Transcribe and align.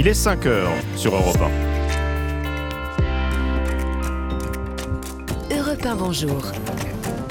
Il 0.00 0.06
est 0.06 0.14
5 0.14 0.46
heures 0.46 0.70
sur 0.94 1.12
Europe 1.12 1.40
1. 5.50 5.56
Europe 5.56 5.84
1, 5.84 5.96
bonjour. 5.96 6.40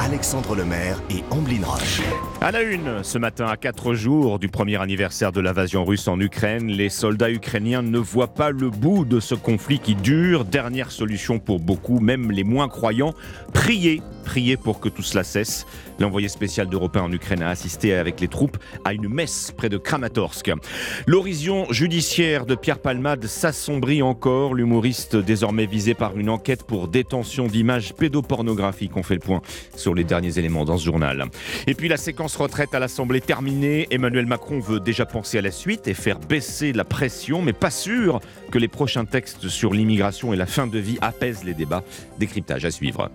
Alexandre 0.08 0.56
Lemaire 0.56 1.02
et 1.10 1.22
Amblin 1.32 1.66
Roche. 1.66 2.02
À 2.40 2.52
la 2.54 2.62
une, 2.62 3.04
ce 3.04 3.18
matin, 3.18 3.48
à 3.48 3.58
4 3.58 3.94
jours 3.94 4.40
du 4.40 4.48
premier 4.48 4.82
anniversaire 4.82 5.34
de 5.34 5.42
l'invasion 5.42 5.84
russe 5.84 6.08
en 6.08 6.18
Ukraine, 6.22 6.68
les 6.68 6.88
soldats 6.88 7.30
ukrainiens 7.30 7.82
ne 7.82 8.00
voient 8.00 8.34
pas 8.34 8.52
le 8.52 8.70
bout 8.70 9.04
de 9.04 9.20
ce 9.20 9.36
conflit 9.36 9.80
qui 9.80 9.96
dure. 9.96 10.46
Dernière 10.46 10.92
solution 10.92 11.40
pour 11.40 11.60
beaucoup, 11.60 12.00
même 12.00 12.32
les 12.32 12.46
moins 12.46 12.70
croyants, 12.70 13.14
prier 13.54 14.02
prier 14.28 14.58
pour 14.58 14.82
que 14.82 14.90
tout 14.90 15.04
cela 15.04 15.24
cesse. 15.24 15.66
L'envoyé 16.00 16.28
spécial 16.28 16.68
d'Europe 16.68 16.98
en 16.98 17.10
Ukraine 17.14 17.42
a 17.42 17.50
assisté 17.50 17.94
avec 17.94 18.20
les 18.20 18.28
troupes 18.28 18.58
à 18.84 18.94
une 18.94 19.08
messe 19.08 19.54
près 19.56 19.70
de 19.70 19.78
Kramatorsk. 19.78 20.52
L'horizon 21.08 21.66
judiciaire 21.72 22.46
de 22.46 22.54
Pierre 22.54 22.80
Palmade 22.80 23.26
s'assombrit 23.26 24.02
encore. 24.02 24.54
L'humoriste 24.54 25.16
désormais 25.16 25.66
visé 25.66 25.94
par 25.94 26.18
une 26.18 26.30
enquête 26.30 26.64
pour 26.64 26.90
détention 26.90 27.48
d'images 27.48 27.94
pédopornographiques. 27.94 28.98
On 28.98 29.04
fait 29.04 29.14
le 29.14 29.22
point 29.22 29.42
sur 29.78 29.94
les 29.98 30.04
derniers 30.04 30.40
éléments 30.40 30.64
dans 30.64 30.78
ce 30.78 30.86
journal. 30.86 31.26
Et 31.68 31.74
puis 31.74 31.90
la 31.90 31.98
séquence 31.98 32.36
retraite 32.36 32.74
à 32.74 32.80
l'Assemblée 32.80 33.22
terminée. 33.22 33.88
Emmanuel 33.92 34.26
Macron 34.26 34.60
veut 34.60 34.80
déjà 34.80 35.06
penser 35.06 35.38
à 35.38 35.42
la 35.42 35.52
suite 35.52 35.88
et 35.88 35.94
faire 35.94 36.20
baisser 36.20 36.72
la 36.72 36.86
pression, 36.86 37.42
mais 37.42 37.54
pas 37.54 37.72
sûr 37.72 38.22
que 38.52 38.58
les 38.58 38.68
prochains 38.68 39.06
textes 39.06 39.50
sur 39.50 39.74
l'immigration 39.74 40.34
et 40.34 40.38
la 40.38 40.46
fin 40.46 40.68
de 40.68 40.80
vie 40.80 40.98
apaisent 41.02 41.44
les 41.44 41.54
débats. 41.54 41.84
Décryptage 42.20 42.66
à 42.66 42.72
suivre. 42.72 43.10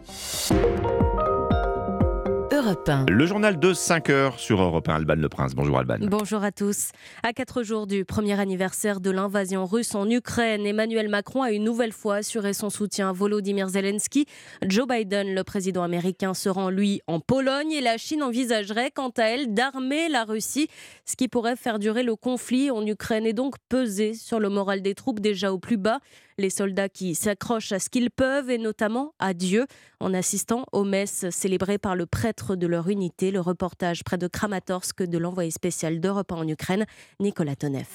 Le 3.09 3.27
journal 3.27 3.59
de 3.59 3.73
5 3.73 4.11
heures 4.11 4.39
sur 4.39 4.63
Europe 4.63 4.89
1, 4.89 4.95
Alban 4.95 5.17
Le 5.17 5.29
Prince. 5.29 5.53
Bonjour 5.57 5.79
Alban. 5.79 5.97
Bonjour 6.03 6.45
à 6.45 6.53
tous. 6.53 6.93
À 7.25 7.33
4 7.33 7.65
jours 7.65 7.89
du 7.89 8.05
premier 8.05 8.39
anniversaire 8.39 9.01
de 9.01 9.11
l'invasion 9.11 9.67
russe 9.67 9.97
en 9.97 10.09
Ukraine, 10.09 10.65
Emmanuel 10.65 11.09
Macron 11.09 11.43
a 11.43 11.51
une 11.51 11.65
nouvelle 11.65 11.91
fois 11.91 12.17
assuré 12.17 12.53
son 12.53 12.71
soutien 12.71 13.09
à 13.09 13.13
Volodymyr 13.13 13.69
Zelensky. 13.69 14.27
Joe 14.65 14.87
Biden, 14.87 15.35
le 15.35 15.43
président 15.43 15.83
américain, 15.83 16.35
se 16.35 16.49
rend 16.49 16.71
lui 16.71 17.01
en 17.09 17.19
Pologne 17.19 17.73
et 17.73 17.81
la 17.81 17.99
Chine 17.99 18.23
envisagerait 18.23 18.93
quant 18.93 19.13
à 19.19 19.25
elle 19.25 19.55
d'armer 19.55 20.09
la 20.09 20.23
Russie, 20.23 20.69
ce 21.05 21.17
qui 21.17 21.27
pourrait 21.27 21.57
faire 21.57 21.81
durer 21.81 22.05
le 22.05 22.15
conflit 22.15 22.71
en 22.71 22.87
Ukraine 22.87 23.27
et 23.27 23.33
donc 23.33 23.57
peser 23.69 24.15
sur 24.15 24.39
le 24.39 24.49
moral 24.51 24.83
des 24.83 24.95
troupes 24.95 25.19
déjà 25.19 25.53
au 25.53 25.59
plus 25.59 25.79
bas 25.79 25.99
les 26.43 26.51
soldats 26.51 26.91
qui 26.91 27.15
s'accrochent 27.15 27.73
à 27.73 27.79
ce 27.79 27.89
qu'ils 27.89 28.11
peuvent 28.11 28.51
et 28.51 28.59
notamment 28.59 29.15
à 29.19 29.33
Dieu 29.33 29.67
en 30.01 30.13
assistant 30.13 30.67
aux 30.73 30.85
messes 30.85 31.31
célébrées 31.31 31.79
par 31.79 31.97
le 31.97 32.05
prêtre 32.05 32.57
de 32.57 32.67
leur 32.67 32.89
unité. 32.89 33.31
Le 33.31 33.41
reportage 33.41 34.05
près 34.05 34.19
de 34.19 34.27
Kramatorsk 34.27 35.05
de 35.05 35.19
l'envoyé 35.19 35.51
spécial 35.51 36.01
d'Europe 36.01 36.33
en 36.33 36.47
Ukraine, 36.47 36.85
Nicolas 37.21 37.57
Tonev. 37.57 37.87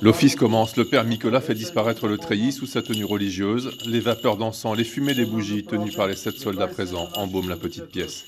L'office 0.00 0.36
commence. 0.36 0.76
Le 0.76 0.84
père 0.84 1.04
Nicolas 1.04 1.40
fait 1.40 1.54
disparaître 1.54 2.08
le 2.08 2.18
treillis 2.18 2.52
sous 2.52 2.66
sa 2.66 2.82
tenue 2.82 3.04
religieuse. 3.04 3.76
Les 3.86 4.00
vapeurs 4.00 4.36
d'encens, 4.36 4.76
les 4.76 4.84
fumées 4.84 5.14
des 5.14 5.26
bougies 5.26 5.64
tenues 5.64 5.92
par 5.92 6.06
les 6.06 6.16
sept 6.16 6.36
soldats 6.36 6.68
présents 6.68 7.08
embaument 7.16 7.48
la 7.48 7.56
petite 7.56 7.86
pièce. 7.86 8.24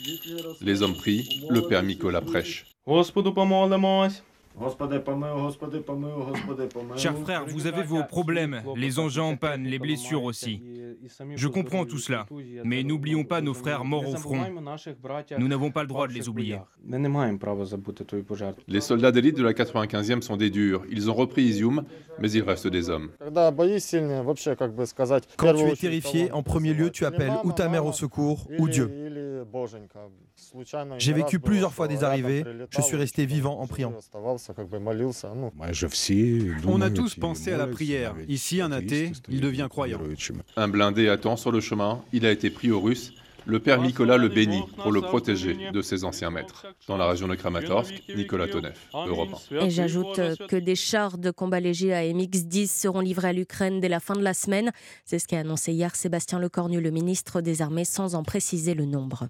Les 0.61 0.83
hommes 0.83 0.97
prient. 0.97 1.47
Le 1.49 1.63
père 1.63 1.83
Nicolas 1.83 2.21
prêche. 2.21 2.67
Chers 6.97 7.19
frères, 7.19 7.45
vous 7.47 7.67
avez 7.67 7.83
vos 7.83 8.05
problèmes, 8.05 8.63
les 8.77 8.99
engins 8.99 9.23
en 9.23 9.37
panne, 9.37 9.65
les 9.65 9.79
blessures 9.81 10.23
aussi. 10.23 10.63
Je 11.35 11.49
comprends 11.49 11.85
tout 11.85 11.99
cela, 11.99 12.27
mais 12.63 12.85
n'oublions 12.85 13.25
pas 13.25 13.41
nos 13.41 13.55
frères 13.55 13.85
morts 13.85 14.09
au 14.09 14.17
front. 14.17 14.39
Nous 15.39 15.49
n'avons 15.49 15.71
pas 15.71 15.83
le 15.83 15.89
droit 15.89 16.07
de 16.07 16.13
les 16.13 16.29
oublier. 16.29 16.59
Les 18.69 18.81
soldats 18.81 19.13
d'élite 19.13 19.37
de 19.37 19.43
la 19.43 19.53
95e 19.53 20.23
sont 20.23 20.37
des 20.37 20.51
durs. 20.51 20.85
Ils 20.89 21.11
ont 21.11 21.15
repris 21.15 21.43
Izium, 21.43 21.85
mais 22.21 22.31
ils 22.31 22.43
restent 22.43 22.69
des 22.69 22.91
hommes. 22.91 23.11
Quand 25.37 25.55
tu 25.55 25.65
es 25.65 25.77
terrifié, 25.77 26.31
en 26.33 26.43
premier 26.43 26.75
lieu, 26.75 26.91
tu 26.91 27.05
appelles 27.05 27.33
ou 27.43 27.53
ta 27.53 27.69
mère 27.69 27.87
au 27.87 27.93
secours 27.93 28.47
ou 28.59 28.69
Dieu. 28.69 28.91
J'ai 30.99 31.13
vécu 31.13 31.39
plusieurs 31.41 31.73
fois 31.73 31.89
des 31.89 32.05
arrivées, 32.05 32.45
je 32.71 32.81
suis 32.81 32.97
resté 32.97 33.27
vivant 33.27 33.61
en 33.61 33.67
priant. 33.67 33.93
On 36.67 36.81
a 36.81 36.91
tous 36.91 37.15
pensé 37.15 37.53
à 37.53 37.57
la 37.57 37.67
prière. 37.67 38.15
Ici, 38.29 38.61
un 38.61 38.73
athée, 38.73 39.13
il 39.29 39.41
devient 39.41 39.69
croyant. 39.69 40.01
Un 40.57 40.69
blindé 40.69 41.09
attend 41.09 41.37
sur 41.37 41.53
le 41.53 41.61
chemin, 41.61 42.03
il 42.13 42.27
a 42.27 42.31
été 42.31 42.51
pris 42.51 42.71
aux 42.71 42.81
Russes. 42.81 43.13
Le 43.47 43.61
père 43.61 43.83
Nicolas 43.83 44.17
le 44.17 44.29
bénit 44.29 44.63
pour 44.79 44.91
le 44.91 45.03
protéger 45.03 45.71
de 45.71 45.83
ses 45.83 46.05
anciens 46.05 46.31
maîtres. 46.31 46.67
Dans 46.89 46.97
la 46.97 47.07
région 47.07 47.29
de 47.29 47.35
Kramatorsk, 47.35 48.03
Nicolas 48.17 48.49
Tonev, 48.49 48.79
Europe 48.95 49.35
1. 49.51 49.67
Et 49.67 49.71
j'ajoute 49.71 50.19
que 50.49 50.57
des 50.57 50.75
chars 50.75 51.19
de 51.19 51.31
combat 51.31 51.61
léger 51.61 51.93
à 51.93 52.03
MX-10 52.05 52.69
seront 52.69 53.01
livrés 53.01 53.29
à 53.29 53.33
l'Ukraine 53.35 53.81
dès 53.81 53.91
la 53.91 54.01
fin 54.01 54.15
de 54.15 54.23
la 54.23 54.33
semaine. 54.33 54.73
C'est 55.05 55.19
ce 55.19 55.29
qu'a 55.29 55.41
annoncé 55.41 55.73
hier 55.73 55.95
Sébastien 55.95 56.39
Lecornu, 56.39 56.81
le 56.81 56.91
ministre 56.91 57.43
des 57.43 57.61
Armées, 57.61 57.85
sans 57.85 58.15
en 58.15 58.23
préciser 58.23 58.73
le 58.73 58.87
nombre. 58.87 59.29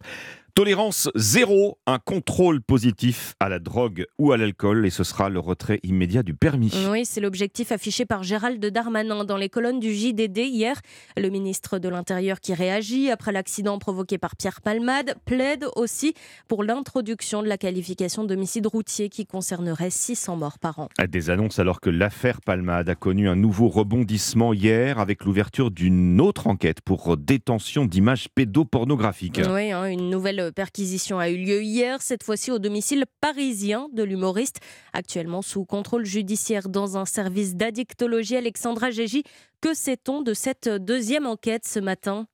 Tolérance 0.56 1.10
zéro, 1.16 1.78
un 1.84 1.98
contrôle 1.98 2.62
positif 2.62 3.34
à 3.40 3.48
la 3.48 3.58
drogue 3.58 4.06
ou 4.20 4.30
à 4.30 4.36
l'alcool 4.36 4.86
et 4.86 4.90
ce 4.90 5.02
sera 5.02 5.28
le 5.28 5.40
retrait 5.40 5.80
immédiat 5.82 6.22
du 6.22 6.32
permis. 6.32 6.72
Oui, 6.88 7.04
c'est 7.04 7.20
l'objectif 7.20 7.72
affiché 7.72 8.06
par 8.06 8.22
Gérald 8.22 8.64
Darmanin 8.64 9.24
dans 9.24 9.36
les 9.36 9.48
colonnes 9.48 9.80
du 9.80 9.92
JDD 9.92 10.38
hier. 10.38 10.80
Le 11.16 11.28
ministre 11.28 11.80
de 11.80 11.88
l'Intérieur 11.88 12.38
qui 12.38 12.54
réagit 12.54 13.10
après 13.10 13.32
l'accident 13.32 13.80
provoqué 13.80 14.16
par 14.16 14.36
Pierre 14.36 14.60
Palmade 14.60 15.16
plaide 15.24 15.66
aussi 15.74 16.14
pour 16.46 16.62
l'introduction 16.62 17.42
de 17.42 17.48
la 17.48 17.58
qualification 17.58 18.22
d'homicide 18.22 18.68
routier 18.68 19.08
qui 19.08 19.26
concernerait 19.26 19.90
600 19.90 20.36
morts 20.36 20.60
par 20.60 20.78
an. 20.78 20.88
Des 21.08 21.30
annonces 21.30 21.58
alors 21.58 21.80
que 21.80 21.90
l'affaire 21.90 22.40
Palmade 22.40 22.88
a 22.88 22.94
connu 22.94 23.28
un 23.28 23.34
nouveau 23.34 23.66
rebondissement 23.66 24.52
hier 24.52 25.00
avec 25.00 25.24
l'ouverture 25.24 25.72
d'une 25.72 26.20
autre 26.20 26.46
enquête 26.46 26.80
pour 26.80 27.16
détention 27.16 27.86
d'images 27.86 28.28
pédopornographiques. 28.32 29.40
Oui, 29.50 29.72
hein, 29.72 29.86
une 29.86 30.10
nouvelle 30.10 30.43
perquisition 30.50 31.18
a 31.18 31.28
eu 31.30 31.36
lieu 31.36 31.62
hier, 31.62 32.02
cette 32.02 32.22
fois-ci 32.22 32.50
au 32.50 32.58
domicile 32.58 33.04
parisien 33.20 33.88
de 33.92 34.02
l'humoriste, 34.02 34.60
actuellement 34.92 35.42
sous 35.42 35.64
contrôle 35.64 36.04
judiciaire 36.04 36.68
dans 36.68 36.96
un 36.96 37.04
service 37.04 37.54
d'addictologie. 37.54 38.36
Alexandra 38.36 38.90
Gégy, 38.90 39.22
que 39.60 39.74
sait-on 39.74 40.22
de 40.22 40.34
cette 40.34 40.68
deuxième 40.68 41.26
enquête 41.26 41.66
ce 41.66 41.80
matin? 41.80 42.26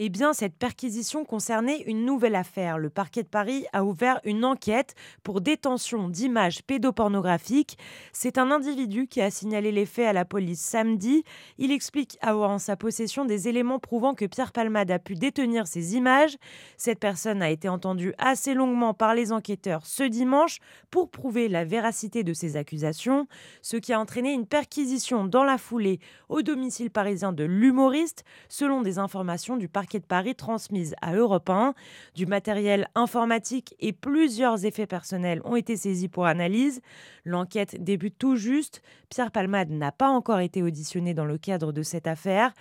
Eh 0.00 0.10
bien, 0.10 0.32
cette 0.32 0.54
perquisition 0.54 1.24
concernait 1.24 1.80
une 1.80 2.04
nouvelle 2.04 2.36
affaire. 2.36 2.78
Le 2.78 2.88
parquet 2.88 3.24
de 3.24 3.28
Paris 3.28 3.66
a 3.72 3.84
ouvert 3.84 4.20
une 4.22 4.44
enquête 4.44 4.94
pour 5.24 5.40
détention 5.40 6.08
d'images 6.08 6.62
pédopornographiques. 6.62 7.76
C'est 8.12 8.38
un 8.38 8.52
individu 8.52 9.08
qui 9.08 9.20
a 9.20 9.32
signalé 9.32 9.72
les 9.72 9.86
faits 9.86 10.06
à 10.06 10.12
la 10.12 10.24
police 10.24 10.60
samedi. 10.60 11.24
Il 11.58 11.72
explique 11.72 12.16
avoir 12.20 12.50
en 12.50 12.60
sa 12.60 12.76
possession 12.76 13.24
des 13.24 13.48
éléments 13.48 13.80
prouvant 13.80 14.14
que 14.14 14.24
Pierre 14.24 14.52
Palmade 14.52 14.92
a 14.92 15.00
pu 15.00 15.16
détenir 15.16 15.66
ces 15.66 15.96
images. 15.96 16.36
Cette 16.76 17.00
personne 17.00 17.42
a 17.42 17.50
été 17.50 17.68
entendue 17.68 18.14
assez 18.18 18.54
longuement 18.54 18.94
par 18.94 19.16
les 19.16 19.32
enquêteurs 19.32 19.84
ce 19.84 20.04
dimanche 20.04 20.58
pour 20.92 21.10
prouver 21.10 21.48
la 21.48 21.64
véracité 21.64 22.22
de 22.22 22.34
ces 22.34 22.56
accusations, 22.56 23.26
ce 23.62 23.76
qui 23.76 23.92
a 23.92 23.98
entraîné 23.98 24.32
une 24.32 24.46
perquisition 24.46 25.24
dans 25.24 25.42
la 25.42 25.58
foulée 25.58 25.98
au 26.28 26.42
domicile 26.42 26.92
parisien 26.92 27.32
de 27.32 27.42
l'humoriste, 27.42 28.22
selon 28.48 28.82
des 28.82 29.00
informations 29.00 29.56
du 29.56 29.66
parquet 29.66 29.87
de 29.96 30.04
Paris 30.04 30.34
transmise 30.34 30.94
à 31.00 31.14
Europe 31.14 31.48
1. 31.48 31.74
Du 32.14 32.26
matériel 32.26 32.88
informatique 32.94 33.74
et 33.80 33.92
plusieurs 33.92 34.66
effets 34.66 34.86
personnels 34.86 35.40
ont 35.44 35.56
été 35.56 35.76
saisis 35.76 36.08
pour 36.08 36.26
analyse. 36.26 36.80
L'enquête 37.24 37.82
débute 37.82 38.18
tout 38.18 38.36
juste. 38.36 38.82
Pierre 39.08 39.30
Palmade 39.30 39.70
n'a 39.70 39.92
pas 39.92 40.10
encore 40.10 40.40
été 40.40 40.62
auditionné 40.62 41.14
dans 41.14 41.24
le 41.24 41.38
cadre 41.38 41.72
de 41.72 41.82
cette 41.82 42.06
affaire 42.06 42.52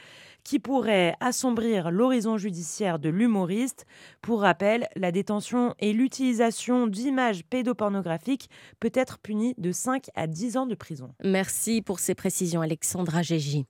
qui 0.47 0.59
pourrait 0.59 1.13
assombrir 1.19 1.91
l'horizon 1.91 2.37
judiciaire 2.37 2.99
de 2.99 3.09
l'humoriste. 3.09 3.85
Pour 4.21 4.41
rappel, 4.41 4.87
la 4.95 5.11
détention 5.11 5.75
et 5.79 5.91
l'utilisation 5.91 6.87
d'images 6.87 7.43
pédopornographiques 7.43 8.49
peut 8.79 8.91
être 8.93 9.19
punie 9.19 9.55
de 9.57 9.73
5 9.73 10.05
à 10.15 10.25
10 10.25 10.55
ans 10.55 10.65
de 10.65 10.75
prison. 10.75 11.13
Merci 11.21 11.81
pour 11.81 11.99
ces 11.99 12.15
précisions, 12.15 12.61
Alexandra 12.61 13.23
Gégy. 13.23 13.65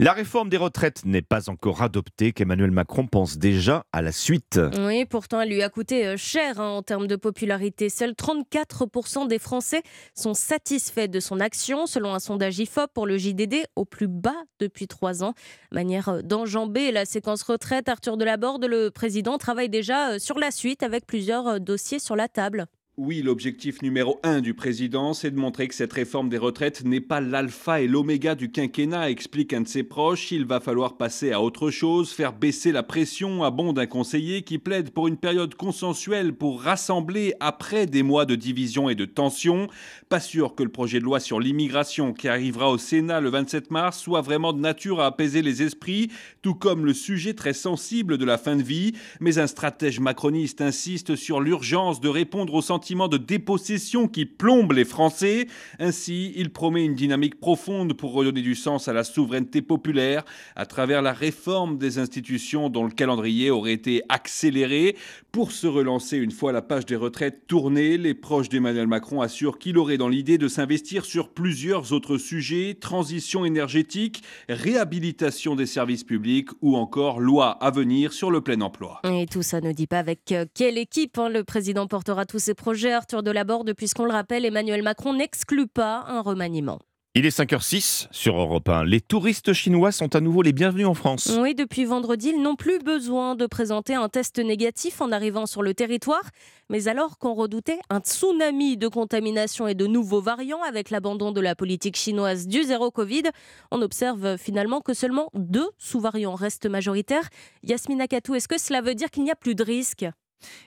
La 0.00 0.12
réforme 0.12 0.48
des 0.48 0.58
retraites 0.58 1.04
n'est 1.04 1.22
pas 1.22 1.50
encore 1.50 1.82
adoptée, 1.82 2.32
qu'Emmanuel 2.32 2.70
Macron 2.70 3.08
pense 3.08 3.36
déjà 3.36 3.84
à 3.92 4.00
la 4.00 4.12
suite. 4.12 4.60
Oui, 4.78 5.04
pourtant, 5.04 5.40
elle 5.40 5.48
lui 5.48 5.60
a 5.60 5.68
coûté 5.70 6.06
euh, 6.06 6.16
cher 6.16 6.60
hein, 6.60 6.68
en 6.68 6.82
termes 6.84 7.08
de 7.08 7.16
popularité. 7.16 7.88
Seuls 7.88 8.12
34% 8.12 9.26
des 9.26 9.40
Français 9.40 9.82
sont 10.14 10.34
satisfaits 10.34 11.08
de 11.08 11.18
son 11.18 11.40
action, 11.40 11.86
selon 11.86 12.14
un 12.14 12.20
sondage 12.20 12.60
IFOP 12.60 12.92
pour 12.94 13.08
le 13.08 13.18
JDD, 13.18 13.64
au 13.74 13.84
plus 13.84 14.06
bas 14.06 14.40
depuis 14.60 14.86
trois 14.86 15.24
ans. 15.24 15.34
Manière 15.72 16.10
euh, 16.10 16.22
d'enjamber 16.22 16.92
la 16.92 17.04
séquence 17.04 17.42
retraite, 17.42 17.88
Arthur 17.88 18.16
Delaborde, 18.16 18.66
le 18.66 18.90
président, 18.90 19.36
travaille 19.36 19.68
déjà 19.68 20.10
euh, 20.10 20.18
sur 20.20 20.38
la 20.38 20.52
suite 20.52 20.84
avec 20.84 21.08
plusieurs 21.08 21.58
dossiers 21.58 21.98
sur 21.98 22.14
la 22.14 22.28
table. 22.28 22.68
Oui, 23.00 23.22
l'objectif 23.22 23.80
numéro 23.80 24.18
un 24.24 24.40
du 24.40 24.54
président, 24.54 25.14
c'est 25.14 25.30
de 25.30 25.38
montrer 25.38 25.68
que 25.68 25.74
cette 25.76 25.92
réforme 25.92 26.28
des 26.28 26.36
retraites 26.36 26.84
n'est 26.84 27.00
pas 27.00 27.20
l'alpha 27.20 27.80
et 27.80 27.86
l'oméga 27.86 28.34
du 28.34 28.50
quinquennat, 28.50 29.08
explique 29.08 29.52
un 29.52 29.60
de 29.60 29.68
ses 29.68 29.84
proches. 29.84 30.32
Il 30.32 30.46
va 30.46 30.58
falloir 30.58 30.96
passer 30.96 31.30
à 31.30 31.40
autre 31.40 31.70
chose, 31.70 32.10
faire 32.10 32.32
baisser 32.32 32.72
la 32.72 32.82
pression, 32.82 33.44
à 33.44 33.52
bon 33.52 33.72
d'un 33.72 33.86
conseiller 33.86 34.42
qui 34.42 34.58
plaide 34.58 34.90
pour 34.90 35.06
une 35.06 35.16
période 35.16 35.54
consensuelle 35.54 36.32
pour 36.32 36.60
rassembler 36.60 37.34
après 37.38 37.86
des 37.86 38.02
mois 38.02 38.26
de 38.26 38.34
division 38.34 38.88
et 38.88 38.96
de 38.96 39.04
tension. 39.04 39.68
Pas 40.08 40.18
sûr 40.18 40.56
que 40.56 40.64
le 40.64 40.68
projet 40.68 40.98
de 40.98 41.04
loi 41.04 41.20
sur 41.20 41.38
l'immigration 41.38 42.12
qui 42.12 42.26
arrivera 42.26 42.68
au 42.68 42.78
Sénat 42.78 43.20
le 43.20 43.30
27 43.30 43.70
mars 43.70 44.00
soit 44.00 44.22
vraiment 44.22 44.52
de 44.52 44.58
nature 44.58 44.98
à 44.98 45.06
apaiser 45.06 45.42
les 45.42 45.62
esprits, 45.62 46.10
tout 46.42 46.56
comme 46.56 46.84
le 46.84 46.94
sujet 46.94 47.34
très 47.34 47.52
sensible 47.52 48.18
de 48.18 48.24
la 48.24 48.38
fin 48.38 48.56
de 48.56 48.62
vie. 48.64 48.94
Mais 49.20 49.38
un 49.38 49.46
stratège 49.46 50.00
macroniste 50.00 50.60
insiste 50.60 51.14
sur 51.14 51.40
l'urgence 51.40 52.00
de 52.00 52.08
répondre 52.08 52.54
aux 52.54 52.60
sentiments 52.60 52.87
de 52.88 53.18
dépossession 53.18 54.08
qui 54.08 54.24
plombe 54.24 54.72
les 54.72 54.86
Français. 54.86 55.46
Ainsi, 55.78 56.32
il 56.36 56.50
promet 56.50 56.84
une 56.84 56.94
dynamique 56.94 57.38
profonde 57.38 57.92
pour 57.92 58.14
redonner 58.14 58.40
du 58.40 58.54
sens 58.54 58.88
à 58.88 58.94
la 58.94 59.04
souveraineté 59.04 59.60
populaire 59.60 60.24
à 60.56 60.64
travers 60.64 61.02
la 61.02 61.12
réforme 61.12 61.76
des 61.76 61.98
institutions 61.98 62.70
dont 62.70 62.84
le 62.84 62.90
calendrier 62.90 63.50
aurait 63.50 63.74
été 63.74 64.02
accéléré. 64.08 64.96
Pour 65.32 65.52
se 65.52 65.66
relancer 65.66 66.16
une 66.16 66.30
fois 66.30 66.50
la 66.50 66.62
page 66.62 66.86
des 66.86 66.96
retraites 66.96 67.46
tournée, 67.46 67.98
les 67.98 68.14
proches 68.14 68.48
d'Emmanuel 68.48 68.86
Macron 68.86 69.20
assurent 69.20 69.58
qu'il 69.58 69.76
aurait 69.76 69.98
dans 69.98 70.08
l'idée 70.08 70.38
de 70.38 70.48
s'investir 70.48 71.04
sur 71.04 71.28
plusieurs 71.28 71.92
autres 71.92 72.16
sujets, 72.16 72.74
transition 72.80 73.44
énergétique, 73.44 74.22
réhabilitation 74.48 75.56
des 75.56 75.66
services 75.66 76.04
publics 76.04 76.48
ou 76.62 76.76
encore 76.76 77.20
loi 77.20 77.50
à 77.50 77.70
venir 77.70 78.14
sur 78.14 78.30
le 78.30 78.40
plein 78.40 78.62
emploi. 78.62 79.02
Et 79.04 79.26
tout 79.26 79.42
ça 79.42 79.60
ne 79.60 79.72
dit 79.72 79.86
pas 79.86 79.98
avec 79.98 80.34
quelle 80.54 80.78
équipe 80.78 81.18
hein, 81.18 81.28
le 81.28 81.44
président 81.44 81.86
portera 81.86 82.24
tous 82.24 82.38
ses 82.38 82.54
projets 82.54 82.77
Arthur 82.86 83.22
Delaborde, 83.22 83.72
puisqu'on 83.72 84.04
le 84.04 84.12
rappelle, 84.12 84.44
Emmanuel 84.44 84.82
Macron 84.82 85.12
n'exclut 85.12 85.66
pas 85.66 86.04
un 86.08 86.20
remaniement. 86.20 86.78
Il 87.14 87.26
est 87.26 87.36
5h06 87.36 88.06
sur 88.12 88.38
Europe 88.38 88.68
1. 88.68 88.84
Les 88.84 89.00
touristes 89.00 89.52
chinois 89.52 89.90
sont 89.90 90.14
à 90.14 90.20
nouveau 90.20 90.42
les 90.42 90.52
bienvenus 90.52 90.86
en 90.86 90.94
France. 90.94 91.36
Oui, 91.40 91.54
depuis 91.54 91.84
vendredi, 91.84 92.32
ils 92.32 92.40
n'ont 92.40 92.54
plus 92.54 92.78
besoin 92.78 93.34
de 93.34 93.46
présenter 93.46 93.96
un 93.96 94.08
test 94.08 94.38
négatif 94.38 95.00
en 95.00 95.10
arrivant 95.10 95.46
sur 95.46 95.62
le 95.62 95.74
territoire. 95.74 96.22
Mais 96.70 96.86
alors 96.86 97.18
qu'on 97.18 97.34
redoutait 97.34 97.80
un 97.90 97.98
tsunami 97.98 98.76
de 98.76 98.86
contamination 98.86 99.66
et 99.66 99.74
de 99.74 99.86
nouveaux 99.86 100.20
variants 100.20 100.62
avec 100.62 100.90
l'abandon 100.90 101.32
de 101.32 101.40
la 101.40 101.56
politique 101.56 101.96
chinoise 101.96 102.46
du 102.46 102.62
zéro 102.62 102.92
Covid, 102.92 103.24
on 103.72 103.82
observe 103.82 104.36
finalement 104.36 104.80
que 104.80 104.94
seulement 104.94 105.30
deux 105.34 105.70
sous-variants 105.78 106.36
restent 106.36 106.66
majoritaires. 106.66 107.28
Yasmina 107.64 108.06
Katou, 108.06 108.36
est-ce 108.36 108.46
que 108.46 108.60
cela 108.60 108.80
veut 108.80 108.94
dire 108.94 109.10
qu'il 109.10 109.24
n'y 109.24 109.32
a 109.32 109.36
plus 109.36 109.56
de 109.56 109.64
risque 109.64 110.06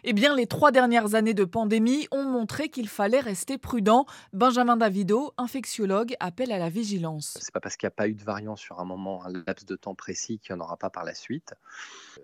eh 0.03 0.13
bien, 0.13 0.35
les 0.35 0.47
trois 0.47 0.71
dernières 0.71 1.15
années 1.15 1.33
de 1.33 1.45
pandémie 1.45 2.07
ont 2.11 2.23
montré 2.23 2.69
qu'il 2.69 2.89
fallait 2.89 3.19
rester 3.19 3.57
prudent. 3.57 4.05
Benjamin 4.33 4.77
Davido, 4.77 5.33
infectiologue, 5.37 6.15
appelle 6.19 6.51
à 6.51 6.57
la 6.57 6.69
vigilance. 6.69 7.37
C'est 7.39 7.53
pas 7.53 7.59
parce 7.59 7.77
qu'il 7.77 7.87
n'y 7.87 7.91
a 7.91 7.95
pas 7.95 8.07
eu 8.07 8.13
de 8.13 8.23
variant 8.23 8.55
sur 8.55 8.79
un 8.79 8.85
moment, 8.85 9.23
un 9.25 9.31
laps 9.31 9.65
de 9.65 9.75
temps 9.75 9.95
précis, 9.95 10.39
qu'il 10.39 10.55
n'y 10.55 10.61
en 10.61 10.63
aura 10.63 10.77
pas 10.77 10.89
par 10.89 11.03
la 11.03 11.13
suite. 11.13 11.53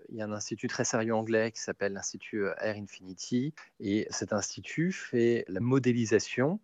Il 0.08 0.16
y 0.16 0.22
a 0.22 0.24
un 0.24 0.32
institut 0.32 0.68
très 0.68 0.84
sérieux 0.84 1.14
anglais 1.14 1.52
qui 1.52 1.60
s'appelle 1.60 1.92
l'Institut 1.92 2.44
Air 2.60 2.76
Infinity, 2.76 3.54
et 3.80 4.06
cet 4.10 4.32
institut 4.32 4.92
fait 4.92 5.44
la 5.48 5.60
modélisation 5.60 6.60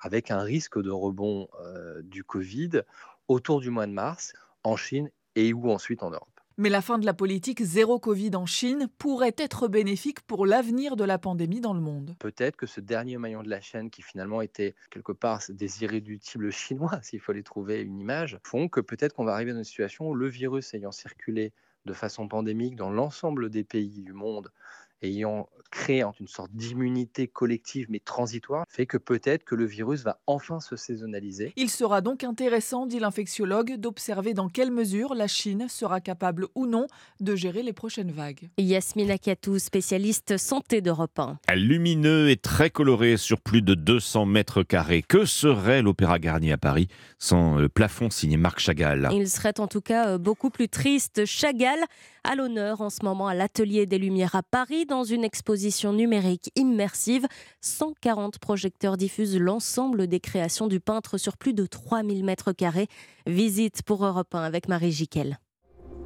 avec 0.00 0.30
un 0.30 0.40
risque 0.40 0.80
de 0.80 0.90
rebond 0.90 1.48
euh, 1.60 2.02
du 2.02 2.24
Covid 2.24 2.82
autour 3.28 3.60
du 3.60 3.70
mois 3.70 3.86
de 3.86 3.92
mars 3.92 4.34
en 4.62 4.76
Chine 4.76 5.10
et 5.34 5.52
ou 5.52 5.70
ensuite 5.70 6.02
en 6.02 6.10
Europe. 6.10 6.33
Mais 6.56 6.68
la 6.68 6.82
fin 6.82 6.98
de 6.98 7.06
la 7.06 7.14
politique 7.14 7.64
zéro 7.64 7.98
Covid 7.98 8.36
en 8.36 8.46
Chine 8.46 8.86
pourrait 8.98 9.34
être 9.38 9.66
bénéfique 9.66 10.20
pour 10.20 10.46
l'avenir 10.46 10.94
de 10.94 11.02
la 11.02 11.18
pandémie 11.18 11.60
dans 11.60 11.74
le 11.74 11.80
monde. 11.80 12.14
Peut-être 12.20 12.56
que 12.56 12.66
ce 12.66 12.80
dernier 12.80 13.18
maillon 13.18 13.42
de 13.42 13.50
la 13.50 13.60
chaîne, 13.60 13.90
qui 13.90 14.02
finalement 14.02 14.40
était 14.40 14.76
quelque 14.90 15.10
part 15.10 15.40
des 15.48 15.82
irréductibles 15.82 16.52
chinois, 16.52 16.98
s'il 17.02 17.18
fallait 17.18 17.42
trouver 17.42 17.80
une 17.80 17.98
image, 17.98 18.38
font 18.44 18.68
que 18.68 18.80
peut-être 18.80 19.14
qu'on 19.14 19.24
va 19.24 19.32
arriver 19.32 19.50
dans 19.50 19.58
une 19.58 19.64
situation 19.64 20.08
où 20.08 20.14
le 20.14 20.28
virus 20.28 20.72
ayant 20.74 20.92
circulé 20.92 21.52
de 21.86 21.92
façon 21.92 22.28
pandémique 22.28 22.76
dans 22.76 22.90
l'ensemble 22.90 23.50
des 23.50 23.64
pays 23.64 24.02
du 24.02 24.12
monde 24.12 24.52
ayant 25.02 25.48
créé 25.74 26.04
une 26.20 26.28
sorte 26.28 26.52
d'immunité 26.52 27.26
collective 27.26 27.86
mais 27.90 27.98
transitoire, 27.98 28.64
fait 28.68 28.86
que 28.86 28.96
peut-être 28.96 29.44
que 29.44 29.56
le 29.56 29.66
virus 29.66 30.02
va 30.02 30.20
enfin 30.26 30.60
se 30.60 30.76
saisonnaliser. 30.76 31.52
Il 31.56 31.68
sera 31.68 32.00
donc 32.00 32.22
intéressant, 32.22 32.86
dit 32.86 33.00
l'infectiologue, 33.00 33.74
d'observer 33.76 34.34
dans 34.34 34.48
quelle 34.48 34.70
mesure 34.70 35.14
la 35.14 35.26
Chine 35.26 35.66
sera 35.68 36.00
capable 36.00 36.46
ou 36.54 36.66
non 36.66 36.86
de 37.20 37.34
gérer 37.34 37.62
les 37.62 37.72
prochaines 37.72 38.12
vagues. 38.12 38.50
Yasmina 38.56 39.18
Katou, 39.18 39.58
spécialiste 39.58 40.36
santé 40.36 40.80
d'Europe 40.80 41.18
1. 41.18 41.38
Lumineux 41.56 42.30
et 42.30 42.36
très 42.36 42.70
coloré 42.70 43.16
sur 43.16 43.40
plus 43.40 43.62
de 43.62 43.74
200 43.74 44.26
mètres 44.26 44.62
carrés. 44.62 45.02
Que 45.02 45.24
serait 45.24 45.82
l'Opéra 45.82 46.20
Garnier 46.20 46.52
à 46.52 46.58
Paris 46.58 46.88
sans 47.18 47.56
le 47.56 47.68
plafond 47.68 48.10
signé 48.10 48.36
Marc 48.36 48.60
Chagall? 48.60 49.08
Il 49.12 49.28
serait 49.28 49.58
en 49.58 49.66
tout 49.66 49.80
cas 49.80 50.10
euh, 50.10 50.18
beaucoup 50.18 50.50
plus 50.50 50.68
triste. 50.68 51.24
Chagall 51.24 51.80
à 52.24 52.34
l'honneur 52.34 52.80
en 52.80 52.90
ce 52.90 53.04
moment 53.04 53.28
à 53.28 53.34
l'Atelier 53.34 53.86
des 53.86 53.98
Lumières 53.98 54.34
à 54.34 54.42
Paris 54.42 54.86
dans 54.86 55.04
une 55.04 55.22
exposition 55.22 55.92
numérique 55.92 56.50
immersive. 56.56 57.26
140 57.60 58.38
projecteurs 58.38 58.96
diffusent 58.96 59.38
l'ensemble 59.38 60.06
des 60.06 60.20
créations 60.20 60.66
du 60.66 60.80
peintre 60.80 61.18
sur 61.18 61.36
plus 61.36 61.54
de 61.54 61.66
3000 61.66 62.24
mètres 62.24 62.52
carrés. 62.52 62.88
Visite 63.26 63.82
pour 63.82 64.04
Europe 64.04 64.34
1 64.34 64.42
avec 64.42 64.68
Marie 64.68 64.92
Jiquel. 64.92 65.38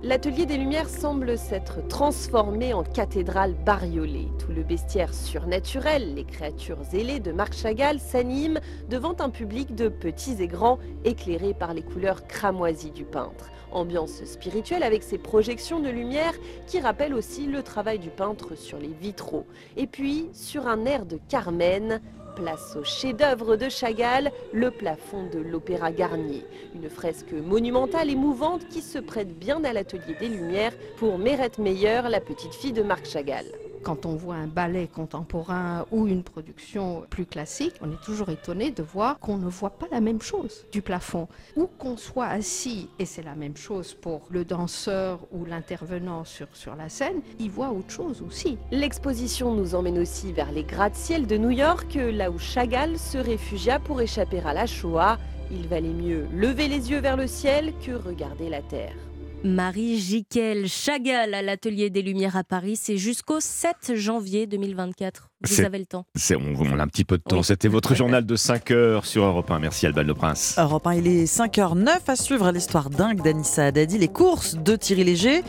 L'atelier 0.05 0.47
des 0.47 0.59
Lumières 0.59 0.89
semble 0.89 1.37
s'être 1.37 1.85
transformé 1.89 2.73
en 2.73 2.85
cathédrale 2.85 3.55
bariolée. 3.67 4.29
Tout 4.39 4.53
le 4.53 4.62
bestiaire 4.62 5.12
surnaturel, 5.12 6.15
les 6.15 6.23
créatures 6.23 6.79
ailées 6.93 7.19
de 7.19 7.33
Marc 7.33 7.55
Chagall 7.55 7.99
s'animent 7.99 8.61
devant 8.89 9.17
un 9.19 9.29
public 9.29 9.75
de 9.75 9.89
petits 9.89 10.37
et 10.41 10.47
grands 10.47 10.79
éclairés 11.05 11.53
par 11.53 11.75
les 11.75 11.83
couleurs 11.83 12.29
cramoisies 12.29 12.93
du 12.93 13.03
peintre. 13.03 13.50
Ambiance 13.73 14.25
spirituelle 14.25 14.85
avec 14.85 15.03
ses 15.03 15.19
projections 15.19 15.81
de 15.81 15.89
lumière 15.89 16.35
qui 16.69 16.79
rappellent 16.79 17.12
aussi 17.12 17.47
le 17.47 17.65
travail 17.65 17.99
du 17.99 18.11
peintre 18.11 18.55
sur 18.55 18.79
les 18.79 18.95
vitraux. 19.00 19.47
Et 19.77 19.89
puis, 19.89 20.29
sur 20.33 20.69
un 20.69 20.85
air 20.85 21.06
de 21.06 21.19
Carmen, 21.29 22.00
place 22.38 22.76
au 22.76 22.85
chef-d'œuvre 22.85 23.56
de 23.56 23.69
Chagall, 23.69 24.31
le 24.52 24.70
plafond 24.70 25.29
de 25.32 25.38
l'Opéra 25.38 25.90
Garnier. 25.90 26.44
Une 26.75 26.88
fresque 26.88 27.32
monumentale 27.32 28.11
et 28.11 28.14
mouvante 28.14 28.69
qui 28.69 28.81
se 28.81 28.99
prête 28.99 29.37
bien 29.38 29.62
à 29.64 29.73
l'atelier 29.73 30.14
des 30.20 30.29
Lumières 30.29 30.75
pour 30.96 31.19
Mérette 31.19 31.58
Meyer, 31.58 32.02
la 32.08 32.20
petite 32.20 32.55
fille 32.55 32.73
de 32.73 32.82
Marc 32.82 33.06
Chagall. 33.06 33.46
Quand 33.88 34.05
on 34.05 34.17
voit 34.17 34.35
un 34.35 34.49
ballet 34.49 34.87
contemporain 34.87 35.87
ou 35.90 36.06
une 36.06 36.23
production 36.23 37.06
plus 37.08 37.25
classique, 37.25 37.73
on 37.81 37.90
est 37.90 38.05
toujours 38.05 38.29
étonné 38.29 38.70
de 38.70 38.82
voir 38.82 39.19
qu'on 39.19 39.38
ne 39.38 39.49
voit 39.49 39.79
pas 39.79 39.87
la 39.90 40.02
même 40.02 40.20
chose 40.20 40.67
du 40.70 40.82
plafond. 40.82 41.26
Où 41.56 41.67
qu'on 41.67 41.96
soit 41.96 42.26
assis, 42.26 42.90
et 42.99 43.06
c'est 43.06 43.23
la 43.23 43.35
même 43.35 43.56
chose 43.56 43.94
pour 43.94 44.26
le 44.29 44.44
danseur 44.44 45.20
ou 45.32 45.46
l'intervenant 45.46 46.26
sur, 46.26 46.49
sur 46.52 46.76
la 46.76 46.90
scène, 46.90 47.23
il 47.38 47.50
voit 47.50 47.70
autre 47.70 47.90
chose 47.90 48.20
aussi. 48.20 48.58
L'exposition 48.70 49.55
nous 49.55 49.75
emmène 49.75 49.99
aussi 49.99 50.35
vers 50.35 50.52
les 50.52 50.64
gratte-ciel 50.64 51.26
de 51.26 51.38
New 51.38 51.49
York, 51.49 51.94
là 51.94 52.31
où 52.31 52.38
Chagall 52.38 52.99
se 52.99 53.17
réfugia 53.17 53.79
pour 53.79 54.02
échapper 54.02 54.40
à 54.40 54.52
la 54.52 54.67
Shoah. 54.67 55.17
Il 55.50 55.67
valait 55.67 55.88
mieux 55.88 56.26
lever 56.30 56.68
les 56.68 56.90
yeux 56.90 57.00
vers 57.00 57.16
le 57.16 57.26
ciel 57.26 57.73
que 57.83 57.92
regarder 57.92 58.50
la 58.50 58.61
terre. 58.61 59.08
Marie 59.45 59.99
Jiquel 60.00 60.66
Chagall 60.66 61.33
à 61.33 61.42
l'Atelier 61.42 61.90
des 61.90 62.02
Lumières 62.02 62.37
à 62.37 62.42
Paris. 62.42 62.75
C'est 62.75 62.97
jusqu'au 62.97 63.38
7 63.38 63.95
janvier 63.95 64.49
2024. 64.49 65.27
Vous 65.47 65.61
avez 65.61 65.78
le 65.78 65.87
temps. 65.87 66.04
On, 66.33 66.78
a 66.78 66.83
un 66.83 66.88
petit 66.88 67.04
peu 67.04 67.16
de 67.16 67.23
temps. 67.23 67.45
C'était 67.45 67.68
votre 67.68 67.95
journal 67.97 68.26
de 68.26 68.35
5 68.35 68.73
heures 68.73 69.07
sur 69.07 69.23
Europe 69.23 69.49
1. 69.49 69.61
Merci 69.61 69.87
Alban 69.87 70.02
Le 70.02 70.14
Prince. 70.14 70.57
Europe 70.59 70.87
1, 70.87 70.95
il 70.95 71.07
est 71.07 71.25
5h09 71.25 71.99
à 72.09 72.16
suivre 72.16 72.50
l'histoire 72.50 72.90
dingue 72.90 73.23
d'Anissa 73.23 73.66
Haddadi, 73.66 73.99
les 73.99 74.09
courses 74.09 74.57
de 74.57 74.75
Thierry 74.75 75.04
Léger. 75.04 75.42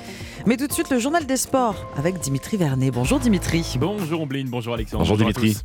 Mais 0.45 0.57
tout 0.57 0.67
de 0.67 0.73
suite, 0.73 0.91
le 0.91 0.99
journal 0.99 1.25
des 1.25 1.37
sports 1.37 1.91
avec 1.97 2.19
Dimitri 2.19 2.57
Vernet. 2.57 2.91
Bonjour 2.91 3.19
Dimitri. 3.19 3.77
Bonjour 3.79 4.21
Ombline, 4.21 4.47
bonjour 4.47 4.75
Alexandre. 4.75 5.03
Bonjour, 5.03 5.17
Dimitri. 5.17 5.57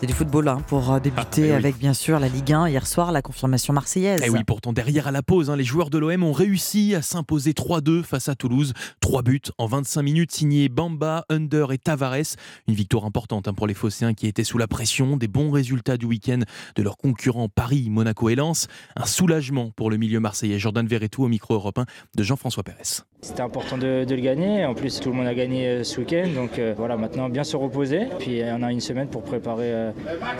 C'est 0.00 0.06
du 0.06 0.14
football 0.14 0.48
hein, 0.48 0.58
pour 0.66 0.92
euh, 0.92 0.98
débuter 0.98 1.52
ah, 1.52 1.56
avec 1.56 1.78
bien 1.78 1.94
sûr 1.94 2.18
la 2.18 2.28
Ligue 2.28 2.52
1 2.52 2.68
hier 2.68 2.86
soir, 2.86 3.12
la 3.12 3.22
confirmation 3.22 3.72
marseillaise. 3.72 4.20
Et 4.22 4.26
eh 4.26 4.30
oui, 4.30 4.42
pourtant 4.44 4.72
derrière 4.72 5.06
à 5.06 5.12
la 5.12 5.22
pause, 5.22 5.50
hein, 5.50 5.54
les 5.54 5.64
joueurs 5.64 5.90
de 5.90 5.98
l'OM 5.98 6.24
ont 6.24 6.32
réussi 6.32 6.94
à 6.94 7.02
s'imposer 7.02 7.52
3-2 7.52 8.02
face 8.02 8.28
à 8.28 8.34
Toulouse. 8.34 8.72
Trois 9.00 9.22
buts 9.22 9.42
en 9.58 9.66
25 9.66 10.02
minutes 10.02 10.32
signés 10.32 10.68
Bamba, 10.68 11.24
Under 11.28 11.70
et 11.72 11.78
Tavares. 11.78 12.36
Une 12.66 12.74
victoire 12.74 13.04
importante 13.04 13.46
hein, 13.46 13.54
pour 13.54 13.66
les 13.66 13.71
Phocéens 13.74 14.14
qui 14.14 14.26
étaient 14.26 14.44
sous 14.44 14.58
la 14.58 14.68
pression 14.68 15.16
des 15.16 15.28
bons 15.28 15.50
résultats 15.50 15.96
du 15.96 16.06
week-end 16.06 16.40
de 16.76 16.82
leurs 16.82 16.96
concurrents 16.96 17.48
Paris, 17.48 17.88
Monaco 17.90 18.28
et 18.28 18.34
Lens. 18.34 18.68
Un 18.96 19.06
soulagement 19.06 19.70
pour 19.70 19.90
le 19.90 19.96
milieu 19.96 20.20
marseillais 20.20 20.58
Jordan 20.58 20.86
Verretou 20.86 21.24
au 21.24 21.28
micro 21.28 21.54
européen 21.54 21.86
de 22.16 22.22
Jean-François 22.22 22.62
Pérez. 22.62 23.02
C'était 23.24 23.42
important 23.42 23.78
de, 23.78 24.04
le 24.08 24.20
gagner. 24.20 24.66
En 24.66 24.74
plus, 24.74 24.98
tout 24.98 25.10
le 25.10 25.14
monde 25.14 25.28
a 25.28 25.34
gagné 25.34 25.68
euh, 25.68 25.84
ce 25.84 26.00
week-end. 26.00 26.28
Donc 26.34 26.58
euh, 26.58 26.74
voilà, 26.76 26.96
maintenant, 26.96 27.28
bien 27.28 27.44
se 27.44 27.56
reposer. 27.56 28.06
Puis 28.18 28.42
on 28.44 28.62
a 28.62 28.72
une 28.72 28.80
semaine 28.80 29.08
pour 29.08 29.22
préparer 29.22 29.92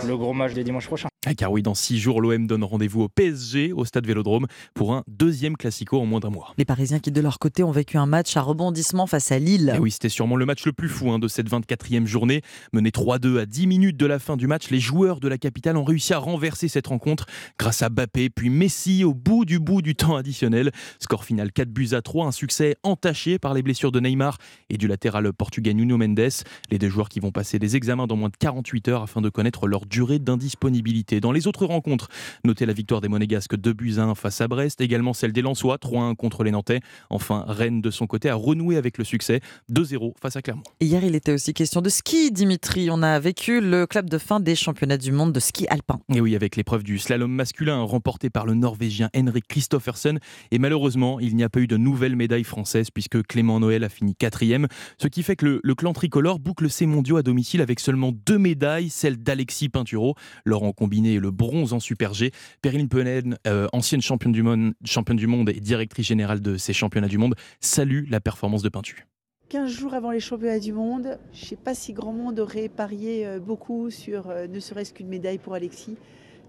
le 0.05 0.17
gros 0.17 0.33
match 0.33 0.53
de 0.53 0.61
dimanche 0.61 0.87
prochain. 0.87 1.07
Ah, 1.25 1.33
car 1.35 1.53
oui, 1.53 1.61
dans 1.61 1.73
six 1.73 1.99
jours, 1.99 2.19
l'OM 2.19 2.47
donne 2.47 2.65
rendez-vous 2.65 3.03
au 3.03 3.07
PSG, 3.07 3.71
au 3.71 3.85
stade 3.85 4.05
Vélodrome, 4.05 4.45
pour 4.73 4.93
un 4.93 5.03
deuxième 5.07 5.55
classico 5.55 6.01
en 6.01 6.05
moins 6.05 6.19
d'un 6.19 6.29
mois. 6.29 6.53
Les 6.57 6.65
Parisiens 6.65 6.99
qui, 6.99 7.11
de 7.11 7.21
leur 7.21 7.39
côté, 7.39 7.63
ont 7.63 7.71
vécu 7.71 7.97
un 7.97 8.05
match 8.05 8.35
à 8.35 8.41
rebondissement 8.41 9.07
face 9.07 9.31
à 9.31 9.39
Lille. 9.39 9.71
Et 9.73 9.79
oui, 9.79 9.91
c'était 9.91 10.09
sûrement 10.09 10.35
le 10.35 10.45
match 10.45 10.65
le 10.65 10.73
plus 10.73 10.89
fou 10.89 11.11
hein, 11.11 11.19
de 11.19 11.29
cette 11.29 11.49
24e 11.49 12.05
journée. 12.05 12.41
Mené 12.73 12.89
3-2 12.89 13.39
à 13.39 13.45
10 13.45 13.67
minutes 13.67 13.95
de 13.95 14.05
la 14.05 14.19
fin 14.19 14.35
du 14.35 14.47
match, 14.47 14.69
les 14.69 14.81
joueurs 14.81 15.21
de 15.21 15.29
la 15.29 15.37
capitale 15.37 15.77
ont 15.77 15.85
réussi 15.85 16.13
à 16.13 16.17
renverser 16.17 16.67
cette 16.67 16.87
rencontre 16.87 17.25
grâce 17.57 17.83
à 17.83 17.89
Bappé, 17.89 18.29
puis 18.29 18.49
Messi 18.49 19.05
au 19.05 19.13
bout 19.13 19.45
du 19.45 19.59
bout 19.59 19.81
du 19.81 19.95
temps 19.95 20.17
additionnel. 20.17 20.71
Score 20.99 21.23
final 21.23 21.53
4 21.53 21.69
buts 21.69 21.89
à 21.93 22.01
3, 22.01 22.27
un 22.27 22.31
succès 22.33 22.72
entaché 22.83 23.39
par 23.39 23.53
les 23.53 23.61
blessures 23.61 23.91
de 23.91 23.99
Neymar 23.99 24.37
et 24.69 24.77
du 24.77 24.87
latéral 24.87 25.31
portugais 25.33 25.73
Nuno 25.73 25.97
Mendes. 25.97 26.43
Les 26.71 26.79
deux 26.79 26.89
joueurs 26.89 27.09
qui 27.09 27.19
vont 27.19 27.31
passer 27.31 27.59
des 27.59 27.75
examens 27.75 28.07
dans 28.07 28.15
moins 28.15 28.29
de 28.29 28.37
48 28.37 28.87
heures 28.87 29.03
afin 29.03 29.21
de 29.21 29.29
connaître 29.29 29.67
leur 29.67 29.85
durée 29.85 30.19
d'indisponibilité. 30.19 31.19
Dans 31.19 31.31
les 31.31 31.47
autres 31.47 31.65
rencontres, 31.65 32.09
notez 32.43 32.65
la 32.65 32.73
victoire 32.73 33.01
des 33.01 33.07
Monégasques 33.07 33.55
2 33.55 33.73
buts 33.73 33.95
1 33.97 34.15
face 34.15 34.41
à 34.41 34.47
Brest, 34.47 34.81
également 34.81 35.13
celle 35.13 35.33
des 35.33 35.41
Lensois 35.41 35.77
3-1 35.77 36.15
contre 36.15 36.43
les 36.43 36.51
Nantais. 36.51 36.79
Enfin, 37.09 37.45
Rennes 37.47 37.81
de 37.81 37.91
son 37.91 38.07
côté 38.07 38.29
a 38.29 38.35
renoué 38.35 38.77
avec 38.77 38.97
le 38.97 39.03
succès 39.03 39.41
2-0 39.71 40.13
face 40.21 40.35
à 40.35 40.41
Clermont. 40.41 40.63
Hier, 40.81 41.03
il 41.03 41.15
était 41.15 41.33
aussi 41.33 41.53
question 41.53 41.81
de 41.81 41.89
ski, 41.89 42.31
Dimitri. 42.31 42.89
On 42.89 43.03
a 43.03 43.19
vécu 43.19 43.61
le 43.61 43.85
club 43.85 44.09
de 44.09 44.17
fin 44.17 44.39
des 44.39 44.55
championnats 44.55 44.97
du 44.97 45.11
monde 45.11 45.31
de 45.31 45.39
ski 45.39 45.67
alpin. 45.67 45.99
Et 46.13 46.21
oui, 46.21 46.35
avec 46.35 46.55
l'épreuve 46.55 46.83
du 46.83 46.97
slalom 46.97 47.31
masculin 47.31 47.81
remportée 47.81 48.29
par 48.29 48.45
le 48.45 48.55
Norvégien 48.55 49.09
Henrik 49.15 49.47
Christoffersen. 49.47 50.19
Et 50.51 50.59
malheureusement, 50.59 51.19
il 51.19 51.35
n'y 51.35 51.43
a 51.43 51.49
pas 51.49 51.59
eu 51.59 51.67
de 51.67 51.77
nouvelle 51.77 52.15
médaille 52.15 52.43
française 52.43 52.62
puisque 52.93 53.21
Clément 53.23 53.59
Noël 53.59 53.83
a 53.83 53.89
fini 53.89 54.15
quatrième. 54.15 54.67
Ce 54.97 55.07
qui 55.07 55.23
fait 55.23 55.35
que 55.35 55.59
le, 55.63 55.75
clan 55.75 55.93
tricolore 55.93 56.39
boucle 56.39 56.69
ses 56.69 56.85
mondiaux 56.85 57.17
à 57.17 57.23
domicile 57.23 57.61
avec 57.61 57.79
seulement 57.79 58.11
deux 58.11 58.37
médailles, 58.37 58.89
celle 58.89 59.17
d'Alexis 59.17 59.69
Pinturo, 59.69 60.15
Laurent 60.45 60.71
combiné 60.71 61.13
et 61.13 61.19
le 61.19 61.31
bronze 61.31 61.73
en 61.73 61.79
Super 61.79 62.13
G. 62.13 62.31
Perrine 62.61 62.89
Penen, 62.89 63.37
euh, 63.47 63.67
ancienne 63.73 64.01
championne 64.01 64.31
du, 64.31 64.43
monde, 64.43 64.73
championne 64.85 65.17
du 65.17 65.27
monde 65.27 65.49
et 65.49 65.59
directrice 65.59 66.07
générale 66.07 66.41
de 66.41 66.57
ces 66.57 66.73
championnats 66.73 67.07
du 67.07 67.17
monde, 67.17 67.35
salue 67.59 68.09
la 68.09 68.19
performance 68.19 68.61
de 68.61 68.69
Peintu. 68.69 69.07
15 69.49 69.69
jours 69.69 69.93
avant 69.93 70.11
les 70.11 70.19
championnats 70.19 70.59
du 70.59 70.73
monde, 70.73 71.19
je 71.31 71.41
ne 71.41 71.45
sais 71.45 71.55
pas 71.55 71.75
si 71.75 71.93
grand 71.93 72.13
monde 72.13 72.39
aurait 72.39 72.69
parié 72.69 73.27
euh, 73.27 73.39
beaucoup 73.39 73.91
sur 73.91 74.29
euh, 74.29 74.47
ne 74.47 74.59
serait-ce 74.59 74.93
qu'une 74.93 75.07
médaille 75.07 75.37
pour 75.37 75.53
Alexis, 75.53 75.95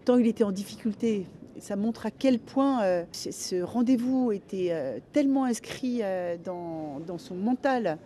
tant 0.04 0.16
il 0.16 0.26
était 0.26 0.44
en 0.44 0.52
difficulté. 0.52 1.26
Ça 1.58 1.76
montre 1.76 2.06
à 2.06 2.10
quel 2.10 2.38
point 2.38 3.04
ce 3.12 3.62
rendez-vous 3.62 4.32
était 4.32 5.00
tellement 5.12 5.44
inscrit 5.44 6.02
dans, 6.44 7.00
dans 7.06 7.18
son 7.18 7.34
mental 7.34 7.98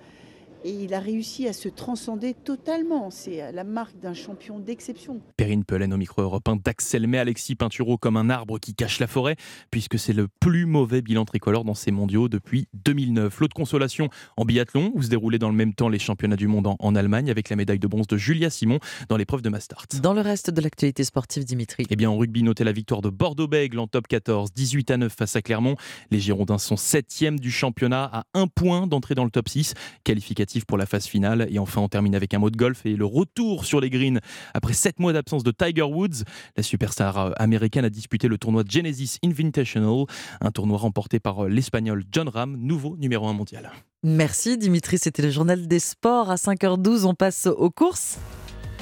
et 0.64 0.70
il 0.70 0.94
a 0.94 1.00
réussi 1.00 1.48
à 1.48 1.52
se 1.52 1.68
transcender 1.68 2.34
totalement. 2.34 3.10
C'est 3.10 3.52
la 3.52 3.64
marque 3.64 3.98
d'un 3.98 4.14
champion 4.14 4.58
d'exception. 4.58 5.20
Perrine 5.36 5.64
Pelen 5.64 5.92
au 5.92 5.96
micro 5.96 6.22
européen 6.22 6.56
d'Axel 6.56 7.06
mais 7.06 7.18
Alexis 7.18 7.54
Pinturo 7.54 7.98
comme 7.98 8.16
un 8.16 8.30
arbre 8.30 8.58
qui 8.58 8.74
cache 8.74 8.98
la 9.00 9.06
forêt, 9.06 9.36
puisque 9.70 9.98
c'est 9.98 10.12
le 10.12 10.28
plus 10.40 10.66
mauvais 10.66 11.02
bilan 11.02 11.24
tricolore 11.24 11.64
dans 11.64 11.74
ces 11.74 11.90
mondiaux 11.90 12.28
depuis 12.28 12.68
2009. 12.84 13.40
L'autre 13.40 13.54
consolation 13.54 14.08
en 14.36 14.44
biathlon, 14.44 14.92
où 14.94 15.02
se 15.02 15.08
déroulaient 15.08 15.38
dans 15.38 15.48
le 15.48 15.54
même 15.54 15.74
temps 15.74 15.88
les 15.88 15.98
championnats 15.98 16.36
du 16.36 16.46
monde 16.46 16.66
en, 16.66 16.94
Allemagne, 16.94 17.30
avec 17.30 17.50
la 17.50 17.56
médaille 17.56 17.78
de 17.78 17.86
bronze 17.86 18.06
de 18.06 18.16
Julia 18.16 18.50
Simon 18.50 18.78
dans 19.08 19.16
l'épreuve 19.16 19.42
de 19.42 19.48
Mastart. 19.50 19.86
Dans 20.02 20.14
le 20.14 20.20
reste 20.20 20.50
de 20.50 20.60
l'actualité 20.60 21.04
sportive, 21.04 21.44
Dimitri. 21.44 21.86
Eh 21.90 21.96
bien, 21.96 22.10
en 22.10 22.16
rugby, 22.16 22.42
notez 22.42 22.64
la 22.64 22.72
victoire 22.72 23.02
de 23.02 23.10
Bordeaux-Bègle 23.10 23.78
en 23.78 23.86
top 23.86 24.08
14, 24.08 24.52
18 24.52 24.90
à 24.90 24.96
9 24.96 25.12
face 25.12 25.36
à 25.36 25.42
Clermont. 25.42 25.76
Les 26.10 26.20
Girondins 26.20 26.58
sont 26.58 26.76
7 26.76 27.08
du 27.40 27.50
championnat 27.50 28.08
à 28.12 28.24
un 28.34 28.46
point 28.46 28.86
d'entrée 28.86 29.14
dans 29.14 29.24
le 29.24 29.30
top 29.30 29.48
6, 29.48 29.74
qualificatif 30.04 30.57
pour 30.64 30.78
la 30.78 30.86
phase 30.86 31.06
finale. 31.06 31.46
Et 31.50 31.58
enfin, 31.58 31.80
on 31.80 31.88
termine 31.88 32.14
avec 32.14 32.34
un 32.34 32.38
mot 32.38 32.50
de 32.50 32.56
golf 32.56 32.84
et 32.86 32.96
le 32.96 33.04
retour 33.04 33.64
sur 33.64 33.80
les 33.80 33.90
greens 33.90 34.20
après 34.54 34.72
sept 34.72 34.98
mois 34.98 35.12
d'absence 35.12 35.42
de 35.42 35.50
Tiger 35.50 35.82
Woods. 35.82 36.24
La 36.56 36.62
superstar 36.62 37.18
euh, 37.18 37.30
américaine 37.36 37.84
a 37.84 37.90
disputé 37.90 38.28
le 38.28 38.38
tournoi 38.38 38.64
Genesis 38.68 39.18
Invitational, 39.24 40.04
un 40.40 40.50
tournoi 40.50 40.78
remporté 40.78 41.20
par 41.20 41.44
euh, 41.44 41.48
l'Espagnol 41.48 42.04
John 42.12 42.28
Ram, 42.28 42.56
nouveau 42.56 42.96
numéro 42.96 43.28
1 43.28 43.32
mondial. 43.32 43.70
Merci 44.02 44.58
Dimitri, 44.58 44.98
c'était 44.98 45.22
le 45.22 45.30
journal 45.30 45.66
des 45.66 45.80
sports. 45.80 46.30
À 46.30 46.36
5h12, 46.36 47.04
on 47.04 47.14
passe 47.14 47.46
aux 47.46 47.70
courses. 47.70 48.18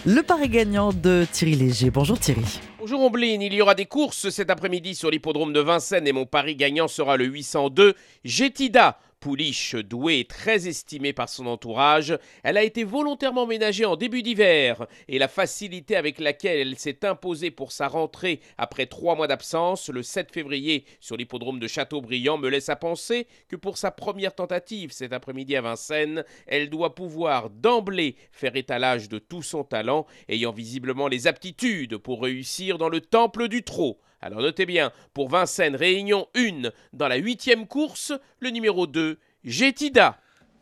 Le 0.04 0.22
pari 0.22 0.48
gagnant 0.48 0.92
de 0.92 1.26
Thierry 1.32 1.56
Léger. 1.56 1.90
Bonjour 1.90 2.18
Thierry. 2.18 2.60
Bonjour 2.78 3.00
Omblin, 3.00 3.40
il 3.40 3.52
y 3.52 3.60
aura 3.60 3.74
des 3.74 3.86
courses 3.86 4.28
cet 4.28 4.50
après-midi 4.50 4.94
sur 4.94 5.10
l'hippodrome 5.10 5.52
de 5.52 5.58
Vincennes 5.58 6.06
et 6.06 6.12
mon 6.12 6.26
pari 6.26 6.54
gagnant 6.54 6.86
sera 6.86 7.16
le 7.16 7.24
802 7.24 7.94
Jetida. 8.24 9.00
Pouliche, 9.26 9.74
douée 9.74 10.20
et 10.20 10.24
très 10.24 10.68
estimée 10.68 11.12
par 11.12 11.28
son 11.28 11.46
entourage, 11.46 12.16
elle 12.44 12.56
a 12.56 12.62
été 12.62 12.84
volontairement 12.84 13.44
ménagée 13.44 13.84
en 13.84 13.96
début 13.96 14.22
d'hiver 14.22 14.86
et 15.08 15.18
la 15.18 15.26
facilité 15.26 15.96
avec 15.96 16.20
laquelle 16.20 16.60
elle 16.60 16.78
s'est 16.78 17.04
imposée 17.04 17.50
pour 17.50 17.72
sa 17.72 17.88
rentrée 17.88 18.38
après 18.56 18.86
trois 18.86 19.16
mois 19.16 19.26
d'absence 19.26 19.88
le 19.88 20.04
7 20.04 20.30
février 20.30 20.84
sur 21.00 21.16
l'hippodrome 21.16 21.58
de 21.58 21.66
Châteaubriand 21.66 22.38
me 22.38 22.48
laisse 22.48 22.68
à 22.68 22.76
penser 22.76 23.26
que 23.48 23.56
pour 23.56 23.78
sa 23.78 23.90
première 23.90 24.32
tentative 24.32 24.92
cet 24.92 25.12
après-midi 25.12 25.56
à 25.56 25.60
Vincennes, 25.60 26.22
elle 26.46 26.70
doit 26.70 26.94
pouvoir 26.94 27.50
d'emblée 27.50 28.14
faire 28.30 28.54
étalage 28.54 29.08
de 29.08 29.18
tout 29.18 29.42
son 29.42 29.64
talent, 29.64 30.06
ayant 30.28 30.52
visiblement 30.52 31.08
les 31.08 31.26
aptitudes 31.26 31.96
pour 31.96 32.22
réussir 32.22 32.78
dans 32.78 32.88
le 32.88 33.00
temple 33.00 33.48
du 33.48 33.64
trot. 33.64 33.98
Alors 34.20 34.40
notez 34.40 34.66
bien, 34.66 34.92
pour 35.14 35.28
Vincennes, 35.28 35.76
réunion 35.76 36.26
1 36.34 36.70
dans 36.92 37.08
la 37.08 37.16
huitième 37.16 37.66
course, 37.66 38.12
le 38.40 38.50
numéro 38.50 38.86
2, 38.86 39.18
Gétida. 39.44 40.18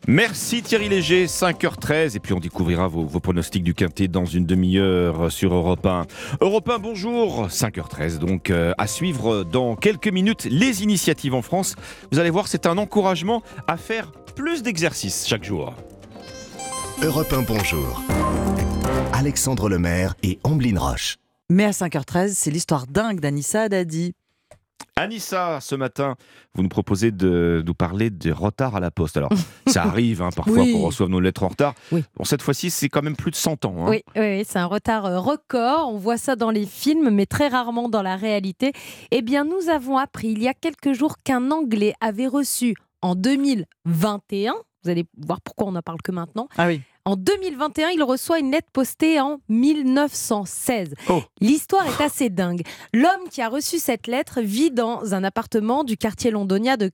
Merci 0.07 0.61
Thierry 0.61 0.91
Léger, 0.91 1.25
5h13, 1.25 2.15
et 2.15 2.21
puis 2.21 2.35
on 2.35 2.41
découvrira 2.41 2.89
vos, 2.89 3.21
pronostics 3.21 3.63
du 3.63 3.73
Quintet 3.73 4.07
dans 4.07 4.27
une 4.27 4.45
demi-heure 4.45 5.33
sur 5.33 5.55
Europe 5.55 5.87
1. 5.87 6.07
Europe 6.43 6.69
1, 6.69 6.79
bonjour, 6.79 7.47
5h13, 7.47 8.19
donc 8.19 8.51
euh, 8.51 8.75
à 8.77 8.87
suivre 8.87 9.45
dans 9.45 9.77
quelques 9.77 10.09
minutes 10.09 10.45
les 10.45 10.83
initiatives 10.83 11.33
en 11.33 11.41
France. 11.41 11.75
Vous 12.13 12.19
allez 12.19 12.29
voir, 12.29 12.49
c'est 12.49 12.67
un 12.67 12.77
encouragement 12.77 13.43
à 13.67 13.79
faire 13.79 14.13
plus 14.35 14.63
d'exercices 14.63 15.27
chaque 15.27 15.45
jour. 15.45 15.73
Europe 17.03 17.33
1, 17.33 17.43
bonjour. 17.43 18.03
Alexandre 19.15 19.71
Lemaire 19.71 20.15
et 20.23 20.39
Amblin 20.45 20.79
Roche. 20.79 21.17
Mais 21.55 21.67
à 21.67 21.71
5h13, 21.71 22.31
c'est 22.35 22.51
l'histoire 22.51 22.89
dingue 22.89 23.21
d'Anissa 23.21 23.69
Dadi. 23.69 24.13
Anissa, 24.97 25.61
ce 25.61 25.77
matin, 25.77 26.17
vous 26.53 26.65
nous 26.65 26.69
proposez 26.69 27.13
de 27.13 27.63
nous 27.65 27.75
parler 27.75 28.11
des 28.11 28.33
retards 28.33 28.75
à 28.75 28.81
la 28.81 28.91
poste. 28.91 29.17
Alors, 29.17 29.31
ça 29.69 29.85
arrive 29.85 30.21
hein, 30.21 30.31
parfois 30.35 30.65
qu'on 30.65 30.81
reçoive 30.81 31.11
nos 31.11 31.21
lettres 31.21 31.45
en 31.45 31.49
retard. 31.49 31.75
Bon, 31.93 32.25
cette 32.25 32.43
fois-ci, 32.43 32.71
c'est 32.71 32.89
quand 32.89 33.03
même 33.03 33.15
plus 33.15 33.31
de 33.31 33.37
100 33.37 33.67
ans. 33.67 33.87
Hein. 33.87 33.89
Oui, 33.89 34.03
oui 34.17 34.45
c'est 34.45 34.59
un 34.59 34.67
retard 34.67 35.07
euh, 35.07 35.21
record. 35.21 35.95
On 35.95 35.97
voit 35.97 36.17
ça 36.17 36.35
dans 36.35 36.51
les 36.51 36.67
films, 36.67 37.11
mais 37.11 37.25
très 37.25 37.47
rarement 37.47 37.89
dans 37.89 38.03
la 38.03 38.17
réalité. 38.17 38.73
Eh 39.13 39.23
bien, 39.23 39.45
nous 39.45 39.69
avons 39.69 39.97
appris 39.97 40.31
il 40.31 40.43
y 40.43 40.49
a 40.49 40.55
quelques 40.55 40.93
jours 40.93 41.19
qu'un 41.23 41.53
Anglais 41.53 41.95
avait 42.01 42.27
reçu 42.27 42.75
en 43.01 43.15
2021, 43.15 44.55
vous 44.83 44.91
allez 44.91 45.05
voir 45.19 45.41
pourquoi 45.41 45.69
on 45.69 45.73
n'en 45.73 45.83
parle 45.83 46.03
que 46.03 46.11
maintenant, 46.11 46.49
ah 46.57 46.67
oui. 46.67 46.81
En 47.07 47.17
2021, 47.17 47.91
il 47.91 48.03
reçoit 48.03 48.39
une 48.39 48.51
lettre 48.51 48.71
postée 48.73 49.21
en 49.21 49.39
1916. 49.51 50.95
L'histoire 51.43 51.87
est 51.87 52.03
assez 52.03 52.31
dingue. 52.31 52.63
L'homme 52.95 53.29
qui 53.31 53.43
a 53.43 53.51
reçu 53.51 53.79
cette 53.79 54.07
lettre 54.07 54.41
vit 54.41 54.71
dans 54.71 55.13
un 55.13 55.23
appartement 55.23 55.85
du 55.85 55.99
quartier 55.99 56.31
londonien 56.31 56.79
de, 56.79 56.91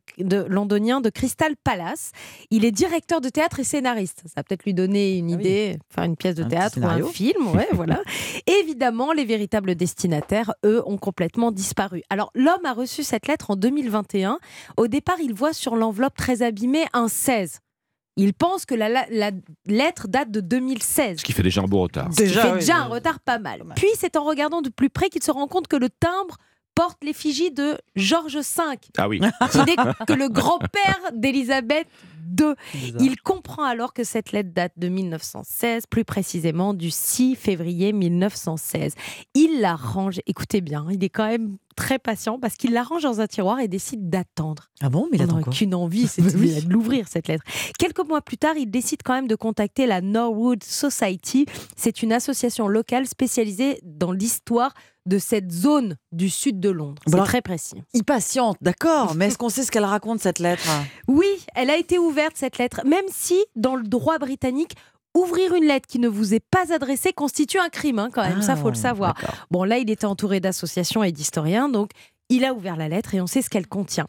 londonien 0.48 1.00
de 1.00 1.10
Crystal 1.10 1.54
Palace. 1.62 2.10
Il 2.50 2.64
est 2.64 2.72
directeur 2.72 3.20
de 3.20 3.28
théâtre 3.28 3.60
et 3.60 3.64
scénariste. 3.64 4.22
Ça 4.26 4.32
va 4.38 4.42
peut-être 4.42 4.64
lui 4.64 4.74
donner 4.74 5.16
une 5.16 5.30
ah 5.30 5.34
idée, 5.34 5.78
faire 5.94 6.02
une 6.02 6.16
pièce 6.16 6.34
de 6.34 6.42
théâtre 6.42 6.80
ou 6.80 6.86
un 6.86 7.04
film. 7.04 7.46
Ouais, 7.54 7.68
voilà. 7.72 8.02
Évidemment, 8.62 9.12
les 9.12 9.24
véritables 9.24 9.76
destinataires, 9.76 10.54
eux, 10.66 10.82
ont 10.86 10.98
complètement 10.98 11.52
disparu. 11.52 12.02
Alors, 12.10 12.32
l'homme 12.34 12.64
a 12.64 12.72
reçu 12.72 13.04
cette 13.04 13.28
lettre 13.28 13.52
en 13.52 13.54
2021. 13.54 14.40
Au 14.76 14.88
départ, 14.88 15.20
il 15.22 15.34
voit 15.34 15.52
sur 15.52 15.76
l'enveloppe 15.76 16.16
très 16.16 16.42
abîmée 16.42 16.86
un 16.94 17.06
16. 17.06 17.60
Il 18.20 18.34
pense 18.34 18.66
que 18.66 18.74
la, 18.74 19.06
lettre 19.66 20.08
date 20.08 20.30
de 20.30 20.40
2016. 20.40 21.18
Ce 21.18 21.24
qui 21.24 21.32
fait 21.32 21.42
déjà 21.42 21.62
un 21.62 21.66
beau 21.66 21.80
retard. 21.80 22.10
Déjà, 22.10 22.54
déjà 22.54 22.76
un 22.76 22.84
retard 22.84 23.20
pas 23.20 23.38
mal. 23.38 23.64
Puis 23.76 23.88
c'est 23.96 24.16
en 24.16 24.24
regardant 24.24 24.60
de 24.60 24.68
plus 24.68 24.90
près 24.90 25.08
qu'il 25.08 25.22
se 25.22 25.30
rend 25.30 25.46
compte 25.46 25.68
que 25.68 25.76
le 25.76 25.88
timbre 25.88 26.36
porte 26.80 27.04
l'effigie 27.04 27.50
de 27.50 27.76
Georges 27.94 28.38
V. 28.38 28.62
Ah 28.96 29.06
oui. 29.06 29.20
Qui 29.52 29.58
n'est 29.58 29.76
que 30.06 30.14
le 30.14 30.30
grand-père 30.30 30.98
d'Élisabeth 31.12 31.86
II. 32.40 32.54
Il 32.98 33.20
comprend 33.20 33.64
alors 33.64 33.92
que 33.92 34.02
cette 34.02 34.32
lettre 34.32 34.48
date 34.54 34.72
de 34.78 34.88
1916, 34.88 35.84
plus 35.90 36.06
précisément 36.06 36.72
du 36.72 36.90
6 36.90 37.36
février 37.36 37.92
1916. 37.92 38.94
Il 39.34 39.60
la 39.60 39.76
range, 39.76 40.20
écoutez 40.26 40.62
bien, 40.62 40.86
il 40.90 41.04
est 41.04 41.10
quand 41.10 41.28
même 41.28 41.58
très 41.76 41.98
patient 41.98 42.38
parce 42.38 42.54
qu'il 42.54 42.72
la 42.72 42.82
range 42.82 43.02
dans 43.02 43.20
un 43.20 43.26
tiroir 43.26 43.60
et 43.60 43.68
décide 43.68 44.08
d'attendre. 44.08 44.70
Ah 44.80 44.88
bon, 44.88 45.06
mais 45.12 45.18
il 45.18 45.26
n'a 45.26 45.42
qu'une 45.42 45.74
envie, 45.74 46.08
c'est 46.08 46.22
de 46.22 46.72
l'ouvrir 46.72 47.08
cette 47.08 47.28
lettre. 47.28 47.44
Quelques 47.78 48.06
mois 48.08 48.22
plus 48.22 48.38
tard, 48.38 48.56
il 48.56 48.70
décide 48.70 49.02
quand 49.04 49.14
même 49.14 49.28
de 49.28 49.36
contacter 49.36 49.84
la 49.84 50.00
Norwood 50.00 50.64
Society. 50.64 51.44
C'est 51.76 52.02
une 52.02 52.12
association 52.14 52.68
locale 52.68 53.06
spécialisée 53.06 53.80
dans 53.82 54.12
l'histoire 54.12 54.72
de 55.06 55.18
cette 55.18 55.50
zone 55.50 55.96
du 56.12 56.28
sud 56.28 56.60
de 56.60 56.70
Londres. 56.70 57.02
C'est 57.06 57.16
très 57.24 57.42
précis. 57.42 57.82
Impatiente, 57.94 58.56
d'accord, 58.60 59.14
mais 59.14 59.26
est-ce 59.26 59.38
qu'on 59.38 59.48
sait 59.48 59.62
ce 59.64 59.70
qu'elle 59.70 59.84
raconte 59.84 60.20
cette 60.20 60.38
lettre? 60.38 60.62
Oui, 61.08 61.26
elle 61.54 61.70
a 61.70 61.76
été 61.76 61.98
ouverte 61.98 62.36
cette 62.36 62.58
lettre, 62.58 62.82
même 62.84 63.04
si 63.10 63.38
dans 63.56 63.76
le 63.76 63.82
droit 63.84 64.18
britannique, 64.18 64.74
Ouvrir 65.16 65.56
une 65.56 65.64
lettre 65.64 65.88
qui 65.88 65.98
ne 65.98 66.06
vous 66.06 66.34
est 66.34 66.44
pas 66.52 66.72
adressée 66.72 67.12
constitue 67.12 67.58
un 67.58 67.68
crime, 67.68 67.98
hein, 67.98 68.10
quand 68.12 68.22
même, 68.22 68.42
ça 68.42 68.54
faut 68.54 68.70
le 68.70 68.76
Ah, 68.76 68.80
savoir. 68.80 69.14
Bon, 69.50 69.64
là, 69.64 69.78
il 69.78 69.90
était 69.90 70.04
entouré 70.06 70.38
d'associations 70.38 71.02
et 71.02 71.10
d'historiens, 71.10 71.68
donc 71.68 71.90
il 72.28 72.44
a 72.44 72.54
ouvert 72.54 72.76
la 72.76 72.88
lettre 72.88 73.12
et 73.16 73.20
on 73.20 73.26
sait 73.26 73.42
ce 73.42 73.50
qu'elle 73.50 73.66
contient. 73.66 74.06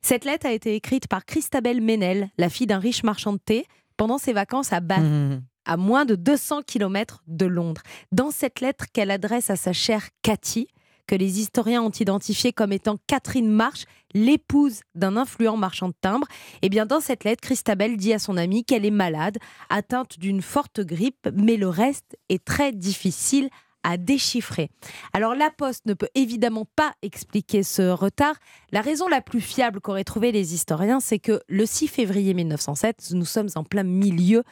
Cette 0.00 0.24
lettre 0.24 0.46
a 0.46 0.52
été 0.52 0.76
écrite 0.76 1.08
par 1.08 1.24
Christabel 1.24 1.80
Menel, 1.80 2.30
la 2.38 2.48
fille 2.48 2.68
d'un 2.68 2.78
riche 2.78 3.02
marchand 3.02 3.32
de 3.32 3.40
thé, 3.44 3.66
pendant 3.96 4.16
ses 4.16 4.32
vacances 4.32 4.72
à 4.72 4.78
Bath, 4.78 5.00
Mmh. 5.00 5.42
À 5.64 5.76
moins 5.76 6.04
de 6.04 6.14
200 6.14 6.62
km 6.62 7.22
de 7.26 7.46
Londres. 7.46 7.82
Dans 8.12 8.30
cette 8.30 8.60
lettre 8.60 8.86
qu'elle 8.92 9.10
adresse 9.10 9.50
à 9.50 9.56
sa 9.56 9.72
chère 9.72 10.08
Cathy, 10.22 10.68
que 11.06 11.14
les 11.14 11.40
historiens 11.40 11.82
ont 11.82 11.90
identifiée 11.90 12.52
comme 12.52 12.72
étant 12.72 12.96
Catherine 13.06 13.50
Marsh, 13.50 13.84
l'épouse 14.14 14.80
d'un 14.94 15.16
influent 15.16 15.56
marchand 15.56 15.88
de 15.88 15.94
timbres, 16.00 16.26
eh 16.62 16.68
bien 16.68 16.86
dans 16.86 17.00
cette 17.00 17.24
lettre, 17.24 17.42
Christabel 17.42 17.96
dit 17.96 18.12
à 18.12 18.18
son 18.18 18.36
amie 18.36 18.64
qu'elle 18.64 18.86
est 18.86 18.90
malade, 18.90 19.38
atteinte 19.68 20.18
d'une 20.18 20.42
forte 20.42 20.80
grippe, 20.80 21.28
mais 21.34 21.56
le 21.56 21.68
reste 21.68 22.16
est 22.28 22.44
très 22.44 22.72
difficile 22.72 23.50
à 23.84 23.98
déchiffrer. 23.98 24.70
Alors 25.12 25.34
la 25.34 25.50
Poste 25.50 25.84
ne 25.84 25.92
peut 25.94 26.08
évidemment 26.14 26.66
pas 26.74 26.94
expliquer 27.02 27.62
ce 27.62 27.90
retard. 27.90 28.36
La 28.72 28.80
raison 28.80 29.08
la 29.08 29.20
plus 29.20 29.42
fiable 29.42 29.80
qu'auraient 29.80 30.04
trouvé 30.04 30.32
les 30.32 30.54
historiens, 30.54 31.00
c'est 31.00 31.18
que 31.18 31.40
le 31.48 31.66
6 31.66 31.88
février 31.88 32.32
1907, 32.32 33.10
nous 33.12 33.26
sommes 33.26 33.50
en 33.56 33.62
plein 33.62 33.82
milieu 33.82 34.42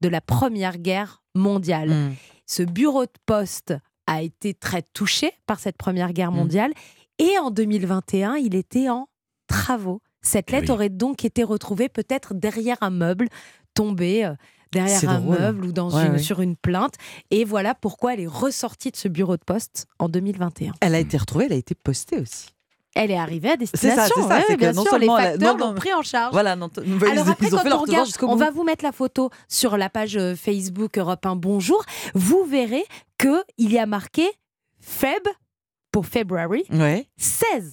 de 0.00 0.08
la 0.08 0.20
Première 0.20 0.78
Guerre 0.78 1.22
mondiale. 1.34 1.90
Mmh. 1.90 2.14
Ce 2.46 2.62
bureau 2.62 3.04
de 3.04 3.10
poste 3.26 3.74
a 4.06 4.22
été 4.22 4.54
très 4.54 4.82
touché 4.82 5.32
par 5.46 5.58
cette 5.58 5.76
Première 5.76 6.12
Guerre 6.12 6.30
Mmh. 6.32 6.36
mondiale 6.36 6.72
et 7.18 7.38
en 7.38 7.50
2021, 7.50 8.36
il 8.36 8.54
était 8.54 8.88
en 8.88 9.08
travaux. 9.48 10.00
Cette 10.22 10.50
lettre 10.50 10.72
aurait 10.72 10.88
donc 10.88 11.24
été 11.24 11.42
retrouvée 11.44 11.88
peut-être 11.88 12.34
derrière 12.34 12.76
un 12.80 12.90
meuble, 12.90 13.28
tombée 13.74 14.24
euh, 14.24 14.34
derrière 14.72 15.08
un 15.08 15.20
drôle. 15.20 15.38
meuble 15.38 15.64
ou 15.66 15.72
dans 15.72 15.90
Ouais, 15.94 16.06
une, 16.06 16.12
ouais. 16.12 16.18
sur 16.18 16.40
une 16.40 16.56
plainte. 16.56 16.94
Et 17.30 17.44
voilà 17.44 17.74
pourquoi 17.74 18.14
elle 18.14 18.20
est 18.20 18.26
ressortie 18.26 18.90
de 18.90 18.96
ce 18.96 19.08
bureau 19.08 19.36
de 19.36 19.44
poste 19.44 19.86
en 19.98 20.08
2021. 20.08 20.72
Elle 20.80 20.94
a 20.94 20.98
été 20.98 21.16
retrouvée, 21.16 21.46
elle 21.46 21.52
a 21.52 21.56
été 21.56 21.74
postée 21.74 22.18
aussi. 22.18 22.48
Elle 22.96 23.10
est 23.10 23.18
arrivée 23.18 23.50
à 23.50 23.56
destination. 23.56 24.14
c'est 24.16 24.22
ça. 24.22 24.40
c'est 24.46 24.56
bien 24.56 24.72
sûr, 24.72 24.98
les 24.98 25.06
facteurs 25.06 25.56
l'ont 25.58 25.74
pris 25.74 25.92
en 25.92 26.02
charge. 26.02 26.32
Voilà, 26.32 26.56
non, 26.56 26.70
Alors 27.10 27.28
après, 27.28 27.50
quand 27.50 27.64
on 27.70 27.78
regarde, 27.78 28.08
on 28.22 28.36
va 28.36 28.50
vous 28.50 28.64
mettre 28.64 28.84
la 28.84 28.92
photo 28.92 29.30
sur 29.48 29.76
la 29.76 29.90
page 29.90 30.16
euh, 30.16 30.34
Facebook 30.34 30.98
Europe 30.98 31.24
1 31.24 31.36
Bonjour. 31.36 31.84
Vous 32.14 32.44
verrez 32.44 32.84
que 33.18 33.44
il 33.58 33.72
y 33.72 33.78
a 33.78 33.86
marqué 33.86 34.26
Feb 34.80 35.22
pour 35.92 36.06
February 36.06 36.64
Ouais. 36.72 37.06
16. 37.18 37.72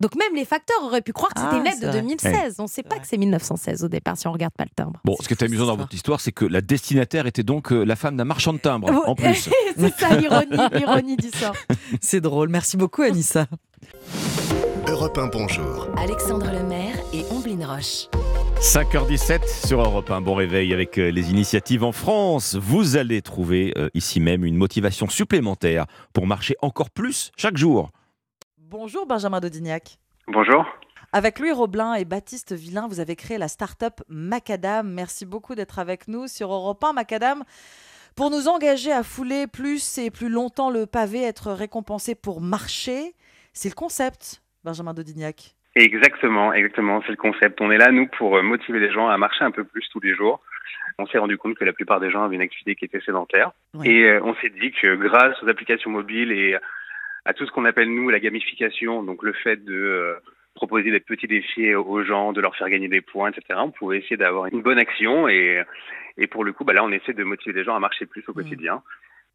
Donc 0.00 0.16
même 0.16 0.34
les 0.34 0.44
facteurs 0.44 0.82
auraient 0.82 1.02
pu 1.02 1.12
croire 1.12 1.32
que 1.32 1.40
c'était 1.40 1.54
Ah, 1.54 1.58
une 1.58 1.64
lettre 1.64 1.76
c'est 1.80 1.86
de 1.86 1.90
vrai. 1.92 2.00
2016. 2.02 2.56
On 2.58 2.64
ne 2.64 2.68
sait 2.68 2.82
pas 2.82 2.98
que 2.98 3.06
c'est 3.06 3.16
1916 3.16 3.84
au 3.84 3.88
départ 3.88 4.16
si 4.18 4.26
on 4.26 4.32
regarde 4.32 4.52
pas 4.52 4.64
le 4.64 4.70
timbre. 4.74 5.00
Bon, 5.04 5.16
ce 5.20 5.28
qui 5.28 5.34
est 5.34 5.42
amusant 5.42 5.66
dans 5.66 5.76
votre 5.76 5.94
histoire, 5.94 6.20
c'est 6.20 6.32
que 6.32 6.44
la 6.44 6.60
destinataire 6.60 7.26
était 7.26 7.42
donc 7.44 7.72
euh, 7.72 7.84
la 7.84 7.96
femme 7.96 8.16
d'un 8.16 8.24
marchand 8.24 8.52
de 8.52 8.58
timbres, 8.58 8.90
en 9.06 9.14
plus. 9.14 9.48
c'est 9.78 9.94
ça 9.98 10.16
l'ironie, 10.16 10.56
l'ironie 10.72 11.16
du 11.16 11.30
sort. 11.30 11.54
C'est 12.00 12.20
drôle. 12.20 12.48
Merci 12.48 12.76
beaucoup, 12.76 13.02
Anissa. 13.02 13.46
Europe 14.88 15.16
1 15.18 15.28
Bonjour. 15.28 15.88
Alexandre 15.96 16.50
Lemaire 16.52 16.94
et 17.12 17.24
Omblin 17.30 17.66
Roche. 17.66 18.08
5h17 18.60 19.66
sur 19.66 19.80
Europe 19.80 20.10
1. 20.10 20.20
Bon 20.20 20.34
réveil 20.34 20.72
avec 20.72 20.98
euh, 20.98 21.10
les 21.10 21.30
initiatives 21.30 21.84
en 21.84 21.92
France. 21.92 22.54
Vous 22.56 22.96
allez 22.96 23.22
trouver 23.22 23.72
euh, 23.76 23.88
ici 23.94 24.20
même 24.20 24.44
une 24.44 24.56
motivation 24.56 25.08
supplémentaire 25.08 25.86
pour 26.12 26.26
marcher 26.26 26.54
encore 26.62 26.90
plus 26.90 27.30
chaque 27.36 27.56
jour. 27.56 27.90
Bonjour, 28.70 29.06
Benjamin 29.06 29.40
Dodignac. 29.40 29.98
Bonjour. 30.26 30.64
Avec 31.12 31.38
Louis 31.38 31.52
Roblin 31.52 31.94
et 31.94 32.06
Baptiste 32.06 32.54
Villain, 32.54 32.88
vous 32.88 32.98
avez 32.98 33.14
créé 33.14 33.36
la 33.36 33.48
start-up 33.48 34.00
Macadam. 34.08 34.90
Merci 34.90 35.26
beaucoup 35.26 35.54
d'être 35.54 35.78
avec 35.78 36.08
nous 36.08 36.28
sur 36.28 36.50
Europe 36.50 36.82
1. 36.82 36.94
Macadam, 36.94 37.44
pour 38.16 38.30
nous 38.30 38.48
engager 38.48 38.90
à 38.90 39.02
fouler 39.02 39.46
plus 39.46 39.98
et 39.98 40.10
plus 40.10 40.30
longtemps 40.30 40.70
le 40.70 40.86
pavé, 40.86 41.22
être 41.22 41.52
récompensé 41.52 42.14
pour 42.14 42.40
marcher, 42.40 43.12
c'est 43.52 43.68
le 43.68 43.74
concept, 43.74 44.42
Benjamin 44.64 44.94
Dodignac. 44.94 45.54
Exactement, 45.74 46.54
exactement, 46.54 47.02
c'est 47.02 47.12
le 47.12 47.16
concept. 47.16 47.60
On 47.60 47.70
est 47.70 47.78
là, 47.78 47.90
nous, 47.92 48.06
pour 48.06 48.36
euh, 48.36 48.42
motiver 48.42 48.80
les 48.80 48.90
gens 48.90 49.08
à 49.08 49.18
marcher 49.18 49.44
un 49.44 49.50
peu 49.50 49.64
plus 49.64 49.86
tous 49.92 50.00
les 50.00 50.14
jours. 50.14 50.40
On 50.98 51.06
s'est 51.06 51.18
rendu 51.18 51.36
compte 51.36 51.56
que 51.56 51.64
la 51.64 51.74
plupart 51.74 52.00
des 52.00 52.10
gens 52.10 52.24
avaient 52.24 52.36
une 52.36 52.40
activité 52.40 52.76
qui 52.76 52.86
était 52.86 53.00
sédentaire. 53.00 53.50
Et 53.84 54.04
euh, 54.04 54.20
on 54.22 54.34
s'est 54.36 54.50
dit 54.50 54.72
que 54.72 54.94
grâce 54.94 55.42
aux 55.42 55.48
applications 55.48 55.90
mobiles 55.90 56.32
et 56.32 56.56
à 57.24 57.34
tout 57.34 57.46
ce 57.46 57.52
qu'on 57.52 57.64
appelle, 57.64 57.88
nous, 57.88 58.10
la 58.10 58.20
gamification, 58.20 59.02
donc 59.02 59.22
le 59.22 59.32
fait 59.32 59.64
de 59.64 59.74
euh, 59.74 60.14
proposer 60.54 60.90
des 60.90 61.00
petits 61.00 61.26
défis 61.26 61.74
aux 61.74 62.02
gens, 62.02 62.32
de 62.32 62.40
leur 62.40 62.56
faire 62.56 62.68
gagner 62.68 62.88
des 62.88 63.00
points, 63.00 63.30
etc., 63.30 63.58
on 63.62 63.70
pouvait 63.70 63.98
essayer 63.98 64.16
d'avoir 64.16 64.46
une 64.46 64.62
bonne 64.62 64.78
action. 64.78 65.28
Et, 65.28 65.62
et 66.16 66.26
pour 66.26 66.44
le 66.44 66.52
coup, 66.52 66.64
bah 66.64 66.72
là, 66.72 66.84
on 66.84 66.92
essaie 66.92 67.12
de 67.12 67.24
motiver 67.24 67.54
les 67.54 67.64
gens 67.64 67.74
à 67.74 67.80
marcher 67.80 68.06
plus 68.06 68.24
au 68.28 68.32
quotidien. 68.32 68.82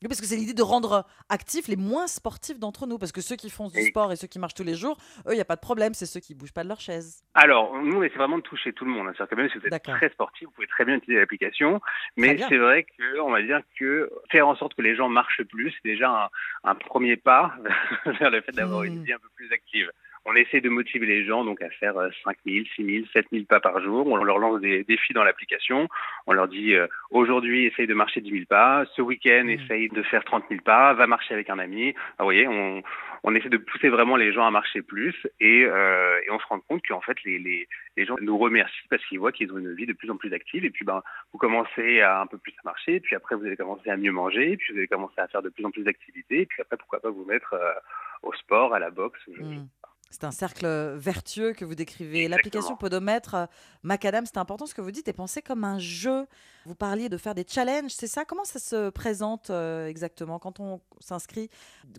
Oui, 0.01 0.07
parce 0.07 0.21
que 0.21 0.27
c'est 0.27 0.37
l'idée 0.37 0.53
de 0.53 0.61
rendre 0.61 1.05
actifs 1.27 1.67
les 1.67 1.75
moins 1.75 2.07
sportifs 2.07 2.57
d'entre 2.57 2.87
nous. 2.87 2.97
Parce 2.97 3.11
que 3.11 3.19
ceux 3.19 3.35
qui 3.35 3.49
font 3.49 3.67
du 3.67 3.81
sport 3.81 4.11
et 4.13 4.15
ceux 4.15 4.27
qui 4.27 4.39
marchent 4.39 4.53
tous 4.53 4.63
les 4.63 4.75
jours, 4.75 4.97
eux, 5.27 5.31
il 5.33 5.35
n'y 5.35 5.41
a 5.41 5.45
pas 5.45 5.57
de 5.57 5.61
problème. 5.61 5.93
C'est 5.93 6.05
ceux 6.05 6.21
qui 6.21 6.35
bougent 6.35 6.53
pas 6.53 6.63
de 6.63 6.69
leur 6.69 6.79
chaise. 6.79 7.21
Alors, 7.33 7.75
nous, 7.81 7.97
on 7.97 8.03
essaie 8.03 8.15
vraiment 8.15 8.37
de 8.37 8.43
toucher 8.43 8.71
tout 8.71 8.85
le 8.85 8.91
monde. 8.91 9.07
hein. 9.07 9.13
C'est-à-dire 9.17 9.29
que 9.31 9.35
même 9.41 9.49
si 9.49 9.57
vous 9.57 9.65
êtes 9.65 9.83
très 9.83 10.09
sportif, 10.09 10.45
vous 10.47 10.53
pouvez 10.53 10.67
très 10.67 10.85
bien 10.85 10.95
utiliser 10.95 11.19
l'application. 11.19 11.81
Mais 12.15 12.37
c'est 12.47 12.57
vrai 12.57 12.85
que, 12.97 13.19
on 13.19 13.31
va 13.31 13.41
dire 13.41 13.59
que 13.77 14.09
faire 14.31 14.47
en 14.47 14.55
sorte 14.55 14.73
que 14.73 14.81
les 14.81 14.95
gens 14.95 15.09
marchent 15.09 15.43
plus, 15.43 15.71
c'est 15.71 15.89
déjà 15.89 16.29
un, 16.63 16.69
un 16.71 16.75
premier 16.75 17.17
pas 17.17 17.53
vers 18.05 18.29
le 18.29 18.41
fait 18.41 18.53
d'avoir 18.53 18.83
une 18.83 19.03
vie 19.03 19.11
un 19.13 19.19
peu 19.19 19.29
plus 19.35 19.51
active. 19.51 19.91
On 20.25 20.35
essaie 20.35 20.61
de 20.61 20.69
motiver 20.69 21.05
les 21.05 21.25
gens 21.25 21.43
donc 21.43 21.61
à 21.61 21.69
faire 21.69 21.97
euh, 21.97 22.09
5 22.23 22.37
000, 22.45 22.65
6 22.75 22.85
000, 22.85 23.05
7 23.13 23.25
000 23.31 23.45
pas 23.45 23.59
par 23.59 23.81
jour. 23.81 24.07
On 24.07 24.15
leur 24.17 24.37
lance 24.39 24.61
des 24.61 24.83
défis 24.83 25.13
dans 25.13 25.23
l'application. 25.23 25.87
On 26.27 26.33
leur 26.33 26.47
dit 26.47 26.75
euh, 26.75 26.87
aujourd'hui 27.11 27.65
essaye 27.65 27.87
de 27.87 27.93
marcher 27.93 28.21
10 28.21 28.29
000 28.31 28.43
pas, 28.49 28.85
ce 28.95 29.01
week-end 29.01 29.45
Hmm. 29.45 29.49
essaye 29.49 29.89
de 29.89 30.01
faire 30.03 30.23
30 30.23 30.43
000 30.49 30.61
pas, 30.61 30.93
va 30.93 31.07
marcher 31.07 31.33
avec 31.33 31.49
un 31.49 31.59
ami. 31.59 31.93
Ah, 31.97 32.23
vous 32.23 32.25
voyez, 32.25 32.47
on, 32.47 32.83
on 33.23 33.35
essaie 33.35 33.49
de 33.49 33.57
pousser 33.57 33.89
vraiment 33.89 34.15
les 34.15 34.31
gens 34.33 34.45
à 34.45 34.51
marcher 34.51 34.81
plus 34.81 35.15
et, 35.39 35.63
euh, 35.65 36.19
et 36.25 36.31
on 36.31 36.39
se 36.39 36.45
rend 36.47 36.59
compte 36.59 36.81
qu'en 36.87 37.01
fait 37.01 37.17
les, 37.23 37.39
les, 37.39 37.67
les 37.97 38.05
gens 38.05 38.15
nous 38.21 38.37
remercient 38.37 38.87
parce 38.89 39.03
qu'ils 39.05 39.19
voient 39.19 39.31
qu'ils 39.31 39.51
ont 39.53 39.57
une 39.57 39.73
vie 39.73 39.85
de 39.85 39.93
plus 39.93 40.09
en 40.09 40.17
plus 40.17 40.33
active 40.33 40.65
et 40.65 40.69
puis 40.69 40.85
ben 40.85 41.01
vous 41.31 41.37
commencez 41.39 42.01
à 42.01 42.21
un 42.21 42.27
peu 42.27 42.37
plus 42.37 42.53
à 42.53 42.61
marcher 42.65 42.95
et 42.95 42.99
puis 42.99 43.15
après 43.15 43.35
vous 43.35 43.45
allez 43.45 43.57
commencer 43.57 43.89
à 43.89 43.97
mieux 43.97 44.11
manger 44.11 44.51
et 44.51 44.57
puis 44.57 44.73
vous 44.73 44.79
allez 44.79 44.87
commencer 44.87 45.19
à 45.19 45.27
faire 45.27 45.41
de 45.41 45.49
plus 45.49 45.65
en 45.65 45.71
plus 45.71 45.83
d'activités 45.83 46.41
et 46.41 46.45
puis 46.45 46.61
après 46.61 46.77
pourquoi 46.77 46.99
pas 46.99 47.09
vous 47.09 47.25
mettre 47.25 47.53
euh, 47.53 47.71
au 48.23 48.33
sport, 48.33 48.73
à 48.73 48.79
la 48.79 48.89
boxe. 48.89 49.19
je-. 49.27 49.41
C'est 50.11 50.23
un 50.23 50.31
cercle 50.31 50.65
vertueux 50.95 51.53
que 51.53 51.65
vous 51.65 51.75
décrivez. 51.75 52.27
L'application 52.27 52.75
Podomètre, 52.75 53.35
euh, 53.35 53.45
Macadam, 53.83 54.25
c'est 54.25 54.37
important 54.37 54.65
ce 54.65 54.73
que 54.73 54.81
vous 54.81 54.91
dites, 54.91 55.07
est 55.07 55.13
pensée 55.13 55.41
comme 55.41 55.63
un 55.63 55.77
jeu. 55.77 56.25
Vous 56.65 56.75
parliez 56.75 57.09
de 57.09 57.17
faire 57.17 57.35
des 57.35 57.45
challenges, 57.47 57.91
c'est 57.91 58.07
ça? 58.07 58.25
Comment 58.25 58.43
ça 58.43 58.59
se 58.59 58.89
présente 58.89 59.49
euh, 59.49 59.87
exactement? 59.87 60.39
Quand 60.39 60.59
on 60.59 60.81
s'inscrit 60.99 61.49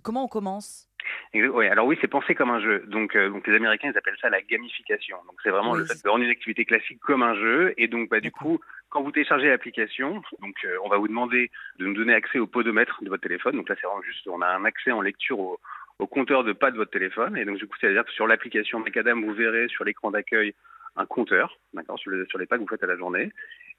Comment 0.02 0.24
on 0.24 0.28
commence? 0.28 0.90
Ouais, 1.32 1.68
alors 1.68 1.86
oui, 1.86 1.96
c'est 2.00 2.08
pensé 2.08 2.34
comme 2.34 2.50
un 2.50 2.60
jeu. 2.60 2.84
Donc, 2.88 3.14
euh, 3.14 3.30
donc 3.30 3.46
les 3.46 3.54
Américains, 3.54 3.90
ils 3.92 3.96
appellent 3.96 4.18
ça 4.20 4.28
la 4.30 4.42
gamification. 4.42 5.16
Donc 5.26 5.36
c'est 5.42 5.50
vraiment 5.50 5.72
Oui, 5.72 5.78
le 5.78 5.84
fait 5.84 6.02
de 6.02 6.08
rendre 6.08 6.24
une 6.24 6.30
activité 6.30 6.64
classique 6.64 6.98
comme 7.00 7.22
un 7.22 7.34
jeu. 7.34 7.72
Et 7.78 7.88
donc, 7.88 8.08
bah, 8.10 8.20
du 8.20 8.32
coup, 8.32 8.60
quand 8.90 9.02
vous 9.02 9.12
téléchargez 9.12 9.48
l'application, 9.48 10.22
donc 10.40 10.54
euh, 10.64 10.76
on 10.84 10.88
va 10.88 10.98
vous 10.98 11.08
demander 11.08 11.50
de 11.78 11.86
nous 11.86 11.94
donner 11.94 12.14
accès 12.14 12.38
au 12.38 12.46
podomètre 12.46 13.02
de 13.02 13.08
votre 13.08 13.22
téléphone. 13.22 13.56
Donc 13.56 13.68
là, 13.68 13.76
c'est 13.80 13.86
vraiment 13.86 14.02
juste, 14.02 14.26
on 14.28 14.42
a 14.42 14.48
un 14.48 14.64
accès 14.64 14.90
en 14.90 15.00
lecture 15.00 15.38
au, 15.38 15.60
au 16.00 16.06
compteur 16.06 16.44
de 16.44 16.52
pas 16.52 16.70
de 16.70 16.76
votre 16.76 16.90
téléphone. 16.90 17.36
Et 17.36 17.44
donc 17.44 17.58
du 17.58 17.66
coup, 17.66 17.76
c'est-à-dire 17.80 18.04
que 18.04 18.12
sur 18.12 18.26
l'application 18.26 18.80
Macadam, 18.80 19.24
vous 19.24 19.34
verrez 19.34 19.68
sur 19.68 19.84
l'écran 19.84 20.10
d'accueil 20.10 20.54
un 20.96 21.06
compteur, 21.06 21.56
d'accord, 21.72 21.98
sur, 21.98 22.10
le- 22.10 22.26
sur 22.26 22.38
les 22.38 22.46
pas 22.46 22.56
que 22.56 22.62
vous 22.62 22.68
faites 22.68 22.82
à 22.82 22.86
la 22.88 22.96
journée. 22.96 23.30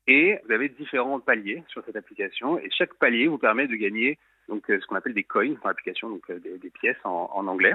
Et 0.07 0.37
vous 0.45 0.51
avez 0.53 0.69
différents 0.69 1.19
paliers 1.19 1.63
sur 1.67 1.83
cette 1.85 1.95
application. 1.95 2.57
Et 2.59 2.69
chaque 2.71 2.93
palier 2.95 3.27
vous 3.27 3.37
permet 3.37 3.67
de 3.67 3.75
gagner 3.75 4.17
donc 4.49 4.69
euh, 4.69 4.79
ce 4.81 4.85
qu'on 4.87 4.95
appelle 4.95 5.13
des 5.13 5.23
coins 5.23 5.53
dans 5.61 5.67
l'application, 5.69 6.09
donc 6.09 6.23
euh, 6.29 6.39
des, 6.39 6.57
des 6.57 6.69
pièces 6.71 6.97
en, 7.03 7.29
en 7.33 7.47
anglais. 7.47 7.73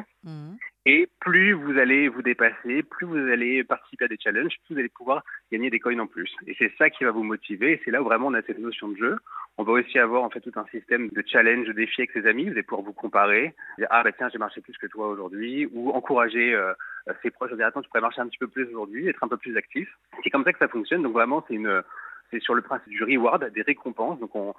Et 0.84 1.08
plus 1.20 1.52
vous 1.52 1.78
allez 1.78 2.08
vous 2.08 2.22
dépasser, 2.22 2.82
plus 2.82 3.06
vous 3.06 3.16
allez 3.16 3.62
participer 3.64 4.06
à 4.06 4.08
des 4.08 4.18
challenges, 4.18 4.56
plus 4.66 4.74
vous 4.74 4.80
allez 4.80 4.88
pouvoir 4.88 5.22
gagner 5.52 5.70
des 5.70 5.78
coins 5.80 5.98
en 6.00 6.06
plus. 6.06 6.34
Et 6.46 6.54
c'est 6.58 6.72
ça 6.76 6.90
qui 6.90 7.04
va 7.04 7.12
vous 7.12 7.22
motiver. 7.22 7.72
Et 7.72 7.80
c'est 7.84 7.90
là 7.90 8.02
où 8.02 8.04
vraiment 8.04 8.26
on 8.28 8.34
a 8.34 8.42
cette 8.42 8.58
notion 8.58 8.88
de 8.88 8.96
jeu. 8.96 9.16
On 9.58 9.64
va 9.64 9.72
aussi 9.72 9.98
avoir 9.98 10.22
en 10.22 10.28
fait 10.28 10.40
tout 10.40 10.52
un 10.56 10.66
système 10.66 11.08
de 11.08 11.24
challenge, 11.26 11.66
de 11.66 11.72
défis 11.72 12.02
avec 12.02 12.10
ses 12.12 12.26
amis. 12.26 12.44
Vous 12.44 12.50
allez 12.50 12.62
pouvoir 12.62 12.84
vous 12.84 12.92
comparer, 12.92 13.54
dire 13.78 13.86
ah 13.90 14.02
bah 14.02 14.12
tiens 14.12 14.28
j'ai 14.30 14.38
marché 14.38 14.60
plus 14.60 14.76
que 14.76 14.86
toi 14.86 15.08
aujourd'hui, 15.08 15.66
ou 15.72 15.90
encourager 15.92 16.54
euh, 16.54 16.74
ses 17.22 17.30
proches 17.30 17.52
à 17.52 17.56
dire 17.56 17.66
attends 17.66 17.80
tu 17.80 17.88
pourrais 17.88 18.02
marcher 18.02 18.20
un 18.20 18.28
petit 18.28 18.38
peu 18.38 18.48
plus 18.48 18.64
aujourd'hui, 18.68 19.08
être 19.08 19.24
un 19.24 19.28
peu 19.28 19.38
plus 19.38 19.56
actif. 19.56 19.88
C'est 20.22 20.30
comme 20.30 20.44
ça 20.44 20.52
que 20.52 20.58
ça 20.58 20.68
fonctionne. 20.68 21.02
Donc 21.02 21.14
vraiment 21.14 21.42
c'est 21.48 22.40
sur 22.40 22.54
le 22.54 22.60
principe 22.60 22.90
du 22.90 23.02
reward, 23.02 23.50
des 23.54 23.62
récompenses. 23.62 24.20
Donc 24.20 24.34
on, 24.34 24.54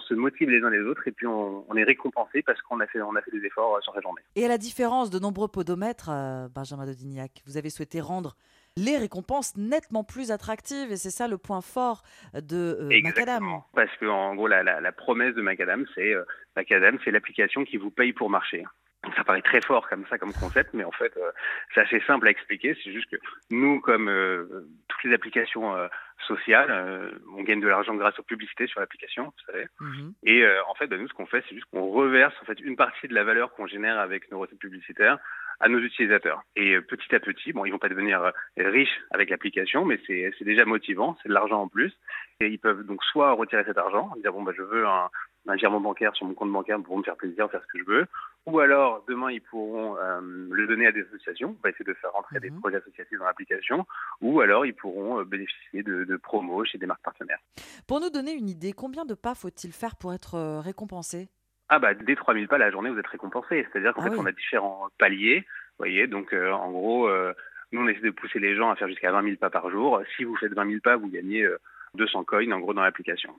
se 0.00 0.14
motive 0.14 0.50
les 0.50 0.62
uns 0.62 0.70
les 0.70 0.80
autres 0.80 1.06
et 1.06 1.12
puis 1.12 1.26
on, 1.26 1.64
est 1.76 1.84
récompensé 1.84 2.42
parce 2.42 2.60
qu'on 2.62 2.80
a 2.80 2.86
fait 2.86 2.98
des 3.32 3.46
efforts 3.46 3.76
euh, 3.76 3.80
sur 3.80 3.92
cette 3.92 4.02
journée. 4.02 4.22
Et 4.34 4.44
à 4.44 4.48
la 4.48 4.58
différence 4.58 5.10
de 5.10 5.18
nombreux 5.18 5.48
podomètres, 5.48 6.10
euh, 6.10 6.48
Benjamin 6.48 6.86
Dodignac, 6.86 7.42
vous 7.46 7.56
avez 7.56 7.70
souhaité 7.70 8.00
rendre 8.00 8.36
les 8.76 8.96
récompenses 8.96 9.56
nettement 9.56 10.04
plus 10.04 10.30
attractives. 10.30 10.92
Et 10.92 10.96
c'est 10.96 11.10
ça 11.10 11.28
le 11.28 11.38
point 11.38 11.60
fort 11.60 12.02
de 12.34 12.78
euh, 12.80 13.00
Macadam. 13.02 13.62
Parce 13.74 13.94
que 13.96 14.06
en 14.06 14.34
gros, 14.34 14.46
la, 14.46 14.62
la, 14.62 14.80
la 14.80 14.92
promesse 14.92 15.34
de 15.34 15.42
Macadam, 15.42 15.84
c'est 15.94 16.14
euh, 16.14 16.24
Macadam, 16.56 16.98
c'est 17.04 17.10
l'application 17.10 17.64
qui 17.64 17.76
vous 17.76 17.90
paye 17.90 18.12
pour 18.12 18.30
marcher. 18.30 18.64
Ça 19.16 19.24
paraît 19.24 19.42
très 19.42 19.60
fort 19.60 19.88
comme 19.88 20.06
ça, 20.08 20.16
comme 20.16 20.32
concept, 20.32 20.74
mais 20.74 20.84
en 20.84 20.92
fait, 20.92 21.12
euh, 21.16 21.32
c'est 21.74 21.80
assez 21.80 22.00
simple 22.06 22.28
à 22.28 22.30
expliquer. 22.30 22.76
C'est 22.84 22.92
juste 22.92 23.10
que 23.10 23.16
nous, 23.50 23.80
comme 23.80 24.08
euh, 24.08 24.68
toutes 24.86 25.02
les 25.02 25.12
applications 25.12 25.74
sociales, 26.28 27.10
on 27.36 27.42
gagne 27.42 27.60
de 27.60 27.66
l'argent 27.66 27.96
grâce 27.96 28.16
aux 28.20 28.22
publicités 28.22 28.68
sur 28.68 28.78
l'application, 28.78 29.24
vous 29.24 29.52
savez. 29.52 29.66
Mhm. 29.80 30.14
Et 30.22 30.44
en 30.68 30.74
fait, 30.76 30.86
bah, 30.86 30.96
nous, 30.98 31.08
ce 31.08 31.14
qu'on 31.14 31.26
fait, 31.26 31.42
c'est 31.48 31.56
juste 31.56 31.66
qu'on 31.72 31.90
reverse 31.90 32.34
en 32.42 32.44
fait 32.44 32.60
une 32.60 32.76
partie 32.76 33.08
de 33.08 33.14
la 33.14 33.24
valeur 33.24 33.52
qu'on 33.54 33.66
génère 33.66 33.98
avec 33.98 34.30
nos 34.30 34.38
recettes 34.38 34.60
publicitaires 34.60 35.18
à 35.60 35.68
nos 35.68 35.78
utilisateurs. 35.78 36.42
Et 36.56 36.80
petit 36.80 37.14
à 37.14 37.20
petit, 37.20 37.52
bon, 37.52 37.64
ils 37.64 37.70
vont 37.70 37.78
pas 37.78 37.88
devenir 37.88 38.32
riches 38.56 39.00
avec 39.10 39.30
l'application, 39.30 39.84
mais 39.84 40.00
c'est 40.06 40.32
déjà 40.42 40.64
motivant, 40.64 41.16
c'est 41.22 41.28
de 41.28 41.34
l'argent 41.34 41.62
en 41.62 41.68
plus. 41.68 41.92
Et 42.40 42.48
ils 42.48 42.58
peuvent 42.58 42.84
donc 42.84 43.02
soit 43.04 43.32
retirer 43.32 43.64
cet 43.64 43.78
argent, 43.78 44.10
dire 44.20 44.32
bon 44.32 44.42
bah 44.42 44.52
je 44.56 44.62
veux 44.62 44.86
un, 44.86 45.10
un 45.48 45.56
virement 45.56 45.80
bancaire 45.80 46.14
sur 46.14 46.26
mon 46.26 46.34
compte 46.34 46.52
bancaire 46.52 46.80
pour 46.82 46.96
me 46.96 47.02
faire 47.02 47.16
plaisir, 47.16 47.50
faire 47.50 47.62
ce 47.62 47.66
que 47.66 47.78
je 47.78 47.84
veux. 47.84 48.06
Ou 48.46 48.58
alors, 48.58 49.04
demain, 49.08 49.30
ils 49.30 49.40
pourront 49.40 49.96
euh, 49.96 50.20
le 50.20 50.66
donner 50.66 50.86
à 50.86 50.92
des 50.92 51.02
associations. 51.02 51.56
On 51.58 51.62
va 51.62 51.70
essayer 51.70 51.84
de 51.84 51.94
faire 51.94 52.12
rentrer 52.12 52.40
des 52.40 52.50
projets 52.50 52.78
associatifs 52.78 53.18
dans 53.18 53.24
l'application. 53.24 53.86
Ou 54.20 54.40
alors, 54.40 54.66
ils 54.66 54.74
pourront 54.74 55.20
euh, 55.20 55.24
bénéficier 55.24 55.82
de, 55.82 56.04
de, 56.04 56.16
promos 56.16 56.64
chez 56.64 56.78
des 56.78 56.86
marques 56.86 57.02
partenaires. 57.02 57.38
Pour 57.86 58.00
nous 58.00 58.10
donner 58.10 58.32
une 58.32 58.48
idée, 58.48 58.72
combien 58.72 59.04
de 59.04 59.14
pas 59.14 59.34
faut-il 59.34 59.72
faire 59.72 59.96
pour 59.96 60.12
être 60.12 60.34
euh, 60.34 60.60
récompensé? 60.60 61.28
Ah 61.74 61.78
bah, 61.78 61.94
dès 61.94 62.14
3000 62.16 62.48
pas 62.48 62.58
la 62.58 62.70
journée, 62.70 62.90
vous 62.90 62.98
êtes 62.98 63.06
récompensé. 63.06 63.66
C'est-à-dire 63.72 63.94
qu'en 63.94 64.02
Ah 64.02 64.04
fait, 64.04 64.10
oui. 64.10 64.18
on 64.20 64.26
a 64.26 64.32
différents 64.32 64.88
paliers. 64.98 65.46
Voyez, 65.78 66.06
donc 66.06 66.34
euh, 66.34 66.50
en 66.52 66.70
gros, 66.70 67.08
euh, 67.08 67.32
nous, 67.72 67.80
on 67.80 67.88
essaie 67.88 68.02
de 68.02 68.10
pousser 68.10 68.38
les 68.40 68.54
gens 68.54 68.68
à 68.70 68.76
faire 68.76 68.88
jusqu'à 68.88 69.10
20 69.10 69.22
000 69.22 69.36
pas 69.36 69.48
par 69.48 69.70
jour. 69.70 69.98
Si 70.14 70.24
vous 70.24 70.36
faites 70.36 70.52
20 70.52 70.68
000 70.68 70.80
pas, 70.84 70.96
vous 70.96 71.08
gagnez 71.08 71.44
euh, 71.44 71.58
200 71.94 72.24
coins, 72.24 72.52
en 72.52 72.60
gros, 72.60 72.74
dans 72.74 72.82
l'application. 72.82 73.34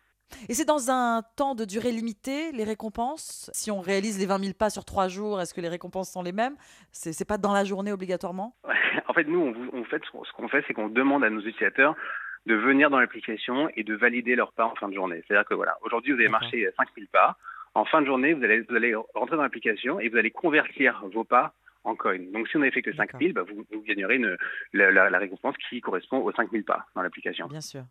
Et 0.49 0.55
c'est 0.55 0.65
dans 0.65 0.89
un 0.89 1.21
temps 1.37 1.53
de 1.53 1.63
durée 1.63 1.91
limité, 1.91 2.51
les 2.53 2.63
récompenses? 2.63 3.51
Si 3.53 3.69
on 3.69 3.81
réalise 3.81 4.17
les 4.19 4.25
20 4.25 4.39
000 4.39 4.53
pas 4.57 4.71
sur 4.71 4.83
trois 4.83 5.09
jours, 5.09 5.39
est-ce 5.39 5.53
que 5.53 5.61
les 5.61 5.69
récompenses 5.69 6.11
sont 6.11 6.23
les 6.23 6.31
mêmes? 6.31 6.55
C'est 6.91 7.13
c'est 7.13 7.25
pas 7.25 7.37
dans 7.37 7.53
la 7.53 7.65
journée 7.65 7.91
obligatoirement? 7.91 8.55
En 9.07 9.13
fait, 9.13 9.25
nous, 9.25 9.39
on, 9.39 9.77
on 9.77 9.83
fait, 9.83 10.01
ce 10.03 10.31
qu'on 10.33 10.47
fait, 10.47 10.63
c'est 10.67 10.73
qu'on 10.73 10.87
demande 10.89 11.23
à 11.23 11.29
nos 11.29 11.41
utilisateurs 11.41 11.95
de 12.47 12.55
venir 12.55 12.89
dans 12.89 12.99
l'application 12.99 13.69
et 13.75 13.83
de 13.83 13.93
valider 13.95 14.35
leurs 14.35 14.53
pas 14.53 14.65
en 14.65 14.73
fin 14.73 14.89
de 14.89 14.93
journée. 14.95 15.23
C'est-à-dire 15.27 15.47
que 15.47 15.53
voilà, 15.53 15.77
aujourd'hui, 15.81 16.13
vous 16.13 16.19
avez 16.19 16.29
marché 16.29 16.67
5000 16.77 17.07
pas. 17.09 17.37
En 17.75 17.85
fin 17.85 18.01
de 18.01 18.05
journée, 18.05 18.33
vous 18.33 18.43
allez, 18.43 18.61
vous 18.61 18.75
allez 18.75 18.93
rentrer 19.15 19.35
dans 19.35 19.41
l'application 19.43 19.99
et 19.99 20.09
vous 20.09 20.17
allez 20.17 20.31
convertir 20.31 21.03
vos 21.13 21.23
pas 21.23 21.53
en 21.83 21.95
coins. 21.95 22.19
Donc, 22.31 22.47
si 22.47 22.55
on 22.55 22.59
n'avait 22.59 22.71
fait 22.71 22.81
que 22.81 22.95
5000, 22.95 23.33
bah, 23.33 23.41
vous, 23.43 23.65
vous 23.71 23.81
gagnerez 23.81 24.15
une, 24.15 24.37
la, 24.73 24.91
la- 24.91 25.09
la 25.09 25.17
récompense 25.17 25.55
qui 25.69 25.81
correspond 25.81 26.19
aux 26.19 26.31
5000 26.31 26.63
pas 26.63 26.85
dans 26.95 27.01
l'application. 27.01 27.47
Bien 27.47 27.61
sûr. 27.61 27.83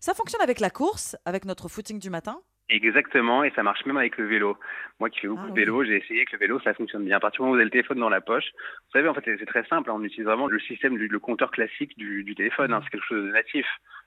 Ça 0.00 0.12
fonctionne 0.14 0.42
avec 0.42 0.58
la 0.60 0.70
course, 0.70 1.16
avec 1.24 1.44
notre 1.44 1.68
footing 1.68 2.00
du 2.00 2.10
matin? 2.10 2.40
Exactement, 2.70 3.44
et 3.44 3.50
ça 3.56 3.62
marche 3.62 3.84
même 3.86 3.96
avec 3.96 4.16
le 4.18 4.26
vélo. 4.26 4.58
Moi 5.00 5.08
qui 5.10 5.20
fais 5.20 5.28
beaucoup 5.28 5.42
Ah 5.44 5.48
de 5.48 5.52
oui. 5.52 5.60
vélo, 5.60 5.84
j'ai 5.84 5.96
essayé 5.96 6.20
avec 6.20 6.32
le 6.32 6.38
vélo, 6.38 6.60
ça 6.60 6.74
fonctionne 6.74 7.04
bien. 7.04 7.16
À 7.16 7.20
partir 7.20 7.38
du 7.38 7.42
moment 7.42 7.52
où 7.52 7.54
vous 7.54 7.60
avez 7.60 7.64
le 7.64 7.70
téléphone 7.70 7.98
dans 7.98 8.10
la 8.10 8.20
poche, 8.20 8.44
vous 8.54 8.90
savez, 8.92 9.08
en 9.08 9.14
fait, 9.14 9.22
c'est 9.24 9.46
très 9.46 9.64
simple. 9.66 9.90
hein, 9.90 9.94
on 9.96 10.02
utilise 10.04 10.26
vraiment 10.26 10.46
le 10.48 10.60
système, 10.60 10.96
du, 10.98 11.08
le 11.08 11.18
compteur 11.18 11.50
classique 11.50 11.96
du, 11.96 12.24
du 12.24 12.34
téléphone. 12.34 12.70
Mm. 12.70 12.74
hein, 12.74 12.80
c'est 12.84 12.90
quelque 12.90 13.06
chose 13.06 13.24
de 13.24 13.30
natif. 13.32 13.66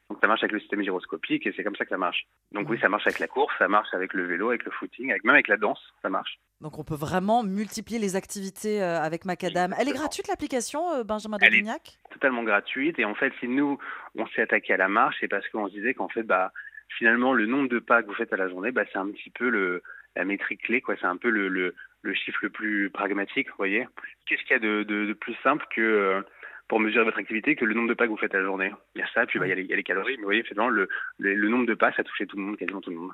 Donc 0.09 0.19
ça 0.19 0.27
marche 0.27 0.43
avec 0.43 0.51
le 0.51 0.59
système 0.59 0.83
gyroscopique 0.83 1.47
et 1.47 1.53
c'est 1.55 1.63
comme 1.63 1.75
ça 1.77 1.85
que 1.85 1.89
ça 1.89 1.97
marche. 1.97 2.25
Donc 2.51 2.69
oui, 2.69 2.77
ça 2.81 2.89
marche 2.89 3.07
avec 3.07 3.19
la 3.19 3.27
course, 3.27 3.53
ça 3.57 3.69
marche 3.69 3.87
avec 3.93 4.13
le 4.13 4.25
vélo, 4.25 4.49
avec 4.49 4.65
le 4.65 4.71
footing, 4.71 5.09
avec, 5.09 5.23
même 5.23 5.35
avec 5.35 5.47
la 5.47 5.55
danse, 5.55 5.79
ça 6.01 6.09
marche. 6.09 6.37
Donc 6.59 6.77
on 6.77 6.83
peut 6.83 6.95
vraiment 6.95 7.43
multiplier 7.43 7.97
les 7.97 8.17
activités 8.17 8.83
euh, 8.83 8.99
avec 8.99 9.23
Macadam. 9.23 9.73
Elle 9.79 9.87
est 9.87 9.93
gratuite 9.93 10.27
l'application, 10.27 10.81
euh, 10.91 11.03
Benjamin 11.05 11.37
Dodignac 11.37 11.97
totalement 12.11 12.43
gratuite. 12.43 12.99
Et 12.99 13.05
en 13.05 13.15
fait, 13.15 13.31
si 13.39 13.47
nous, 13.47 13.79
on 14.15 14.27
s'est 14.27 14.41
attaqué 14.41 14.73
à 14.73 14.77
la 14.77 14.89
marche, 14.89 15.15
c'est 15.21 15.29
parce 15.29 15.47
qu'on 15.47 15.67
se 15.69 15.73
disait 15.73 15.93
qu'en 15.93 16.09
fait, 16.09 16.23
bah, 16.23 16.51
finalement, 16.97 17.33
le 17.33 17.45
nombre 17.45 17.69
de 17.69 17.79
pas 17.79 18.01
que 18.03 18.07
vous 18.07 18.13
faites 18.15 18.33
à 18.33 18.37
la 18.37 18.49
journée, 18.49 18.71
bah, 18.71 18.83
c'est 18.91 18.99
un 18.99 19.09
petit 19.09 19.29
peu 19.29 19.49
le, 19.49 19.81
la 20.15 20.25
métrique 20.25 20.63
clé, 20.63 20.81
quoi. 20.81 20.95
C'est 20.99 21.05
un 21.07 21.17
peu 21.17 21.29
le, 21.29 21.47
le, 21.47 21.73
le 22.01 22.13
chiffre 22.13 22.39
le 22.43 22.49
plus 22.49 22.89
pragmatique, 22.89 23.49
vous 23.49 23.57
voyez. 23.57 23.87
Qu'est-ce 24.25 24.41
qu'il 24.43 24.51
y 24.51 24.55
a 24.55 24.59
de, 24.59 24.83
de, 24.83 25.05
de 25.05 25.13
plus 25.13 25.35
simple 25.43 25.65
que 25.75 25.81
euh, 25.81 26.21
pour 26.67 26.79
mesurer 26.79 27.03
votre 27.05 27.17
activité 27.19 27.55
que 27.55 27.65
le 27.65 27.73
nombre 27.73 27.89
de 27.89 27.93
pas 27.93 28.05
que 28.05 28.09
vous 28.11 28.17
faites 28.17 28.33
à 28.35 28.39
la 28.39 28.45
journée? 28.45 28.71
Il 28.95 28.99
y 28.99 29.03
a 29.03 29.07
ça, 29.13 29.25
puis 29.25 29.39
bah, 29.39 29.45
il 29.47 29.49
y, 29.49 29.51
a 29.51 29.55
les- 29.55 29.63
il 29.63 29.69
y 29.69 29.73
a 29.73 29.75
les 29.75 29.83
calories, 29.83 30.13
mais 30.13 30.21
vous 30.21 30.27
voyez, 30.27 30.43
finalement, 30.43 30.69
le, 30.69 30.87
le, 31.17 31.33
le 31.35 31.49
nombre 31.49 31.65
de 31.65 31.73
pas, 31.73 31.91
ça 31.93 32.03
touchait 32.03 32.25
tout 32.25 32.37
le 32.37 32.43
monde, 32.43 32.57
quasiment 32.57 32.81
tout 32.81 32.91
le 32.91 32.97
monde. 32.97 33.11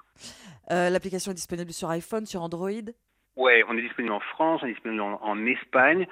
Euh, 0.72 0.90
L'application 0.90 1.32
est 1.32 1.36
disponible 1.36 1.72
sur 1.72 1.90
iPhone, 1.90 2.26
sur 2.26 2.42
Android? 2.42 2.70
Ouais, 3.36 3.64
on 3.68 3.78
est 3.78 3.82
disponible 3.82 4.14
en 4.14 4.20
France, 4.20 4.62
on 4.64 4.68
est 4.68 4.74
disponible 4.74 5.02
en, 5.02 5.20
en 5.22 5.46
Espagne, 5.46 6.08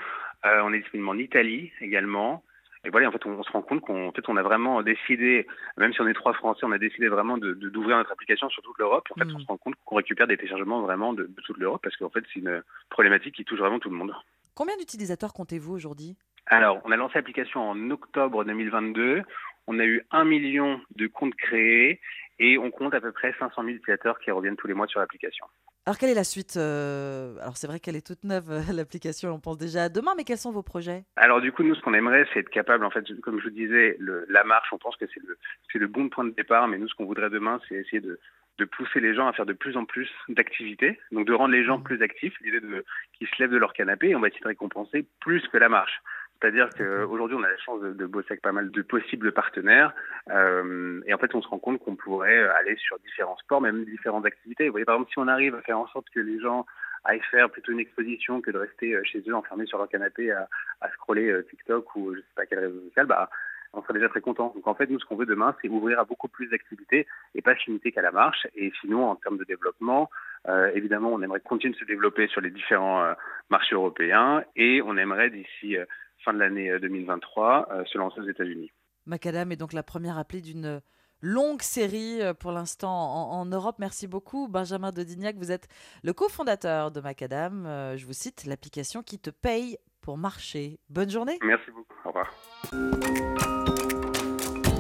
euh, 0.46 0.62
on 0.64 0.72
est 0.74 0.80
disponible 0.80 1.10
en 1.10 1.18
Italie 1.18 1.72
également. 1.82 2.44
Et 2.86 2.90
voilà, 2.92 3.10
en 3.10 3.12
fait, 3.12 3.26
on, 3.26 3.32
on 3.32 3.44
se 3.44 3.52
rend 3.52 3.64
compte 3.64 3.82
qu'on 3.82 4.12
fait, 4.12 4.22
on 4.28 4.38
a 4.38 4.44
vraiment 4.44 4.82
décidé, 4.84 5.48
même 5.78 5.92
si 5.94 6.02
on 6.02 6.08
est 6.08 6.14
trois 6.14 6.34
Français, 6.34 6.62
on 6.64 6.72
a 6.72 6.78
décidé 6.78 7.08
vraiment 7.08 7.38
de 7.38 7.54
d'ouvrir 7.54 7.98
notre 7.98 8.12
application 8.12 8.48
sur 8.50 8.62
toute 8.62 8.78
l'Europe. 8.78 9.08
En 9.12 9.16
fait, 9.16 9.28
on 9.34 9.40
se 9.40 9.46
rend 9.48 9.58
compte 9.58 9.76
qu'on 9.84 9.96
récupère 9.96 10.28
des 10.28 10.38
téléchargements 10.38 10.82
vraiment 10.82 11.14
de, 11.14 11.24
de 11.24 11.42
toute 11.42 11.58
l'Europe 11.58 11.82
parce 11.84 11.98
qu'en 11.98 12.10
fait, 12.10 12.24
c'est 12.32 12.40
une 12.40 12.64
problématique 12.90 13.36
qui 13.36 13.44
touche 13.44 13.60
vraiment 13.60 13.80
tout 13.80 13.90
le 13.90 13.96
monde. 13.96 14.14
Combien 14.54 14.78
d'utilisateurs 14.78 15.34
comptez-vous 15.34 15.74
aujourd'hui? 15.74 16.16
Alors, 16.48 16.80
on 16.86 16.92
a 16.92 16.96
lancé 16.96 17.16
l'application 17.16 17.70
en 17.70 17.92
octobre 17.92 18.46
2022. 18.46 19.24
On 19.68 19.80
a 19.80 19.86
eu 19.86 20.06
un 20.12 20.24
million 20.24 20.80
de 20.96 21.08
comptes 21.08 21.36
créés 21.36 22.00
et 22.38 22.58
on 22.58 22.70
compte 22.70 22.94
à 22.94 23.02
peu 23.02 23.12
près 23.12 23.34
500 23.40 23.64
000 23.64 23.76
utilisateurs 23.76 24.20
qui 24.20 24.30
reviennent 24.30 24.56
tous 24.56 24.68
les 24.68 24.76
mois 24.76 24.88
sur 24.88 25.00
l'application. 25.00 25.46
Alors 25.88 26.00
quelle 26.00 26.10
est 26.10 26.16
la 26.16 26.24
suite 26.24 26.58
euh, 26.58 27.38
Alors 27.42 27.58
c'est 27.58 27.68
vrai 27.68 27.80
qu'elle 27.80 27.96
est 27.96 28.06
toute 28.06 28.24
neuve, 28.24 28.50
euh, 28.50 28.62
l'application, 28.74 29.30
on 29.30 29.40
pense 29.40 29.60
déjà 29.60 29.84
à 29.84 29.90
demain, 29.90 30.14
mais 30.18 30.24
quels 30.24 30.40
sont 30.40 30.52
vos 30.52 30.64
projets? 30.64 31.04
Alors 31.16 31.42
du 31.42 31.52
coup, 31.52 31.62
nous, 31.62 31.76
ce 31.76 31.82
qu'on 31.82 31.94
aimerait, 31.94 32.26
c'est 32.34 32.40
être 32.40 32.50
capable, 32.50 32.86
en 32.86 32.90
fait, 32.90 33.06
comme 33.22 33.40
je 33.40 33.44
vous 33.44 33.56
disais, 33.56 33.96
le, 34.00 34.26
la 34.28 34.44
marche, 34.44 34.70
on 34.74 34.80
pense 34.80 34.96
que 34.96 35.06
c'est 35.14 35.22
le, 35.24 35.38
c'est 35.72 35.78
le 35.78 35.86
bon 35.86 36.10
point 36.10 36.24
de 36.24 36.32
départ, 36.32 36.68
mais 36.68 36.80
nous, 36.80 36.88
ce 36.88 36.96
qu'on 36.96 37.06
voudrait 37.06 37.30
demain, 37.30 37.60
c'est 37.70 37.76
essayer 37.76 38.00
de, 38.00 38.20
de 38.58 38.66
pousser 38.66 39.00
les 39.00 39.14
gens 39.14 39.28
à 39.28 39.34
faire 39.34 39.46
de 39.46 39.54
plus 39.54 39.78
en 39.78 39.86
plus 39.86 40.10
d'activités, 40.28 41.00
donc 41.12 41.28
de 41.28 41.34
rendre 41.34 41.54
les 41.54 41.64
gens 41.64 41.80
plus 41.80 42.02
actifs, 42.02 42.34
l'idée 42.42 42.62
de 42.62 42.84
qu'ils 43.14 43.28
se 43.28 43.36
lèvent 43.40 43.52
de 43.52 43.58
leur 43.58 43.74
canapé, 43.74 44.10
et 44.10 44.16
on 44.16 44.22
va 44.22 44.30
essayer 44.30 44.42
de 44.42 44.48
récompenser 44.48 45.06
plus 45.20 45.48
que 45.50 45.58
la 45.58 45.70
marche. 45.70 46.02
C'est-à-dire 46.40 46.70
qu'aujourd'hui, 46.78 47.38
on 47.40 47.44
a 47.44 47.50
la 47.50 47.58
chance 47.58 47.82
de, 47.82 47.94
de 47.94 48.06
bosser 48.06 48.28
avec 48.32 48.42
pas 48.42 48.52
mal 48.52 48.70
de 48.70 48.82
possibles 48.82 49.32
partenaires. 49.32 49.94
euh, 50.30 51.02
et 51.06 51.14
en 51.14 51.18
fait, 51.18 51.34
on 51.34 51.42
se 51.42 51.48
rend 51.48 51.60
compte 51.60 51.80
qu'on 51.80 51.96
pourrait 51.96 52.48
aller 52.50 52.76
sur 52.76 53.00
différents 53.00 53.38
sports, 53.38 53.62
même 53.62 53.86
différentes 53.86 54.26
activités. 54.26 54.66
Vous 54.66 54.72
voyez, 54.72 54.86
par 54.86 54.96
exemple, 54.96 55.12
si 55.12 55.20
on 55.20 55.28
arrive 55.28 55.56
à 55.56 55.62
faire 55.62 55.80
en 55.80 55.88
sorte 55.88 56.10
que 56.14 56.20
les 56.20 56.40
gens 56.40 56.66
aillent 57.04 57.22
faire 57.32 57.50
plutôt 57.50 57.72
une 57.72 57.80
exposition 57.80 58.42
que 58.42 58.52
de 58.52 58.58
rester 58.58 58.96
euh, 58.96 59.04
chez 59.04 59.24
eux 59.28 59.36
enfermés 59.36 59.66
sur 59.68 59.78
leur 59.78 59.88
canapé 59.88 60.32
à, 60.32 60.48
à 60.82 60.90
scroller 60.92 61.30
euh, 61.30 61.44
TikTok 61.44 61.96
ou 61.96 62.16
je 62.16 62.20
sais 62.20 62.26
pas 62.36 62.46
quel 62.46 62.60
réseau 62.60 62.82
social, 62.88 63.06
bah, 63.06 63.30
on 63.76 63.82
serait 63.84 63.94
déjà 63.94 64.10
très 64.10 64.22
content. 64.22 64.52
Donc 64.56 64.68
en 64.68 64.74
fait, 64.74 64.90
nous, 64.90 65.00
ce 65.00 65.06
qu'on 65.06 65.16
veut 65.16 65.26
demain, 65.26 65.56
c'est 65.62 65.70
ouvrir 65.70 66.00
à 66.00 66.06
beaucoup 66.06 66.28
plus 66.28 66.48
d'activités 66.48 67.06
et 67.36 67.42
pas 67.42 67.56
se 67.56 67.66
limiter 67.68 67.92
qu'à 67.92 68.02
la 68.02 68.12
marche. 68.12 68.48
Et 68.56 68.72
sinon, 68.82 69.06
en 69.06 69.16
termes 69.16 69.38
de 69.38 69.44
développement, 69.44 70.10
euh, 70.48 70.72
évidemment, 70.74 71.12
on 71.14 71.22
aimerait 71.22 71.42
continuer 71.42 71.74
de 71.74 71.80
se 71.80 71.86
développer 71.86 72.28
sur 72.28 72.42
les 72.42 72.52
différents 72.52 73.04
euh, 73.04 73.14
marchés 73.50 73.76
européens 73.76 74.44
et 74.56 74.82
on 74.82 74.98
aimerait 74.98 75.30
d'ici 75.30 75.78
euh, 75.78 75.86
fin 76.26 76.34
de 76.34 76.40
l'année 76.40 76.70
euh, 76.70 76.80
2023 76.80 77.70
euh, 77.72 77.86
se 77.86 77.98
lancer 77.98 78.20
aux 78.20 78.28
États-Unis. 78.28 78.72
Macadam 79.06 79.52
est 79.52 79.56
donc 79.56 79.72
la 79.72 79.84
première 79.84 80.18
appelée 80.18 80.42
d'une 80.42 80.82
longue 81.22 81.62
série 81.62 82.22
euh, 82.22 82.34
pour 82.34 82.52
l'instant 82.52 82.92
en, 82.92 83.40
en 83.40 83.46
Europe. 83.46 83.76
Merci 83.80 84.08
beaucoup, 84.08 84.48
Benjamin 84.48 84.92
Dodignac. 84.92 85.36
Vous 85.38 85.52
êtes 85.52 85.68
le 86.04 86.14
cofondateur 86.14 86.92
de 86.92 87.02
Macadam. 87.02 87.66
Euh, 87.66 87.98
je 87.98 88.06
vous 88.06 88.14
cite 88.14 88.46
l'application 88.46 89.04
qui 89.04 89.20
te 89.20 89.30
paye 89.30 89.78
pour 90.02 90.18
marcher. 90.18 90.80
Bonne 90.90 91.10
journée. 91.10 91.38
Merci 91.44 91.72
beaucoup. 91.72 91.96
Au 92.06 92.10
revoir. 92.10 92.34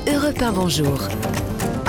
Europe 0.07 0.41
1, 0.41 0.51
bonjour. 0.53 0.99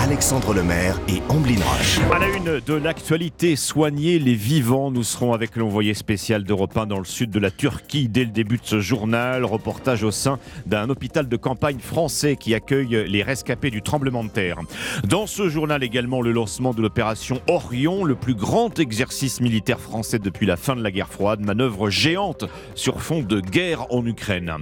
Alexandre 0.06 0.54
Lemaire 0.54 1.00
et 1.08 1.20
Amblin 1.28 1.56
Roche. 1.64 1.98
À 2.14 2.20
la 2.20 2.28
une 2.28 2.60
de 2.60 2.74
l'actualité, 2.74 3.56
soigner 3.56 4.20
les 4.20 4.34
vivants. 4.34 4.92
Nous 4.92 5.02
serons 5.02 5.32
avec 5.32 5.56
l'envoyé 5.56 5.94
spécial 5.94 6.44
d'Europe 6.44 6.76
1 6.76 6.86
dans 6.86 7.00
le 7.00 7.04
sud 7.04 7.30
de 7.30 7.40
la 7.40 7.50
Turquie 7.50 8.08
dès 8.08 8.24
le 8.24 8.30
début 8.30 8.58
de 8.58 8.64
ce 8.64 8.78
journal. 8.78 9.44
Reportage 9.44 10.04
au 10.04 10.12
sein 10.12 10.38
d'un 10.64 10.90
hôpital 10.90 11.28
de 11.28 11.36
campagne 11.36 11.80
français 11.80 12.36
qui 12.36 12.54
accueille 12.54 13.04
les 13.08 13.24
rescapés 13.24 13.72
du 13.72 13.82
tremblement 13.82 14.22
de 14.22 14.28
terre. 14.28 14.60
Dans 15.08 15.26
ce 15.26 15.48
journal 15.48 15.82
également, 15.82 16.22
le 16.22 16.30
lancement 16.30 16.72
de 16.72 16.82
l'opération 16.82 17.40
Orion, 17.48 18.04
le 18.04 18.14
plus 18.14 18.36
grand 18.36 18.78
exercice 18.78 19.40
militaire 19.40 19.80
français 19.80 20.20
depuis 20.20 20.46
la 20.46 20.56
fin 20.56 20.76
de 20.76 20.84
la 20.84 20.92
guerre 20.92 21.10
froide. 21.10 21.40
Manœuvre 21.40 21.90
géante 21.90 22.44
sur 22.76 23.02
fond 23.02 23.22
de 23.22 23.40
guerre 23.40 23.92
en 23.92 24.06
Ukraine. 24.06 24.52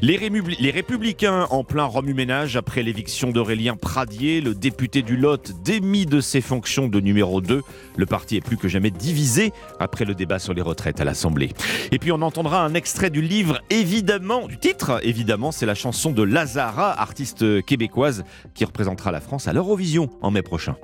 Les, 0.00 0.16
les 0.58 0.70
républicains 0.70 1.46
en 1.50 1.62
plein 1.62 1.84
remue-ménage 1.84 2.56
après 2.56 2.82
l'éviction 2.82 3.32
d'Aurélien 3.32 3.76
Pradier, 3.76 4.40
le 4.40 4.54
député 4.54 4.93
du 5.02 5.16
Lot 5.16 5.52
démis 5.62 6.06
de 6.06 6.20
ses 6.20 6.40
fonctions 6.40 6.88
de 6.88 7.00
numéro 7.00 7.40
2. 7.40 7.62
Le 7.96 8.06
parti 8.06 8.36
est 8.36 8.40
plus 8.40 8.56
que 8.56 8.68
jamais 8.68 8.90
divisé 8.90 9.52
après 9.80 10.04
le 10.04 10.14
débat 10.14 10.38
sur 10.38 10.54
les 10.54 10.62
retraites 10.62 11.00
à 11.00 11.04
l'Assemblée. 11.04 11.50
Et 11.92 11.98
puis 11.98 12.12
on 12.12 12.22
entendra 12.22 12.64
un 12.64 12.74
extrait 12.74 13.10
du 13.10 13.22
livre, 13.22 13.60
évidemment, 13.70 14.46
du 14.46 14.58
titre, 14.58 15.00
évidemment, 15.02 15.52
c'est 15.52 15.66
la 15.66 15.74
chanson 15.74 16.10
de 16.10 16.22
Lazara, 16.22 17.00
artiste 17.00 17.64
québécoise 17.64 18.24
qui 18.54 18.64
représentera 18.64 19.12
la 19.12 19.20
France 19.20 19.48
à 19.48 19.52
l'Eurovision 19.52 20.10
en 20.22 20.30
mai 20.30 20.42
prochain. 20.42 20.76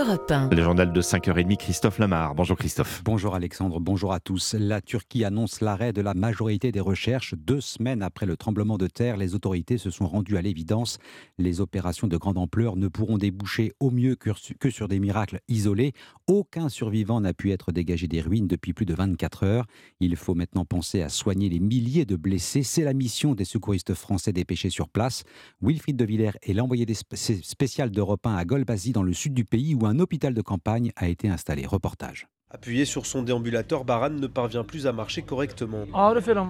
Europe 0.00 0.10
Europe 0.10 0.30
1. 0.30 0.48
Le 0.50 0.62
journal 0.62 0.92
de 0.92 1.02
5h30, 1.02 1.56
Christophe 1.58 1.98
Lamar. 1.98 2.34
Bonjour 2.34 2.56
Christophe. 2.56 3.02
Bonjour 3.04 3.34
Alexandre, 3.34 3.80
bonjour 3.80 4.14
à 4.14 4.20
tous. 4.20 4.54
La 4.58 4.80
Turquie 4.80 5.24
annonce 5.24 5.60
l'arrêt 5.60 5.92
de 5.92 6.00
la 6.00 6.14
majorité 6.14 6.72
des 6.72 6.80
recherches. 6.80 7.34
Deux 7.36 7.60
semaines 7.60 8.02
après 8.02 8.24
le 8.24 8.36
tremblement 8.36 8.78
de 8.78 8.86
terre, 8.86 9.18
les 9.18 9.34
autorités 9.34 9.76
se 9.76 9.90
sont 9.90 10.06
rendues 10.06 10.38
à 10.38 10.42
l'évidence. 10.42 10.98
Les 11.38 11.60
opérations 11.60 12.06
de 12.06 12.16
grande 12.16 12.38
ampleur 12.38 12.76
ne 12.76 12.88
pourront 12.88 13.18
déboucher 13.18 13.72
au 13.78 13.90
mieux 13.90 14.16
que 14.16 14.70
sur 14.70 14.88
des 14.88 14.98
miracles 15.00 15.40
isolés. 15.48 15.92
Aucun 16.26 16.68
survivant 16.70 17.20
n'a 17.20 17.34
pu 17.34 17.50
être 17.50 17.70
dégagé 17.70 18.08
des 18.08 18.22
ruines 18.22 18.46
depuis 18.46 18.72
plus 18.72 18.86
de 18.86 18.94
24 18.94 19.44
heures. 19.44 19.66
Il 20.00 20.16
faut 20.16 20.34
maintenant 20.34 20.64
penser 20.64 21.02
à 21.02 21.10
soigner 21.10 21.50
les 21.50 21.60
milliers 21.60 22.06
de 22.06 22.16
blessés. 22.16 22.62
C'est 22.62 22.84
la 22.84 22.94
mission 22.94 23.34
des 23.34 23.44
secouristes 23.44 23.94
français 23.94 24.32
dépêchés 24.32 24.70
sur 24.70 24.88
place. 24.88 25.24
Wilfried 25.60 25.96
de 25.96 26.04
Villers 26.04 26.38
est 26.42 26.54
l'envoyé 26.54 26.86
spécial 26.94 27.90
d'Europe 27.90 28.26
1 28.26 28.34
à 28.34 28.44
Golbazi, 28.46 28.92
dans 28.92 29.02
le 29.02 29.12
sud 29.12 29.34
du 29.34 29.44
pays, 29.44 29.74
où 29.74 29.86
un 29.86 29.89
hôpital 29.98 30.34
de 30.34 30.42
campagne 30.42 30.92
a 30.96 31.08
été 31.08 31.28
installé. 31.28 31.66
Reportage. 31.66 32.28
Appuyé 32.52 32.84
sur 32.84 33.06
son 33.06 33.22
déambulateur, 33.22 33.84
Baran 33.84 34.10
ne 34.10 34.26
parvient 34.26 34.64
plus 34.64 34.88
à 34.88 34.92
marcher 34.92 35.22
correctement. 35.22 35.84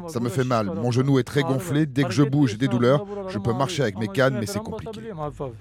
Ça 0.08 0.18
me 0.18 0.30
fait 0.30 0.44
mal. 0.44 0.72
Mon 0.74 0.90
genou 0.90 1.18
est 1.18 1.24
très 1.24 1.42
gonflé. 1.42 1.84
Dès 1.84 2.04
que 2.04 2.10
je 2.10 2.22
bouge, 2.22 2.52
j'ai 2.52 2.56
des 2.56 2.68
douleurs. 2.68 3.04
Je 3.28 3.38
peux 3.38 3.52
marcher 3.52 3.82
avec 3.82 3.98
mes 3.98 4.08
cannes, 4.08 4.38
mais 4.40 4.46
c'est 4.46 4.60
compliqué. 4.60 4.98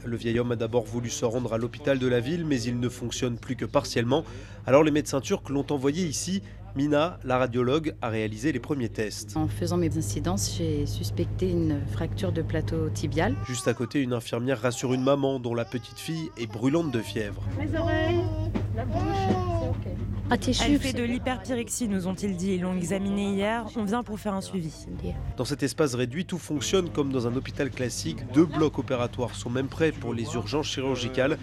Le 0.06 0.16
vieil 0.16 0.40
homme 0.40 0.54
a 0.54 0.56
d'abord 0.56 0.86
voulu 0.86 1.10
se 1.10 1.26
rendre 1.26 1.54
à 1.54 1.58
l'hôpital 1.58 2.00
de 2.00 2.08
la 2.08 2.22
ville, 2.22 2.46
mais 2.46 2.62
il 2.62 2.80
ne 2.80 2.88
fonctionne 2.88 3.38
plus 3.38 3.58
que 3.58 3.66
partiellement. 3.66 4.24
Alors 4.66 4.84
les 4.84 4.92
médecins 4.92 5.20
turcs 5.20 5.50
l'ont 5.50 5.66
envoyé 5.72 6.06
ici. 6.06 6.42
Mina, 6.76 7.20
la 7.26 7.38
radiologue, 7.38 7.96
a 8.02 8.08
réalisé 8.08 8.54
les 8.54 8.60
premiers 8.60 8.90
tests. 8.90 9.36
En 9.36 9.48
faisant 9.50 9.76
mes 9.76 9.98
incidences, 9.98 10.56
j'ai 10.56 10.86
suspecté 10.86 11.50
une 11.50 11.82
fracture 11.92 12.32
de 12.32 12.44
plateau 12.44 12.90
tibial. 12.90 13.36
Juste 13.46 13.68
à 13.68 13.74
côté, 13.74 14.02
une 14.02 14.14
infirmière 14.14 14.62
rassure 14.62 14.94
une 14.94 15.04
maman 15.04 15.40
dont 15.40 15.56
la 15.56 15.66
petite 15.66 16.00
fille 16.00 16.30
est 16.38 16.48
brûlante 16.48 16.92
de 16.92 17.02
fièvre. 17.02 17.42
Les 17.60 17.76
oreilles, 17.76 18.24
la 18.76 18.86
bouche, 18.86 19.02
c'est 19.28 19.68
ok. 19.68 19.98
Elle 20.32 20.80
fait 20.80 20.94
de 20.94 21.04
l'hyperpyrexie, 21.04 21.88
nous 21.88 22.08
ont-ils 22.08 22.36
dit. 22.36 22.54
Ils 22.54 22.62
l'ont 22.62 22.76
examiné 22.76 23.34
hier. 23.34 23.66
On 23.76 23.84
vient 23.84 24.04
pour 24.04 24.20
faire 24.20 24.34
un 24.34 24.42
suivi. 24.42 24.72
Dans 25.38 25.46
cet 25.46 25.64
espace 25.64 25.96
réduit, 25.96 26.26
tout 26.26 26.38
fonctionne 26.38 26.90
comme 26.90 27.12
dans 27.12 27.28
un 27.28 27.36
hôpital 27.36 27.72
classique. 27.72 28.20
Deux 28.32 28.46
blocs 28.46 28.78
opératoires 28.78 29.34
sont 29.34 29.50
même 29.50 29.68
prêts 29.68 29.92
pour 29.92 30.14
les 30.14 30.36
urgences 30.36 30.68
chirurgicales. 30.68 31.40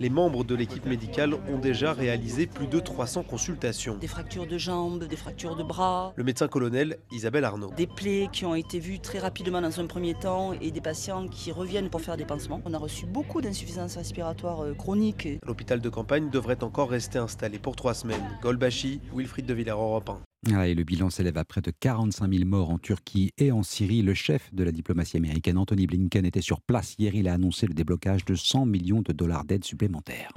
Les 0.00 0.10
membres 0.10 0.44
de 0.44 0.54
l'équipe 0.54 0.84
médicale 0.84 1.34
ont 1.34 1.58
déjà 1.58 1.94
réalisé 1.94 2.46
plus 2.46 2.66
de 2.66 2.78
300 2.78 3.22
consultations. 3.22 3.96
Des 3.96 4.06
fractures 4.06 4.46
de 4.46 4.58
jambes, 4.58 5.04
des 5.04 5.16
fractures 5.16 5.56
de 5.56 5.62
bras. 5.62 6.12
Le 6.16 6.24
médecin 6.24 6.48
colonel 6.48 6.98
Isabelle 7.12 7.44
Arnaud. 7.44 7.72
Des 7.76 7.86
plaies 7.86 8.28
qui 8.32 8.44
ont 8.44 8.54
été 8.54 8.78
vues 8.78 8.98
très 8.98 9.18
rapidement 9.18 9.62
dans 9.62 9.80
un 9.80 9.86
premier 9.86 10.14
temps 10.14 10.52
et 10.60 10.70
des 10.70 10.82
patients 10.82 11.26
qui 11.28 11.52
reviennent 11.52 11.88
pour 11.88 12.02
faire 12.02 12.16
des 12.18 12.26
pansements. 12.26 12.60
On 12.66 12.74
a 12.74 12.78
reçu 12.78 13.06
beaucoup 13.06 13.40
d'insuffisance 13.40 13.96
respiratoire 13.96 14.62
euh, 14.62 14.74
chronique. 14.74 15.28
L'hôpital 15.46 15.80
de 15.80 15.88
campagne 15.88 16.28
devrait 16.28 16.62
encore 16.62 16.90
rester 16.90 17.18
installé 17.18 17.58
pour 17.58 17.76
trois 17.76 17.94
semaines. 17.94 18.25
Golbashi, 18.42 19.00
Wilfried 19.14 19.46
de 19.46 19.54
Villers, 19.54 19.72
Europe 19.72 20.10
1. 20.10 20.54
Ah, 20.54 20.68
et 20.68 20.74
le 20.74 20.84
bilan 20.84 21.10
s'élève 21.10 21.38
à 21.38 21.44
près 21.44 21.60
de 21.60 21.72
45 21.72 22.32
000 22.32 22.44
morts 22.44 22.70
en 22.70 22.78
Turquie 22.78 23.30
et 23.38 23.50
en 23.50 23.62
Syrie. 23.62 24.02
Le 24.02 24.14
chef 24.14 24.54
de 24.54 24.62
la 24.62 24.70
diplomatie 24.70 25.16
américaine, 25.16 25.58
Anthony 25.58 25.86
Blinken, 25.86 26.24
était 26.24 26.40
sur 26.40 26.60
place 26.60 26.94
hier. 26.98 27.14
Il 27.14 27.28
a 27.28 27.34
annoncé 27.34 27.66
le 27.66 27.74
déblocage 27.74 28.24
de 28.24 28.34
100 28.34 28.66
millions 28.66 29.02
de 29.02 29.12
dollars 29.12 29.44
d'aide 29.44 29.64
supplémentaires. 29.64 30.30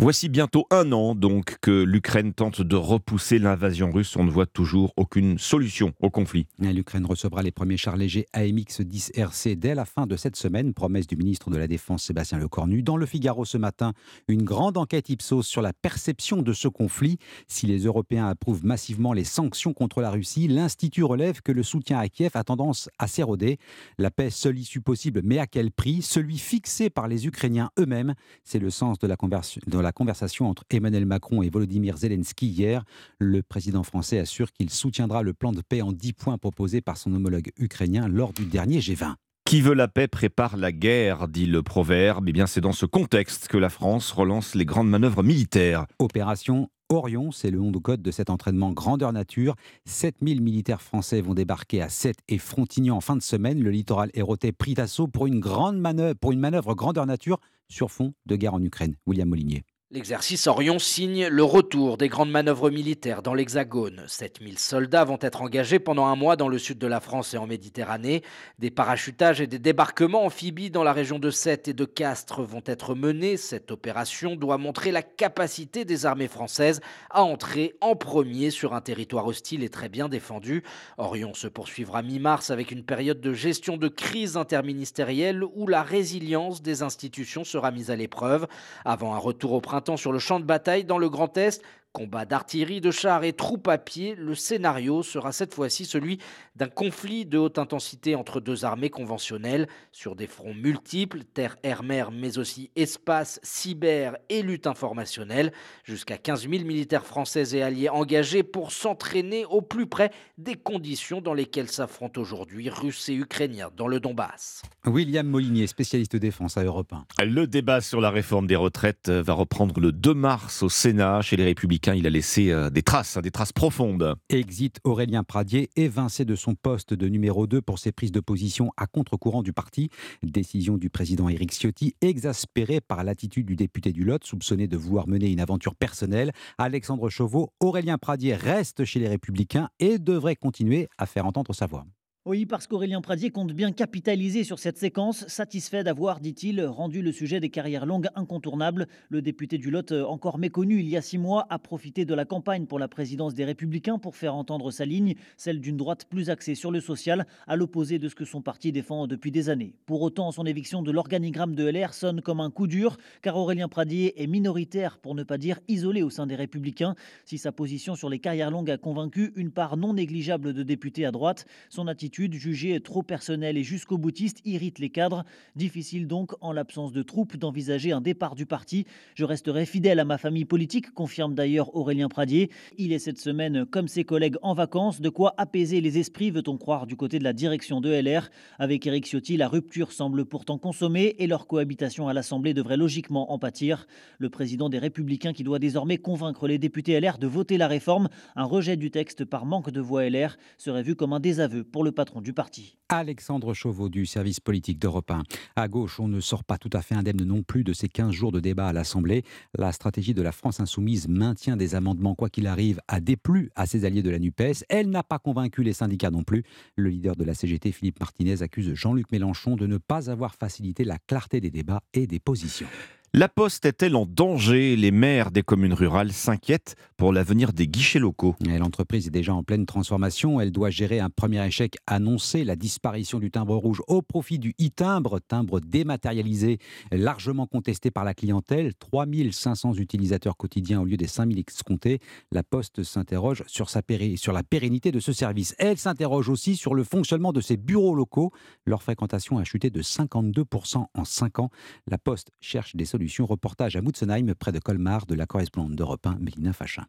Voici 0.00 0.28
bientôt 0.28 0.66
un 0.72 0.90
an 0.90 1.14
donc 1.14 1.56
que 1.60 1.84
l'Ukraine 1.84 2.34
tente 2.34 2.60
de 2.60 2.74
repousser 2.74 3.38
l'invasion 3.38 3.92
russe. 3.92 4.16
On 4.16 4.24
ne 4.24 4.30
voit 4.30 4.44
toujours 4.44 4.92
aucune 4.96 5.38
solution 5.38 5.92
au 6.00 6.10
conflit. 6.10 6.48
L'Ukraine 6.58 7.06
recevra 7.06 7.44
les 7.44 7.52
premiers 7.52 7.76
chars 7.76 7.96
légers 7.96 8.26
AMX-10 8.34 9.12
RC 9.14 9.54
dès 9.54 9.76
la 9.76 9.84
fin 9.84 10.08
de 10.08 10.16
cette 10.16 10.34
semaine, 10.34 10.74
promesse 10.74 11.06
du 11.06 11.14
ministre 11.14 11.48
de 11.48 11.56
la 11.56 11.68
Défense 11.68 12.02
Sébastien 12.02 12.38
Lecornu. 12.38 12.82
Dans 12.82 12.96
le 12.96 13.06
Figaro 13.06 13.44
ce 13.44 13.56
matin, 13.56 13.92
une 14.26 14.42
grande 14.42 14.78
enquête 14.78 15.10
Ipsos 15.10 15.44
sur 15.46 15.62
la 15.62 15.72
perception 15.72 16.42
de 16.42 16.52
ce 16.52 16.66
conflit. 16.66 17.18
Si 17.46 17.68
les 17.68 17.84
Européens 17.84 18.26
approuvent 18.26 18.64
massivement 18.64 19.12
les 19.12 19.24
sanctions 19.24 19.72
contre 19.72 20.00
la 20.00 20.10
Russie, 20.10 20.48
l'Institut 20.48 21.04
relève 21.04 21.40
que 21.40 21.52
le 21.52 21.62
soutien 21.62 22.00
à 22.00 22.08
Kiev 22.08 22.32
a 22.34 22.42
tendance 22.42 22.90
à 22.98 23.06
s'éroder. 23.06 23.58
La 23.98 24.10
paix, 24.10 24.30
seule 24.30 24.58
issue 24.58 24.80
possible, 24.80 25.20
mais 25.22 25.38
à 25.38 25.46
quel 25.46 25.70
prix? 25.70 26.02
Celui 26.02 26.38
fixé 26.38 26.90
par 26.90 27.06
les 27.06 27.28
Ukrainiens 27.28 27.70
eux-mêmes. 27.78 28.14
C'est 28.42 28.58
le 28.58 28.70
sens 28.70 28.98
de 28.98 29.06
la 29.06 29.16
conversion 29.16 29.60
la 29.84 29.92
conversation 29.92 30.48
entre 30.48 30.64
Emmanuel 30.70 31.06
Macron 31.06 31.42
et 31.42 31.50
Volodymyr 31.50 31.96
Zelensky 31.96 32.48
hier. 32.48 32.84
Le 33.20 33.42
président 33.42 33.84
français 33.84 34.18
assure 34.18 34.52
qu'il 34.52 34.70
soutiendra 34.70 35.22
le 35.22 35.32
plan 35.32 35.52
de 35.52 35.60
paix 35.60 35.82
en 35.82 35.92
10 35.92 36.12
points 36.14 36.38
proposé 36.38 36.80
par 36.80 36.96
son 36.96 37.14
homologue 37.14 37.52
ukrainien 37.56 38.08
lors 38.08 38.32
du 38.32 38.46
dernier 38.46 38.80
G20. 38.80 39.14
Qui 39.44 39.60
veut 39.60 39.74
la 39.74 39.88
paix 39.88 40.08
prépare 40.08 40.56
la 40.56 40.72
guerre, 40.72 41.28
dit 41.28 41.46
le 41.46 41.62
proverbe. 41.62 42.26
Et 42.26 42.30
eh 42.30 42.32
bien, 42.32 42.46
c'est 42.46 42.62
dans 42.62 42.72
ce 42.72 42.86
contexte 42.86 43.46
que 43.46 43.58
la 43.58 43.68
France 43.68 44.10
relance 44.10 44.54
les 44.54 44.64
grandes 44.64 44.88
manœuvres 44.88 45.22
militaires. 45.22 45.86
Opération 45.98 46.70
Orion, 46.90 47.30
c'est 47.30 47.50
le 47.50 47.58
nom 47.58 47.70
de 47.70 47.78
code 47.78 48.02
de 48.02 48.10
cet 48.10 48.30
entraînement 48.30 48.72
grandeur 48.72 49.12
nature. 49.12 49.54
7000 49.86 50.40
militaires 50.42 50.82
français 50.82 51.20
vont 51.20 51.34
débarquer 51.34 51.82
à 51.82 51.88
Sète 51.88 52.18
et 52.28 52.38
Frontignan 52.38 52.96
en 52.96 53.00
fin 53.00 53.16
de 53.16 53.22
semaine. 53.22 53.62
Le 53.62 53.70
littoral 53.70 54.10
éroté 54.14 54.52
pris 54.52 54.74
d'assaut 54.74 55.08
pour 55.08 55.26
une 55.26 55.40
grande 55.40 55.78
manœuvre, 55.78 56.14
pour 56.14 56.32
une 56.32 56.40
manœuvre 56.40 56.74
grandeur 56.74 57.06
nature 57.06 57.38
sur 57.68 57.90
fond 57.90 58.14
de 58.26 58.36
guerre 58.36 58.54
en 58.54 58.62
Ukraine. 58.62 58.96
William 59.06 59.28
Molinier. 59.28 59.64
L'exercice 59.94 60.48
Orion 60.48 60.80
signe 60.80 61.28
le 61.28 61.44
retour 61.44 61.96
des 61.96 62.08
grandes 62.08 62.32
manœuvres 62.32 62.68
militaires 62.68 63.22
dans 63.22 63.32
l'Hexagone. 63.32 64.02
7000 64.08 64.58
soldats 64.58 65.04
vont 65.04 65.20
être 65.20 65.40
engagés 65.40 65.78
pendant 65.78 66.06
un 66.06 66.16
mois 66.16 66.34
dans 66.34 66.48
le 66.48 66.58
sud 66.58 66.78
de 66.78 66.88
la 66.88 66.98
France 66.98 67.32
et 67.32 67.36
en 67.36 67.46
Méditerranée. 67.46 68.24
Des 68.58 68.72
parachutages 68.72 69.40
et 69.40 69.46
des 69.46 69.60
débarquements 69.60 70.24
amphibies 70.24 70.72
dans 70.72 70.82
la 70.82 70.92
région 70.92 71.20
de 71.20 71.30
Sète 71.30 71.68
et 71.68 71.74
de 71.74 71.84
Castres 71.84 72.42
vont 72.42 72.62
être 72.66 72.96
menés. 72.96 73.36
Cette 73.36 73.70
opération 73.70 74.34
doit 74.34 74.58
montrer 74.58 74.90
la 74.90 75.02
capacité 75.02 75.84
des 75.84 76.06
armées 76.06 76.26
françaises 76.26 76.80
à 77.10 77.22
entrer 77.22 77.76
en 77.80 77.94
premier 77.94 78.50
sur 78.50 78.74
un 78.74 78.80
territoire 78.80 79.28
hostile 79.28 79.62
et 79.62 79.68
très 79.68 79.88
bien 79.88 80.08
défendu. 80.08 80.64
Orion 80.98 81.34
se 81.34 81.46
poursuivra 81.46 82.02
mi-mars 82.02 82.50
avec 82.50 82.72
une 82.72 82.82
période 82.82 83.20
de 83.20 83.32
gestion 83.32 83.76
de 83.76 83.86
crise 83.86 84.36
interministérielle 84.36 85.44
où 85.44 85.68
la 85.68 85.84
résilience 85.84 86.62
des 86.62 86.82
institutions 86.82 87.44
sera 87.44 87.70
mise 87.70 87.92
à 87.92 87.96
l'épreuve. 87.96 88.48
Avant 88.84 89.14
un 89.14 89.18
retour 89.18 89.52
au 89.52 89.60
printemps, 89.60 89.83
sur 89.96 90.12
le 90.12 90.18
champ 90.18 90.40
de 90.40 90.44
bataille 90.44 90.84
dans 90.84 90.98
le 90.98 91.08
Grand 91.08 91.36
Est 91.36 91.62
Combat 91.94 92.24
d'artillerie, 92.24 92.80
de 92.80 92.90
chars 92.90 93.22
et 93.22 93.32
troupes 93.32 93.68
à 93.68 93.78
pied, 93.78 94.16
le 94.16 94.34
scénario 94.34 95.04
sera 95.04 95.30
cette 95.30 95.54
fois-ci 95.54 95.84
celui 95.84 96.18
d'un 96.56 96.66
conflit 96.66 97.24
de 97.24 97.38
haute 97.38 97.56
intensité 97.56 98.16
entre 98.16 98.40
deux 98.40 98.64
armées 98.64 98.90
conventionnelles 98.90 99.68
sur 99.92 100.16
des 100.16 100.26
fronts 100.26 100.54
multiples, 100.54 101.22
terre, 101.22 101.56
air, 101.62 101.84
mer, 101.84 102.10
mais 102.10 102.38
aussi 102.38 102.72
espace, 102.74 103.38
cyber 103.44 104.16
et 104.28 104.42
lutte 104.42 104.66
informationnelle. 104.66 105.52
Jusqu'à 105.84 106.18
15 106.18 106.48
000 106.50 106.64
militaires 106.64 107.06
français 107.06 107.56
et 107.56 107.62
alliés 107.62 107.88
engagés 107.88 108.42
pour 108.42 108.72
s'entraîner 108.72 109.44
au 109.44 109.62
plus 109.62 109.86
près 109.86 110.10
des 110.36 110.56
conditions 110.56 111.20
dans 111.20 111.32
lesquelles 111.32 111.70
s'affrontent 111.70 112.20
aujourd'hui 112.20 112.70
Russes 112.70 113.08
et 113.08 113.14
Ukrainiens 113.14 113.70
dans 113.76 113.86
le 113.86 114.00
Donbass. 114.00 114.62
William 114.84 115.28
Molinier, 115.28 115.68
spécialiste 115.68 116.16
défense 116.16 116.56
à 116.56 116.64
Europe 116.64 116.92
1. 117.20 117.24
Le 117.24 117.46
débat 117.46 117.80
sur 117.80 118.00
la 118.00 118.10
réforme 118.10 118.48
des 118.48 118.56
retraites 118.56 119.10
va 119.10 119.32
reprendre 119.32 119.78
le 119.78 119.92
2 119.92 120.12
mars 120.12 120.64
au 120.64 120.68
Sénat 120.68 121.20
chez 121.22 121.36
les 121.36 121.44
Républicains 121.44 121.83
il 121.92 122.06
a 122.06 122.10
laissé 122.10 122.50
euh, 122.50 122.70
des 122.70 122.82
traces, 122.82 123.16
hein, 123.16 123.20
des 123.20 123.30
traces 123.30 123.52
profondes. 123.52 124.14
Exit 124.30 124.80
Aurélien 124.84 125.22
Pradier, 125.22 125.68
évincé 125.76 126.24
de 126.24 126.34
son 126.34 126.54
poste 126.54 126.94
de 126.94 127.08
numéro 127.08 127.46
2 127.46 127.60
pour 127.60 127.78
ses 127.78 127.92
prises 127.92 128.12
de 128.12 128.20
position 128.20 128.70
à 128.76 128.86
contre-courant 128.86 129.42
du 129.42 129.52
parti. 129.52 129.90
Décision 130.22 130.78
du 130.78 130.88
président 130.88 131.28
Éric 131.28 131.52
Ciotti, 131.52 131.94
exaspéré 132.00 132.80
par 132.80 133.04
l'attitude 133.04 133.46
du 133.46 133.56
député 133.56 133.92
du 133.92 134.04
Lot, 134.04 134.24
soupçonné 134.24 134.66
de 134.66 134.76
vouloir 134.76 135.08
mener 135.08 135.30
une 135.30 135.40
aventure 135.40 135.74
personnelle. 135.74 136.32
Alexandre 136.56 137.10
Chauveau, 137.10 137.52
Aurélien 137.60 137.98
Pradier 137.98 138.34
reste 138.34 138.84
chez 138.84 139.00
les 139.00 139.08
Républicains 139.08 139.68
et 139.78 139.98
devrait 139.98 140.36
continuer 140.36 140.88
à 140.96 141.06
faire 141.06 141.26
entendre 141.26 141.52
sa 141.54 141.66
voix. 141.66 141.84
Oui, 142.26 142.46
parce 142.46 142.66
qu'Aurélien 142.66 143.02
Pradier 143.02 143.28
compte 143.28 143.52
bien 143.52 143.70
capitaliser 143.70 144.44
sur 144.44 144.58
cette 144.58 144.78
séquence, 144.78 145.26
satisfait 145.28 145.84
d'avoir, 145.84 146.20
dit-il, 146.20 146.64
rendu 146.64 147.02
le 147.02 147.12
sujet 147.12 147.38
des 147.38 147.50
carrières 147.50 147.84
longues 147.84 148.08
incontournable. 148.14 148.88
Le 149.10 149.20
député 149.20 149.58
du 149.58 149.70
Lot, 149.70 149.92
encore 149.92 150.38
méconnu 150.38 150.80
il 150.80 150.88
y 150.88 150.96
a 150.96 151.02
six 151.02 151.18
mois, 151.18 151.46
a 151.50 151.58
profité 151.58 152.06
de 152.06 152.14
la 152.14 152.24
campagne 152.24 152.64
pour 152.64 152.78
la 152.78 152.88
présidence 152.88 153.34
des 153.34 153.44
Républicains 153.44 153.98
pour 153.98 154.16
faire 154.16 154.34
entendre 154.34 154.70
sa 154.70 154.86
ligne, 154.86 155.16
celle 155.36 155.60
d'une 155.60 155.76
droite 155.76 156.06
plus 156.08 156.30
axée 156.30 156.54
sur 156.54 156.70
le 156.70 156.80
social, 156.80 157.26
à 157.46 157.56
l'opposé 157.56 157.98
de 157.98 158.08
ce 158.08 158.14
que 158.14 158.24
son 158.24 158.40
parti 158.40 158.72
défend 158.72 159.06
depuis 159.06 159.30
des 159.30 159.50
années. 159.50 159.74
Pour 159.84 160.00
autant, 160.00 160.32
son 160.32 160.46
éviction 160.46 160.80
de 160.80 160.92
l'organigramme 160.92 161.54
de 161.54 161.68
LR 161.68 161.92
sonne 161.92 162.22
comme 162.22 162.40
un 162.40 162.50
coup 162.50 162.68
dur, 162.68 162.96
car 163.20 163.36
Aurélien 163.36 163.68
Pradier 163.68 164.22
est 164.22 164.28
minoritaire, 164.28 164.96
pour 164.96 165.14
ne 165.14 165.24
pas 165.24 165.36
dire 165.36 165.60
isolé 165.68 166.02
au 166.02 166.08
sein 166.08 166.26
des 166.26 166.36
Républicains. 166.36 166.94
Si 167.26 167.36
sa 167.36 167.52
position 167.52 167.94
sur 167.96 168.08
les 168.08 168.18
carrières 168.18 168.50
longues 168.50 168.70
a 168.70 168.78
convaincu 168.78 169.34
une 169.36 169.50
part 169.50 169.76
non 169.76 169.92
négligeable 169.92 170.54
de 170.54 170.62
députés 170.62 171.04
à 171.04 171.10
droite, 171.10 171.44
son 171.68 171.86
attitude 171.86 172.13
attitude 172.14 172.34
jugée 172.34 172.78
trop 172.80 173.02
personnelle 173.02 173.56
et 173.56 173.64
jusqu'au 173.64 173.98
boutiste 173.98 174.38
irrite 174.44 174.78
les 174.78 174.88
cadres. 174.88 175.24
Difficile 175.56 176.06
donc, 176.06 176.30
en 176.40 176.52
l'absence 176.52 176.92
de 176.92 177.02
troupes, 177.02 177.36
d'envisager 177.36 177.90
un 177.90 178.00
départ 178.00 178.36
du 178.36 178.46
parti. 178.46 178.86
Je 179.16 179.24
resterai 179.24 179.66
fidèle 179.66 179.98
à 179.98 180.04
ma 180.04 180.16
famille 180.16 180.44
politique, 180.44 180.94
confirme 180.94 181.34
d'ailleurs 181.34 181.74
Aurélien 181.74 182.08
Pradier. 182.08 182.50
Il 182.78 182.92
est 182.92 183.00
cette 183.00 183.18
semaine, 183.18 183.66
comme 183.66 183.88
ses 183.88 184.04
collègues, 184.04 184.36
en 184.42 184.54
vacances. 184.54 185.00
De 185.00 185.08
quoi 185.08 185.34
apaiser 185.38 185.80
les 185.80 185.98
esprits, 185.98 186.30
veut-on 186.30 186.56
croire, 186.56 186.86
du 186.86 186.94
côté 186.94 187.18
de 187.18 187.24
la 187.24 187.32
direction 187.32 187.80
de 187.80 187.90
LR. 187.90 188.30
Avec 188.60 188.86
Éric 188.86 189.06
Ciotti, 189.06 189.36
la 189.36 189.48
rupture 189.48 189.90
semble 189.90 190.24
pourtant 190.24 190.56
consommée 190.56 191.16
et 191.18 191.26
leur 191.26 191.48
cohabitation 191.48 192.06
à 192.06 192.12
l'Assemblée 192.12 192.54
devrait 192.54 192.76
logiquement 192.76 193.32
en 193.32 193.40
pâtir. 193.40 193.88
Le 194.18 194.30
président 194.30 194.68
des 194.68 194.78
Républicains 194.78 195.32
qui 195.32 195.42
doit 195.42 195.58
désormais 195.58 195.98
convaincre 195.98 196.46
les 196.46 196.58
députés 196.58 197.00
LR 197.00 197.18
de 197.18 197.26
voter 197.26 197.58
la 197.58 197.66
réforme. 197.66 198.08
Un 198.36 198.44
rejet 198.44 198.76
du 198.76 198.92
texte 198.92 199.24
par 199.24 199.46
manque 199.46 199.72
de 199.72 199.80
voix 199.80 200.08
LR 200.08 200.36
serait 200.58 200.84
vu 200.84 200.94
comme 200.94 201.12
un 201.12 201.18
désaveu 201.18 201.64
pour 201.64 201.82
le 201.82 201.90
patron 201.90 202.03
du 202.20 202.32
parti. 202.32 202.76
Alexandre 202.88 203.54
Chauveau 203.54 203.88
du 203.88 204.06
service 204.06 204.38
politique 204.38 204.78
d'Europe 204.78 205.10
1. 205.10 205.22
À 205.56 205.68
gauche, 205.68 205.98
on 206.00 206.08
ne 206.08 206.20
sort 206.20 206.44
pas 206.44 206.58
tout 206.58 206.70
à 206.72 206.82
fait 206.82 206.94
indemne 206.94 207.24
non 207.24 207.42
plus 207.42 207.64
de 207.64 207.72
ces 207.72 207.88
15 207.88 208.10
jours 208.10 208.30
de 208.30 208.40
débat 208.40 208.68
à 208.68 208.72
l'Assemblée. 208.72 209.24
La 209.56 209.72
stratégie 209.72 210.14
de 210.14 210.22
la 210.22 210.32
France 210.32 210.60
insoumise 210.60 211.08
maintient 211.08 211.56
des 211.56 211.74
amendements, 211.74 212.14
quoi 212.14 212.28
qu'il 212.28 212.46
arrive, 212.46 212.80
à 212.88 213.00
déplu 213.00 213.50
à 213.54 213.66
ses 213.66 213.84
alliés 213.84 214.02
de 214.02 214.10
la 214.10 214.18
NUPES. 214.18 214.64
Elle 214.68 214.90
n'a 214.90 215.02
pas 215.02 215.18
convaincu 215.18 215.62
les 215.62 215.72
syndicats 215.72 216.10
non 216.10 216.22
plus. 216.22 216.44
Le 216.76 216.90
leader 216.90 217.16
de 217.16 217.24
la 217.24 217.34
CGT, 217.34 217.72
Philippe 217.72 218.00
Martinez, 218.00 218.42
accuse 218.42 218.74
Jean-Luc 218.74 219.10
Mélenchon 219.10 219.56
de 219.56 219.66
ne 219.66 219.78
pas 219.78 220.10
avoir 220.10 220.34
facilité 220.34 220.84
la 220.84 220.98
clarté 220.98 221.40
des 221.40 221.50
débats 221.50 221.82
et 221.94 222.06
des 222.06 222.20
positions. 222.20 222.68
La 223.16 223.28
Poste 223.28 223.64
est-elle 223.64 223.94
en 223.94 224.06
danger? 224.06 224.74
Les 224.74 224.90
maires 224.90 225.30
des 225.30 225.44
communes 225.44 225.72
rurales 225.72 226.10
s'inquiètent 226.10 226.74
pour 226.96 227.12
l'avenir 227.12 227.52
des 227.52 227.68
guichets 227.68 228.00
locaux. 228.00 228.34
L'entreprise 228.44 229.06
est 229.06 229.12
déjà 229.12 229.32
en 229.32 229.44
pleine 229.44 229.66
transformation. 229.66 230.40
Elle 230.40 230.50
doit 230.50 230.70
gérer 230.70 230.98
un 230.98 231.10
premier 231.10 231.46
échec 231.46 231.76
annoncé, 231.86 232.42
la 232.42 232.56
disparition 232.56 233.20
du 233.20 233.30
timbre 233.30 233.54
rouge 233.54 233.82
au 233.86 234.02
profit 234.02 234.40
du 234.40 234.52
e-timbre, 234.60 235.20
timbre 235.20 235.60
dématérialisé, 235.60 236.58
largement 236.90 237.46
contesté 237.46 237.92
par 237.92 238.02
la 238.02 238.14
clientèle. 238.14 238.74
3500 238.74 239.74
utilisateurs 239.74 240.36
quotidiens 240.36 240.80
au 240.80 240.84
lieu 240.84 240.96
des 240.96 241.06
5000 241.06 241.44
escomptés. 241.48 242.00
La 242.32 242.42
Poste 242.42 242.82
s'interroge 242.82 243.44
sur, 243.46 243.70
sur 243.70 244.32
la 244.32 244.42
pérennité 244.42 244.90
de 244.90 244.98
ce 244.98 245.12
service. 245.12 245.54
Elle 245.60 245.78
s'interroge 245.78 246.28
aussi 246.28 246.56
sur 246.56 246.74
le 246.74 246.82
fonctionnement 246.82 247.32
de 247.32 247.40
ses 247.40 247.56
bureaux 247.56 247.94
locaux. 247.94 248.32
Leur 248.66 248.82
fréquentation 248.82 249.38
a 249.38 249.44
chuté 249.44 249.70
de 249.70 249.82
52% 249.82 250.86
en 250.92 251.04
5 251.04 251.38
ans. 251.38 251.50
La 251.86 251.96
Poste 251.96 252.32
cherche 252.40 252.74
des 252.74 252.84
solutions 252.84 253.03
Reportage 253.20 253.76
à 253.76 253.82
Mutzenheim, 253.82 254.34
près 254.34 254.52
de 254.52 254.58
Colmar, 254.58 255.06
de 255.06 255.14
la 255.14 255.26
correspondante 255.26 255.72
d'Europe 255.72 256.06
1, 256.06 256.16
Mélina 256.20 256.52
Fachin. 256.52 256.84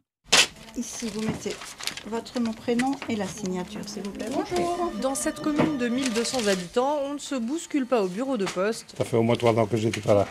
Ici, 0.76 1.08
vous 1.14 1.22
mettez 1.22 1.54
votre 2.08 2.38
nom, 2.38 2.52
prénom 2.52 2.92
et 3.08 3.16
la 3.16 3.26
signature, 3.26 3.80
s'il 3.86 4.02
vous 4.02 4.10
plaît. 4.10 4.28
Bonjour. 4.30 4.92
Dans 5.00 5.14
cette 5.14 5.40
commune 5.40 5.78
de 5.78 5.88
1200 5.88 6.46
habitants, 6.48 6.98
on 7.04 7.14
ne 7.14 7.18
se 7.18 7.34
bouscule 7.34 7.86
pas 7.86 8.02
au 8.02 8.08
bureau 8.08 8.36
de 8.36 8.44
poste. 8.44 8.94
Ça 8.96 9.04
fait 9.04 9.16
au 9.16 9.22
moins 9.22 9.36
trois 9.36 9.54
ans 9.58 9.66
que 9.66 9.76
j'étais 9.76 10.00
pas 10.00 10.14
là. 10.14 10.28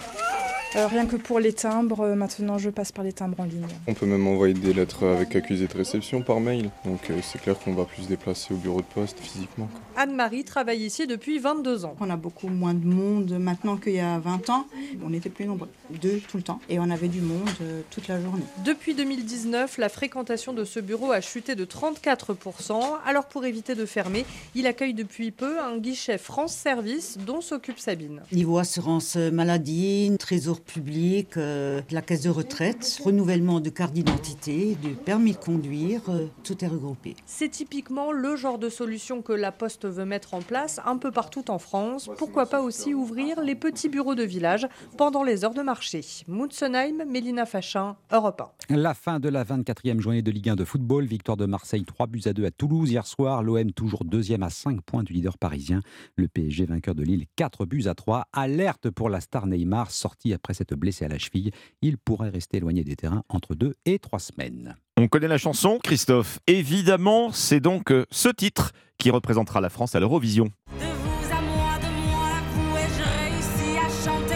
Euh, 0.76 0.88
rien 0.88 1.06
que 1.06 1.16
pour 1.16 1.40
les 1.40 1.54
timbres, 1.54 2.02
euh, 2.02 2.16
maintenant 2.16 2.58
je 2.58 2.70
passe 2.70 2.92
par 2.92 3.06
les 3.06 3.14
timbres 3.14 3.40
en 3.40 3.46
ligne. 3.46 3.66
On 3.88 3.94
peut 3.94 4.06
même 4.06 4.28
envoyer 4.28 4.54
des 4.54 4.74
lettres 4.74 5.06
avec 5.08 5.34
accusé 5.34 5.68
de 5.68 5.78
réception 5.78 6.22
par 6.22 6.42
mail, 6.42 6.70
donc 6.84 7.10
euh, 7.10 7.20
c'est 7.24 7.40
clair 7.42 7.58
qu'on 7.58 7.74
va 7.74 7.86
plus 7.86 8.04
se 8.04 8.08
déplacer 8.10 8.54
au 8.54 8.58
bureau 8.58 8.82
de 8.82 8.86
poste 8.94 9.18
physiquement. 9.22 9.70
Anne-Marie 9.96 10.44
travaille 10.44 10.84
ici 10.84 11.08
depuis 11.08 11.40
22 11.40 11.86
ans. 11.86 11.96
On 12.02 12.10
a 12.10 12.18
beaucoup 12.18 12.50
moins 12.50 12.74
de 12.74 12.86
monde 12.86 13.38
maintenant 13.40 13.78
qu'il 13.78 13.94
y 13.94 14.02
a 14.02 14.20
20 14.20 14.50
ans. 14.50 14.68
On 15.02 15.14
était 15.14 15.30
plus 15.30 15.46
nombreux, 15.46 15.70
deux 16.02 16.20
tout 16.28 16.36
le 16.36 16.44
temps, 16.44 16.60
et 16.68 16.78
on 16.78 16.90
avait 16.90 17.08
du 17.08 17.22
monde 17.22 17.48
toute 17.90 18.10
la 18.10 18.22
journée. 18.22 18.44
Depuis 18.66 18.96
2019, 18.96 19.78
la 19.78 19.88
fréquentation 19.88 20.52
de 20.52 20.66
ce 20.66 20.82
bureau 20.82 21.14
a 21.14 21.22
chuté 21.22 21.56
de 21.56 21.64
34%. 21.64 22.74
Alors 23.06 23.28
pour 23.28 23.46
éviter 23.46 23.76
de 23.76 23.86
fermer, 23.86 24.26
il 24.56 24.68
accueille 24.68 24.94
depuis 24.94 25.32
peu 25.32 25.62
un 25.62 25.78
guichet 25.78 26.18
France 26.18 26.54
Service 26.54 27.18
dont 27.26 27.40
s'occupe 27.40 27.80
Sabine. 27.80 28.24
Niveau 28.34 28.58
assurance 28.58 29.16
maladie, 29.16 30.12
trésor 30.20 30.60
public, 30.66 31.38
euh, 31.38 31.82
la 31.92 32.02
caisse 32.02 32.24
de 32.24 32.30
retraite, 32.30 33.00
renouvellement 33.04 33.60
de 33.60 33.70
carte 33.70 33.94
d'identité, 33.94 34.76
du 34.82 34.90
permis 34.90 35.34
de 35.34 35.38
conduire, 35.38 36.02
euh, 36.10 36.28
tout 36.44 36.64
est 36.64 36.68
regroupé. 36.68 37.16
C'est 37.26 37.50
typiquement 37.50 38.12
le 38.12 38.36
genre 38.36 38.60
de 38.60 38.70
solution 38.70 39.22
que 39.22 39.34
la 39.34 39.52
Poste 39.52 39.86
veut 39.86 40.06
mettre 40.06 40.34
en 40.34 40.42
place 40.42 40.80
un 40.86 40.98
peu 40.98 41.12
partout 41.12 41.50
en 41.50 41.60
France. 41.60 42.10
Pourquoi 42.18 42.48
pas 42.48 42.62
aussi 42.62 42.94
ouvrir 42.94 43.42
les 43.42 43.56
petits 43.56 43.90
bureaux 43.90 44.16
de 44.16 44.24
village 44.24 44.68
pendant 44.98 45.24
les 45.24 45.46
heures 45.46 45.54
de 45.54 45.62
marché 45.62 46.02
Mutzenheim, 46.28 47.06
Mélina 47.06 47.46
Fachin, 47.46 47.96
Europe 48.12 48.42
1. 48.70 48.76
La 48.76 48.94
fin 48.94 49.20
de 49.20 49.30
la 49.30 49.44
24e 49.44 50.00
journée 50.00 50.22
de 50.22 50.32
Ligue 50.32 50.50
1 50.50 50.56
de 50.56 50.66
football, 50.66 51.06
victoire 51.06 51.38
de 51.38 51.46
Marseille 51.46 51.86
3 51.86 52.08
buts 52.08 52.22
à 52.26 52.34
2 52.34 52.46
à 52.46 52.52
Toulouse 52.52 52.92
hier 52.92 53.06
soir, 53.06 53.44
l'OM 53.44 53.72
toujours 53.72 54.04
deuxième 54.04 54.44
à 54.44 54.50
5 54.50 54.82
points 54.82 55.04
du 55.04 55.14
leader 55.14 55.38
parisien, 55.38 55.82
le 56.16 56.28
PSG 56.28 56.66
vainqueur 56.66 56.96
de 56.96 57.04
Lille 57.04 57.26
4 57.36 57.66
buts 57.66 57.84
à 57.88 57.94
3, 57.96 58.28
alerte 58.34 58.90
pour 58.90 59.10
la 59.10 59.22
star 59.22 59.48
Neymar 59.48 59.92
sorti 59.92 60.34
après 60.34 60.45
cette 60.54 60.74
blessé 60.74 61.06
à 61.06 61.08
la 61.08 61.18
cheville. 61.18 61.52
Il 61.82 61.98
pourrait 61.98 62.30
rester 62.30 62.58
éloigné 62.58 62.84
des 62.84 62.96
terrains 62.96 63.24
entre 63.30 63.56
deux 63.56 63.76
et 63.86 64.00
trois 64.00 64.20
semaines. 64.20 64.76
On 64.98 65.08
connaît 65.08 65.28
la 65.28 65.38
chanson, 65.38 65.80
Christophe. 65.84 66.40
Évidemment, 66.48 67.32
c'est 67.32 67.60
donc 67.60 67.92
euh, 67.92 68.06
ce 68.12 68.30
titre 68.30 68.72
qui 68.98 69.10
représentera 69.10 69.62
la 69.62 69.70
France 69.70 69.96
à 69.96 70.00
l'Eurovision. 70.00 70.46
De 70.46 70.86
vous 70.86 71.34
à 71.34 71.42
moi, 71.42 71.78
de 71.80 72.10
moi 72.10 72.28
à 72.28 72.42
vous, 72.54 72.78
et 72.78 72.88
je 72.96 73.04
réussis 73.34 73.78
à 73.78 73.90
chanter, 74.10 74.36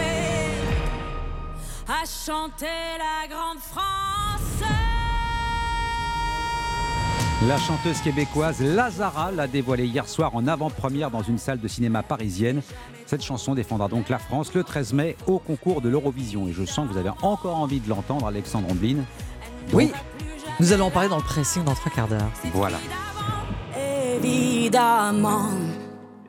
à 1.88 2.04
chanter 2.04 2.66
la 2.98 3.28
grande 3.28 3.58
France. 3.58 4.09
La 7.48 7.56
chanteuse 7.56 8.02
québécoise 8.02 8.60
Lazara 8.60 9.32
l'a 9.32 9.46
dévoilé 9.46 9.86
hier 9.86 10.06
soir 10.06 10.34
en 10.34 10.46
avant-première 10.46 11.10
dans 11.10 11.22
une 11.22 11.38
salle 11.38 11.58
de 11.58 11.68
cinéma 11.68 12.02
parisienne. 12.02 12.60
Cette 13.06 13.24
chanson 13.24 13.54
défendra 13.54 13.88
donc 13.88 14.10
la 14.10 14.18
France 14.18 14.52
le 14.52 14.62
13 14.62 14.92
mai 14.92 15.16
au 15.26 15.38
concours 15.38 15.80
de 15.80 15.88
l'Eurovision. 15.88 16.48
Et 16.48 16.52
je 16.52 16.66
sens 16.66 16.86
que 16.86 16.92
vous 16.92 16.98
avez 16.98 17.10
encore 17.22 17.56
envie 17.56 17.80
de 17.80 17.88
l'entendre, 17.88 18.26
Alexandre 18.26 18.70
Ambline. 18.70 19.04
Oui, 19.72 19.90
nous 20.60 20.74
allons 20.74 20.86
en 20.86 20.90
parler 20.90 21.08
dans 21.08 21.16
le 21.16 21.22
pressing 21.22 21.64
dans 21.64 21.74
trois 21.74 21.90
quarts 21.90 22.08
d'heure. 22.08 22.30
Voilà. 22.52 22.78
Évidemment. 24.18 25.48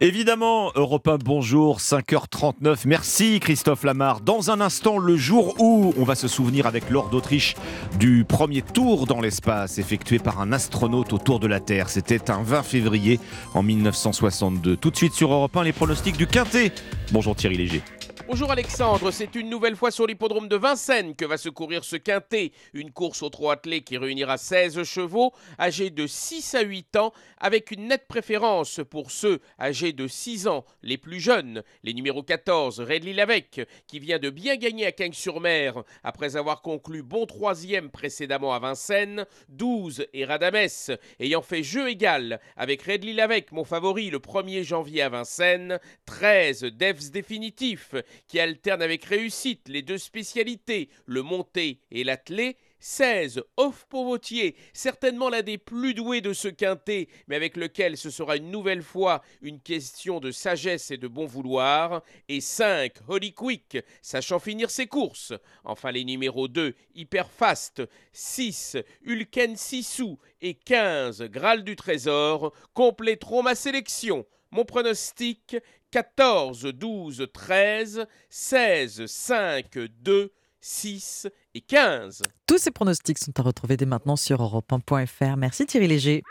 Évidemment, 0.04 0.72
Europe 0.74 1.08
1, 1.08 1.20
bonjour, 1.20 1.78
5h39. 1.78 2.86
Merci 2.88 3.40
Christophe 3.40 3.84
Lamar. 3.84 4.20
Dans 4.22 4.50
un 4.50 4.60
instant, 4.60 4.98
le 4.98 5.16
jour 5.16 5.54
où 5.60 5.94
on 5.96 6.04
va 6.04 6.16
se 6.16 6.28
souvenir 6.28 6.66
avec 6.66 6.90
Lord 6.90 7.10
d'Autriche 7.10 7.54
du 8.00 8.26
premier 8.28 8.64
tour 8.64 9.06
dans 9.06 9.22
l'espace 9.22 9.78
effectué 9.78 10.18
par 10.18 10.42
un 10.42 10.54
astronaute 10.54 11.14
autour 11.14 11.40
de 11.40 11.46
la 11.46 11.60
Terre. 11.60 11.88
C'était 11.88 12.32
un 12.32 12.42
20 12.42 12.64
février 12.64 13.20
en 13.54 13.62
1962. 13.62 14.76
Tout 14.76 14.90
de 14.90 14.98
suite 14.98 15.14
sur 15.14 15.32
Europe 15.32 15.56
1, 15.56 15.66
les 15.66 15.72
pronostics 15.72 16.18
du 16.18 16.26
Quintet. 16.26 16.72
Bonjour 17.12 17.36
Thierry 17.36 17.58
Léger. 17.58 17.84
Bonjour 18.32 18.50
Alexandre, 18.50 19.12
c'est 19.12 19.36
une 19.36 19.50
nouvelle 19.50 19.76
fois 19.76 19.91
sur 19.91 20.08
l'hippodrome 20.08 20.48
de 20.48 20.56
Vincennes 20.56 21.17
que 21.17 21.26
va 21.26 21.36
se 21.36 21.50
courir 21.50 21.84
ce 21.84 21.98
quintet, 21.98 22.54
une 22.74 22.91
course 22.91 23.24
au 23.24 23.30
trot 23.30 23.50
attelé 23.50 23.82
qui 23.82 23.98
réunira 23.98 24.38
16 24.38 24.84
chevaux 24.84 25.34
âgés 25.60 25.89
de 25.89 26.08
6 26.08 26.56
à 26.56 26.62
8 26.62 26.96
ans 26.96 27.12
avec 27.39 27.72
une 27.72 27.89
nette 27.89 28.08
préférence 28.08 28.80
pour 28.89 29.12
ceux 29.12 29.41
âgés 29.60 29.91
de 29.91 30.08
6 30.08 30.48
ans, 30.48 30.63
les 30.82 30.98
plus 30.98 31.20
jeunes, 31.20 31.62
les 31.84 31.94
numéros 31.94 32.24
14 32.24 32.80
Redley 32.80 33.12
Lavec 33.12 33.67
qui 33.86 34.00
vient 34.00 34.17
de 34.17 34.30
bien 34.30 34.56
gagner 34.56 34.86
à 34.86 34.94
Cagnes-sur-Mer. 34.94 35.84
Après 36.02 36.38
avoir 36.38 36.62
conclu 36.62 37.04
bon 37.04 37.26
troisième 37.26 37.89
précédemment 37.89 38.54
à 38.54 38.60
Vincennes, 38.60 39.26
12 39.50 40.06
et 40.13 40.24
Radames 40.24 40.96
ayant 41.20 41.41
fait 41.41 41.63
jeu 41.63 41.89
égal 41.89 42.39
avec 42.56 42.84
Redley 42.84 43.12
Lavec 43.12 43.52
mon 43.52 43.65
favori 43.65 44.10
le 44.10 44.20
1er 44.20 44.63
janvier 44.63 45.02
à 45.02 45.10
Vincennes, 45.10 45.82
13 46.06 46.62
Devs 46.62 47.12
définitif 47.12 47.94
qui 48.28 48.40
alterne 48.40 48.82
avec 48.82 49.06
réussite 49.06 49.68
les 49.68 49.82
deux 49.82 49.98
spécialités, 49.98 50.90
le 51.06 51.22
monté 51.22 51.80
et 51.92 52.04
l'attelé. 52.04 52.58
16, 52.84 53.44
Off 53.58 53.86
Pauvotier, 53.90 54.56
certainement 54.74 55.30
l'un 55.30 55.44
des 55.44 55.60
plus 55.60 55.94
doués 55.94 56.22
de 56.22 56.34
ce 56.34 56.48
quintet, 56.48 57.10
mais 57.28 57.36
avec 57.36 57.56
lequel 57.56 57.96
ce 57.96 58.10
sera 58.10 58.38
une 58.38 58.50
nouvelle 58.50 58.82
fois 58.82 59.22
une 59.44 59.60
question 59.60 60.20
de 60.20 60.32
sagesse 60.32 60.90
et 60.90 60.98
de 60.98 61.08
bon 61.08 61.28
vouloir. 61.28 62.02
Et 62.28 62.42
5, 62.42 62.94
Holy 63.08 63.34
Quick, 63.34 63.78
sachant 64.02 64.40
finir 64.40 64.72
ses 64.72 64.88
courses. 64.88 65.34
Enfin 65.64 65.92
les 65.92 66.04
numéros 66.04 66.48
2, 66.48 66.74
Hyper 66.96 67.30
Fast, 67.30 67.84
6, 68.14 68.78
Ulken 69.04 69.56
Sissou 69.56 70.18
et 70.42 70.56
15, 70.56 71.24
Graal 71.26 71.64
du 71.64 71.76
Trésor, 71.76 72.52
compléteront 72.74 73.44
ma 73.44 73.54
sélection. 73.54 74.26
Mon 74.50 74.66
pronostic 74.66 75.56
14, 75.91 76.67
12, 76.73 77.27
13, 77.34 78.08
16, 78.30 79.06
5, 79.06 79.77
2, 80.01 80.32
6 80.62 81.27
et 81.54 81.60
15. 81.60 82.21
Tous 82.47 82.58
ces 82.58 82.71
pronostics 82.71 83.17
sont 83.17 83.38
à 83.38 83.43
retrouver 83.43 83.75
dès 83.75 83.86
maintenant 83.86 84.15
sur 84.15 84.41
europe1.fr. 84.41 85.36
Merci 85.36 85.65
Thierry 85.65 85.89
Léger. 85.89 86.23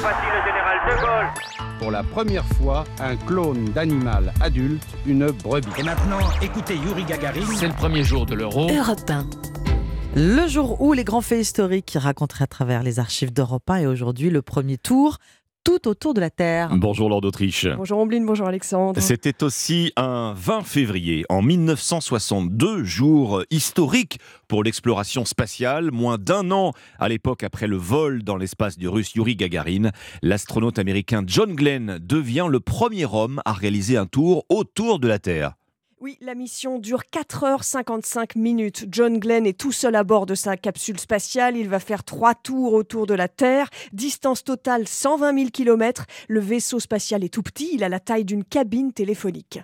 Voici 0.00 0.26
le 0.26 0.42
général 0.44 0.78
de 0.86 1.00
Gaulle. 1.00 1.78
Pour 1.78 1.90
la 1.90 2.02
première 2.02 2.44
fois, 2.44 2.84
un 3.00 3.16
clone 3.16 3.70
d'animal 3.70 4.34
adulte, 4.42 4.84
une 5.06 5.30
brebis. 5.30 5.68
Et 5.78 5.82
maintenant, 5.82 6.20
écoutez 6.42 6.76
Yuri 6.76 7.04
Gagarin. 7.04 7.40
C'est 7.56 7.68
le 7.68 7.74
premier 7.74 8.04
jour 8.04 8.26
de 8.26 8.34
l'euro. 8.34 8.68
Europe 8.70 9.08
1. 9.08 9.26
Le 10.16 10.46
jour 10.46 10.80
où 10.80 10.92
les 10.92 11.04
grands 11.04 11.22
faits 11.22 11.40
historiques 11.40 11.96
racontés 11.98 12.42
à 12.42 12.46
travers 12.46 12.82
les 12.82 12.98
archives 12.98 13.32
d'Europe 13.32 13.68
1 13.68 13.78
et 13.78 13.86
aujourd'hui 13.86 14.28
le 14.30 14.42
premier 14.42 14.76
tour 14.78 15.18
tout 15.64 15.88
autour 15.88 16.14
de 16.14 16.20
la 16.20 16.30
Terre. 16.30 16.70
Bonjour 16.76 17.08
Lord 17.08 17.22
d'Autriche. 17.22 17.66
Bonjour 17.66 17.98
Ombline, 17.98 18.26
bonjour 18.26 18.46
Alexandre. 18.46 19.00
C'était 19.00 19.42
aussi 19.42 19.92
un 19.96 20.34
20 20.36 20.62
février 20.62 21.24
en 21.30 21.40
1962, 21.42 22.84
jour 22.84 23.42
historique 23.50 24.18
pour 24.46 24.62
l'exploration 24.62 25.24
spatiale. 25.24 25.90
Moins 25.90 26.18
d'un 26.18 26.50
an 26.50 26.72
à 26.98 27.08
l'époque 27.08 27.42
après 27.42 27.66
le 27.66 27.76
vol 27.76 28.22
dans 28.22 28.36
l'espace 28.36 28.76
du 28.76 28.88
russe 28.88 29.14
Yuri 29.14 29.36
Gagarin, 29.36 29.90
l'astronaute 30.22 30.78
américain 30.78 31.22
John 31.26 31.54
Glenn 31.54 31.98
devient 32.00 32.46
le 32.48 32.60
premier 32.60 33.06
homme 33.10 33.40
à 33.46 33.52
réaliser 33.52 33.96
un 33.96 34.06
tour 34.06 34.44
autour 34.50 34.98
de 34.98 35.08
la 35.08 35.18
Terre. 35.18 35.54
Oui, 36.04 36.18
la 36.20 36.34
mission 36.34 36.78
dure 36.78 37.00
4h55 37.10 38.38
minutes. 38.38 38.84
John 38.90 39.18
Glenn 39.18 39.46
est 39.46 39.58
tout 39.58 39.72
seul 39.72 39.94
à 39.94 40.04
bord 40.04 40.26
de 40.26 40.34
sa 40.34 40.58
capsule 40.58 41.00
spatiale. 41.00 41.56
Il 41.56 41.70
va 41.70 41.80
faire 41.80 42.04
trois 42.04 42.34
tours 42.34 42.74
autour 42.74 43.06
de 43.06 43.14
la 43.14 43.26
Terre. 43.26 43.70
Distance 43.94 44.44
totale 44.44 44.86
120 44.86 45.34
000 45.34 45.50
km. 45.50 46.04
Le 46.28 46.40
vaisseau 46.40 46.78
spatial 46.78 47.24
est 47.24 47.32
tout 47.32 47.42
petit. 47.42 47.70
Il 47.72 47.82
a 47.82 47.88
la 47.88 48.00
taille 48.00 48.26
d'une 48.26 48.44
cabine 48.44 48.92
téléphonique. 48.92 49.60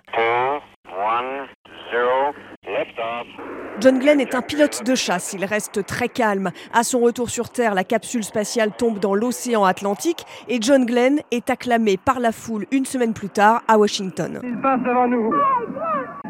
John 3.79 3.99
Glenn 3.99 4.19
est 4.19 4.35
un 4.35 4.41
pilote 4.41 4.83
de 4.85 4.95
chasse, 4.95 5.33
il 5.33 5.43
reste 5.45 5.85
très 5.85 6.07
calme. 6.07 6.51
À 6.73 6.83
son 6.83 6.99
retour 6.99 7.29
sur 7.29 7.49
Terre, 7.49 7.73
la 7.73 7.83
capsule 7.83 8.23
spatiale 8.23 8.71
tombe 8.77 8.99
dans 8.99 9.15
l'océan 9.15 9.63
Atlantique 9.63 10.25
et 10.47 10.59
John 10.61 10.85
Glenn 10.85 11.19
est 11.31 11.49
acclamé 11.49 11.97
par 11.97 12.19
la 12.19 12.31
foule 12.31 12.65
une 12.71 12.85
semaine 12.85 13.13
plus 13.13 13.29
tard 13.29 13.63
à 13.67 13.77
Washington. 13.77 14.39
Il 14.43 14.61
passe 14.61 14.81
devant 14.81 15.07
nous. 15.07 15.33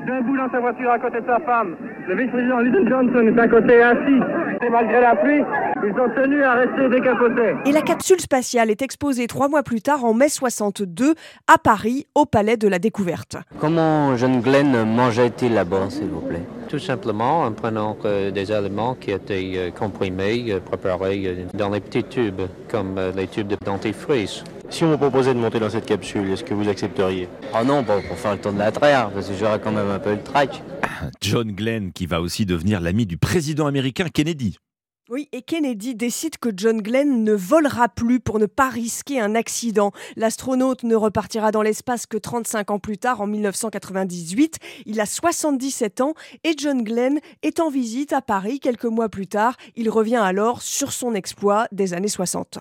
Debout 0.07 0.37
dans 0.37 0.49
sa 0.51 0.59
voiture 0.59 0.91
à 0.91 0.99
côté 0.99 1.21
de 1.21 1.25
sa 1.25 1.39
femme. 1.41 1.75
Le 2.07 2.15
vice-président 2.15 2.59
Lyndon 2.59 2.89
Johnson 2.89 3.27
est 3.27 3.39
à 3.39 3.47
côté 3.47 3.81
assis. 3.81 4.21
Et 4.63 4.69
malgré 4.69 5.01
la 5.01 5.15
pluie, 5.15 5.41
ils 5.83 5.99
ont 5.99 6.09
tenu 6.15 6.43
à 6.43 6.53
rester 6.53 6.89
décapotés. 6.89 7.55
Et 7.65 7.71
la 7.71 7.81
capsule 7.81 8.19
spatiale 8.19 8.69
est 8.69 8.81
exposée 8.81 9.27
trois 9.27 9.47
mois 9.47 9.63
plus 9.63 9.81
tard, 9.81 10.05
en 10.05 10.13
mai 10.13 10.29
62, 10.29 11.15
à 11.47 11.57
Paris, 11.57 12.05
au 12.15 12.25
Palais 12.25 12.57
de 12.57 12.67
la 12.67 12.79
Découverte. 12.79 13.37
Comment 13.59 14.15
John 14.17 14.41
Glenn 14.41 14.85
mangeait-il 14.85 15.53
là-bas, 15.53 15.89
s'il 15.89 16.09
vous 16.09 16.21
plaît? 16.21 16.40
Tout 16.69 16.79
simplement 16.79 17.43
en 17.43 17.51
prenant 17.51 17.97
euh, 18.05 18.31
des 18.31 18.51
aliments 18.51 18.95
qui 18.95 19.11
étaient 19.11 19.51
euh, 19.55 19.71
comprimés, 19.71 20.45
euh, 20.49 20.59
préparés 20.59 21.21
euh, 21.25 21.45
dans 21.53 21.69
les 21.69 21.79
petits 21.79 22.03
tubes, 22.03 22.41
comme 22.69 22.97
euh, 22.97 23.11
les 23.15 23.27
tubes 23.27 23.47
de 23.47 23.57
dentifrice. 23.65 24.43
Si 24.69 24.83
on 24.85 24.91
vous 24.91 24.97
proposait 24.97 25.33
de 25.33 25.39
monter 25.39 25.59
dans 25.59 25.69
cette 25.69 25.85
capsule, 25.85 26.29
est-ce 26.31 26.43
que 26.43 26.53
vous 26.53 26.69
accepteriez? 26.69 27.27
Oh 27.53 27.63
non, 27.65 27.83
pas 27.83 27.99
pour 28.01 28.17
faire 28.17 28.33
le 28.33 28.37
tour 28.39 28.53
de 28.53 28.59
la 28.59 28.71
Terre, 28.71 29.09
parce 29.13 29.27
que 29.27 29.33
j'aurais 29.37 29.59
quand 29.59 29.71
même 29.71 29.89
un 29.89 29.99
peu 29.99 30.11
le 30.11 30.21
trac. 30.21 30.63
John 31.21 31.51
Glenn 31.51 31.91
qui 31.91 32.05
va 32.05 32.21
aussi 32.21 32.45
devenir 32.45 32.79
l'ami 32.79 33.05
du 33.05 33.17
président 33.17 33.67
américain 33.67 34.05
Kennedy. 34.13 34.57
Oui, 35.13 35.27
et 35.33 35.41
Kennedy 35.41 35.93
décide 35.93 36.37
que 36.37 36.47
John 36.55 36.81
Glenn 36.81 37.25
ne 37.25 37.33
volera 37.33 37.89
plus 37.89 38.21
pour 38.21 38.39
ne 38.39 38.45
pas 38.45 38.69
risquer 38.69 39.19
un 39.19 39.35
accident. 39.35 39.91
L'astronaute 40.15 40.83
ne 40.83 40.95
repartira 40.95 41.51
dans 41.51 41.61
l'espace 41.61 42.05
que 42.05 42.15
35 42.15 42.71
ans 42.71 42.79
plus 42.79 42.97
tard, 42.97 43.19
en 43.19 43.27
1998. 43.27 44.59
Il 44.85 45.01
a 45.01 45.05
77 45.05 45.99
ans 45.99 46.13
et 46.45 46.53
John 46.57 46.81
Glenn 46.81 47.19
est 47.43 47.59
en 47.59 47.69
visite 47.69 48.13
à 48.13 48.21
Paris 48.21 48.61
quelques 48.61 48.85
mois 48.85 49.09
plus 49.09 49.27
tard. 49.27 49.57
Il 49.75 49.89
revient 49.89 50.15
alors 50.15 50.61
sur 50.61 50.93
son 50.93 51.13
exploit 51.13 51.67
des 51.73 51.93
années 51.93 52.07
60. 52.07 52.59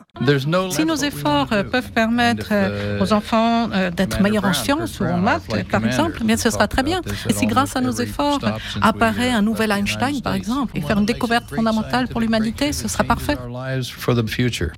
Si 0.71 0.85
nos 0.85 0.97
efforts 0.97 1.53
euh, 1.53 1.63
peuvent 1.63 1.93
permettre 1.93 2.49
euh, 2.51 3.01
aux 3.01 3.13
enfants 3.13 3.71
euh, 3.73 3.93
d'être 3.93 4.21
meilleurs 4.23 4.45
en 4.47 4.55
sciences 4.55 4.99
ou 4.99 5.05
en 5.05 5.19
maths, 5.19 5.45
par 5.71 5.87
exemple, 5.87 6.25
bien 6.25 6.37
ce 6.37 6.51
sera 6.51 6.67
très 6.67 6.83
bien. 6.83 7.01
Et 7.29 7.33
si 7.33 7.47
grâce 7.47 7.77
à 7.77 7.81
nos 7.81 7.93
efforts 7.93 8.41
apparaît 8.83 9.31
un 9.31 9.43
nouvel 9.43 9.71
Einstein, 9.71 10.21
par 10.21 10.35
exemple, 10.35 10.77
et 10.77 10.81
faire 10.81 10.99
une 10.99 11.07
découverte 11.07 11.55
fondamentale 11.55 12.09
pour 12.09 12.21
l'humanité, 12.21 12.40
ce 12.73 12.89
sera 12.89 13.05
parfait. 13.05 13.37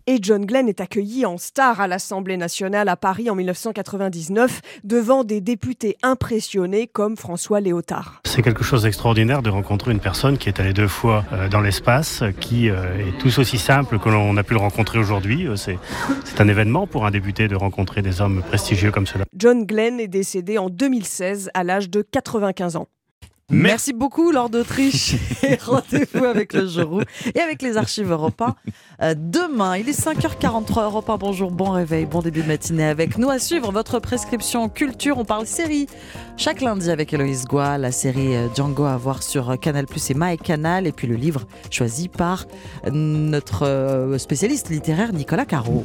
Et 0.06 0.18
John 0.20 0.44
Glenn 0.44 0.68
est 0.68 0.80
accueilli 0.80 1.26
en 1.26 1.38
star 1.38 1.80
à 1.80 1.86
l'Assemblée 1.86 2.36
nationale 2.36 2.88
à 2.88 2.96
Paris 2.96 3.30
en 3.30 3.34
1999 3.34 4.60
devant 4.84 5.24
des 5.24 5.40
députés 5.40 5.96
impressionnés 6.02 6.86
comme 6.86 7.16
François 7.16 7.60
Léotard. 7.60 8.20
C'est 8.24 8.42
quelque 8.42 8.64
chose 8.64 8.82
d'extraordinaire 8.82 9.42
de 9.42 9.50
rencontrer 9.50 9.92
une 9.92 10.00
personne 10.00 10.38
qui 10.38 10.48
est 10.48 10.60
allée 10.60 10.72
deux 10.72 10.88
fois 10.88 11.24
euh, 11.32 11.48
dans 11.48 11.60
l'espace, 11.60 12.22
qui 12.40 12.70
euh, 12.70 12.98
est 12.98 13.18
tout 13.18 13.40
aussi 13.40 13.58
simple 13.58 13.98
que 13.98 14.08
l'on 14.08 14.36
a 14.36 14.42
pu 14.42 14.54
le 14.54 14.60
rencontrer 14.60 14.98
aujourd'hui. 14.98 15.46
Euh, 15.46 15.56
C'est 15.56 15.78
c'est 16.24 16.40
un 16.40 16.48
événement 16.48 16.86
pour 16.86 17.06
un 17.06 17.10
député 17.10 17.48
de 17.48 17.56
rencontrer 17.56 18.02
des 18.02 18.20
hommes 18.20 18.42
prestigieux 18.42 18.90
comme 18.90 19.06
cela. 19.06 19.24
John 19.36 19.64
Glenn 19.64 20.00
est 20.00 20.08
décédé 20.08 20.58
en 20.58 20.70
2016 20.70 21.50
à 21.54 21.64
l'âge 21.64 21.90
de 21.90 22.02
95 22.02 22.76
ans. 22.76 22.88
Merci 23.52 23.92
beaucoup, 23.92 24.32
Lord 24.32 24.48
d'Autriche. 24.48 25.14
Et 25.42 25.56
rendez-vous 25.56 26.24
avec 26.24 26.54
le 26.54 26.66
jour 26.66 27.02
et 27.34 27.38
avec 27.38 27.60
les 27.60 27.76
archives 27.76 28.10
Europe 28.10 28.40
1. 28.40 28.56
Euh, 29.02 29.14
demain, 29.16 29.76
il 29.76 29.88
est 29.88 30.00
5h43 30.00 30.84
Europe 30.84 31.10
1. 31.10 31.18
Bonjour, 31.18 31.50
bon 31.50 31.70
réveil, 31.70 32.06
bon 32.06 32.22
début 32.22 32.42
de 32.42 32.48
matinée 32.48 32.86
avec 32.86 33.18
nous. 33.18 33.28
À 33.28 33.38
suivre 33.38 33.70
votre 33.70 33.98
prescription 33.98 34.70
culture. 34.70 35.18
On 35.18 35.26
parle 35.26 35.46
série 35.46 35.86
chaque 36.38 36.62
lundi 36.62 36.90
avec 36.90 37.12
Héloïse 37.12 37.44
Goua, 37.44 37.76
la 37.76 37.92
série 37.92 38.34
euh, 38.36 38.48
Django 38.54 38.84
à 38.84 38.96
voir 38.96 39.22
sur 39.22 39.58
Canal 39.60 39.86
Plus 39.86 40.10
et 40.10 40.14
MyCanal. 40.14 40.86
Et 40.86 40.92
puis 40.92 41.06
le 41.06 41.16
livre 41.16 41.42
choisi 41.70 42.08
par 42.08 42.46
notre 42.90 43.66
euh, 43.66 44.16
spécialiste 44.16 44.70
littéraire 44.70 45.12
Nicolas 45.12 45.44
Caro. 45.44 45.84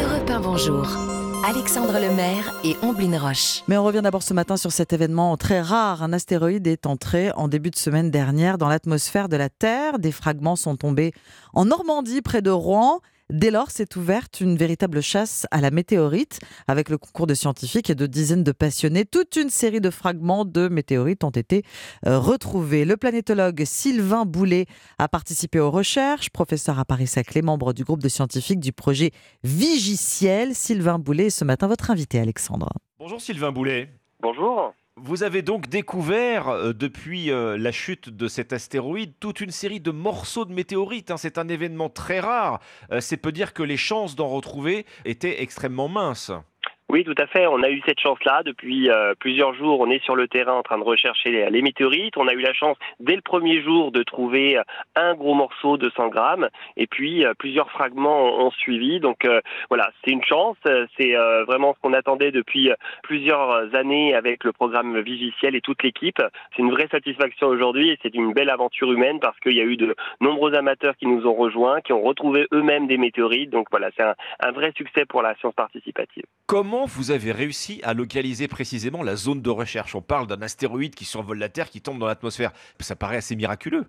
Europe 0.00 0.30
1, 0.30 0.40
bonjour. 0.40 1.23
Alexandre 1.46 1.98
Lemaire 1.98 2.54
et 2.64 2.74
Omblin 2.80 3.18
Roche. 3.18 3.62
Mais 3.68 3.76
on 3.76 3.84
revient 3.84 4.00
d'abord 4.02 4.22
ce 4.22 4.32
matin 4.32 4.56
sur 4.56 4.72
cet 4.72 4.94
événement 4.94 5.36
très 5.36 5.60
rare. 5.60 6.02
Un 6.02 6.14
astéroïde 6.14 6.66
est 6.66 6.86
entré 6.86 7.32
en 7.32 7.48
début 7.48 7.68
de 7.68 7.76
semaine 7.76 8.10
dernière 8.10 8.56
dans 8.56 8.66
l'atmosphère 8.66 9.28
de 9.28 9.36
la 9.36 9.50
Terre. 9.50 9.98
Des 9.98 10.10
fragments 10.10 10.56
sont 10.56 10.76
tombés 10.76 11.12
en 11.52 11.66
Normandie, 11.66 12.22
près 12.22 12.40
de 12.40 12.48
Rouen. 12.48 13.00
Dès 13.30 13.50
lors, 13.50 13.70
s'est 13.70 13.96
ouverte 13.96 14.40
une 14.40 14.56
véritable 14.56 15.00
chasse 15.00 15.46
à 15.50 15.62
la 15.62 15.70
météorite, 15.70 16.40
avec 16.68 16.90
le 16.90 16.98
concours 16.98 17.26
de 17.26 17.32
scientifiques 17.32 17.88
et 17.88 17.94
de 17.94 18.06
dizaines 18.06 18.44
de 18.44 18.52
passionnés. 18.52 19.06
Toute 19.06 19.36
une 19.36 19.48
série 19.48 19.80
de 19.80 19.88
fragments 19.88 20.44
de 20.44 20.68
météorites 20.68 21.24
ont 21.24 21.30
été 21.30 21.62
euh, 22.06 22.18
retrouvés. 22.18 22.84
Le 22.84 22.98
planétologue 22.98 23.64
Sylvain 23.64 24.26
Boulet 24.26 24.66
a 24.98 25.08
participé 25.08 25.58
aux 25.58 25.70
recherches, 25.70 26.28
professeur 26.28 26.78
à 26.78 26.84
Paris-Saclay, 26.84 27.40
membre 27.40 27.72
du 27.72 27.82
groupe 27.82 28.02
de 28.02 28.10
scientifiques 28.10 28.60
du 28.60 28.72
projet 28.72 29.10
Vigiciel. 29.42 30.54
Sylvain 30.54 30.98
Boulet 30.98 31.26
est 31.26 31.30
ce 31.30 31.44
matin 31.44 31.66
votre 31.66 31.90
invité, 31.90 32.20
Alexandre. 32.20 32.68
Bonjour 32.98 33.20
Sylvain 33.20 33.52
Boulet. 33.52 33.88
Bonjour. 34.20 34.74
Vous 34.96 35.24
avez 35.24 35.42
donc 35.42 35.68
découvert, 35.68 36.48
euh, 36.48 36.72
depuis 36.72 37.32
euh, 37.32 37.58
la 37.58 37.72
chute 37.72 38.10
de 38.10 38.28
cet 38.28 38.52
astéroïde, 38.52 39.14
toute 39.18 39.40
une 39.40 39.50
série 39.50 39.80
de 39.80 39.90
morceaux 39.90 40.44
de 40.44 40.54
météorites. 40.54 41.10
hein. 41.10 41.16
C'est 41.16 41.36
un 41.36 41.48
événement 41.48 41.88
très 41.90 42.20
rare. 42.20 42.60
Euh, 42.92 43.00
C'est 43.00 43.16
peut 43.16 43.32
dire 43.32 43.54
que 43.54 43.64
les 43.64 43.76
chances 43.76 44.14
d'en 44.14 44.28
retrouver 44.28 44.86
étaient 45.04 45.42
extrêmement 45.42 45.88
minces. 45.88 46.30
Oui, 46.90 47.02
tout 47.02 47.14
à 47.16 47.26
fait. 47.26 47.46
On 47.46 47.62
a 47.62 47.70
eu 47.70 47.80
cette 47.86 47.98
chance-là. 47.98 48.42
Depuis 48.44 48.90
euh, 48.90 49.14
plusieurs 49.18 49.54
jours, 49.54 49.80
on 49.80 49.90
est 49.90 50.04
sur 50.04 50.16
le 50.16 50.28
terrain 50.28 50.52
en 50.52 50.62
train 50.62 50.78
de 50.78 50.84
rechercher 50.84 51.48
les, 51.50 51.62
météorites. 51.62 52.16
On 52.18 52.28
a 52.28 52.34
eu 52.34 52.40
la 52.40 52.52
chance, 52.52 52.76
dès 53.00 53.16
le 53.16 53.22
premier 53.22 53.62
jour, 53.62 53.90
de 53.90 54.02
trouver 54.02 54.58
euh, 54.58 54.62
un 54.94 55.14
gros 55.14 55.34
morceau 55.34 55.78
de 55.78 55.90
100 55.96 56.08
grammes. 56.08 56.48
Et 56.76 56.86
puis, 56.86 57.24
euh, 57.24 57.32
plusieurs 57.38 57.70
fragments 57.70 58.22
ont, 58.22 58.46
ont 58.46 58.50
suivi. 58.50 59.00
Donc, 59.00 59.24
euh, 59.24 59.40
voilà, 59.70 59.90
c'est 60.04 60.10
une 60.10 60.22
chance. 60.22 60.58
Euh, 60.66 60.86
C'est 60.98 61.16
euh, 61.16 61.44
vraiment 61.44 61.74
ce 61.74 61.80
qu'on 61.80 61.94
attendait 61.94 62.30
depuis 62.30 62.70
plusieurs 63.02 63.74
années 63.74 64.14
avec 64.14 64.44
le 64.44 64.52
programme 64.52 65.00
Vigiciel 65.00 65.56
et 65.56 65.62
toute 65.62 65.82
l'équipe. 65.82 66.22
C'est 66.54 66.62
une 66.62 66.70
vraie 66.70 66.88
satisfaction 66.88 67.48
aujourd'hui 67.48 67.90
et 67.90 67.98
c'est 68.02 68.14
une 68.14 68.34
belle 68.34 68.50
aventure 68.50 68.92
humaine 68.92 69.20
parce 69.20 69.38
qu'il 69.40 69.56
y 69.56 69.60
a 69.60 69.64
eu 69.64 69.76
de 69.76 69.96
nombreux 70.20 70.54
amateurs 70.54 70.96
qui 70.96 71.06
nous 71.06 71.26
ont 71.26 71.34
rejoints, 71.34 71.80
qui 71.80 71.94
ont 71.94 72.02
retrouvé 72.02 72.46
eux-mêmes 72.52 72.86
des 72.86 72.98
météorites. 72.98 73.50
Donc, 73.50 73.68
voilà, 73.70 73.90
c'est 73.96 74.04
un, 74.04 74.14
un 74.40 74.52
vrai 74.52 74.72
succès 74.76 75.06
pour 75.06 75.22
la 75.22 75.34
science 75.36 75.54
participative. 75.54 76.24
Vous 76.82 77.10
avez 77.12 77.32
réussi 77.32 77.80
à 77.84 77.94
localiser 77.94 78.48
précisément 78.48 79.02
la 79.02 79.16
zone 79.16 79.40
de 79.40 79.50
recherche? 79.50 79.94
On 79.94 80.02
parle 80.02 80.26
d'un 80.26 80.42
astéroïde 80.42 80.94
qui 80.94 81.04
survole 81.04 81.38
la 81.38 81.48
Terre, 81.48 81.70
qui 81.70 81.80
tombe 81.80 81.98
dans 81.98 82.06
l'atmosphère. 82.06 82.52
Ça 82.80 82.96
paraît 82.96 83.18
assez 83.18 83.36
miraculeux. 83.36 83.86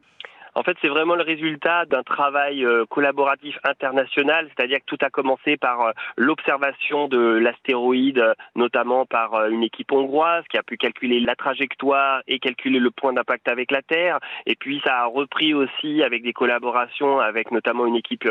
En 0.57 0.63
fait, 0.63 0.77
c'est 0.81 0.87
vraiment 0.87 1.15
le 1.15 1.23
résultat 1.23 1.83
d'un 1.85 2.03
travail 2.03 2.63
euh, 2.63 2.85
collaboratif 2.85 3.57
international, 3.65 4.47
c'est-à-dire 4.55 4.79
que 4.79 4.85
tout 4.85 4.97
a 5.01 5.09
commencé 5.09 5.57
par 5.57 5.81
euh, 5.81 5.91
l'observation 6.15 7.09
de 7.09 7.19
l'astéroïde, 7.19 8.19
euh, 8.19 8.33
notamment 8.55 9.05
par 9.05 9.47
une 9.49 9.63
équipe 9.63 9.91
hongroise 9.91 10.45
qui 10.49 10.57
a 10.57 10.63
pu 10.63 10.77
calculer 10.77 11.19
la 11.19 11.35
trajectoire 11.35 12.21
et 12.27 12.39
calculer 12.39 12.79
le 12.79 12.89
point 12.89 13.11
d'impact 13.11 13.49
avec 13.49 13.69
la 13.69 13.81
Terre. 13.81 14.19
Et 14.45 14.55
puis, 14.55 14.81
ça 14.85 15.01
a 15.01 15.05
repris 15.07 15.53
aussi 15.53 16.01
avec 16.03 16.23
des 16.23 16.31
collaborations 16.31 17.19
avec 17.19 17.51
notamment 17.51 17.85
une 17.85 17.97
équipe 17.97 18.29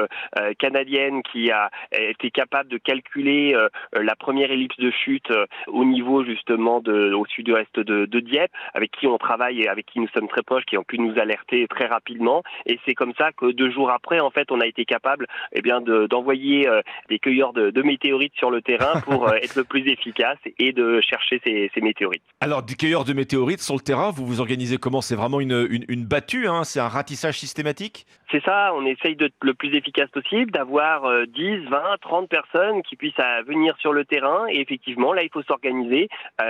canadienne 0.58 1.22
qui 1.22 1.50
a 1.50 1.70
été 1.92 2.30
capable 2.30 2.70
de 2.70 2.78
calculer 2.78 3.56
la 3.92 4.16
première 4.16 4.50
ellipse 4.50 4.78
de 4.78 4.90
chute 4.90 5.32
au 5.66 5.84
niveau 5.84 6.24
justement 6.24 6.80
de, 6.80 7.12
au 7.12 7.26
sud-ouest 7.26 7.78
de, 7.78 8.06
de 8.06 8.20
Dieppe, 8.20 8.52
avec 8.74 8.90
qui 8.92 9.06
on 9.06 9.18
travaille 9.18 9.62
et 9.62 9.68
avec 9.68 9.86
qui 9.86 10.00
nous 10.00 10.08
sommes 10.08 10.28
très 10.28 10.42
proches, 10.42 10.64
qui 10.64 10.78
ont 10.78 10.84
pu 10.84 10.98
nous 10.98 11.18
alerter 11.18 11.66
très 11.68 11.86
rapidement. 11.86 12.13
Et 12.66 12.78
c'est 12.84 12.94
comme 12.94 13.12
ça 13.16 13.30
que 13.32 13.52
deux 13.52 13.70
jours 13.70 13.90
après, 13.90 14.20
en 14.20 14.30
fait, 14.30 14.50
on 14.50 14.60
a 14.60 14.66
été 14.66 14.84
capable, 14.84 15.26
eh 15.52 15.62
bien, 15.62 15.80
de- 15.80 16.06
d'envoyer 16.06 16.68
euh, 16.68 16.80
des 17.08 17.18
cueilleurs 17.18 17.52
de, 17.52 17.82
météorites 17.82 18.34
sur 18.36 18.50
le 18.50 18.62
terrain 18.62 19.00
pour 19.00 19.28
euh, 19.28 19.34
être 19.34 19.56
le 19.56 19.64
plus 19.64 19.86
efficace 19.88 20.38
et 20.58 20.72
de 20.72 21.00
chercher 21.00 21.40
ces, 21.44 21.70
météorites. 21.82 22.22
Alors, 22.40 22.62
du 22.62 22.76
cueilleur 22.76 23.04
de 23.04 23.12
météorites 23.12 23.60
sur 23.60 23.74
le 23.74 23.80
terrain, 23.80 24.10
vous 24.10 24.26
vous 24.26 24.40
organisez 24.40 24.78
comment? 24.78 25.02
C'est 25.02 25.16
vraiment 25.16 25.40
une 25.40 26.04
battue, 26.06 26.46
hein? 26.48 26.64
C'est 26.64 26.80
un 26.80 26.88
ratissage 26.88 27.38
systématique? 27.38 28.06
C'est 28.34 28.42
ça, 28.42 28.72
on 28.74 28.84
essaye 28.84 29.14
d'être 29.14 29.36
le 29.42 29.54
plus 29.54 29.72
efficace 29.76 30.10
possible, 30.10 30.50
d'avoir 30.50 31.08
10, 31.24 31.68
20, 31.68 31.82
30 32.00 32.28
personnes 32.28 32.82
qui 32.82 32.96
puissent 32.96 33.14
venir 33.46 33.76
sur 33.78 33.92
le 33.92 34.04
terrain. 34.04 34.46
Et 34.48 34.60
effectivement, 34.60 35.12
là, 35.12 35.22
il 35.22 35.30
faut 35.30 35.44
s'organiser. 35.44 36.08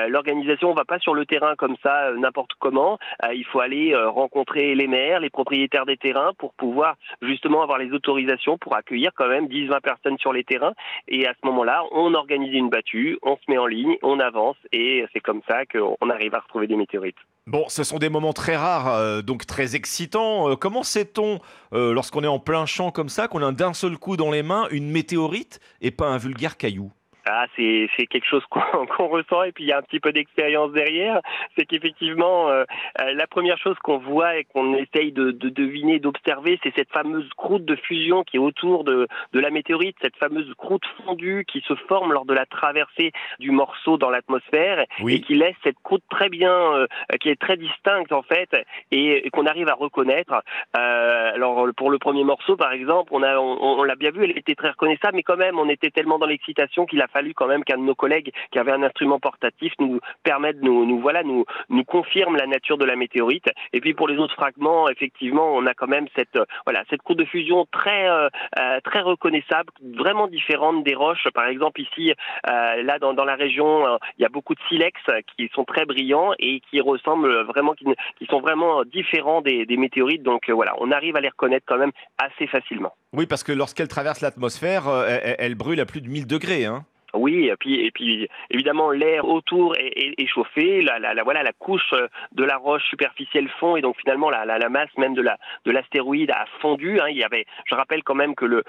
L'organisation, 0.09 0.70
on 0.70 0.74
va 0.74 0.87
pas 0.87 0.99
sur 0.99 1.12
le 1.12 1.26
terrain 1.26 1.57
comme 1.57 1.76
ça, 1.82 2.11
n'importe 2.12 2.53
comment. 2.59 2.99
il 3.35 3.45
faut 3.45 3.61
aller 3.61 3.95
rencontrer 3.95 4.74
les 4.74 4.87
maires, 4.87 5.20
les 5.20 5.28
propriétaires 5.28 5.85
des 5.85 5.99
terrains 5.99 6.32
pour 6.39 6.55
pouvoir 6.55 6.95
justement 7.20 7.62
avoir 7.62 7.76
les 7.76 7.93
autorisations 7.93 8.57
pour 8.57 8.74
accueillir 8.74 9.11
quand 9.14 9.28
même 9.28 9.47
10, 9.47 9.66
20 9.66 9.80
personnes 9.82 10.16
sur 10.16 10.32
les 10.32 10.45
terrains. 10.45 10.72
Et 11.07 11.26
à 11.26 11.35
ce 11.35 11.47
moment-là, 11.47 11.82
on 11.93 12.14
organise 12.14 12.55
une 12.55 12.70
battue, 12.70 13.18
on 13.22 13.37
se 13.37 13.43
met 13.49 13.59
en 13.59 13.66
ligne, 13.66 13.99
on 14.03 14.20
avance 14.20 14.57
et 14.72 15.05
c'est 15.12 15.20
comme 15.20 15.43
ça 15.47 15.66
qu'on 15.66 16.09
arrive 16.09 16.35
à 16.35 16.41
retrouver 16.41 16.66
des 16.66 16.76
météorites. 16.76 17.18
Bon, 17.47 17.66
ce 17.68 17.84
sont 17.84 17.99
des 17.99 18.09
moments 18.09 18.32
très 18.32 18.57
rares, 18.57 18.88
euh, 18.88 19.20
donc 19.20 19.45
très 19.45 19.76
excitants. 19.76 20.49
Euh, 20.51 20.57
comment 20.57 20.82
sait-on, 20.82 21.40
euh, 21.74 21.92
lorsqu'on 21.92 22.24
est 22.24 22.26
en 22.26 22.38
plein 22.38 22.64
champ 22.64 22.90
comme 22.90 23.11
ça, 23.11 23.28
qu'on 23.28 23.42
a 23.42 23.53
d'un 23.53 23.74
seul 23.74 23.99
coup 23.99 24.16
dans 24.16 24.30
les 24.30 24.42
mains 24.42 24.66
une 24.70 24.90
météorite 24.90 25.61
et 25.82 25.90
pas 25.90 26.07
un 26.09 26.16
vulgaire 26.16 26.57
caillou? 26.57 26.90
Ah, 27.27 27.47
c'est 27.57 27.89
quelque 28.07 28.27
chose 28.27 28.45
qu'on 28.51 29.09
ressent 29.09 29.43
et 29.45 29.53
puis 29.53 29.64
il 29.64 29.68
y 29.68 29.72
a 29.72 29.79
un 29.79 29.83
petit 29.83 30.01
peu 30.01 30.12
d'expérience 30.12 30.72
derrière. 30.72 31.20
C'est 31.57 31.64
qu'effectivement, 31.64 32.49
euh, 32.49 32.64
euh, 33.01 33.14
la 33.14 33.27
première 33.27 33.59
chose 33.59 33.77
qu'on 33.83 33.99
voit 33.99 34.37
et 34.37 34.45
qu'on 34.45 34.75
essaye 34.75 35.12
de, 35.12 35.31
de 35.31 35.49
deviner, 35.49 35.99
d'observer, 35.99 36.59
c'est 36.62 36.75
cette 36.75 36.91
fameuse 36.91 37.29
croûte 37.37 37.64
de 37.64 37.77
fusion 37.77 38.25
qui 38.25 38.37
est 38.37 38.41
autour 38.41 38.85
de, 38.85 39.09
de 39.33 39.41
la 39.41 39.51
météorite, 39.51 39.97
cette 40.03 40.16
fameuse 40.16 40.53
croûte 40.59 40.85
fondue 41.05 41.45
qui 41.47 41.62
se 41.66 41.75
forme 41.89 42.12
lors 42.12 42.27
de 42.27 42.35
la 42.35 42.47
traversée 42.47 43.12
du 43.39 43.51
morceau 43.51 43.97
dans 43.97 44.11
l'atmosphère 44.11 44.85
et 45.07 45.20
qui 45.20 45.35
laisse 45.35 45.57
cette 45.64 45.79
croûte 45.83 46.05
très 46.11 46.29
bien, 46.29 46.53
euh, 46.53 46.87
qui 47.20 47.31
est 47.31 47.41
très 47.41 47.57
distincte 47.57 48.12
en 48.12 48.22
fait 48.22 48.51
et, 48.91 49.31
qu'on 49.31 49.47
arrive 49.47 49.68
à 49.68 49.75
reconnaître. 49.75 50.43
alors 50.75 51.68
pour 51.77 51.91
le 51.91 51.99
premier 51.99 52.25
morceau, 52.25 52.57
par 52.57 52.72
exemple, 52.72 53.12
on 53.14 53.22
a, 53.22 53.39
on, 53.39 53.81
on 53.81 53.83
l'a 53.83 53.97
bien 53.97 54.11
vu, 54.11 54.25
elle 54.25 54.39
était 54.39 54.55
très 54.55 54.70
reconnaissable, 54.70 55.16
mais 55.16 55.22
quand 55.22 55.37
même, 55.37 55.59
on 55.59 55.68
était 55.68 55.91
tellement 55.91 56.18
dans 56.18 56.27
l'excitation 56.27 56.87
qu'il 56.87 57.01
a 57.01 57.09
fallu 57.15 57.33
quand 57.33 57.47
même 57.47 57.65
qu'un 57.65 57.79
de 57.79 57.83
nos 57.83 57.95
collègues 57.95 58.33
qui 58.51 58.59
avait 58.59 58.73
un 58.73 58.83
instrument 58.83 59.21
portatif 59.21 59.73
nous 59.79 60.01
permette, 60.23 60.61
nous, 60.61 61.01
voilà, 61.01 61.23
nous, 61.23 61.45
confirme 61.87 62.37
la 62.37 62.47
nature 62.47 62.77
de 62.77 62.85
la 62.85 62.97
météorite. 62.97 63.47
Et 63.73 63.81
puis 63.81 63.95
pour 63.95 64.09
les 64.09 64.19
autres 64.19 64.35
fragments, 64.35 64.89
effectivement, 64.89 65.55
on 65.55 65.67
a 65.67 65.75
quand 65.75 65.87
même 65.87 66.07
cette, 66.17 66.39
voilà, 66.67 66.83
cette 66.91 67.03
cour 67.03 67.15
de 67.15 67.25
fusion 67.25 67.67
très, 67.71 68.09
euh, 68.09 68.29
euh, 68.59 68.81
très 68.83 69.01
reconnaissable, 69.01 69.71
vraiment 69.97 70.27
différente 70.27 70.83
des 70.83 70.95
roches. 70.95 71.29
Par 71.35 71.47
exemple, 71.47 71.81
ici, 71.81 72.12
euh, 72.49 72.83
là, 72.83 72.99
dans, 72.99 73.15
dans 73.15 73.25
la 73.25 73.37
région, 73.37 73.87
il 74.19 74.23
y 74.23 74.25
a 74.25 74.29
beaucoup 74.29 74.55
de 74.55 74.61
silex 74.69 74.99
qui 75.37 75.49
sont 75.55 75.65
très 75.65 75.85
brillants 75.85 76.33
et 76.39 76.61
qui 76.69 76.81
ressemblent 76.81 77.43
vraiment, 77.43 77.75
qui, 77.75 77.87
sont 78.29 78.41
vraiment 78.41 78.83
différents 78.85 79.41
des, 79.41 79.67
des 79.67 79.77
météorites. 79.77 80.23
Donc 80.23 80.51
voilà, 80.51 80.75
on 80.79 80.91
arrive 80.91 81.17
à 81.17 81.21
les 81.21 81.29
reconnaître 81.29 81.67
quand 81.69 81.79
même 81.79 81.93
assez 82.19 82.47
facilement. 82.49 82.95
Oui, 83.12 83.27
parce 83.27 83.45
que 83.45 83.53
lorsqu'elle 83.53 83.89
traverse 83.89 84.21
l'atmosphère, 84.21 84.85
elle, 85.07 85.37
elle, 85.39 85.55
brûle 85.55 85.81
à 85.81 85.87
plus 85.87 86.01
de 86.01 86.09
1000 86.09 86.27
degrés. 86.27 86.65
Hein 86.65 86.85
oui, 87.15 87.49
et 87.49 87.57
puis, 87.57 87.87
et 87.87 87.91
puis 87.91 88.29
évidemment 88.51 88.91
l'air 88.91 89.27
autour 89.27 89.77
est, 89.77 90.15
est, 90.19 90.27
chauffé, 90.27 90.83
la, 90.83 90.99
la, 90.99 91.23
voilà 91.23 91.43
la 91.43 91.53
couche 91.53 91.93
euh, 91.93 92.09
de 92.33 92.45
la 92.45 92.57
roche 92.57 92.85
superficielle 92.85 93.49
fond 93.61 93.77
et 93.77 93.81
donc 93.81 93.97
finalement 93.99 94.31
la, 94.31 94.45
la, 94.45 94.59
la 94.59 94.69
masse 94.69 94.91
même 94.99 95.15
de 95.15 95.23
la 95.23 95.39
de 95.65 95.71
l'astéroïde 95.71 96.31
a 96.31 96.45
fondu. 96.61 97.01
Hein. 97.01 97.09
Il 97.09 97.17
y 97.17 97.25
avait, 97.25 97.47
je 97.67 97.75
rappelle 97.75 98.03
quand 98.03 98.15
même 98.15 98.35
que 98.35 98.45
le 98.45 98.65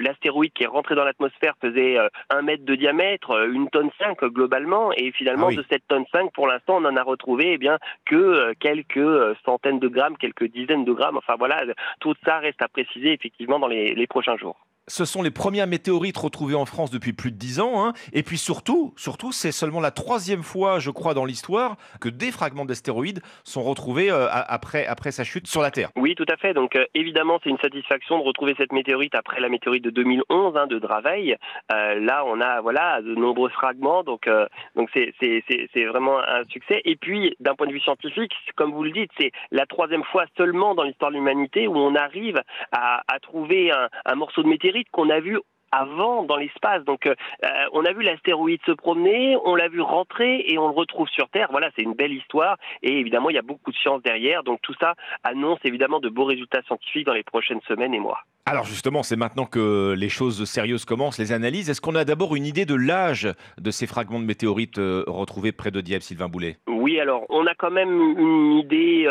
l'astéroïde 0.00 0.52
qui 0.52 0.64
est 0.64 0.68
rentré 0.68 0.94
dans 0.94 1.04
l'atmosphère 1.04 1.54
faisait 1.60 1.98
euh, 1.98 2.08
un 2.30 2.42
mètre 2.42 2.64
de 2.64 2.74
diamètre, 2.74 3.30
euh, 3.30 3.52
une 3.52 3.68
tonne 3.70 3.90
cinq 3.98 4.22
globalement, 4.24 4.92
et 4.92 5.12
finalement 5.12 5.48
ah 5.50 5.54
de 5.54 5.64
cette 5.70 5.86
tonne 5.88 6.04
5 6.12 6.32
pour 6.32 6.46
l'instant 6.46 6.76
on 6.76 6.84
en 6.84 6.96
a 6.96 7.02
retrouvé 7.02 7.52
eh 7.52 7.58
bien 7.58 7.78
que 8.04 8.52
quelques 8.54 9.36
centaines 9.44 9.78
de 9.78 9.88
grammes, 9.88 10.16
quelques 10.16 10.50
dizaines 10.50 10.84
de 10.84 10.92
grammes. 10.92 11.16
Enfin 11.16 11.34
voilà, 11.38 11.62
tout 12.00 12.14
ça 12.24 12.38
reste 12.38 12.62
à 12.62 12.68
préciser 12.68 13.12
effectivement 13.12 13.58
dans 13.58 13.68
les, 13.68 13.94
les 13.94 14.06
prochains 14.06 14.36
jours 14.36 14.56
ce 14.88 15.04
sont 15.04 15.22
les 15.22 15.30
premières 15.30 15.66
météorites 15.66 16.16
retrouvées 16.16 16.54
en 16.54 16.66
France 16.66 16.90
depuis 16.90 17.12
plus 17.12 17.30
de 17.30 17.36
dix 17.36 17.60
ans. 17.60 17.84
Hein. 17.84 17.92
Et 18.12 18.22
puis 18.22 18.38
surtout, 18.38 18.92
surtout, 18.96 19.32
c'est 19.32 19.52
seulement 19.52 19.80
la 19.80 19.90
troisième 19.90 20.42
fois, 20.42 20.78
je 20.78 20.90
crois, 20.90 21.14
dans 21.14 21.24
l'histoire 21.24 21.76
que 22.00 22.08
des 22.08 22.32
fragments 22.32 22.64
d'astéroïdes 22.64 23.20
sont 23.44 23.62
retrouvés 23.62 24.10
euh, 24.10 24.26
après, 24.30 24.86
après 24.86 25.10
sa 25.10 25.24
chute 25.24 25.46
sur 25.46 25.62
la 25.62 25.70
Terre. 25.70 25.90
Oui, 25.96 26.14
tout 26.14 26.26
à 26.28 26.36
fait. 26.36 26.54
Donc 26.54 26.76
euh, 26.76 26.84
évidemment, 26.94 27.38
c'est 27.42 27.50
une 27.50 27.58
satisfaction 27.58 28.18
de 28.18 28.24
retrouver 28.24 28.54
cette 28.56 28.72
météorite 28.72 29.14
après 29.14 29.40
la 29.40 29.48
météorite 29.48 29.84
de 29.84 29.90
2011 29.90 30.56
hein, 30.56 30.66
de 30.66 30.78
Draveil. 30.78 31.36
Euh, 31.72 32.00
là, 32.00 32.24
on 32.26 32.40
a 32.40 32.60
voilà 32.60 33.02
de 33.02 33.14
nombreux 33.14 33.50
fragments, 33.50 34.02
donc 34.02 34.28
donc 34.74 34.88
c'est 34.94 35.14
c'est 35.20 35.84
vraiment 35.84 36.18
un 36.18 36.44
succès. 36.48 36.80
Et 36.84 36.96
puis, 36.96 37.36
d'un 37.40 37.54
point 37.54 37.66
de 37.66 37.72
vue 37.72 37.80
scientifique, 37.80 38.32
comme 38.56 38.72
vous 38.72 38.82
le 38.82 38.90
dites, 38.90 39.10
c'est 39.18 39.32
la 39.50 39.66
troisième 39.66 40.04
fois 40.04 40.24
seulement 40.36 40.74
dans 40.74 40.82
l'histoire 40.82 41.10
de 41.10 41.16
l'humanité 41.16 41.66
où 41.66 41.76
on 41.76 41.94
arrive 41.94 42.40
à, 42.72 43.02
trouver 43.22 43.72
un 43.72 44.14
morceau 44.14 44.42
de 44.42 44.48
météorite 44.48 44.77
qu'on 44.90 45.10
a 45.10 45.20
vu 45.20 45.38
avant 45.70 46.22
dans 46.22 46.36
l'espace. 46.36 46.84
Donc, 46.84 47.06
euh, 47.06 47.14
euh, 47.44 47.48
on 47.72 47.84
a 47.84 47.92
vu 47.92 48.02
l'astéroïde 48.02 48.60
se 48.64 48.72
promener, 48.72 49.36
on 49.44 49.54
l'a 49.54 49.68
vu 49.68 49.80
rentrer 49.80 50.44
et 50.46 50.58
on 50.58 50.68
le 50.68 50.74
retrouve 50.74 51.08
sur 51.08 51.28
Terre. 51.28 51.48
Voilà, 51.50 51.70
c'est 51.76 51.82
une 51.82 51.94
belle 51.94 52.12
histoire. 52.12 52.56
Et 52.82 52.98
évidemment, 52.98 53.30
il 53.30 53.36
y 53.36 53.38
a 53.38 53.42
beaucoup 53.42 53.70
de 53.70 53.76
science 53.76 54.02
derrière. 54.02 54.42
Donc, 54.42 54.60
tout 54.62 54.74
ça 54.80 54.94
annonce 55.24 55.58
évidemment 55.64 56.00
de 56.00 56.08
beaux 56.08 56.24
résultats 56.24 56.62
scientifiques 56.62 57.06
dans 57.06 57.14
les 57.14 57.22
prochaines 57.22 57.60
semaines 57.68 57.94
et 57.94 58.00
mois. 58.00 58.20
Alors 58.48 58.64
justement, 58.64 59.02
c'est 59.02 59.16
maintenant 59.16 59.44
que 59.44 59.94
les 59.96 60.08
choses 60.08 60.44
sérieuses 60.44 60.86
commencent, 60.86 61.18
les 61.18 61.32
analyses. 61.32 61.68
Est-ce 61.68 61.82
qu'on 61.82 61.94
a 61.94 62.04
d'abord 62.04 62.34
une 62.34 62.46
idée 62.46 62.64
de 62.64 62.74
l'âge 62.74 63.28
de 63.58 63.70
ces 63.70 63.86
fragments 63.86 64.20
de 64.20 64.24
météorites 64.24 64.78
euh, 64.78 65.04
retrouvés 65.06 65.52
près 65.52 65.70
de 65.70 65.82
Dieppe, 65.82 66.02
Sylvain 66.02 66.28
Boulet? 66.28 66.56
Oui, 66.66 66.98
alors 66.98 67.26
on 67.28 67.46
a 67.46 67.54
quand 67.54 67.70
même 67.70 67.92
une 68.18 68.52
idée 68.54 69.04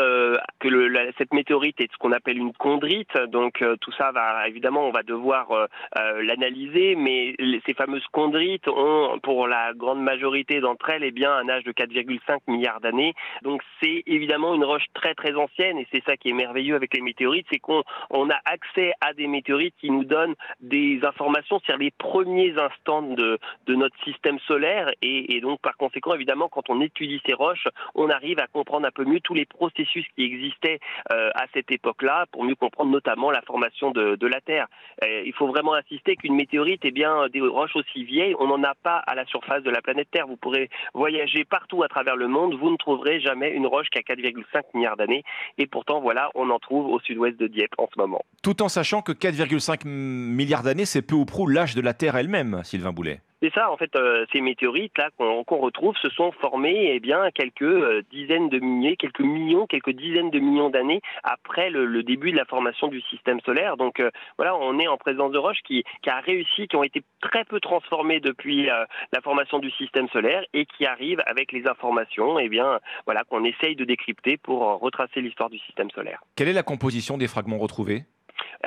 que 0.58 0.66
le, 0.66 1.12
cette 1.18 1.32
météorite 1.32 1.80
est 1.80 1.88
ce 1.92 1.96
qu'on 1.98 2.10
appelle 2.10 2.38
une 2.38 2.52
chondrite. 2.58 3.16
Donc 3.30 3.62
tout 3.80 3.92
ça 3.92 4.10
va 4.10 4.48
évidemment, 4.48 4.88
on 4.88 4.90
va 4.90 5.04
devoir 5.04 5.48
l'analyser 5.94 6.96
mais 6.96 7.36
ces 7.66 7.74
fameuses 7.74 8.04
chondrites 8.12 8.66
ont, 8.66 9.18
pour 9.22 9.46
la 9.46 9.72
grande 9.74 10.02
majorité 10.02 10.60
d'entre 10.60 10.90
elles, 10.90 11.04
eh 11.04 11.10
bien, 11.10 11.32
un 11.32 11.48
âge 11.48 11.64
de 11.64 11.72
4,5 11.72 12.40
milliards 12.48 12.80
d'années. 12.80 13.14
Donc 13.42 13.62
c'est 13.80 14.02
évidemment 14.06 14.54
une 14.54 14.64
roche 14.64 14.86
très 14.94 15.14
très 15.14 15.34
ancienne, 15.34 15.78
et 15.78 15.86
c'est 15.92 16.02
ça 16.04 16.16
qui 16.16 16.30
est 16.30 16.34
merveilleux 16.34 16.74
avec 16.74 16.94
les 16.94 17.02
météorites, 17.02 17.46
c'est 17.50 17.58
qu'on 17.58 17.84
on 18.10 18.28
a 18.30 18.38
accès 18.44 18.92
à 19.00 19.12
des 19.12 19.27
météorites 19.28 19.74
qui 19.80 19.90
nous 19.90 20.04
donnent 20.04 20.34
des 20.60 21.00
informations 21.02 21.60
sur 21.60 21.76
les 21.76 21.90
premiers 21.90 22.54
instants 22.58 23.02
de, 23.02 23.38
de 23.66 23.74
notre 23.74 23.96
système 24.04 24.38
solaire, 24.40 24.90
et, 25.02 25.40
donc 25.40 25.60
par 25.60 25.76
conséquent, 25.76 26.14
évidemment, 26.14 26.48
quand 26.48 26.68
on 26.70 26.80
étudie 26.80 27.20
ces 27.26 27.34
roches, 27.34 27.68
on 27.94 28.10
arrive 28.10 28.38
à 28.40 28.46
comprendre 28.46 28.86
un 28.86 28.90
peu 28.90 29.04
mieux 29.04 29.20
tous 29.20 29.34
les 29.34 29.46
processus 29.46 30.04
qui 30.14 30.24
existaient 30.24 30.80
euh, 31.12 31.30
à 31.34 31.46
cette 31.54 31.70
époque-là, 31.70 32.26
pour 32.32 32.44
mieux 32.44 32.54
comprendre 32.54 32.90
notamment 32.90 33.30
la 33.30 33.42
formation 33.42 33.90
de, 33.90 34.16
de 34.16 34.26
la 34.26 34.40
Terre. 34.40 34.66
Euh, 35.04 35.22
il 35.24 35.32
faut 35.32 35.46
vraiment 35.46 35.74
insister 35.74 36.16
qu'une 36.16 36.34
météorites, 36.34 36.82
eh 36.84 36.90
bien, 36.90 37.28
des 37.28 37.40
roches 37.40 37.76
aussi 37.76 38.04
vieilles, 38.04 38.34
on 38.38 38.46
n'en 38.46 38.62
a 38.64 38.74
pas 38.74 38.98
à 39.06 39.14
la 39.14 39.24
surface 39.26 39.62
de 39.62 39.70
la 39.70 39.80
planète 39.80 40.08
Terre. 40.10 40.26
Vous 40.26 40.36
pourrez 40.36 40.70
voyager 40.94 41.44
partout 41.44 41.82
à 41.82 41.88
travers 41.88 42.16
le 42.16 42.28
monde, 42.28 42.54
vous 42.54 42.70
ne 42.70 42.76
trouverez 42.76 43.20
jamais 43.20 43.50
une 43.50 43.66
roche 43.66 43.88
qui 43.90 43.98
a 43.98 44.02
4,5 44.02 44.62
milliards 44.74 44.96
d'années. 44.96 45.24
Et 45.58 45.66
pourtant, 45.66 46.00
voilà, 46.00 46.30
on 46.34 46.50
en 46.50 46.58
trouve 46.58 46.86
au 46.86 47.00
sud-ouest 47.00 47.38
de 47.38 47.46
Dieppe 47.46 47.74
en 47.78 47.88
ce 47.92 48.00
moment. 48.00 48.22
Tout 48.42 48.62
en 48.62 48.68
sachant 48.68 49.02
que 49.02 49.12
4,5 49.20 49.86
milliards 49.86 50.62
d'années, 50.62 50.84
c'est 50.84 51.02
peu 51.02 51.14
ou 51.14 51.24
prou 51.24 51.46
l'âge 51.46 51.74
de 51.74 51.80
la 51.80 51.94
Terre 51.94 52.16
elle-même, 52.16 52.62
Sylvain 52.64 52.92
Boulet. 52.92 53.20
C'est 53.40 53.52
ça, 53.54 53.70
en 53.70 53.76
fait, 53.76 53.94
euh, 53.94 54.26
ces 54.32 54.40
météorites 54.40 54.98
là 54.98 55.10
qu'on 55.16 55.58
retrouve 55.58 55.96
se 55.98 56.10
sont 56.10 56.32
formés 56.32 56.90
eh 56.94 56.98
bien 56.98 57.30
quelques 57.30 57.62
euh, 57.62 58.02
dizaines 58.10 58.48
de 58.48 58.58
milliers, 58.58 58.96
quelques 58.96 59.20
millions, 59.20 59.66
quelques 59.66 59.92
dizaines 59.92 60.30
de 60.30 60.40
millions 60.40 60.70
d'années 60.70 61.00
après 61.22 61.70
le, 61.70 62.02
début 62.02 62.32
de 62.32 62.36
la 62.36 62.44
formation 62.46 62.88
du 62.88 63.00
système 63.02 63.40
solaire. 63.42 63.76
Donc 63.76 64.00
euh, 64.00 64.10
voilà, 64.38 64.56
on 64.56 64.80
est 64.80 64.88
en 64.88 64.96
présence 64.96 65.30
de 65.30 65.38
roches 65.38 65.62
qui, 65.64 65.84
qui 66.02 66.10
a 66.10 66.18
réussi, 66.18 66.66
qui 66.66 66.74
ont 66.74 66.82
été 66.82 67.02
très 67.20 67.44
peu 67.44 67.60
transformées 67.60 68.18
depuis 68.18 68.66
la 68.66 69.20
formation 69.22 69.58
du 69.58 69.70
système 69.72 70.08
solaire 70.08 70.42
et 70.52 70.66
qui 70.66 70.84
arrivent 70.84 71.22
avec 71.26 71.52
les 71.52 71.66
informations, 71.68 72.38
eh 72.38 72.48
bien 72.48 72.80
voilà, 73.04 73.22
qu'on 73.24 73.44
essaye 73.44 73.76
de 73.76 73.84
décrypter 73.84 74.36
pour 74.36 74.80
retracer 74.80 75.20
l'histoire 75.20 75.50
du 75.50 75.58
système 75.58 75.90
solaire. 75.90 76.20
Quelle 76.34 76.48
est 76.48 76.52
la 76.52 76.62
composition 76.62 77.18
des 77.18 77.28
fragments 77.28 77.58
retrouvés? 77.58 78.04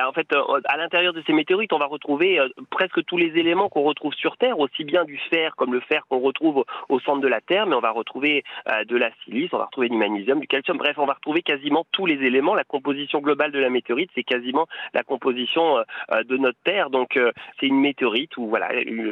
En 0.02 0.14
fait, 0.14 0.32
euh, 0.34 0.62
à 0.66 0.78
l'intérieur 0.78 1.14
de 1.14 1.22
ces 1.26 1.34
météorites, 1.34 1.74
on 1.74 1.78
va 1.78 1.86
retrouver 1.86 2.40
euh, 2.40 2.48
presque 2.70 3.04
tous 3.06 3.18
les 3.18 3.38
éléments 3.38 3.70
qu'on 3.70 3.84
retrouve 3.84 4.14
sur 4.14 4.38
Terre, 4.38 4.60
aussi 4.60 4.84
bien 4.84 5.04
du 5.04 5.18
fer 5.30 5.56
comme 5.56 5.74
le 5.74 5.82
fer 5.82 6.06
qu'on 6.10 6.20
retrouve 6.20 6.66
au, 6.90 7.00
centre 7.00 7.22
de 7.22 7.28
la 7.28 7.42
Terre, 7.42 7.66
mais 7.66 7.76
on 7.76 7.82
va 7.82 7.92
retrouver 7.92 8.44
euh, 8.70 8.84
de 8.86 8.96
la 8.96 9.10
silice, 9.24 9.50
on 9.54 9.58
va 9.58 9.66
retrouver 9.66 9.90
du 9.90 9.98
magnésium, 9.98 10.40
du 10.40 10.48
calcium, 10.48 10.78
bref, 10.78 10.98
on 10.98 11.06
va 11.06 11.14
retrouver 11.14 11.42
quasiment 11.42 11.86
tous 11.92 12.06
les 12.06 12.16
éléments. 12.26 12.56
La 12.56 12.64
composition 12.64 13.20
globale 13.20 13.52
de 13.52 13.60
la 13.60 13.70
météorite, 13.70 14.10
c'est 14.16 14.24
quasiment 14.24 14.68
la 14.94 15.04
composition 15.04 15.84
de 16.26 16.38
notre 16.38 16.58
Terre. 16.64 16.90
Donc, 16.90 17.20
c'est 17.60 17.66
une 17.66 17.80
météorite 17.80 18.38
où, 18.38 18.48
voilà, 18.48 18.70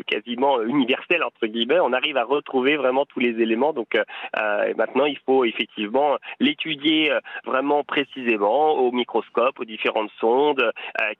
quasiment 0.07 0.61
universelle, 0.61 1.23
entre 1.23 1.47
guillemets, 1.47 1.79
on 1.79 1.93
arrive 1.93 2.17
à 2.17 2.23
retrouver 2.23 2.77
vraiment 2.77 3.05
tous 3.05 3.19
les 3.19 3.41
éléments. 3.41 3.73
Donc, 3.73 3.97
maintenant, 4.77 5.05
il 5.05 5.17
faut 5.25 5.45
effectivement 5.45 6.17
l'étudier 6.39 7.11
vraiment 7.45 7.83
précisément 7.83 8.73
au 8.73 8.91
microscope, 8.91 9.59
aux 9.59 9.65
différentes 9.65 10.11
sondes, 10.19 10.48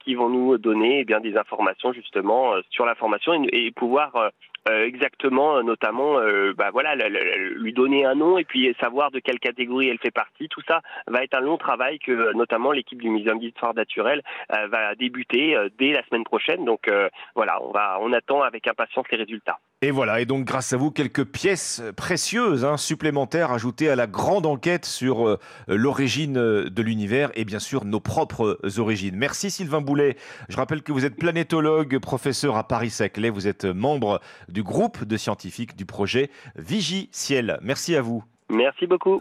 qui 0.00 0.14
vont 0.14 0.28
nous 0.28 0.58
donner 0.58 1.00
eh 1.00 1.04
bien 1.04 1.20
des 1.20 1.36
informations 1.36 1.92
justement 1.92 2.54
sur 2.70 2.86
la 2.86 2.94
formation 2.94 3.42
et, 3.52 3.70
pouvoir 3.70 4.30
exactement, 4.68 5.62
notamment, 5.62 6.18
bah, 6.56 6.70
voilà, 6.72 6.94
lui 6.96 7.72
donner 7.72 8.04
un 8.04 8.14
nom 8.14 8.38
et 8.38 8.44
puis 8.44 8.74
savoir 8.80 9.10
de 9.10 9.18
quelle 9.18 9.38
catégorie 9.38 9.88
elle 9.88 9.98
fait 9.98 10.10
partie. 10.10 10.48
Tout 10.48 10.62
ça 10.66 10.80
va 11.06 11.22
être 11.22 11.34
un 11.34 11.40
long 11.40 11.56
travail 11.56 11.98
que 11.98 12.32
notamment 12.34 12.72
l'équipe 12.72 13.00
du 13.00 13.08
Muséum 13.08 13.38
d'histoire 13.38 13.74
naturelle 13.74 14.22
va 14.48 14.94
débuter 14.94 15.56
dès 15.78 15.92
la 15.92 16.04
semaine 16.04 16.24
prochaine. 16.24 16.64
Donc 16.64 16.90
voilà, 17.34 17.62
on 17.62 17.70
va, 17.70 17.98
on 18.00 18.12
attend 18.12 18.42
avec 18.42 18.66
impatience 18.66 19.06
les 19.10 19.18
résultats. 19.18 19.58
Et 19.82 19.92
voilà, 19.92 20.20
et 20.20 20.26
donc 20.26 20.44
grâce 20.44 20.74
à 20.74 20.76
vous, 20.76 20.90
quelques 20.90 21.24
pièces 21.24 21.80
précieuses 21.96 22.66
hein, 22.66 22.76
supplémentaires 22.76 23.50
ajoutées 23.50 23.88
à 23.88 23.96
la 23.96 24.06
grande 24.06 24.44
enquête 24.44 24.84
sur 24.84 25.26
euh, 25.26 25.38
l'origine 25.68 26.36
euh, 26.36 26.68
de 26.68 26.82
l'univers 26.82 27.30
et 27.32 27.46
bien 27.46 27.60
sûr 27.60 27.86
nos 27.86 27.98
propres 27.98 28.60
origines. 28.76 29.16
Merci 29.16 29.50
Sylvain 29.50 29.80
Boulet. 29.80 30.18
Je 30.50 30.56
rappelle 30.58 30.82
que 30.82 30.92
vous 30.92 31.06
êtes 31.06 31.16
planétologue, 31.16 31.98
professeur 31.98 32.58
à 32.58 32.68
Paris-Saclay. 32.68 33.30
Vous 33.30 33.48
êtes 33.48 33.64
membre 33.64 34.20
du 34.50 34.62
groupe 34.62 35.04
de 35.04 35.16
scientifiques 35.16 35.74
du 35.76 35.86
projet 35.86 36.28
Vigie 36.56 37.08
Ciel. 37.10 37.58
Merci 37.62 37.96
à 37.96 38.02
vous. 38.02 38.22
Merci 38.50 38.86
beaucoup. 38.86 39.20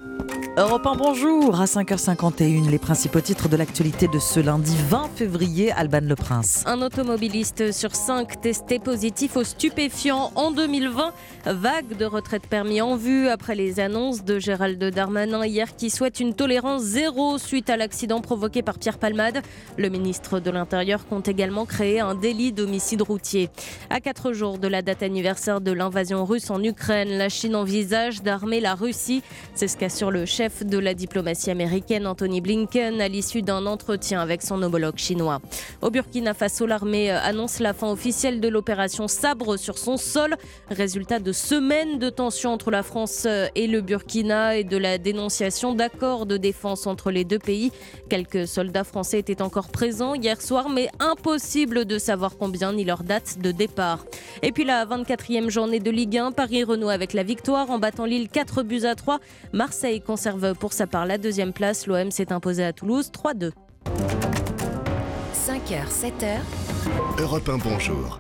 Europe 0.58 0.88
1, 0.88 0.96
bonjour. 0.96 1.62
À 1.62 1.66
5h51, 1.66 2.70
les 2.70 2.80
principaux 2.80 3.22
titres 3.22 3.48
de 3.48 3.56
l'actualité 3.56 4.08
de 4.08 4.18
ce 4.18 4.40
lundi 4.40 4.76
20 4.90 5.10
février, 5.16 5.72
Alban 5.72 6.02
Le 6.02 6.16
Prince. 6.16 6.64
Un 6.66 6.82
automobiliste 6.82 7.72
sur 7.72 7.96
5 7.96 8.42
testé 8.42 8.80
positif 8.80 9.38
aux 9.38 9.44
stupéfiants 9.44 10.32
en 10.36 10.52
2020. 10.52 11.14
Vague 11.46 11.96
de 11.98 12.06
retraite 12.06 12.48
permis 12.48 12.82
en 12.82 12.96
vue 12.96 13.30
après 13.30 13.56
les 13.56 13.80
annonces 13.80 14.26
de 14.26 14.40
Gérald 14.40 14.84
Darmanin 14.84 15.46
hier 15.46 15.76
qui 15.76 15.90
souhaite 15.92 16.20
une 16.20 16.34
tolérance 16.34 16.82
zéro 16.82 17.38
suite 17.38 17.70
à 17.70 17.78
l'accident 17.78 18.20
provoqué 18.20 18.64
par 18.64 18.80
Pierre 18.80 18.98
Palmade. 18.98 19.42
Le 19.78 19.90
ministre 19.90 20.40
de 20.40 20.50
l'Intérieur 20.50 21.08
compte 21.08 21.28
également 21.28 21.66
créer 21.66 22.00
un 22.00 22.16
délit 22.16 22.52
d'homicide 22.52 23.04
routier. 23.04 23.50
À 23.90 24.02
4 24.02 24.34
jours 24.34 24.58
de 24.58 24.68
la 24.68 24.82
date 24.82 25.04
anniversaire 25.04 25.62
de 25.62 25.72
l'invasion 25.72 26.26
russe 26.26 26.50
en 26.50 26.62
Ukraine, 26.64 27.18
la 27.18 27.30
Chine 27.30 27.56
envisage 27.56 28.24
d'armer 28.24 28.60
la 28.60 28.76
Russie 28.76 29.19
c'est 29.56 29.68
ce 29.68 29.78
qu'assure 29.78 30.12
le 30.12 30.26
chef 30.26 30.66
de 30.66 30.78
la 30.78 30.94
diplomatie 30.94 31.52
américaine, 31.52 32.08
Anthony 32.08 32.42
Blinken, 32.42 33.02
à 33.02 33.08
l'issue 33.08 33.42
d'un 33.42 33.66
entretien 33.66 34.22
avec 34.22 34.42
son 34.42 34.62
homologue 34.62 34.98
chinois. 34.98 35.40
Au 35.82 35.90
Burkina 35.90 36.34
Faso, 36.34 36.66
l'armée 36.66 37.10
annonce 37.10 37.60
la 37.60 37.74
fin 37.74 37.90
officielle 37.90 38.40
de 38.40 38.48
l'opération 38.48 39.08
Sabre 39.08 39.58
sur 39.58 39.78
son 39.78 39.98
sol. 39.98 40.36
Résultat 40.70 41.20
de 41.20 41.32
semaines 41.32 42.00
de 42.00 42.10
tensions 42.10 42.54
entre 42.54 42.72
la 42.72 42.84
France 42.84 43.28
et 43.56 43.68
le 43.68 43.82
Burkina 43.82 44.58
et 44.58 44.64
de 44.64 44.78
la 44.78 44.98
dénonciation 44.98 45.74
d'accords 45.74 46.26
de 46.26 46.38
défense 46.38 46.88
entre 46.88 47.12
les 47.12 47.24
deux 47.24 47.40
pays. 47.40 47.72
Quelques 48.10 48.48
soldats 48.48 48.84
français 48.84 49.20
étaient 49.20 49.42
encore 49.42 49.70
présents 49.70 50.14
hier 50.14 50.42
soir, 50.42 50.70
mais 50.70 50.90
impossible 51.00 51.86
de 51.86 51.98
savoir 51.98 52.38
combien 52.38 52.74
ni 52.74 52.86
leur 52.86 53.04
date 53.04 53.40
de 53.40 53.52
départ. 53.52 54.06
Et 54.44 54.52
puis 54.52 54.64
la 54.64 54.86
24e 54.86 55.50
journée 55.50 55.80
de 55.80 55.92
Ligue 55.92 56.18
1, 56.18 56.32
Paris 56.32 56.64
renoue 56.64 56.90
avec 56.90 57.14
la 57.14 57.24
victoire 57.24 57.72
en 57.72 57.80
battant 57.80 58.06
Lille 58.06 58.30
4 58.30 58.64
buts 58.64 58.86
à 58.86 58.96
3. 58.96 59.09
Marseille 59.54 60.02
conserve 60.02 60.54
pour 60.56 60.74
sa 60.74 60.88
part 60.88 61.06
la 61.06 61.18
deuxième 61.18 61.54
place. 61.54 61.88
L'OM 61.88 62.12
s'est 62.12 62.32
imposé 62.32 62.64
à 62.64 62.74
Toulouse 62.74 63.12
3-2. 63.12 63.52
5h, 65.34 65.88
7h. 65.90 66.38
Europe 67.20 67.50
1, 67.50 67.58
bonjour. 67.58 68.20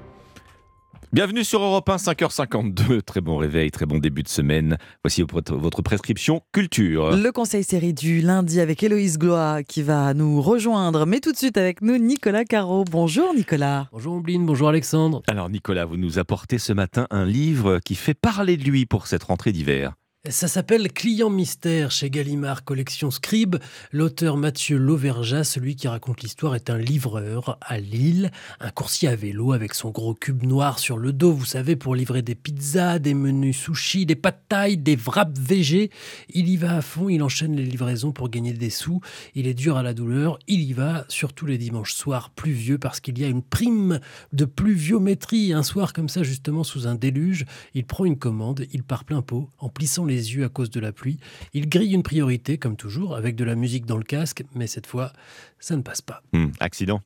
Bienvenue 1.11 1.43
sur 1.43 1.63
Europe 1.63 1.89
1, 1.89 1.95
5h52. 1.95 3.01
Très 3.01 3.19
bon 3.19 3.37
réveil, 3.37 3.71
très 3.71 3.87
bon 3.87 3.97
début 3.97 4.21
de 4.21 4.27
semaine. 4.27 4.77
Voici 5.03 5.23
votre 5.23 5.81
prescription 5.81 6.41
culture. 6.53 7.17
Le 7.17 7.31
conseil 7.31 7.63
série 7.63 7.95
du 7.95 8.21
lundi 8.21 8.59
avec 8.59 8.83
Héloïse 8.83 9.17
Gloa 9.17 9.63
qui 9.63 9.81
va 9.81 10.13
nous 10.13 10.39
rejoindre. 10.39 11.07
Mais 11.07 11.19
tout 11.19 11.31
de 11.31 11.37
suite 11.37 11.57
avec 11.57 11.81
nous, 11.81 11.97
Nicolas 11.97 12.45
Caro. 12.45 12.83
Bonjour 12.83 13.33
Nicolas. 13.33 13.87
Bonjour 13.91 14.13
Ombline, 14.13 14.45
bonjour 14.45 14.69
Alexandre. 14.69 15.23
Alors 15.27 15.49
Nicolas, 15.49 15.85
vous 15.85 15.97
nous 15.97 16.19
apportez 16.19 16.59
ce 16.59 16.73
matin 16.73 17.07
un 17.09 17.25
livre 17.25 17.79
qui 17.83 17.95
fait 17.95 18.13
parler 18.13 18.55
de 18.55 18.63
lui 18.63 18.85
pour 18.85 19.07
cette 19.07 19.23
rentrée 19.23 19.51
d'hiver. 19.51 19.95
Ça 20.27 20.49
s'appelle 20.49 20.91
Client 20.91 21.29
mystère 21.29 21.91
chez 21.91 22.09
Gallimard 22.09 22.65
Collection 22.65 23.09
Scribe. 23.09 23.55
L'auteur 23.93 24.35
Mathieu 24.35 24.77
Lauverja, 24.77 25.45
celui 25.45 25.77
qui 25.77 25.87
raconte 25.87 26.21
l'histoire, 26.21 26.55
est 26.55 26.69
un 26.69 26.77
livreur 26.77 27.57
à 27.61 27.79
Lille, 27.79 28.29
un 28.59 28.69
coursier 28.69 29.07
à 29.07 29.15
vélo 29.15 29.53
avec 29.53 29.73
son 29.73 29.91
gros 29.91 30.13
cube 30.13 30.43
noir 30.43 30.77
sur 30.77 30.97
le 30.97 31.13
dos, 31.13 31.31
vous 31.31 31.45
savez, 31.45 31.77
pour 31.77 31.95
livrer 31.95 32.21
des 32.21 32.35
pizzas, 32.35 32.99
des 32.99 33.13
menus 33.13 33.59
sushi, 33.59 34.05
des 34.05 34.17
pâtes 34.17 34.43
taille, 34.49 34.75
des 34.75 34.97
wraps 34.97 35.39
végés. 35.39 35.89
Il 36.27 36.49
y 36.49 36.57
va 36.57 36.75
à 36.75 36.81
fond, 36.81 37.07
il 37.07 37.23
enchaîne 37.23 37.55
les 37.55 37.63
livraisons 37.63 38.11
pour 38.11 38.27
gagner 38.27 38.51
des 38.51 38.69
sous. 38.69 38.99
Il 39.35 39.47
est 39.47 39.53
dur 39.53 39.77
à 39.77 39.83
la 39.83 39.93
douleur, 39.93 40.37
il 40.49 40.63
y 40.63 40.73
va, 40.73 41.05
surtout 41.07 41.45
les 41.45 41.57
dimanches 41.57 41.93
soirs 41.93 42.29
pluvieux, 42.31 42.77
parce 42.77 42.99
qu'il 42.99 43.17
y 43.19 43.23
a 43.23 43.29
une 43.29 43.41
prime 43.41 44.01
de 44.33 44.43
pluviométrie. 44.43 45.53
Un 45.53 45.63
soir 45.63 45.93
comme 45.93 46.09
ça, 46.09 46.23
justement, 46.23 46.65
sous 46.65 46.87
un 46.87 46.95
déluge, 46.95 47.45
il 47.73 47.85
prend 47.85 48.03
une 48.03 48.19
commande, 48.19 48.65
il 48.73 48.83
part 48.83 49.05
plein 49.05 49.21
pot, 49.21 49.49
en 49.59 49.69
plissant 49.69 50.08
les 50.09 50.35
yeux 50.35 50.43
à 50.43 50.49
cause 50.49 50.69
de 50.69 50.79
la 50.79 50.91
pluie. 50.91 51.19
Il 51.53 51.69
grille 51.69 51.93
une 51.93 52.03
priorité, 52.03 52.57
comme 52.57 52.75
toujours, 52.75 53.15
avec 53.15 53.35
de 53.35 53.43
la 53.45 53.55
musique 53.55 53.85
dans 53.85 53.97
le 53.97 54.03
casque, 54.03 54.43
mais 54.53 54.67
cette 54.67 54.87
fois, 54.87 55.13
ça 55.59 55.77
ne 55.77 55.81
passe 55.81 56.01
pas. 56.01 56.21
Hmm, 56.33 56.49
accident 56.59 57.01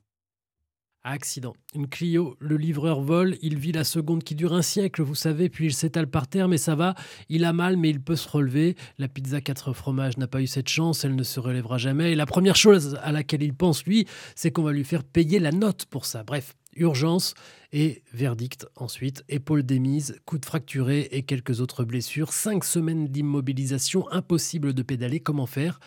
Accident. 1.06 1.52
Une 1.74 1.86
Clio, 1.86 2.34
le 2.40 2.56
livreur 2.56 3.02
vole, 3.02 3.36
il 3.42 3.58
vit 3.58 3.72
la 3.72 3.84
seconde 3.84 4.24
qui 4.24 4.34
dure 4.34 4.54
un 4.54 4.62
siècle, 4.62 5.02
vous 5.02 5.14
savez, 5.14 5.50
puis 5.50 5.66
il 5.66 5.74
s'étale 5.74 6.06
par 6.06 6.26
terre, 6.26 6.48
mais 6.48 6.56
ça 6.56 6.74
va, 6.74 6.94
il 7.28 7.44
a 7.44 7.52
mal, 7.52 7.76
mais 7.76 7.90
il 7.90 8.00
peut 8.00 8.16
se 8.16 8.26
relever. 8.26 8.74
La 8.96 9.06
pizza 9.06 9.42
4 9.42 9.74
fromages 9.74 10.16
n'a 10.16 10.26
pas 10.26 10.40
eu 10.40 10.46
cette 10.46 10.70
chance, 10.70 11.04
elle 11.04 11.14
ne 11.14 11.22
se 11.22 11.40
relèvera 11.40 11.76
jamais. 11.76 12.12
Et 12.12 12.14
la 12.14 12.24
première 12.24 12.56
chose 12.56 12.98
à 13.02 13.12
laquelle 13.12 13.42
il 13.42 13.52
pense, 13.52 13.84
lui, 13.84 14.06
c'est 14.34 14.50
qu'on 14.50 14.62
va 14.62 14.72
lui 14.72 14.82
faire 14.82 15.04
payer 15.04 15.40
la 15.40 15.52
note 15.52 15.84
pour 15.84 16.06
ça. 16.06 16.24
Bref, 16.24 16.54
urgence 16.76 17.34
et 17.72 18.02
verdict 18.12 18.66
ensuite, 18.76 19.24
épaule 19.28 19.64
démise, 19.64 20.20
coude 20.24 20.44
fracturé 20.44 21.08
et 21.10 21.22
quelques 21.22 21.60
autres 21.60 21.84
blessures. 21.84 22.32
Cinq 22.32 22.64
semaines 22.64 23.08
d'immobilisation, 23.08 24.10
impossible 24.12 24.72
de 24.74 24.82
pédaler. 24.82 25.20
Comment 25.20 25.46
faire? 25.46 25.80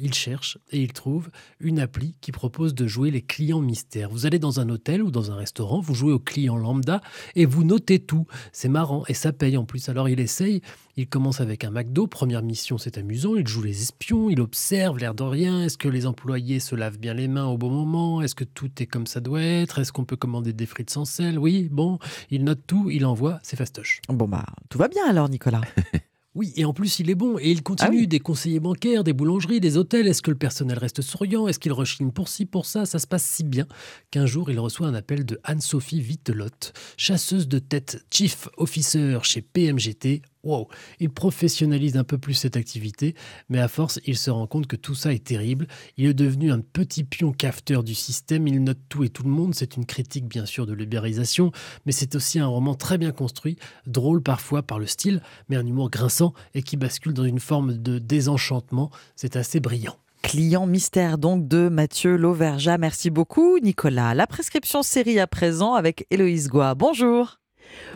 Il 0.00 0.14
cherche 0.14 0.58
et 0.70 0.82
il 0.82 0.92
trouve 0.92 1.30
une 1.60 1.78
appli 1.78 2.16
qui 2.20 2.32
propose 2.32 2.74
de 2.74 2.86
jouer 2.86 3.10
les 3.10 3.22
clients 3.22 3.60
mystères. 3.60 4.10
Vous 4.10 4.26
allez 4.26 4.38
dans 4.38 4.60
un 4.60 4.68
hôtel 4.68 5.02
ou 5.02 5.10
dans 5.10 5.30
un 5.30 5.36
restaurant, 5.36 5.80
vous 5.80 5.94
jouez 5.94 6.12
au 6.12 6.18
client 6.18 6.56
lambda 6.56 7.00
et 7.34 7.46
vous 7.46 7.64
notez 7.64 7.98
tout. 7.98 8.26
C'est 8.52 8.68
marrant 8.68 9.04
et 9.08 9.14
ça 9.14 9.32
paye 9.32 9.56
en 9.56 9.64
plus. 9.64 9.88
Alors 9.88 10.08
il 10.08 10.20
essaye, 10.20 10.60
il 10.96 11.08
commence 11.08 11.40
avec 11.40 11.64
un 11.64 11.70
McDo, 11.70 12.06
première 12.06 12.42
mission 12.42 12.78
c'est 12.78 12.98
amusant, 12.98 13.36
il 13.36 13.46
joue 13.46 13.62
les 13.62 13.82
espions, 13.82 14.30
il 14.30 14.40
observe 14.40 14.98
l'air 14.98 15.14
de 15.14 15.22
rien, 15.22 15.62
est-ce 15.62 15.78
que 15.78 15.88
les 15.88 16.06
employés 16.06 16.60
se 16.60 16.74
lavent 16.74 16.98
bien 16.98 17.14
les 17.14 17.28
mains 17.28 17.46
au 17.46 17.58
bon 17.58 17.70
moment, 17.70 18.22
est-ce 18.22 18.34
que 18.34 18.44
tout 18.44 18.70
est 18.80 18.86
comme 18.86 19.06
ça 19.06 19.20
doit 19.20 19.42
être, 19.42 19.78
est-ce 19.78 19.92
qu'on 19.92 20.04
peut 20.04 20.16
commander 20.16 20.52
des 20.52 20.66
frites 20.66 20.90
sans 20.90 21.04
sel, 21.04 21.38
oui, 21.38 21.68
bon, 21.70 21.98
il 22.30 22.44
note 22.44 22.60
tout, 22.66 22.90
il 22.90 23.04
envoie, 23.06 23.38
c'est 23.42 23.56
fastoche. 23.56 24.00
Bon 24.08 24.28
bah 24.28 24.46
tout 24.68 24.78
va 24.78 24.88
bien 24.88 25.06
alors 25.08 25.28
Nicolas 25.28 25.62
Oui, 26.34 26.52
et 26.56 26.64
en 26.64 26.72
plus, 26.72 26.98
il 26.98 27.10
est 27.10 27.14
bon. 27.14 27.38
Et 27.38 27.50
il 27.50 27.62
continue 27.62 28.02
ah 28.02 28.06
des 28.06 28.18
conseillers 28.18 28.60
bancaires, 28.60 29.04
des 29.04 29.12
boulangeries, 29.12 29.60
des 29.60 29.76
hôtels. 29.76 30.08
Est-ce 30.08 30.22
que 30.22 30.32
le 30.32 30.36
personnel 30.36 30.78
reste 30.78 31.00
souriant? 31.00 31.46
Est-ce 31.46 31.60
qu'il 31.60 31.72
rechigne 31.72 32.10
pour 32.10 32.28
ci, 32.28 32.44
pour 32.44 32.66
ça? 32.66 32.86
Ça 32.86 32.98
se 32.98 33.06
passe 33.06 33.24
si 33.24 33.44
bien 33.44 33.66
qu'un 34.10 34.26
jour, 34.26 34.50
il 34.50 34.58
reçoit 34.58 34.88
un 34.88 34.94
appel 34.94 35.24
de 35.24 35.38
Anne-Sophie 35.44 36.00
Vittelotte, 36.00 36.72
chasseuse 36.96 37.46
de 37.46 37.60
tête, 37.60 38.04
chief 38.10 38.48
officer 38.56 39.18
chez 39.22 39.42
PMGT 39.42 40.22
wow, 40.44 40.68
il 41.00 41.10
professionnalise 41.10 41.96
un 41.96 42.04
peu 42.04 42.18
plus 42.18 42.34
cette 42.34 42.56
activité, 42.56 43.14
mais 43.48 43.58
à 43.58 43.68
force, 43.68 44.00
il 44.06 44.16
se 44.16 44.30
rend 44.30 44.46
compte 44.46 44.66
que 44.66 44.76
tout 44.76 44.94
ça 44.94 45.12
est 45.12 45.24
terrible. 45.24 45.66
Il 45.96 46.06
est 46.06 46.14
devenu 46.14 46.52
un 46.52 46.60
petit 46.60 47.04
pion 47.04 47.32
cafeteur 47.32 47.82
du 47.82 47.94
système, 47.94 48.46
il 48.46 48.62
note 48.62 48.78
tout 48.88 49.04
et 49.04 49.08
tout 49.08 49.22
le 49.22 49.30
monde. 49.30 49.54
C'est 49.54 49.76
une 49.76 49.86
critique, 49.86 50.26
bien 50.26 50.46
sûr, 50.46 50.66
de 50.66 50.72
l'ubérisation, 50.72 51.52
mais 51.86 51.92
c'est 51.92 52.14
aussi 52.14 52.38
un 52.38 52.46
roman 52.46 52.74
très 52.74 52.98
bien 52.98 53.12
construit, 53.12 53.56
drôle 53.86 54.22
parfois 54.22 54.62
par 54.62 54.78
le 54.78 54.86
style, 54.86 55.22
mais 55.48 55.56
un 55.56 55.66
humour 55.66 55.90
grinçant 55.90 56.34
et 56.54 56.62
qui 56.62 56.76
bascule 56.76 57.12
dans 57.12 57.24
une 57.24 57.40
forme 57.40 57.74
de 57.78 57.98
désenchantement. 57.98 58.90
C'est 59.16 59.36
assez 59.36 59.60
brillant. 59.60 59.96
Client 60.22 60.66
mystère 60.66 61.18
donc 61.18 61.46
de 61.48 61.68
Mathieu 61.68 62.16
Lauverja. 62.16 62.78
Merci 62.78 63.10
beaucoup 63.10 63.58
Nicolas. 63.58 64.14
La 64.14 64.26
prescription 64.26 64.82
série 64.82 65.20
à 65.20 65.26
présent 65.26 65.74
avec 65.74 66.06
Héloïse 66.10 66.48
Goua. 66.48 66.74
Bonjour. 66.74 67.43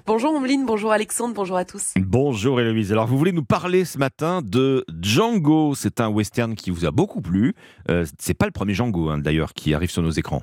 Bonjour 0.06 0.34
Omeline, 0.34 0.66
bonjour 0.66 0.92
Alexandre, 0.92 1.34
bonjour 1.34 1.56
à 1.56 1.64
tous. 1.64 1.92
Bonjour 1.96 2.60
Héloïse. 2.60 2.92
Alors 2.92 3.06
vous 3.06 3.18
voulez 3.18 3.32
nous 3.32 3.44
parler 3.44 3.84
ce 3.84 3.98
matin 3.98 4.42
de 4.42 4.84
Django. 5.00 5.74
C'est 5.74 6.00
un 6.00 6.08
western 6.08 6.54
qui 6.54 6.70
vous 6.70 6.84
a 6.84 6.90
beaucoup 6.90 7.20
plu. 7.20 7.54
Euh, 7.90 8.06
c'est 8.18 8.34
pas 8.34 8.46
le 8.46 8.52
premier 8.52 8.74
Django 8.74 9.10
hein, 9.10 9.18
d'ailleurs 9.18 9.54
qui 9.54 9.74
arrive 9.74 9.90
sur 9.90 10.02
nos 10.02 10.10
écrans. 10.10 10.42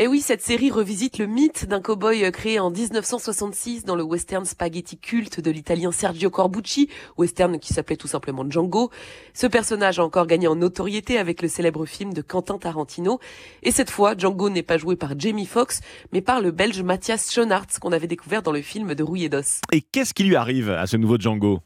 Et 0.00 0.06
oui, 0.06 0.20
cette 0.20 0.42
série 0.42 0.70
revisite 0.70 1.18
le 1.18 1.26
mythe 1.26 1.66
d'un 1.66 1.80
cow-boy 1.80 2.30
créé 2.30 2.60
en 2.60 2.70
1966 2.70 3.84
dans 3.84 3.96
le 3.96 4.04
western 4.04 4.44
spaghetti 4.44 4.96
culte 4.96 5.40
de 5.40 5.50
l'italien 5.50 5.90
Sergio 5.90 6.30
Corbucci, 6.30 6.88
western 7.16 7.58
qui 7.58 7.74
s'appelait 7.74 7.96
tout 7.96 8.06
simplement 8.06 8.48
Django. 8.48 8.92
Ce 9.34 9.48
personnage 9.48 9.98
a 9.98 10.04
encore 10.04 10.28
gagné 10.28 10.46
en 10.46 10.54
notoriété 10.54 11.18
avec 11.18 11.42
le 11.42 11.48
célèbre 11.48 11.84
film 11.84 12.12
de 12.12 12.22
Quentin 12.22 12.58
Tarantino. 12.58 13.18
Et 13.64 13.72
cette 13.72 13.90
fois, 13.90 14.16
Django 14.16 14.50
n'est 14.50 14.62
pas 14.62 14.78
joué 14.78 14.94
par 14.94 15.18
Jamie 15.18 15.46
Foxx, 15.46 15.80
mais 16.12 16.22
par 16.22 16.40
le 16.40 16.52
belge 16.52 16.80
Matthias 16.80 17.32
Schoenaerts 17.32 17.80
qu'on 17.80 17.90
avait 17.90 18.06
découvert 18.06 18.44
dans 18.44 18.52
le 18.52 18.62
film 18.62 18.94
de 18.94 19.02
Rouillé 19.02 19.28
d'os. 19.28 19.62
Et 19.72 19.80
qu'est-ce 19.80 20.14
qui 20.14 20.22
lui 20.22 20.36
arrive 20.36 20.70
à 20.70 20.86
ce 20.86 20.96
nouveau 20.96 21.18
Django? 21.18 21.58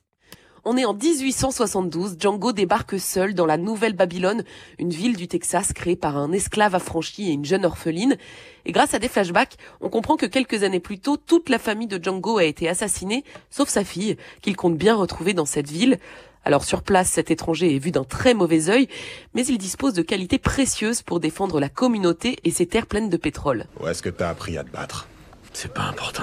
On 0.64 0.76
est 0.76 0.84
en 0.84 0.94
1872, 0.94 2.18
Django 2.20 2.52
débarque 2.52 3.00
seul 3.00 3.34
dans 3.34 3.46
la 3.46 3.56
Nouvelle 3.56 3.94
Babylone, 3.94 4.44
une 4.78 4.90
ville 4.90 5.16
du 5.16 5.26
Texas 5.26 5.72
créée 5.72 5.96
par 5.96 6.16
un 6.16 6.30
esclave 6.30 6.76
affranchi 6.76 7.28
et 7.28 7.32
une 7.32 7.44
jeune 7.44 7.64
orpheline. 7.64 8.16
Et 8.64 8.70
grâce 8.70 8.94
à 8.94 9.00
des 9.00 9.08
flashbacks, 9.08 9.56
on 9.80 9.88
comprend 9.88 10.16
que 10.16 10.24
quelques 10.26 10.62
années 10.62 10.78
plus 10.78 11.00
tôt, 11.00 11.16
toute 11.16 11.48
la 11.48 11.58
famille 11.58 11.88
de 11.88 12.00
Django 12.00 12.38
a 12.38 12.44
été 12.44 12.68
assassinée, 12.68 13.24
sauf 13.50 13.68
sa 13.68 13.82
fille, 13.82 14.16
qu'il 14.40 14.54
compte 14.54 14.76
bien 14.76 14.94
retrouver 14.94 15.34
dans 15.34 15.46
cette 15.46 15.68
ville. 15.68 15.98
Alors 16.44 16.62
sur 16.62 16.82
place, 16.82 17.10
cet 17.10 17.32
étranger 17.32 17.74
est 17.74 17.80
vu 17.80 17.90
d'un 17.90 18.04
très 18.04 18.32
mauvais 18.32 18.70
œil, 18.70 18.86
mais 19.34 19.44
il 19.44 19.58
dispose 19.58 19.94
de 19.94 20.02
qualités 20.02 20.38
précieuses 20.38 21.02
pour 21.02 21.18
défendre 21.18 21.58
la 21.58 21.70
communauté 21.70 22.38
et 22.44 22.52
ses 22.52 22.66
terres 22.66 22.86
pleines 22.86 23.10
de 23.10 23.16
pétrole. 23.16 23.66
Où 23.80 23.88
est-ce 23.88 24.02
que 24.02 24.10
t'as 24.10 24.28
appris 24.28 24.56
à 24.56 24.62
te 24.62 24.70
battre? 24.70 25.08
C'est 25.52 25.74
pas 25.74 25.82
important. 25.82 26.22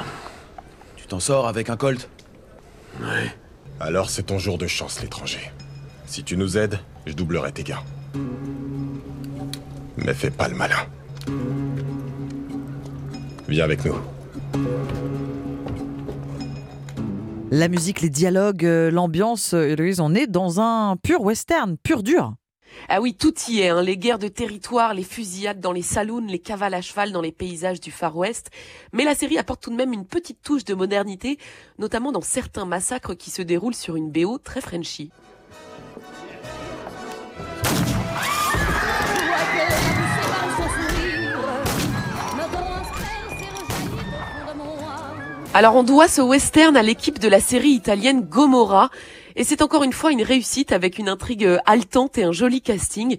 Tu 0.96 1.08
t'en 1.08 1.20
sors 1.20 1.46
avec 1.46 1.70
un 1.70 1.76
colt? 1.76 2.08
Ouais. 3.02 3.36
Alors 3.80 4.10
c'est 4.10 4.24
ton 4.24 4.38
jour 4.38 4.58
de 4.58 4.68
chance, 4.68 5.02
l'étranger. 5.02 5.52
Si 6.06 6.24
tu 6.24 6.36
nous 6.36 6.58
aides, 6.58 6.80
je 7.06 7.14
doublerai 7.14 7.52
tes 7.52 7.64
gains. 7.64 7.84
Mais 9.98 10.14
fais 10.14 10.32
pas 10.32 10.48
le 10.48 10.56
malin. 10.56 10.88
Viens 13.48 13.64
avec 13.64 13.86
nous. 13.86 13.96
La 17.52 17.68
musique, 17.68 18.02
les 18.02 18.10
dialogues, 18.10 18.64
euh, 18.64 18.92
l'ambiance, 18.92 19.56
euh, 19.56 19.70
Héloïse, 19.70 20.00
on 20.00 20.14
est 20.14 20.28
dans 20.28 20.62
un 20.62 20.96
pur 20.98 21.22
western, 21.22 21.78
pur 21.78 22.04
dur. 22.04 22.36
Ah 22.88 23.02
oui, 23.02 23.14
tout 23.14 23.34
y 23.48 23.62
est, 23.62 23.70
hein. 23.70 23.82
les 23.82 23.98
guerres 23.98 24.20
de 24.20 24.28
territoire, 24.28 24.94
les 24.94 25.04
fusillades 25.04 25.60
dans 25.60 25.72
les 25.72 25.82
saloons, 25.82 26.26
les 26.26 26.40
cavales 26.40 26.74
à 26.74 26.82
cheval 26.82 27.12
dans 27.12 27.22
les 27.22 27.32
paysages 27.32 27.80
du 27.80 27.92
Far 27.92 28.16
West. 28.18 28.50
Mais 28.94 29.04
la 29.04 29.16
série 29.16 29.38
apporte 29.38 29.62
tout 29.62 29.70
de 29.70 29.76
même 29.76 29.94
une 29.94 30.06
petite 30.06 30.42
touche 30.42 30.66
de 30.66 30.74
modernité, 30.74 31.38
notamment 31.78 32.12
dans 32.12 32.22
certains 32.22 32.66
massacres 32.66 33.16
qui 33.16 33.30
se 33.30 33.42
déroulent 33.42 33.76
sur 33.76 33.96
une 33.96 34.12
BO 34.12 34.38
très 34.38 34.62
Frenchy. 34.62 35.12
Alors 45.52 45.76
on 45.76 45.84
doit 45.84 46.08
ce 46.08 46.22
western 46.22 46.78
à 46.78 46.84
l'équipe 46.84 47.18
de 47.18 47.28
la 47.28 47.40
série 47.40 47.72
italienne 47.72 48.22
Gomorra. 48.22 48.92
Et 49.40 49.46
c'est 49.46 49.62
encore 49.62 49.84
une 49.84 49.94
fois 49.94 50.12
une 50.12 50.22
réussite 50.22 50.74
avec 50.74 51.00
une 51.00 51.08
intrigue 51.08 51.46
euh, 51.46 51.60
haletante 51.66 52.18
et 52.18 52.26
un 52.26 52.34
joli 52.34 52.62
casting. 52.62 53.16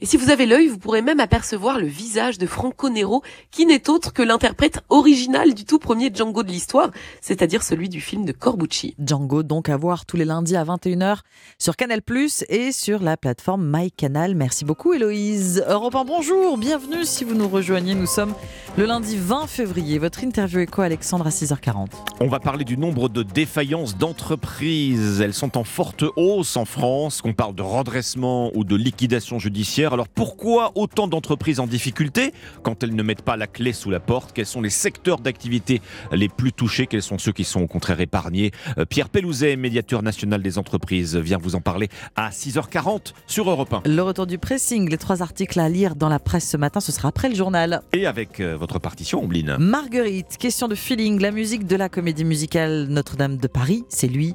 Et 0.00 0.06
si 0.06 0.16
vous 0.16 0.30
avez 0.30 0.46
l'œil, 0.46 0.68
vous 0.68 0.78
pourrez 0.78 1.02
même 1.02 1.18
apercevoir 1.18 1.80
le 1.80 1.88
visage 1.88 2.38
de 2.38 2.46
Franco 2.46 2.90
Nero, 2.90 3.24
qui 3.50 3.66
n'est 3.66 3.90
autre 3.90 4.12
que 4.12 4.22
l'interprète 4.22 4.82
original 4.88 5.52
du 5.52 5.64
tout 5.64 5.80
premier 5.80 6.12
Django 6.14 6.44
de 6.44 6.48
l'histoire, 6.48 6.92
c'est-à-dire 7.20 7.64
celui 7.64 7.88
du 7.88 8.00
film 8.00 8.24
de 8.24 8.30
Corbucci. 8.30 8.94
Django, 9.00 9.42
donc 9.42 9.68
à 9.68 9.76
voir 9.76 10.06
tous 10.06 10.16
les 10.16 10.24
lundis 10.24 10.54
à 10.54 10.62
21h 10.62 11.22
sur 11.58 11.74
Canal+, 11.74 12.02
et 12.50 12.70
sur 12.70 13.02
la 13.02 13.16
plateforme 13.16 13.68
MyCanal. 13.68 14.36
Merci 14.36 14.64
beaucoup 14.64 14.92
Héloïse. 14.92 15.64
Europe 15.68 15.96
1, 15.96 16.04
bonjour, 16.04 16.56
bienvenue 16.56 17.04
si 17.04 17.24
vous 17.24 17.34
nous 17.34 17.48
rejoignez. 17.48 17.96
Nous 17.96 18.06
sommes 18.06 18.34
le 18.76 18.86
lundi 18.86 19.16
20 19.16 19.48
février. 19.48 19.98
Votre 19.98 20.22
interview 20.22 20.60
éco 20.60 20.82
Alexandre 20.82 21.26
à 21.26 21.30
6h40. 21.30 21.88
On 22.20 22.28
va 22.28 22.38
parler 22.38 22.64
du 22.64 22.76
nombre 22.76 23.08
de 23.08 23.24
défaillances 23.24 23.96
d'entreprises. 23.96 25.20
Elles 25.20 25.34
sont 25.34 25.56
en 25.64 25.66
forte 25.66 26.04
hausse 26.16 26.58
en 26.58 26.66
France, 26.66 27.22
qu'on 27.22 27.32
parle 27.32 27.54
de 27.54 27.62
redressement 27.62 28.50
ou 28.54 28.64
de 28.64 28.76
liquidation 28.76 29.38
judiciaire. 29.38 29.94
Alors 29.94 30.08
pourquoi 30.08 30.72
autant 30.74 31.08
d'entreprises 31.08 31.58
en 31.58 31.66
difficulté 31.66 32.34
quand 32.62 32.82
elles 32.82 32.94
ne 32.94 33.02
mettent 33.02 33.22
pas 33.22 33.38
la 33.38 33.46
clé 33.46 33.72
sous 33.72 33.90
la 33.90 33.98
porte? 33.98 34.32
Quels 34.34 34.44
sont 34.44 34.60
les 34.60 34.68
secteurs 34.68 35.20
d'activité 35.20 35.80
les 36.12 36.28
plus 36.28 36.52
touchés? 36.52 36.86
Quels 36.86 37.00
sont 37.00 37.16
ceux 37.16 37.32
qui 37.32 37.44
sont 37.44 37.62
au 37.62 37.66
contraire 37.66 37.98
épargnés? 38.00 38.50
Euh, 38.76 38.84
Pierre 38.84 39.08
Pellouzet, 39.08 39.56
médiateur 39.56 40.02
national 40.02 40.42
des 40.42 40.58
entreprises, 40.58 41.16
vient 41.16 41.38
vous 41.38 41.54
en 41.54 41.62
parler 41.62 41.88
à 42.14 42.28
6h40 42.28 43.14
sur 43.26 43.48
Europe 43.48 43.72
1. 43.72 43.88
Le 43.88 44.02
retour 44.02 44.26
du 44.26 44.36
pressing, 44.36 44.90
les 44.90 44.98
trois 44.98 45.22
articles 45.22 45.58
à 45.58 45.70
lire 45.70 45.96
dans 45.96 46.10
la 46.10 46.18
presse 46.18 46.46
ce 46.46 46.58
matin, 46.58 46.80
ce 46.80 46.92
sera 46.92 47.08
après 47.08 47.30
le 47.30 47.34
journal. 47.34 47.80
Et 47.94 48.04
avec 48.06 48.40
euh, 48.40 48.54
votre 48.54 48.78
partition, 48.78 49.24
Ombline. 49.24 49.56
Marguerite, 49.58 50.36
question 50.38 50.68
de 50.68 50.74
feeling, 50.74 51.22
la 51.22 51.30
musique 51.30 51.66
de 51.66 51.76
la 51.76 51.88
comédie 51.88 52.26
musicale 52.26 52.84
Notre-Dame 52.90 53.38
de 53.38 53.46
Paris, 53.46 53.84
c'est 53.88 54.08
lui. 54.08 54.34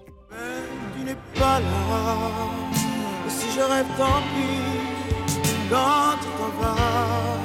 Si 3.29 3.47
je 3.55 3.61
rêve, 3.61 3.85
tant 3.97 4.21
pis. 4.31 4.79
Quand 5.69 6.17
tu 6.21 6.27
t'en 6.37 6.51
vas, 6.61 7.39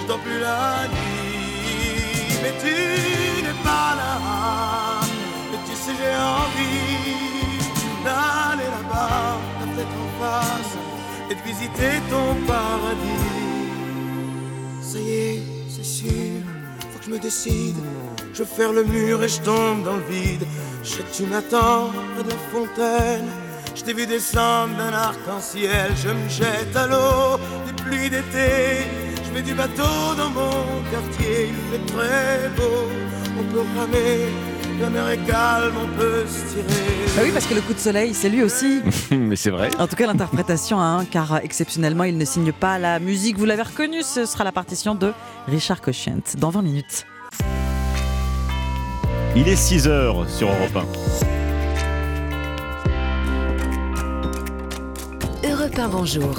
je 0.00 0.06
dors 0.06 0.18
plus 0.18 0.40
la 0.40 0.88
nuit. 0.88 2.38
Mais 2.42 2.54
tu 2.62 2.74
n'es 3.44 3.58
pas 3.62 3.94
là. 4.00 4.14
Et 5.54 5.60
tu 5.68 5.74
sais, 5.76 5.94
j'ai 6.00 6.16
envie 6.40 7.12
d'aller 8.04 8.68
là-bas, 8.76 9.38
la 9.60 9.66
tête 9.76 9.94
en 10.04 10.10
face, 10.20 10.76
et 11.30 11.34
de 11.34 11.42
visiter 11.42 11.94
ton 12.10 12.34
paradis. 12.46 13.30
Ça 14.80 14.98
y 14.98 15.10
est, 15.10 15.42
c'est 15.68 15.84
sûr, 15.84 16.42
je 17.04 17.10
me 17.10 17.18
décide. 17.18 17.76
Je 18.34 18.44
faire 18.44 18.72
le 18.72 18.84
mur 18.84 19.22
et 19.22 19.28
je 19.28 19.40
tombe 19.40 19.84
dans 19.84 19.96
le 19.96 20.04
vide. 20.08 20.44
Je 20.84 21.02
tu 21.14 21.24
m'attends 21.26 21.90
près 22.14 22.24
de 22.24 22.36
fontaine. 22.52 23.28
Je 23.74 23.82
t'ai 23.82 23.92
vu 23.92 24.06
descendre 24.06 24.76
d'un 24.76 24.92
arc-en-ciel. 24.92 25.92
Je 25.96 26.08
me 26.08 26.28
jette 26.28 26.74
à 26.76 26.86
l'eau 26.86 27.38
des 27.66 27.82
pluies 27.82 28.10
d'été. 28.10 28.86
Je 29.24 29.30
mets 29.32 29.42
du 29.42 29.54
bateau 29.54 30.14
dans 30.16 30.30
mon 30.30 30.82
quartier. 30.90 31.50
Il 31.50 31.54
fait 31.70 31.86
très 31.94 32.48
beau. 32.56 32.88
On 33.38 33.44
peut 33.52 33.64
ramer. 33.78 34.61
Est 34.80 35.26
calme, 35.26 35.74
on 35.76 35.86
peut 35.98 36.24
se 36.26 36.54
tirer. 36.54 36.64
Bah 37.14 37.22
oui, 37.24 37.30
parce 37.32 37.46
que 37.46 37.54
le 37.54 37.60
coup 37.60 37.74
de 37.74 37.78
soleil, 37.78 38.14
c'est 38.14 38.30
lui 38.30 38.42
aussi. 38.42 38.80
Mais 39.10 39.36
c'est 39.36 39.50
vrai. 39.50 39.68
En 39.78 39.86
tout 39.86 39.96
cas, 39.96 40.06
l'interprétation, 40.06 40.80
hein, 40.80 41.04
car 41.04 41.36
exceptionnellement, 41.42 42.04
il 42.04 42.16
ne 42.16 42.24
signe 42.24 42.52
pas 42.52 42.78
la 42.78 42.98
musique. 42.98 43.38
Vous 43.38 43.44
l'avez 43.44 43.62
reconnu, 43.62 44.02
ce 44.02 44.24
sera 44.24 44.44
la 44.44 44.52
partition 44.52 44.94
de 44.94 45.12
Richard 45.46 45.82
Cochent 45.82 46.36
dans 46.38 46.50
20 46.50 46.62
minutes. 46.62 47.06
Il 49.36 49.46
est 49.48 49.54
6h 49.54 50.28
sur 50.28 50.48
Europe 50.48 50.86
1. 55.44 55.48
Europe 55.48 55.78
1, 55.78 55.88
bonjour. 55.88 56.34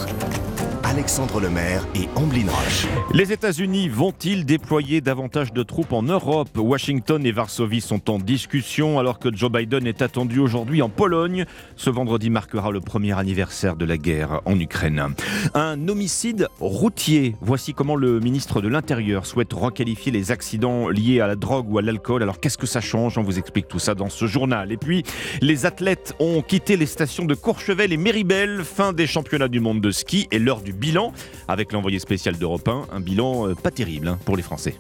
Alexandre 0.94 1.42
Lemaire 1.42 1.88
et 1.96 2.08
Amblin 2.16 2.46
Roche. 2.48 2.86
Les 3.14 3.32
États-Unis 3.32 3.90
vont-ils 3.90 4.46
déployer 4.46 5.02
davantage 5.02 5.52
de 5.52 5.64
troupes 5.64 5.92
en 5.92 6.04
Europe? 6.04 6.56
Washington 6.56 7.26
et 7.26 7.32
Varsovie 7.32 7.82
sont 7.82 8.12
en 8.12 8.20
discussion 8.20 9.00
alors 9.00 9.18
que 9.18 9.36
Joe 9.36 9.52
Biden 9.52 9.88
est 9.88 10.04
attendu 10.04 10.38
aujourd'hui 10.38 10.84
en 10.84 10.90
Pologne. 10.90 11.46
Ce 11.78 11.90
vendredi 11.90 12.30
marquera 12.30 12.70
le 12.70 12.80
premier 12.80 13.18
anniversaire 13.18 13.76
de 13.76 13.86
la 13.86 13.98
guerre 13.98 14.42
en 14.46 14.60
Ukraine. 14.60 15.16
Un 15.56 15.88
homicide 15.88 16.48
routier. 16.60 17.36
Voici 17.42 17.74
comment 17.74 17.96
le 17.96 18.20
ministre 18.20 18.62
de 18.62 18.68
l'Intérieur 18.68 19.26
souhaite 19.26 19.52
requalifier 19.52 20.12
les 20.12 20.30
accidents 20.30 20.90
liés 20.90 21.22
à 21.22 21.26
la 21.26 21.36
drogue 21.36 21.72
ou 21.72 21.80
à 21.80 21.82
l'alcool. 21.82 22.22
Alors 22.22 22.40
qu'est-ce 22.40 22.60
que 22.60 22.68
ça 22.68 22.82
change? 22.82 23.18
On 23.18 23.24
vous 23.24 23.40
explique 23.40 23.68
tout 23.68 23.80
ça 23.80 23.96
dans 23.96 24.10
ce 24.10 24.28
journal. 24.28 24.72
Et 24.72 24.78
puis, 24.78 25.02
les 25.42 25.66
athlètes 25.66 26.14
ont 26.20 26.44
quitté 26.44 26.78
les 26.78 26.86
stations 26.86 27.26
de 27.26 27.34
Courchevel 27.34 27.92
et 27.92 27.98
Méribel. 27.98 28.64
Fin 28.64 28.94
des 28.94 29.08
championnats 29.08 29.48
du 29.48 29.60
monde 29.60 29.82
de 29.82 29.90
ski 29.90 30.28
et 30.30 30.38
l'heure 30.38 30.62
du 30.62 30.83
bilan 30.84 31.14
avec 31.48 31.72
l'envoyé 31.72 31.98
spécial 31.98 32.38
d'Europe 32.38 32.68
1. 32.68 32.88
Un 32.92 33.00
bilan 33.00 33.48
euh, 33.48 33.56
pas 33.56 33.72
terrible 33.72 34.10
hein, 34.10 34.20
pour 34.26 34.36
les 34.36 34.44
Français. 34.44 34.76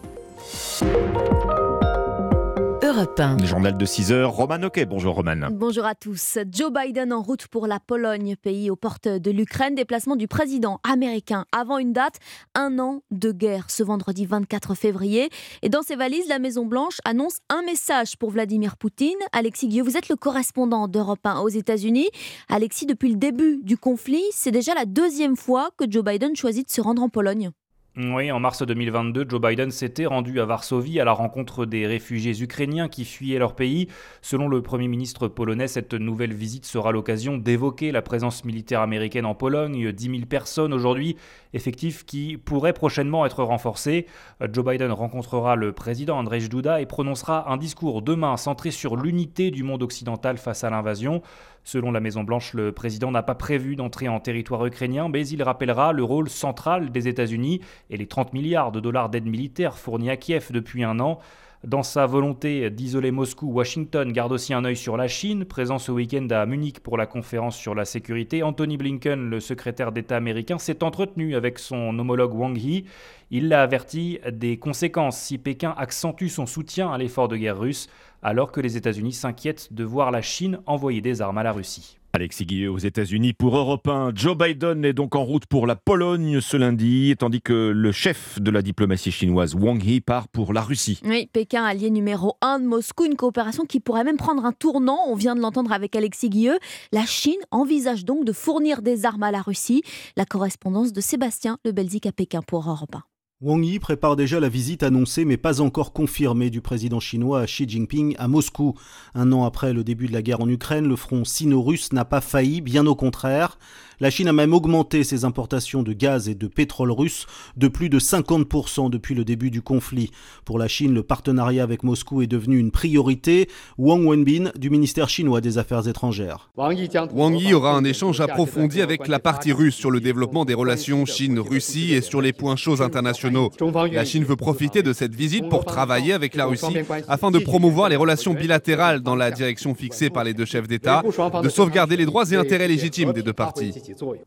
Europe 2.95 3.19
1. 3.19 3.37
Le 3.37 3.45
journal 3.47 3.75
de 3.75 3.85
6 3.85 4.11
heures, 4.11 4.31
Roman 4.31 4.61
Oquet. 4.61 4.85
Bonjour 4.85 5.15
Roman. 5.15 5.47
Bonjour 5.51 5.83
à 5.83 5.95
tous. 5.95 6.37
Joe 6.51 6.71
Biden 6.71 7.11
en 7.11 7.23
route 7.23 7.47
pour 7.47 7.65
la 7.65 7.79
Pologne, 7.79 8.35
pays 8.35 8.69
aux 8.69 8.75
portes 8.75 9.07
de 9.07 9.31
l'Ukraine. 9.31 9.73
Déplacement 9.73 10.15
du 10.15 10.27
président 10.27 10.79
américain 10.83 11.45
avant 11.51 11.79
une 11.79 11.91
date, 11.91 12.19
un 12.53 12.77
an 12.77 13.01
de 13.09 13.31
guerre 13.31 13.71
ce 13.71 13.81
vendredi 13.81 14.27
24 14.27 14.75
février. 14.75 15.29
Et 15.63 15.69
dans 15.69 15.81
ses 15.81 15.95
valises, 15.95 16.27
la 16.27 16.37
Maison-Blanche 16.37 16.99
annonce 17.03 17.37
un 17.49 17.63
message 17.63 18.15
pour 18.17 18.29
Vladimir 18.29 18.77
Poutine. 18.77 19.17
Alexis 19.31 19.69
Guilleux, 19.69 19.83
vous 19.83 19.97
êtes 19.97 20.09
le 20.09 20.15
correspondant 20.15 20.87
d'Europe 20.87 21.25
1 21.25 21.39
aux 21.39 21.49
États-Unis. 21.49 22.09
Alexis, 22.47 22.85
depuis 22.85 23.09
le 23.09 23.17
début 23.17 23.59
du 23.63 23.75
conflit, 23.75 24.23
c'est 24.31 24.51
déjà 24.51 24.75
la 24.75 24.85
deuxième 24.85 25.35
fois 25.35 25.71
que 25.77 25.85
Joe 25.89 26.03
Biden 26.03 26.35
choisit 26.35 26.67
de 26.67 26.71
se 26.71 26.81
rendre 26.81 27.01
en 27.01 27.09
Pologne. 27.09 27.49
Oui, 27.95 28.31
en 28.31 28.39
mars 28.39 28.63
2022, 28.63 29.27
Joe 29.29 29.39
Biden 29.39 29.69
s'était 29.69 30.07
rendu 30.07 30.39
à 30.39 30.45
Varsovie 30.45 30.99
à 30.99 31.05
la 31.05 31.11
rencontre 31.11 31.67
des 31.67 31.85
réfugiés 31.85 32.41
ukrainiens 32.41 32.89
qui 32.89 33.05
fuyaient 33.05 33.37
leur 33.37 33.53
pays. 33.53 33.87
Selon 34.23 34.47
le 34.47 34.63
Premier 34.63 34.87
ministre 34.87 35.27
polonais, 35.27 35.67
cette 35.67 35.93
nouvelle 35.93 36.33
visite 36.33 36.65
sera 36.65 36.91
l'occasion 36.91 37.37
d'évoquer 37.37 37.91
la 37.91 38.01
présence 38.01 38.45
militaire 38.45 38.81
américaine 38.81 39.27
en 39.27 39.35
Pologne, 39.35 39.91
10 39.91 40.05
000 40.05 40.25
personnes 40.25 40.73
aujourd'hui, 40.73 41.17
effectif 41.53 42.05
qui 42.05 42.37
pourrait 42.37 42.73
prochainement 42.73 43.25
être 43.25 43.43
renforcé. 43.43 44.07
Joe 44.51 44.65
Biden 44.65 44.91
rencontrera 44.91 45.55
le 45.55 45.71
président 45.71 46.17
Andrzej 46.17 46.49
Duda 46.49 46.81
et 46.81 46.85
prononcera 46.85 47.51
un 47.51 47.57
discours 47.57 48.01
demain 48.01 48.37
centré 48.37 48.71
sur 48.71 48.95
l'unité 48.95 49.51
du 49.51 49.63
monde 49.63 49.83
occidental 49.83 50.37
face 50.37 50.63
à 50.63 50.69
l'invasion. 50.69 51.21
Selon 51.63 51.91
la 51.91 52.01
Maison-Blanche, 52.01 52.53
le 52.53 52.71
président 52.71 53.11
n'a 53.11 53.23
pas 53.23 53.35
prévu 53.35 53.75
d'entrer 53.75 54.09
en 54.09 54.19
territoire 54.19 54.65
ukrainien, 54.65 55.07
mais 55.07 55.25
il 55.27 55.41
rappellera 55.43 55.93
le 55.93 56.03
rôle 56.03 56.29
central 56.29 56.91
des 56.91 57.07
États-Unis 57.07 57.61
et 57.89 57.97
les 57.97 58.07
30 58.07 58.33
milliards 58.33 58.71
de 58.71 58.79
dollars 58.79 59.09
d'aide 59.09 59.25
militaire 59.25 59.77
fournis 59.77 60.09
à 60.09 60.17
Kiev 60.17 60.51
depuis 60.51 60.83
un 60.83 60.99
an. 60.99 61.19
Dans 61.63 61.81
sa 61.81 62.05
volonté 62.05 62.69
d'isoler 62.69 63.11
Moscou, 63.11 63.47
Washington 63.47 64.11
garde 64.11 64.33
aussi 64.33 64.53
un 64.53 64.65
œil 64.65 64.75
sur 64.75 64.97
la 64.97 65.07
Chine. 65.07 65.45
Présent 65.45 65.79
ce 65.79 65.93
week-end 65.93 66.27
à 66.29 66.45
Munich 66.45 66.81
pour 66.81 66.97
la 66.97 67.05
conférence 67.05 67.55
sur 67.55 67.73
la 67.73 67.85
sécurité, 67.85 68.43
Anthony 68.43 68.75
Blinken, 68.75 69.29
le 69.29 69.39
secrétaire 69.39 69.93
d'État 69.93 70.17
américain, 70.17 70.57
s'est 70.57 70.83
entretenu 70.83 71.37
avec 71.37 71.59
son 71.59 71.97
homologue 71.97 72.33
Wang 72.33 72.57
Yi. 72.57 72.83
Il 73.31 73.47
l'a 73.47 73.63
averti 73.63 74.19
des 74.29 74.57
conséquences 74.57 75.17
si 75.17 75.37
Pékin 75.37 75.73
accentue 75.77 76.27
son 76.27 76.45
soutien 76.45 76.91
à 76.91 76.97
l'effort 76.97 77.29
de 77.29 77.37
guerre 77.37 77.59
russe, 77.59 77.87
alors 78.21 78.51
que 78.51 78.59
les 78.59 78.75
États-Unis 78.75 79.13
s'inquiètent 79.13 79.71
de 79.71 79.85
voir 79.85 80.11
la 80.11 80.21
Chine 80.21 80.59
envoyer 80.65 80.99
des 80.99 81.21
armes 81.21 81.37
à 81.37 81.43
la 81.43 81.53
Russie. 81.53 81.97
Alexis 82.15 82.45
Guilleux 82.45 82.69
aux 82.69 82.77
États-Unis 82.77 83.33
pour 83.33 83.57
Europe 83.57 83.87
1. 83.87 84.11
Joe 84.13 84.37
Biden 84.37 84.85
est 84.85 84.93
donc 84.93 85.15
en 85.15 85.23
route 85.23 85.47
pour 85.47 85.65
la 85.65 85.75
Pologne 85.75 86.41
ce 86.41 86.55
lundi, 86.57 87.15
tandis 87.17 87.41
que 87.41 87.71
le 87.75 87.91
chef 87.91 88.39
de 88.39 88.51
la 88.51 88.61
diplomatie 88.61 89.11
chinoise, 89.11 89.55
Wang 89.55 89.83
Yi, 89.83 89.99
part 89.99 90.27
pour 90.27 90.53
la 90.53 90.61
Russie. 90.61 91.01
Oui, 91.05 91.27
Pékin, 91.33 91.63
allié 91.63 91.89
numéro 91.89 92.37
1 92.41 92.59
de 92.59 92.65
Moscou, 92.65 93.05
une 93.05 93.15
coopération 93.15 93.65
qui 93.65 93.79
pourrait 93.79 94.03
même 94.03 94.17
prendre 94.17 94.45
un 94.45 94.51
tournant. 94.51 94.99
On 95.07 95.15
vient 95.15 95.33
de 95.33 95.41
l'entendre 95.41 95.71
avec 95.71 95.95
Alexis 95.95 96.29
Guilleux. 96.29 96.59
La 96.91 97.07
Chine 97.07 97.41
envisage 97.49 98.05
donc 98.05 98.25
de 98.25 98.31
fournir 98.31 98.83
des 98.83 99.07
armes 99.07 99.23
à 99.23 99.31
la 99.31 99.41
Russie. 99.41 99.81
La 100.15 100.25
correspondance 100.25 100.93
de 100.93 101.01
Sébastien 101.01 101.57
Le 101.65 101.71
Belzic 101.71 102.05
à 102.05 102.11
Pékin 102.11 102.43
pour 102.43 102.69
Europe 102.69 102.95
1. 102.95 103.12
Wang 103.43 103.61
Yi 103.61 103.77
prépare 103.77 104.15
déjà 104.15 104.39
la 104.39 104.47
visite 104.47 104.83
annoncée 104.83 105.25
mais 105.25 105.35
pas 105.35 105.59
encore 105.59 105.91
confirmée 105.91 106.49
du 106.49 106.61
président 106.61 107.01
chinois 107.01 107.43
Xi 107.45 107.67
Jinping 107.67 108.15
à 108.17 108.29
Moscou. 108.29 108.73
Un 109.15 109.33
an 109.33 109.43
après 109.43 109.73
le 109.73 109.83
début 109.83 110.07
de 110.07 110.13
la 110.13 110.21
guerre 110.21 110.39
en 110.39 110.47
Ukraine, 110.47 110.87
le 110.87 110.95
front 110.95 111.25
sino-russe 111.25 111.91
n'a 111.91 112.05
pas 112.05 112.21
failli, 112.21 112.61
bien 112.61 112.87
au 112.87 112.95
contraire. 112.95 113.57
La 113.99 114.09
Chine 114.09 114.27
a 114.27 114.33
même 114.33 114.53
augmenté 114.53 115.03
ses 115.03 115.25
importations 115.25 115.83
de 115.83 115.93
gaz 115.93 116.29
et 116.29 116.35
de 116.35 116.47
pétrole 116.47 116.91
russe 116.91 117.25
de 117.57 117.67
plus 117.67 117.89
de 117.89 117.99
50% 117.99 118.89
depuis 118.89 119.15
le 119.15 119.23
début 119.23 119.51
du 119.51 119.61
conflit. 119.61 120.11
Pour 120.45 120.59
la 120.59 120.67
Chine, 120.67 120.93
le 120.93 121.03
partenariat 121.03 121.63
avec 121.63 121.83
Moscou 121.83 122.21
est 122.21 122.27
devenu 122.27 122.57
une 122.57 122.71
priorité. 122.71 123.49
Wang 123.77 124.05
Wenbin 124.05 124.51
du 124.57 124.69
ministère 124.69 125.09
chinois 125.09 125.41
des 125.41 125.57
Affaires 125.57 125.87
étrangères. 125.87 126.49
Wang 126.57 127.39
Yi 127.39 127.53
aura 127.53 127.75
un 127.75 127.83
échange 127.83 128.21
approfondi 128.21 128.81
avec 128.81 129.07
la 129.07 129.19
partie 129.19 129.51
russe 129.51 129.75
sur 129.75 129.91
le 129.91 129.99
développement 129.99 130.45
des 130.45 130.53
relations 130.53 131.05
Chine-Russie 131.05 131.93
et 131.93 132.01
sur 132.01 132.21
les 132.21 132.33
points 132.33 132.55
chauds 132.55 132.81
internationaux. 132.81 133.51
La 133.91 134.05
Chine 134.05 134.23
veut 134.23 134.35
profiter 134.35 134.83
de 134.83 134.93
cette 134.93 135.15
visite 135.15 135.49
pour 135.49 135.65
travailler 135.65 136.13
avec 136.13 136.35
la 136.35 136.45
Russie 136.45 136.77
afin 137.07 137.31
de 137.31 137.39
promouvoir 137.39 137.89
les 137.89 137.95
relations 137.95 138.33
bilatérales 138.33 139.01
dans 139.01 139.15
la 139.15 139.31
direction 139.31 139.75
fixée 139.75 140.09
par 140.09 140.23
les 140.23 140.33
deux 140.33 140.45
chefs 140.45 140.67
d'État, 140.67 141.03
de 141.43 141.49
sauvegarder 141.49 141.97
les 141.97 142.05
droits 142.05 142.29
et 142.31 142.35
intérêts 142.35 142.67
légitimes 142.67 143.13
des 143.13 143.23
deux 143.23 143.33
parties. 143.33 143.73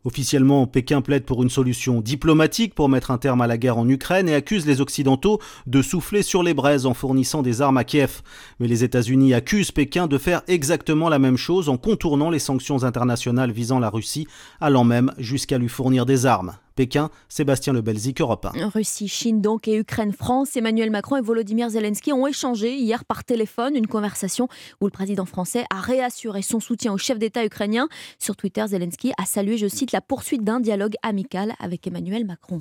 Officiellement, 0.04 0.66
Pékin 0.66 1.00
plaide 1.00 1.24
pour 1.24 1.42
une 1.42 1.50
solution 1.50 2.00
diplomatique 2.00 2.74
pour 2.74 2.88
mettre 2.88 3.11
un 3.11 3.18
terme 3.18 3.40
à 3.40 3.46
la 3.46 3.59
guerre 3.59 3.78
en 3.78 3.88
Ukraine 3.88 4.28
et 4.28 4.34
accuse 4.34 4.66
les 4.66 4.80
Occidentaux 4.80 5.40
de 5.66 5.82
souffler 5.82 6.22
sur 6.22 6.42
les 6.42 6.54
braises 6.54 6.86
en 6.86 6.94
fournissant 6.94 7.42
des 7.42 7.62
armes 7.62 7.78
à 7.78 7.84
Kiev. 7.84 8.22
Mais 8.61 8.68
les 8.68 8.84
États-Unis 8.84 9.34
accusent 9.34 9.72
Pékin 9.72 10.07
de 10.07 10.18
faire 10.18 10.42
exactement 10.48 11.09
la 11.09 11.18
même 11.18 11.36
chose 11.36 11.68
en 11.68 11.76
contournant 11.76 12.30
les 12.30 12.38
sanctions 12.38 12.84
internationales 12.84 13.50
visant 13.50 13.78
la 13.78 13.90
Russie, 13.90 14.26
allant 14.61 14.84
même 14.84 15.12
jusqu'à 15.18 15.59
lui 15.59 15.68
fournir 15.68 16.07
des 16.07 16.26
armes. 16.26 16.54
Pékin, 16.76 17.08
Sébastien 17.30 17.72
Lebelzik, 17.72 18.20
Europe 18.20 18.46
1. 18.54 18.68
Russie, 18.68 19.08
Chine 19.08 19.40
donc 19.40 19.66
et 19.66 19.76
Ukraine, 19.78 20.12
France, 20.12 20.56
Emmanuel 20.58 20.90
Macron 20.90 21.16
et 21.16 21.22
Volodymyr 21.22 21.70
Zelensky 21.70 22.12
ont 22.12 22.26
échangé 22.26 22.76
hier 22.76 23.06
par 23.06 23.24
téléphone 23.24 23.74
une 23.76 23.86
conversation 23.86 24.46
où 24.82 24.84
le 24.84 24.90
président 24.90 25.24
français 25.24 25.64
a 25.70 25.80
réassuré 25.80 26.42
son 26.42 26.60
soutien 26.60 26.92
au 26.92 26.98
chef 26.98 27.18
d'État 27.18 27.46
ukrainien. 27.46 27.88
Sur 28.18 28.36
Twitter, 28.36 28.62
Zelensky 28.68 29.12
a 29.16 29.24
salué, 29.24 29.56
je 29.56 29.66
cite, 29.68 29.92
la 29.92 30.02
poursuite 30.02 30.44
d'un 30.44 30.60
dialogue 30.60 30.96
amical 31.02 31.54
avec 31.60 31.86
Emmanuel 31.86 32.26
Macron. 32.26 32.60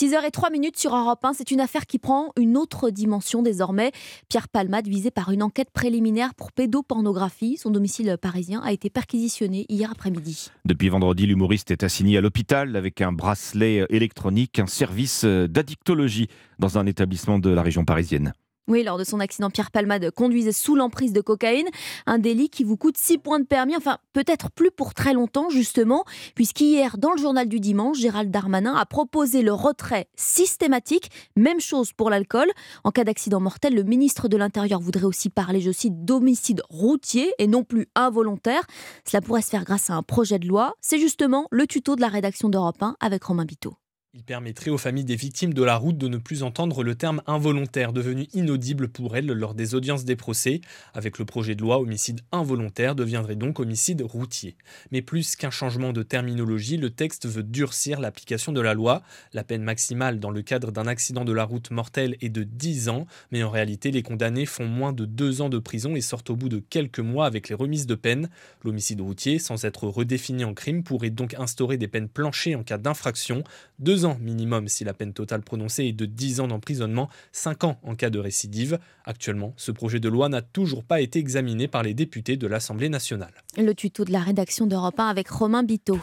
6h03 0.00 0.52
minutes 0.52 0.78
sur 0.78 0.94
Europe 0.94 1.24
1, 1.24 1.32
c'est 1.32 1.50
une 1.50 1.60
affaire 1.60 1.86
qui 1.86 1.98
prend 1.98 2.30
une 2.38 2.56
autre 2.56 2.90
dimension 2.90 3.42
désormais. 3.42 3.90
Pierre 4.28 4.46
Palmade, 4.46 4.86
visé 4.86 5.10
par 5.10 5.32
une 5.32 5.42
enquête 5.42 5.70
préliminaire 5.72 6.34
pour 6.36 6.52
pédopornographie, 6.52 7.56
son 7.56 7.70
domicile 7.70 8.16
parisien 8.22 8.60
a 8.62 8.70
été 8.70 8.88
perquisitionné 8.88 9.66
hier 9.68 9.90
après-midi. 9.90 10.52
Depuis 10.64 10.90
vendredi, 10.90 11.26
l'humoriste 11.26 11.72
est 11.72 11.82
assigné 11.82 12.18
à 12.18 12.20
l'hôpital 12.20 12.76
avec 12.76 13.00
un 13.00 13.10
bracelet 13.10 13.47
électronique, 13.56 14.58
un 14.58 14.66
service 14.66 15.24
d'addictologie 15.24 16.28
dans 16.58 16.78
un 16.78 16.86
établissement 16.86 17.38
de 17.38 17.50
la 17.50 17.62
région 17.62 17.84
parisienne. 17.84 18.32
Oui, 18.68 18.82
lors 18.82 18.98
de 18.98 19.04
son 19.04 19.18
accident, 19.18 19.48
Pierre 19.48 19.70
Palmade 19.70 20.10
conduisait 20.10 20.52
sous 20.52 20.76
l'emprise 20.76 21.14
de 21.14 21.22
cocaïne, 21.22 21.68
un 22.04 22.18
délit 22.18 22.50
qui 22.50 22.64
vous 22.64 22.76
coûte 22.76 22.98
6 22.98 23.16
points 23.16 23.40
de 23.40 23.46
permis, 23.46 23.74
enfin 23.74 23.96
peut-être 24.12 24.50
plus 24.50 24.70
pour 24.70 24.92
très 24.92 25.14
longtemps 25.14 25.48
justement, 25.48 26.04
puisqu'hier, 26.34 26.98
dans 26.98 27.12
le 27.12 27.18
journal 27.18 27.48
du 27.48 27.60
dimanche, 27.60 27.96
Gérald 27.96 28.30
Darmanin 28.30 28.74
a 28.74 28.84
proposé 28.84 29.40
le 29.40 29.54
retrait 29.54 30.10
systématique, 30.16 31.10
même 31.34 31.60
chose 31.60 31.94
pour 31.94 32.10
l'alcool. 32.10 32.50
En 32.84 32.90
cas 32.90 33.04
d'accident 33.04 33.40
mortel, 33.40 33.74
le 33.74 33.84
ministre 33.84 34.28
de 34.28 34.36
l'Intérieur 34.36 34.80
voudrait 34.80 35.06
aussi 35.06 35.30
parler, 35.30 35.62
je 35.62 35.72
cite, 35.72 36.04
d'homicide 36.04 36.60
routier 36.68 37.32
et 37.38 37.46
non 37.46 37.64
plus 37.64 37.88
involontaire. 37.94 38.64
Cela 39.06 39.22
pourrait 39.22 39.40
se 39.40 39.48
faire 39.48 39.64
grâce 39.64 39.88
à 39.88 39.94
un 39.94 40.02
projet 40.02 40.38
de 40.38 40.46
loi. 40.46 40.74
C'est 40.82 40.98
justement 40.98 41.46
le 41.50 41.66
tuto 41.66 41.96
de 41.96 42.02
la 42.02 42.08
rédaction 42.08 42.50
d'Europe 42.50 42.82
1 42.82 42.96
avec 43.00 43.24
Romain 43.24 43.46
Biteau. 43.46 43.72
Il 44.18 44.24
permettrait 44.24 44.72
aux 44.72 44.78
familles 44.78 45.04
des 45.04 45.14
victimes 45.14 45.54
de 45.54 45.62
la 45.62 45.76
route 45.76 45.96
de 45.96 46.08
ne 46.08 46.16
plus 46.16 46.42
entendre 46.42 46.82
le 46.82 46.96
terme 46.96 47.22
involontaire, 47.28 47.92
devenu 47.92 48.26
inaudible 48.34 48.88
pour 48.88 49.16
elles 49.16 49.26
lors 49.26 49.54
des 49.54 49.76
audiences 49.76 50.04
des 50.04 50.16
procès. 50.16 50.60
Avec 50.92 51.20
le 51.20 51.24
projet 51.24 51.54
de 51.54 51.62
loi, 51.62 51.78
homicide 51.78 52.22
involontaire 52.32 52.96
deviendrait 52.96 53.36
donc 53.36 53.60
homicide 53.60 54.02
routier. 54.02 54.56
Mais 54.90 55.02
plus 55.02 55.36
qu'un 55.36 55.52
changement 55.52 55.92
de 55.92 56.02
terminologie, 56.02 56.78
le 56.78 56.90
texte 56.90 57.28
veut 57.28 57.44
durcir 57.44 58.00
l'application 58.00 58.50
de 58.50 58.60
la 58.60 58.74
loi. 58.74 59.04
La 59.34 59.44
peine 59.44 59.62
maximale 59.62 60.18
dans 60.18 60.32
le 60.32 60.42
cadre 60.42 60.72
d'un 60.72 60.88
accident 60.88 61.24
de 61.24 61.32
la 61.32 61.44
route 61.44 61.70
mortel 61.70 62.16
est 62.20 62.28
de 62.28 62.42
10 62.42 62.88
ans, 62.88 63.06
mais 63.30 63.44
en 63.44 63.50
réalité, 63.50 63.92
les 63.92 64.02
condamnés 64.02 64.46
font 64.46 64.66
moins 64.66 64.92
de 64.92 65.04
2 65.04 65.42
ans 65.42 65.48
de 65.48 65.60
prison 65.60 65.94
et 65.94 66.00
sortent 66.00 66.30
au 66.30 66.36
bout 66.36 66.48
de 66.48 66.58
quelques 66.58 66.98
mois 66.98 67.26
avec 67.26 67.48
les 67.48 67.54
remises 67.54 67.86
de 67.86 67.94
peine. 67.94 68.30
L'homicide 68.64 69.00
routier, 69.00 69.38
sans 69.38 69.64
être 69.64 69.86
redéfini 69.86 70.44
en 70.44 70.54
crime, 70.54 70.82
pourrait 70.82 71.10
donc 71.10 71.34
instaurer 71.34 71.76
des 71.76 71.86
peines 71.86 72.08
planchées 72.08 72.56
en 72.56 72.64
cas 72.64 72.78
d'infraction, 72.78 73.44
2 73.78 74.06
ans 74.06 74.07
minimum 74.20 74.68
si 74.68 74.84
la 74.84 74.94
peine 74.94 75.12
totale 75.12 75.42
prononcée 75.42 75.84
est 75.84 75.92
de 75.92 76.06
10 76.06 76.40
ans 76.40 76.48
d'emprisonnement, 76.48 77.08
5 77.32 77.64
ans 77.64 77.78
en 77.82 77.94
cas 77.94 78.10
de 78.10 78.18
récidive. 78.18 78.78
Actuellement, 79.04 79.54
ce 79.56 79.72
projet 79.72 80.00
de 80.00 80.08
loi 80.08 80.28
n'a 80.28 80.42
toujours 80.42 80.84
pas 80.84 81.00
été 81.00 81.18
examiné 81.18 81.68
par 81.68 81.82
les 81.82 81.94
députés 81.94 82.36
de 82.36 82.46
l'Assemblée 82.46 82.88
nationale. 82.88 83.32
Le 83.56 83.74
tuto 83.74 84.04
de 84.04 84.12
la 84.12 84.20
rédaction 84.20 84.66
d'Europe 84.66 84.98
1 84.98 85.06
avec 85.06 85.28
Romain 85.28 85.62
Biteau. 85.62 85.98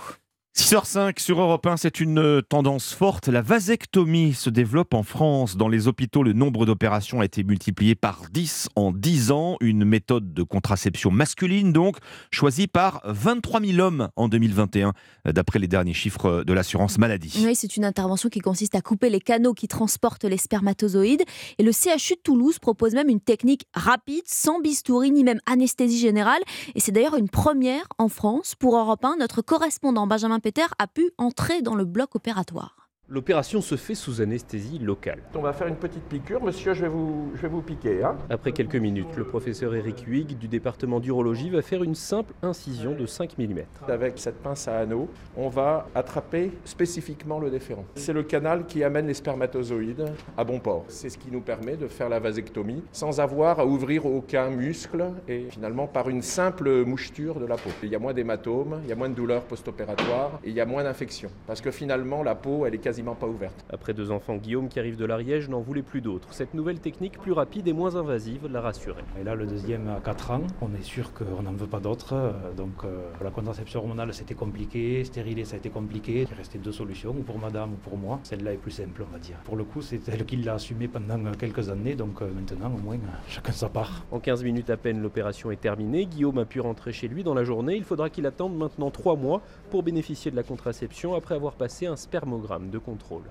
6h05 0.57 1.19
sur 1.19 1.41
Europe 1.41 1.67
1, 1.67 1.75
c'est 1.75 1.99
une 1.99 2.17
euh, 2.17 2.41
tendance 2.41 2.93
forte. 2.93 3.27
La 3.27 3.41
vasectomie 3.41 4.33
se 4.33 4.49
développe 4.49 4.93
en 4.93 5.03
France. 5.03 5.57
Dans 5.57 5.67
les 5.67 5.89
hôpitaux, 5.89 6.23
le 6.23 6.31
nombre 6.31 6.65
d'opérations 6.65 7.19
a 7.19 7.25
été 7.25 7.43
multiplié 7.43 7.93
par 7.93 8.21
10 8.31 8.69
en 8.77 8.93
10 8.93 9.31
ans. 9.31 9.57
Une 9.59 9.83
méthode 9.83 10.33
de 10.33 10.43
contraception 10.43 11.11
masculine, 11.11 11.73
donc, 11.73 11.97
choisie 12.31 12.67
par 12.67 13.01
23 13.03 13.59
000 13.59 13.79
hommes 13.79 14.07
en 14.15 14.29
2021, 14.29 14.93
d'après 15.25 15.59
les 15.59 15.67
derniers 15.67 15.93
chiffres 15.93 16.45
de 16.45 16.53
l'assurance 16.53 16.97
maladie. 16.99 17.33
Oui, 17.45 17.53
c'est 17.53 17.75
une 17.75 17.83
intervention 17.83 18.29
qui 18.29 18.39
consiste 18.39 18.75
à 18.75 18.81
couper 18.81 19.09
les 19.09 19.19
canaux 19.19 19.53
qui 19.53 19.67
transportent 19.67 20.23
les 20.23 20.37
spermatozoïdes. 20.37 21.23
Et 21.57 21.63
le 21.63 21.73
CHU 21.73 22.13
de 22.15 22.21
Toulouse 22.23 22.59
propose 22.59 22.93
même 22.93 23.09
une 23.09 23.19
technique 23.19 23.65
rapide, 23.73 24.23
sans 24.25 24.61
bistouri 24.61 25.11
ni 25.11 25.25
même 25.25 25.41
anesthésie 25.47 25.99
générale. 25.99 26.41
Et 26.75 26.79
c'est 26.79 26.93
d'ailleurs 26.93 27.17
une 27.17 27.29
première 27.29 27.85
en 27.97 28.07
France. 28.07 28.55
Pour 28.57 28.77
Europe 28.77 29.03
1, 29.03 29.17
notre 29.17 29.41
correspondant 29.41 30.07
Benjamin 30.07 30.39
Peter 30.45 30.67
a 30.77 30.85
pu 30.85 31.09
entrer 31.17 31.63
dans 31.63 31.73
le 31.73 31.85
bloc 31.85 32.13
opératoire. 32.13 32.84
L'opération 33.07 33.61
se 33.61 33.75
fait 33.75 33.93
sous 33.93 34.19
anesthésie 34.19 34.79
locale. 34.79 35.19
On 35.35 35.41
va 35.41 35.53
faire 35.53 35.67
une 35.67 35.75
petite 35.75 36.05
piqûre, 36.05 36.43
monsieur, 36.43 36.73
je 36.73 36.81
vais 36.81 36.87
vous, 36.87 37.29
je 37.35 37.41
vais 37.43 37.47
vous 37.47 37.61
piquer. 37.61 38.03
Hein. 38.03 38.17
Après 38.31 38.51
quelques 38.51 38.77
minutes, 38.77 39.15
le 39.15 39.25
professeur 39.25 39.75
Eric 39.75 40.05
Huyghe 40.07 40.35
du 40.35 40.47
département 40.47 40.99
d'urologie 40.99 41.51
va 41.51 41.61
faire 41.61 41.83
une 41.83 41.93
simple 41.93 42.33
incision 42.41 42.95
de 42.95 43.05
5 43.05 43.37
mm. 43.37 43.59
Avec 43.89 44.17
cette 44.17 44.41
pince 44.41 44.67
à 44.67 44.79
anneau, 44.79 45.07
on 45.37 45.49
va 45.49 45.87
attraper 45.93 46.51
spécifiquement 46.63 47.37
le 47.37 47.51
déférent. 47.51 47.85
C'est 47.93 48.11
le 48.11 48.23
canal 48.23 48.65
qui 48.65 48.83
amène 48.83 49.05
les 49.05 49.13
spermatozoïdes 49.13 50.05
à 50.35 50.43
bon 50.43 50.59
port. 50.59 50.85
C'est 50.87 51.09
ce 51.09 51.19
qui 51.19 51.29
nous 51.29 51.41
permet 51.41 51.77
de 51.77 51.87
faire 51.87 52.09
la 52.09 52.19
vasectomie 52.19 52.81
sans 52.91 53.19
avoir 53.19 53.59
à 53.59 53.67
ouvrir 53.67 54.07
aucun 54.07 54.49
muscle 54.49 55.11
et 55.27 55.45
finalement 55.51 55.85
par 55.85 56.09
une 56.09 56.23
simple 56.23 56.83
moucheture 56.85 57.39
de 57.39 57.45
la 57.45 57.57
peau. 57.57 57.69
Il 57.83 57.89
y 57.89 57.95
a 57.95 57.99
moins 57.99 58.13
d'hématomes, 58.13 58.79
il 58.83 58.89
y 58.89 58.93
a 58.93 58.95
moins 58.95 59.09
de 59.09 59.13
douleurs 59.13 59.43
post-opératoires 59.43 60.39
et 60.43 60.49
il 60.49 60.55
y 60.55 60.61
a 60.61 60.65
moins 60.65 60.83
d'infections. 60.83 61.29
Parce 61.45 61.61
que 61.61 61.69
finalement, 61.69 62.23
la 62.23 62.33
peau, 62.33 62.65
elle 62.65 62.73
est 62.73 62.79
quasi 62.79 62.94
pas 63.03 63.27
ouverte. 63.27 63.65
Après 63.69 63.93
deux 63.93 64.11
enfants, 64.11 64.37
Guillaume 64.37 64.69
qui 64.69 64.79
arrive 64.79 64.97
de 64.97 65.05
l'Ariège 65.05 65.49
n'en 65.49 65.61
voulait 65.61 65.81
plus 65.81 66.01
d'autres. 66.01 66.33
Cette 66.33 66.53
nouvelle 66.53 66.79
technique 66.79 67.19
plus 67.19 67.31
rapide 67.31 67.67
et 67.67 67.73
moins 67.73 67.95
invasive 67.95 68.47
l'a 68.47 68.61
rassuré. 68.61 69.01
Et 69.19 69.23
là, 69.23 69.35
le 69.35 69.45
deuxième 69.45 69.87
à 69.89 69.99
4 69.99 70.31
ans, 70.31 70.41
on 70.61 70.73
est 70.73 70.83
sûr 70.83 71.13
qu'on 71.13 71.43
n'en 71.43 71.53
veut 71.53 71.67
pas 71.67 71.79
d'autres. 71.79 72.33
Donc 72.55 72.83
euh, 72.83 73.09
la 73.21 73.31
contraception 73.31 73.81
hormonale, 73.81 74.13
c'était 74.13 74.33
compliqué, 74.33 75.03
stériler, 75.03 75.45
ça 75.45 75.55
a 75.55 75.57
été 75.57 75.69
compliqué. 75.69 76.25
Il 76.29 76.37
restait 76.37 76.59
deux 76.59 76.71
solutions, 76.71 77.11
ou 77.11 77.23
pour 77.23 77.39
madame 77.39 77.73
ou 77.73 77.77
pour 77.77 77.97
moi. 77.97 78.19
Celle-là 78.23 78.53
est 78.53 78.57
plus 78.57 78.71
simple, 78.71 79.03
on 79.07 79.11
va 79.11 79.19
dire. 79.19 79.37
Pour 79.43 79.57
le 79.57 79.63
coup, 79.63 79.81
c'est 79.81 80.07
elle 80.09 80.25
qui 80.25 80.37
l'a 80.37 80.53
assumé 80.53 80.87
pendant 80.87 81.31
quelques 81.33 81.69
années, 81.69 81.95
donc 81.95 82.21
euh, 82.21 82.29
maintenant, 82.33 82.71
au 82.73 82.81
moins, 82.81 82.97
chacun 83.27 83.51
sa 83.51 83.69
part. 83.69 84.05
En 84.11 84.19
15 84.19 84.43
minutes 84.43 84.69
à 84.69 84.77
peine, 84.77 85.01
l'opération 85.01 85.51
est 85.51 85.59
terminée. 85.59 86.05
Guillaume 86.05 86.37
a 86.37 86.45
pu 86.45 86.61
rentrer 86.61 86.93
chez 86.93 87.07
lui 87.07 87.23
dans 87.23 87.33
la 87.33 87.43
journée. 87.43 87.75
Il 87.75 87.83
faudra 87.83 88.09
qu'il 88.09 88.25
attende 88.25 88.55
maintenant 88.55 88.91
3 88.91 89.15
mois 89.15 89.41
pour 89.69 89.83
bénéficier 89.83 90.31
de 90.31 90.35
la 90.35 90.43
contraception 90.43 91.13
après 91.13 91.35
avoir 91.35 91.53
passé 91.55 91.85
un 91.87 91.95
spermogramme 91.95 92.69
de 92.69 92.77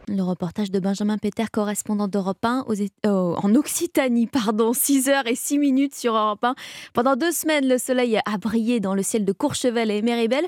Le 0.09 0.23
reportage 0.23 0.71
de 0.71 0.79
Benjamin 0.79 1.19
Péter, 1.19 1.45
correspondant 1.53 2.09
d'Europe 2.09 2.45
1 2.45 2.65
aux, 2.69 2.75
oh, 3.07 3.37
en 3.43 3.55
Occitanie, 3.55 4.27
pardon, 4.27 4.73
6h 4.73 5.27
et 5.27 5.35
6 5.35 5.59
minutes 5.59 5.95
sur 5.95 6.15
Europe 6.15 6.43
1. 6.43 6.55
Pendant 6.93 7.17
deux 7.17 7.33
semaines, 7.33 7.69
le 7.69 7.79
soleil 7.79 8.19
a 8.25 8.39
brillé 8.39 8.81
dans 8.81 8.95
le 8.95 9.03
ciel 9.03 9.25
de 9.25 9.33
Courchevel 9.33 9.91
et 9.91 10.03
Méribel. 10.03 10.45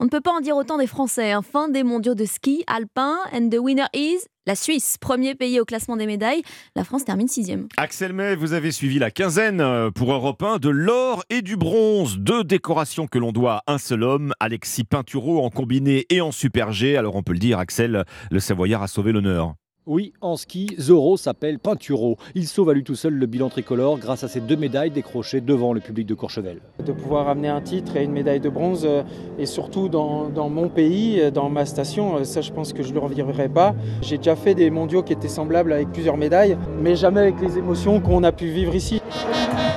On 0.00 0.04
ne 0.04 0.10
peut 0.10 0.20
pas 0.20 0.32
en 0.32 0.40
dire 0.40 0.56
autant 0.56 0.78
des 0.78 0.86
Français. 0.86 1.32
Hein. 1.32 1.42
Fin 1.42 1.68
des 1.68 1.82
mondiaux 1.82 2.14
de 2.14 2.24
ski 2.24 2.64
alpin 2.66 3.16
and 3.32 3.48
the 3.50 3.58
winner 3.58 3.86
is 3.94 4.20
la 4.46 4.54
Suisse, 4.54 4.98
premier 4.98 5.34
pays 5.34 5.60
au 5.60 5.64
classement 5.64 5.96
des 5.96 6.06
médailles. 6.06 6.42
La 6.76 6.84
France 6.84 7.04
termine 7.04 7.28
sixième. 7.28 7.68
Axel 7.76 8.12
May, 8.12 8.36
vous 8.36 8.52
avez 8.52 8.72
suivi 8.72 8.98
la 8.98 9.10
quinzaine 9.10 9.60
euh, 9.60 9.90
pour 9.90 10.12
Europe 10.12 10.42
1 10.42 10.58
de 10.58 10.68
l'or 10.68 11.24
et 11.30 11.42
du 11.42 11.56
bronze. 11.56 12.18
Deux 12.18 12.44
décorations 12.44 13.06
que 13.06 13.18
l'on 13.18 13.32
doit 13.32 13.62
à 13.66 13.74
un 13.74 13.78
seul 13.78 14.02
homme, 14.02 14.32
Alexis 14.40 14.84
Pinturo 14.84 15.44
en 15.44 15.50
combiné 15.50 16.06
et 16.10 16.20
en 16.20 16.32
super 16.32 16.72
G. 16.72 16.96
Alors 16.96 17.16
on 17.16 17.22
peut 17.22 17.32
le 17.32 17.38
dire, 17.38 17.58
Axel, 17.58 18.04
le 18.30 18.40
Savoyard 18.40 18.82
a 18.82 18.88
sauvé 18.88 19.12
l'honneur. 19.12 19.54
Oui, 19.86 20.14
en 20.22 20.38
ski, 20.38 20.74
Zoro 20.80 21.18
s'appelle 21.18 21.58
Pinturo. 21.58 22.16
Il 22.34 22.46
sauve 22.46 22.70
à 22.70 22.72
lui 22.72 22.84
tout 22.84 22.94
seul 22.94 23.12
le 23.12 23.26
bilan 23.26 23.50
tricolore 23.50 23.98
grâce 23.98 24.24
à 24.24 24.28
ses 24.28 24.40
deux 24.40 24.56
médailles 24.56 24.90
décrochées 24.90 25.42
devant 25.42 25.74
le 25.74 25.80
public 25.80 26.06
de 26.06 26.14
Courchevel. 26.14 26.60
De 26.82 26.92
pouvoir 26.92 27.28
amener 27.28 27.48
un 27.48 27.60
titre 27.60 27.94
et 27.98 28.04
une 28.04 28.12
médaille 28.12 28.40
de 28.40 28.48
bronze, 28.48 28.86
euh, 28.86 29.02
et 29.38 29.44
surtout 29.44 29.90
dans, 29.90 30.30
mon 30.48 30.70
pays, 30.70 31.20
euh, 31.20 31.30
dans 31.30 31.50
ma 31.50 31.66
station, 31.66 32.16
euh, 32.16 32.24
ça 32.24 32.40
je 32.40 32.50
pense 32.50 32.72
que 32.72 32.82
je 32.82 32.88
ne 32.88 32.94
le 32.94 33.00
revirerai 33.00 33.50
pas. 33.50 33.74
J'ai 34.00 34.16
déjà 34.16 34.36
fait 34.36 34.54
des 34.54 34.70
mondiaux 34.70 35.02
qui 35.02 35.12
étaient 35.12 35.28
semblables 35.28 35.74
avec 35.74 35.92
plusieurs 35.92 36.16
médailles, 36.16 36.56
mais 36.80 36.96
jamais 36.96 37.20
avec 37.20 37.38
les 37.42 37.58
émotions 37.58 38.00
qu'on 38.00 38.24
a 38.24 38.32
pu 38.32 38.46
vivre 38.46 38.74
ici. 38.74 39.02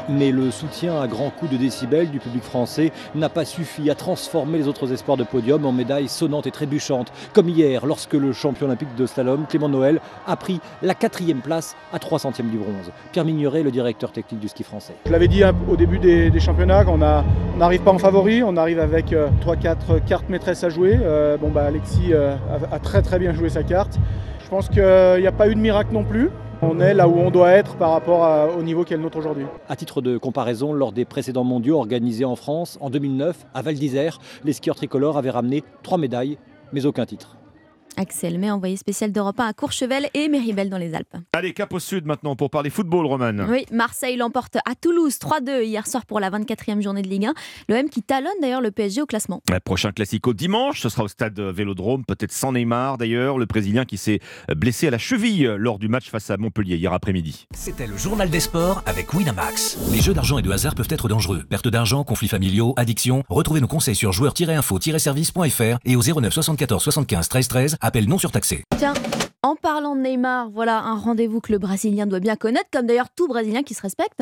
Mais 0.10 0.32
le 0.32 0.52
soutien 0.52 1.02
à 1.02 1.08
grands 1.08 1.30
coups 1.30 1.52
de 1.52 1.58
décibels 1.58 2.10
du 2.10 2.20
public 2.20 2.44
français 2.44 2.92
n'a 3.16 3.30
pas 3.30 3.46
suffi 3.46 3.90
à 3.90 3.96
transformer 3.96 4.58
les 4.58 4.68
autres 4.68 4.92
espoirs 4.94 5.18
de 5.18 5.24
podium 5.24 5.66
en 5.66 5.72
médailles 5.72 6.08
sonnantes 6.08 6.48
et 6.48 6.52
trébuchantes, 6.52 7.12
comme 7.34 7.50
hier 7.50 7.86
lorsque 7.86 8.14
le 8.14 8.34
champion 8.34 8.68
olympique 8.68 8.96
de 8.96 9.06
slalom, 9.06 9.46
Clément 9.48 9.70
Noël, 9.70 10.00
a 10.26 10.36
pris 10.36 10.60
la 10.82 10.96
quatrième 10.96 11.42
place 11.42 11.76
à 11.94 12.00
3 12.00 12.20
centièmes 12.20 12.50
du 12.50 12.58
bronze. 12.58 12.92
Pierre 13.12 13.26
Mignoret, 13.26 13.64
le 13.64 13.72
directeur 13.72 14.12
technique 14.12 14.40
du 14.40 14.48
ski 14.48 14.64
français. 14.64 14.94
Je 15.06 15.12
l'avais 15.12 15.28
dit 15.28 15.44
au 15.70 15.76
début 15.76 16.00
des, 16.00 16.40
championnats 16.40 16.86
qu'on 16.86 16.98
n'arrive 16.98 17.82
pas 17.82 17.92
en 17.92 17.98
favori, 17.98 18.44
on 18.44 18.56
arrive 18.58 18.80
avec 18.80 19.08
3-4 19.08 19.16
euh, 19.16 20.00
cartes 20.06 20.30
maîtresses 20.30 20.64
à 20.64 20.70
jouer. 20.70 20.98
Euh, 21.02 21.38
bon, 21.38 21.50
bah, 21.50 21.66
Alexis 21.66 22.14
euh, 22.14 22.36
a, 22.72 22.80
très 22.80 23.02
très 23.02 23.20
bien 23.20 23.34
joué 23.34 23.50
sa 23.50 23.64
carte. 23.64 23.98
Je 24.44 24.50
pense 24.50 24.70
qu'il 24.70 24.82
n'y 25.20 25.28
a 25.28 25.32
pas 25.32 25.50
eu 25.50 25.56
de 25.56 25.60
miracle 25.60 25.94
non 25.94 26.04
plus. 26.04 26.30
On 26.64 26.80
est 26.80 26.96
là 26.96 27.08
où 27.08 27.20
on 27.20 27.30
doit 27.30 27.52
être 27.52 27.76
par 27.76 27.92
rapport 27.92 28.58
au 28.58 28.64
niveau 28.64 28.84
qu'est 28.84 28.96
le 28.96 29.04
nôtre 29.04 29.18
aujourd'hui. 29.18 29.46
À 29.70 29.76
titre 29.76 30.02
de 30.02 30.18
comparaison, 30.18 30.74
lors 30.74 30.92
des 30.92 31.06
précédents 31.06 31.44
mondiaux 31.44 31.78
organisés 31.78 32.26
en 32.26 32.36
France 32.36 32.80
en 32.82 32.90
2009 32.90 33.46
à 33.54 33.62
Val 33.62 33.76
d'Isère, 33.76 34.20
les 34.44 34.54
skieurs 34.54 34.76
tricolores 34.76 35.18
avaient 35.18 35.30
ramené 35.30 35.64
trois 35.84 36.00
médailles, 36.00 36.40
mais 36.74 36.88
aucun 36.88 37.06
titre. 37.06 37.37
Axel 37.98 38.38
May, 38.38 38.52
envoyé 38.52 38.78
spécial 38.78 39.12
d'Europe 39.12 39.40
1 39.40 39.48
à 39.48 39.54
Courchevel 39.54 40.08
et 40.14 40.30
Méribel 40.30 40.70
dans 40.70 40.78
les 40.78 40.94
Alpes. 40.94 41.16
Allez, 41.34 41.54
cap 41.54 41.74
au 41.74 41.80
sud 41.80 42.06
maintenant 42.06 42.36
pour 42.36 42.52
parler 42.52 42.70
football, 42.70 43.08
Roman. 43.08 43.34
Oui, 43.50 43.66
Marseille 43.72 44.18
l'emporte 44.18 44.58
à 44.58 44.76
Toulouse 44.80 45.18
3-2 45.18 45.64
hier 45.64 45.88
soir 45.88 46.06
pour 46.06 46.20
la 46.20 46.30
24e 46.30 46.82
journée 46.82 47.02
de 47.02 47.08
Ligue 47.08 47.26
1. 47.26 47.34
Le 47.70 47.76
M 47.76 47.90
qui 47.90 48.04
talonne 48.04 48.32
d'ailleurs 48.40 48.62
le 48.62 48.70
PSG 48.70 49.02
au 49.02 49.08
classement. 49.08 49.42
Le 49.50 49.60
prochain 49.60 49.92
classico 49.92 50.34
dimanche, 50.34 50.82
ce 50.82 50.90
sera 50.90 51.04
au 51.04 51.08
stade 51.08 51.40
Vélodrome, 51.40 52.06
peut-être 52.06 52.32
sans 52.32 52.52
Neymar 52.52 53.00
d'ailleurs, 53.00 53.40
le 53.40 53.46
Brésilien 53.46 53.86
qui 53.86 53.98
s'est 53.98 54.20
blessé 54.56 54.88
à 54.88 54.92
la 54.92 55.00
cheville 55.00 55.56
lors 55.58 55.80
du 55.80 55.88
match 55.88 56.10
face 56.12 56.30
à 56.30 56.38
Montpellier 56.38 56.76
hier 56.78 56.94
après-midi. 56.94 57.48
C'était 57.56 57.88
le 57.88 57.98
journal 57.98 58.30
des 58.30 58.40
sports 58.40 58.84
avec 58.86 59.14
Winamax. 59.14 59.78
Les 59.92 60.02
jeux 60.02 60.14
d'argent 60.14 60.38
et 60.38 60.44
de 60.44 60.52
hasard 60.52 60.76
peuvent 60.76 60.88
être 60.92 61.08
dangereux. 61.08 61.44
Perte 61.50 61.68
d'argent, 61.68 62.04
conflits 62.04 62.28
familiaux, 62.28 62.76
addiction. 62.78 63.24
Retrouvez 63.28 63.62
nos 63.62 63.68
conseils 63.68 63.96
sur 63.96 64.12
joueurs-info-service.fr 64.12 65.80
et 65.84 65.96
au 65.96 66.02
09 66.02 66.32
74 66.32 66.84
75 66.84 67.30
13 67.30 67.48
13. 67.48 67.78
Appel 67.88 68.10
non 68.10 68.18
surtaxé. 68.18 68.66
Tiens, 68.78 68.94
en 69.44 69.56
parlant 69.56 69.96
de 69.96 70.02
Neymar, 70.02 70.50
voilà 70.50 70.80
un 70.80 70.96
rendez-vous 70.96 71.40
que 71.40 71.54
le 71.54 71.58
Brésilien 71.58 72.06
doit 72.06 72.20
bien 72.20 72.36
connaître, 72.36 72.68
comme 72.70 72.86
d'ailleurs 72.86 73.08
tout 73.16 73.30
Brésilien 73.30 73.64
qui 73.64 73.76
se 73.76 73.82
respecte. 73.82 74.22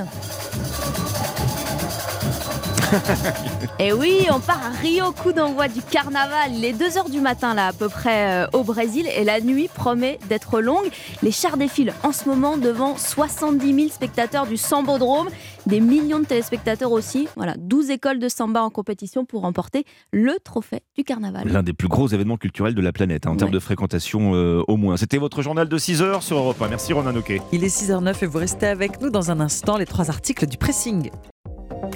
Et 3.79 3.93
oui, 3.93 4.27
on 4.31 4.39
part 4.39 4.61
à 4.65 4.69
Rio, 4.69 5.11
coup 5.11 5.33
d'envoi 5.33 5.67
du 5.67 5.81
carnaval. 5.81 6.51
Il 6.53 6.63
est 6.65 6.73
2h 6.73 7.11
du 7.11 7.19
matin 7.19 7.53
là 7.53 7.67
à 7.67 7.73
peu 7.73 7.89
près 7.89 8.43
euh, 8.43 8.47
au 8.53 8.63
Brésil 8.63 9.07
et 9.15 9.23
la 9.23 9.41
nuit 9.41 9.69
promet 9.73 10.19
d'être 10.29 10.61
longue. 10.61 10.89
Les 11.21 11.31
chars 11.31 11.57
défilent 11.57 11.93
en 12.03 12.11
ce 12.11 12.27
moment 12.29 12.57
devant 12.57 12.97
70 12.97 13.73
000 13.73 13.89
spectateurs 13.89 14.47
du 14.47 14.57
Sambodrome, 14.57 15.29
des 15.65 15.79
millions 15.79 16.19
de 16.19 16.25
téléspectateurs 16.25 16.91
aussi. 16.91 17.27
Voilà, 17.35 17.55
12 17.57 17.89
écoles 17.89 18.19
de 18.19 18.29
samba 18.29 18.61
en 18.61 18.69
compétition 18.69 19.25
pour 19.25 19.41
remporter 19.41 19.85
le 20.11 20.33
trophée 20.43 20.81
du 20.95 21.03
carnaval. 21.03 21.47
L'un 21.47 21.63
des 21.63 21.73
plus 21.73 21.87
gros 21.87 22.07
événements 22.07 22.37
culturels 22.37 22.75
de 22.75 22.81
la 22.81 22.93
planète 22.93 23.27
hein, 23.27 23.31
en 23.31 23.35
termes 23.35 23.51
de 23.51 23.59
fréquentation 23.59 24.35
euh, 24.35 24.63
au 24.67 24.77
moins. 24.77 24.97
C'était 24.97 25.17
votre 25.17 25.41
journal 25.41 25.67
de 25.67 25.77
6h 25.77 26.21
sur 26.21 26.37
Europe 26.37 26.61
1. 26.61 26.69
Merci 26.69 26.93
Ronan 26.93 27.13
Noquet. 27.13 27.41
Il 27.51 27.63
est 27.63 27.75
6h09 27.75 28.23
et 28.23 28.25
vous 28.25 28.39
restez 28.39 28.67
avec 28.67 29.01
nous 29.01 29.09
dans 29.09 29.31
un 29.31 29.39
instant 29.39 29.77
les 29.77 29.85
trois 29.85 30.09
articles 30.09 30.45
du 30.45 30.57
pressing. 30.57 31.09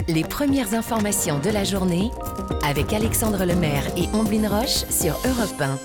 Les 0.08 0.24
premières 0.24 0.74
informations 0.74 1.39
de 1.39 1.50
la 1.50 1.64
journée 1.64 2.12
avec 2.64 2.93
Alexandre 2.93 3.45
Lemaire 3.45 3.84
et 3.97 4.08
Omblin 4.14 4.47
Roche 4.47 4.86
sur 4.89 5.14
Europe 5.26 5.62
1. 5.62 5.78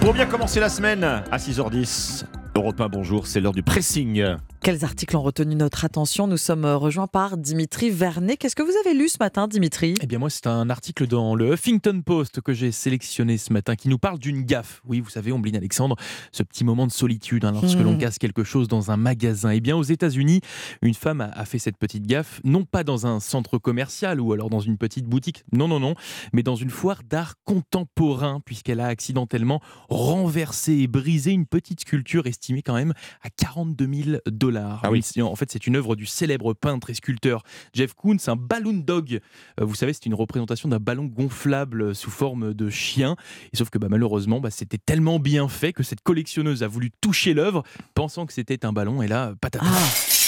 Pour 0.00 0.14
bien 0.14 0.26
commencer 0.26 0.60
la 0.60 0.68
semaine 0.68 1.04
à 1.04 1.36
6h10, 1.36 2.24
Europe 2.54 2.80
1, 2.80 2.88
bonjour, 2.88 3.26
c'est 3.26 3.40
l'heure 3.40 3.52
du 3.52 3.62
pressing. 3.62 4.36
Quels 4.62 4.84
articles 4.84 5.16
ont 5.16 5.22
retenu 5.22 5.54
notre 5.54 5.84
attention? 5.84 6.26
Nous 6.26 6.36
sommes 6.36 6.64
euh, 6.64 6.76
rejoints 6.76 7.06
par 7.06 7.36
Dimitri 7.36 7.90
Vernet. 7.90 8.36
Qu'est-ce 8.36 8.56
que 8.56 8.62
vous 8.62 8.76
avez 8.84 8.94
lu 8.96 9.08
ce 9.08 9.18
matin, 9.20 9.46
Dimitri? 9.46 9.94
Eh 10.02 10.06
bien, 10.06 10.18
moi, 10.18 10.28
c'est 10.28 10.46
un 10.48 10.68
article 10.70 11.06
dans 11.06 11.36
le 11.36 11.52
Huffington 11.52 12.02
Post 12.04 12.40
que 12.40 12.52
j'ai 12.52 12.72
sélectionné 12.72 13.38
ce 13.38 13.52
matin 13.52 13.76
qui 13.76 13.88
nous 13.88 13.98
parle 13.98 14.18
d'une 14.18 14.42
gaffe. 14.42 14.82
Oui, 14.84 15.00
vous 15.00 15.10
savez, 15.10 15.30
Ombline 15.30 15.56
Alexandre, 15.56 15.96
ce 16.32 16.42
petit 16.42 16.64
moment 16.64 16.86
de 16.86 16.92
solitude 16.92 17.44
hein, 17.44 17.52
lorsque 17.52 17.78
l'on 17.78 17.94
hmm. 17.94 17.98
casse 17.98 18.18
quelque 18.18 18.42
chose 18.42 18.66
dans 18.66 18.90
un 18.90 18.96
magasin. 18.96 19.50
Eh 19.50 19.60
bien, 19.60 19.76
aux 19.76 19.84
États-Unis, 19.84 20.40
une 20.82 20.94
femme 20.94 21.20
a, 21.20 21.44
fait 21.44 21.58
cette 21.58 21.76
petite 21.76 22.06
gaffe, 22.06 22.40
non 22.42 22.64
pas 22.64 22.82
dans 22.82 23.06
un 23.06 23.20
centre 23.20 23.58
commercial 23.58 24.20
ou 24.20 24.32
alors 24.32 24.50
dans 24.50 24.60
une 24.60 24.78
petite 24.78 25.06
boutique, 25.06 25.44
non, 25.52 25.68
non, 25.68 25.78
non, 25.78 25.94
mais 26.32 26.42
dans 26.42 26.56
une 26.56 26.70
foire 26.70 27.02
d'art 27.08 27.34
contemporain, 27.44 28.40
puisqu'elle 28.44 28.80
a 28.80 28.86
accidentellement 28.86 29.60
renversé 29.88 30.72
et 30.72 30.86
brisé 30.88 31.30
une 31.30 31.46
petite 31.46 31.82
sculpture 31.82 32.26
estimée 32.26 32.62
quand 32.62 32.74
même 32.74 32.94
à 33.22 33.30
42 33.30 33.88
000 33.92 34.18
dollars. 34.26 34.55
Ah 34.56 34.90
oui. 34.90 35.02
En 35.20 35.36
fait, 35.36 35.50
c'est 35.50 35.66
une 35.66 35.76
œuvre 35.76 35.96
du 35.96 36.06
célèbre 36.06 36.54
peintre 36.54 36.90
et 36.90 36.94
sculpteur 36.94 37.42
Jeff 37.72 37.94
Koons, 37.94 38.16
un 38.26 38.36
balloon 38.36 38.74
dog. 38.74 39.20
Euh, 39.60 39.64
vous 39.64 39.74
savez, 39.74 39.92
c'est 39.92 40.06
une 40.06 40.14
représentation 40.14 40.68
d'un 40.68 40.78
ballon 40.78 41.04
gonflable 41.04 41.94
sous 41.94 42.10
forme 42.10 42.54
de 42.54 42.70
chien. 42.70 43.16
Et 43.52 43.56
sauf 43.56 43.70
que 43.70 43.78
bah, 43.78 43.88
malheureusement, 43.90 44.40
bah, 44.40 44.50
c'était 44.50 44.78
tellement 44.78 45.18
bien 45.18 45.48
fait 45.48 45.72
que 45.72 45.82
cette 45.82 46.00
collectionneuse 46.02 46.62
a 46.62 46.68
voulu 46.68 46.90
toucher 47.00 47.34
l'œuvre, 47.34 47.62
pensant 47.94 48.26
que 48.26 48.32
c'était 48.32 48.64
un 48.64 48.72
ballon. 48.72 49.02
Et 49.02 49.08
là, 49.08 49.34
patate. 49.40 49.62
Ah. 49.64 50.25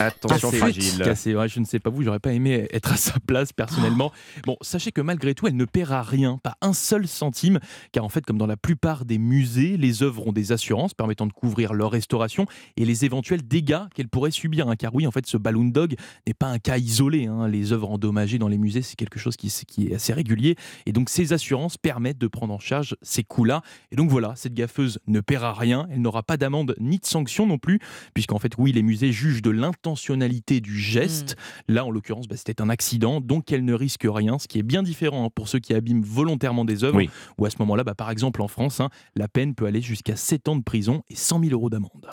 Attention 0.00 0.50
fragile. 0.50 1.02
Cassé. 1.04 1.36
je 1.46 1.60
ne 1.60 1.64
sais 1.66 1.78
pas 1.78 1.90
vous, 1.90 2.02
j'aurais 2.02 2.20
pas 2.20 2.32
aimé 2.32 2.66
être 2.72 2.92
à 2.92 2.96
sa 2.96 3.20
place 3.20 3.52
personnellement. 3.52 4.12
Bon, 4.46 4.56
sachez 4.62 4.92
que 4.92 5.02
malgré 5.02 5.34
tout, 5.34 5.46
elle 5.46 5.56
ne 5.56 5.66
paiera 5.66 6.02
rien, 6.02 6.38
pas 6.42 6.56
un 6.62 6.72
seul 6.72 7.06
centime, 7.06 7.60
car 7.92 8.02
en 8.02 8.08
fait, 8.08 8.24
comme 8.24 8.38
dans 8.38 8.46
la 8.46 8.56
plupart 8.56 9.04
des 9.04 9.18
musées, 9.18 9.76
les 9.76 10.02
œuvres 10.02 10.26
ont 10.26 10.32
des 10.32 10.52
assurances 10.52 10.94
permettant 10.94 11.26
de 11.26 11.34
couvrir 11.34 11.74
leur 11.74 11.90
restauration 11.90 12.46
et 12.78 12.86
les 12.86 13.04
éventuels 13.04 13.46
dégâts 13.46 13.82
qu'elle 13.94 14.08
pourrait 14.08 14.30
subir. 14.30 14.68
Hein. 14.68 14.76
car 14.76 14.94
oui, 14.94 15.06
en 15.06 15.10
fait, 15.10 15.26
ce 15.26 15.36
Balloon 15.36 15.66
Dog 15.66 15.96
n'est 16.26 16.34
pas 16.34 16.48
un 16.48 16.58
cas 16.58 16.78
isolé. 16.78 17.26
Hein. 17.26 17.46
Les 17.48 17.72
œuvres 17.72 17.90
endommagées 17.90 18.38
dans 18.38 18.48
les 18.48 18.58
musées, 18.58 18.80
c'est 18.80 18.96
quelque 18.96 19.18
chose 19.18 19.36
qui, 19.36 19.52
qui, 19.68 19.88
est 19.88 19.94
assez 19.94 20.14
régulier. 20.14 20.56
Et 20.86 20.92
donc, 20.92 21.10
ces 21.10 21.34
assurances 21.34 21.76
permettent 21.76 22.18
de 22.18 22.26
prendre 22.26 22.54
en 22.54 22.58
charge 22.58 22.96
ces 23.02 23.22
coûts-là. 23.22 23.60
Et 23.92 23.96
donc 23.96 24.08
voilà, 24.08 24.32
cette 24.34 24.54
gaffeuse 24.54 24.98
ne 25.06 25.20
paiera 25.20 25.52
rien. 25.52 25.86
Elle 25.90 26.00
n'aura 26.00 26.22
pas 26.22 26.38
d'amende 26.38 26.74
ni 26.80 26.98
de 26.98 27.06
sanction 27.06 27.46
non 27.46 27.58
plus, 27.58 27.80
puisqu'en 28.14 28.38
fait, 28.38 28.54
oui, 28.56 28.72
les 28.72 28.82
musées 28.82 29.12
jugent 29.12 29.42
de 29.42 29.50
l'intention 29.50 29.89
intentionnalité 29.90 30.60
du 30.60 30.78
geste. 30.78 31.36
Hmm. 31.68 31.74
Là, 31.74 31.84
en 31.84 31.90
l'occurrence, 31.90 32.28
bah, 32.28 32.36
c'était 32.36 32.62
un 32.62 32.68
accident, 32.68 33.20
donc 33.20 33.52
elle 33.52 33.64
ne 33.64 33.74
risque 33.74 34.06
rien, 34.08 34.38
ce 34.38 34.46
qui 34.46 34.58
est 34.58 34.62
bien 34.62 34.82
différent 34.82 35.26
hein, 35.26 35.30
pour 35.34 35.48
ceux 35.48 35.58
qui 35.58 35.74
abîment 35.74 36.02
volontairement 36.02 36.64
des 36.64 36.84
œuvres. 36.84 37.02
Ou 37.38 37.44
à 37.44 37.50
ce 37.50 37.56
moment-là, 37.60 37.84
bah, 37.84 37.94
par 37.94 38.10
exemple 38.10 38.42
en 38.42 38.48
France, 38.48 38.80
hein, 38.80 38.88
la 39.16 39.28
peine 39.28 39.54
peut 39.54 39.66
aller 39.66 39.82
jusqu'à 39.82 40.16
7 40.16 40.48
ans 40.48 40.56
de 40.56 40.62
prison 40.62 41.02
et 41.10 41.16
100 41.16 41.40
000 41.40 41.52
euros 41.52 41.70
d'amende. 41.70 42.08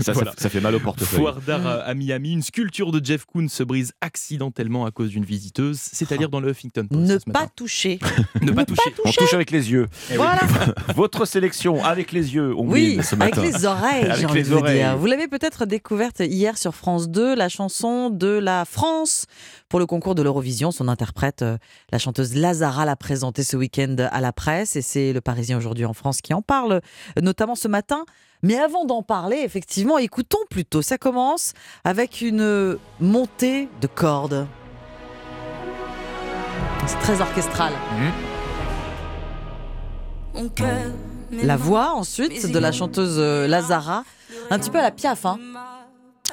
Ça, 0.00 0.14
ça, 0.36 0.48
fait 0.48 0.60
mal 0.60 0.74
au 0.74 0.80
portefeuille. 0.80 1.20
Foire 1.20 1.40
d'art 1.40 1.66
à 1.66 1.94
Miami, 1.94 2.32
une 2.32 2.42
sculpture 2.42 2.92
de 2.92 3.04
Jeff 3.04 3.24
Koons 3.24 3.48
se 3.48 3.62
brise 3.62 3.92
accidentellement 4.00 4.86
à 4.86 4.90
cause 4.90 5.10
d'une 5.10 5.24
visiteuse, 5.24 5.78
c'est-à-dire 5.80 6.28
dans 6.28 6.40
le 6.40 6.50
Huffington 6.50 6.86
Post. 6.86 7.26
Ne 7.26 7.32
pas 7.32 7.46
toucher. 7.54 7.98
ne, 8.40 8.52
pas, 8.52 8.64
toucher. 8.64 8.94
On 9.04 9.10
touche 9.10 9.34
avec 9.34 9.50
les 9.50 9.70
yeux. 9.70 9.88
Eh 10.10 10.16
voilà. 10.16 10.40
Votre 10.96 11.24
sélection 11.24 11.84
avec 11.84 12.12
les 12.12 12.34
yeux. 12.34 12.54
On 12.56 12.68
oui, 12.68 13.00
ce 13.02 13.14
matin. 13.16 13.40
avec 13.40 13.52
les 13.52 13.64
oreilles. 13.64 14.04
avec 14.04 14.32
les 14.32 14.52
oreilles. 14.52 14.86
Vous, 14.94 15.00
vous 15.00 15.06
l'avez 15.06 15.28
peut-être 15.28 15.66
découverte 15.66 16.20
hier 16.20 16.56
sur 16.58 16.74
France 16.74 17.08
2, 17.08 17.34
la 17.34 17.48
chanson 17.48 18.10
de 18.10 18.28
la 18.28 18.64
France 18.64 19.26
pour 19.68 19.78
le 19.78 19.86
concours 19.86 20.14
de 20.14 20.22
l'Eurovision. 20.22 20.70
Son 20.70 20.88
interprète, 20.88 21.42
euh, 21.42 21.58
la 21.92 21.98
chanteuse 21.98 22.34
Lazara, 22.34 22.84
l'a 22.84 22.96
présentée 22.96 23.42
ce 23.42 23.56
week-end 23.56 23.96
à 24.10 24.20
la 24.20 24.32
presse 24.32 24.76
et 24.76 24.82
c'est 24.82 25.12
le 25.12 25.20
Parisien 25.20 25.56
aujourd'hui 25.56 25.84
en 25.84 25.92
France 25.92 26.20
qui 26.20 26.34
en 26.34 26.42
parle, 26.42 26.80
notamment 27.20 27.54
ce 27.54 27.68
matin. 27.68 28.04
Mais 28.42 28.58
avant 28.58 28.84
d'en 28.84 29.02
parler, 29.02 29.38
effectivement, 29.38 29.98
écoutons 29.98 30.38
plutôt. 30.48 30.82
Ça 30.82 30.98
commence 30.98 31.52
avec 31.84 32.20
une 32.22 32.78
montée 33.00 33.68
de 33.80 33.86
cordes. 33.86 34.46
C'est 36.86 36.98
très 36.98 37.20
orchestral. 37.20 37.72
Mmh. 40.34 40.46
La 41.42 41.56
voix 41.56 41.92
ensuite 41.94 42.50
de 42.50 42.58
la 42.58 42.72
chanteuse 42.72 43.16
euh, 43.18 43.46
Lazara, 43.46 44.04
un 44.50 44.58
petit 44.58 44.70
peu 44.70 44.78
à 44.78 44.82
la 44.82 44.90
Piaf, 44.90 45.26
hein. 45.26 45.38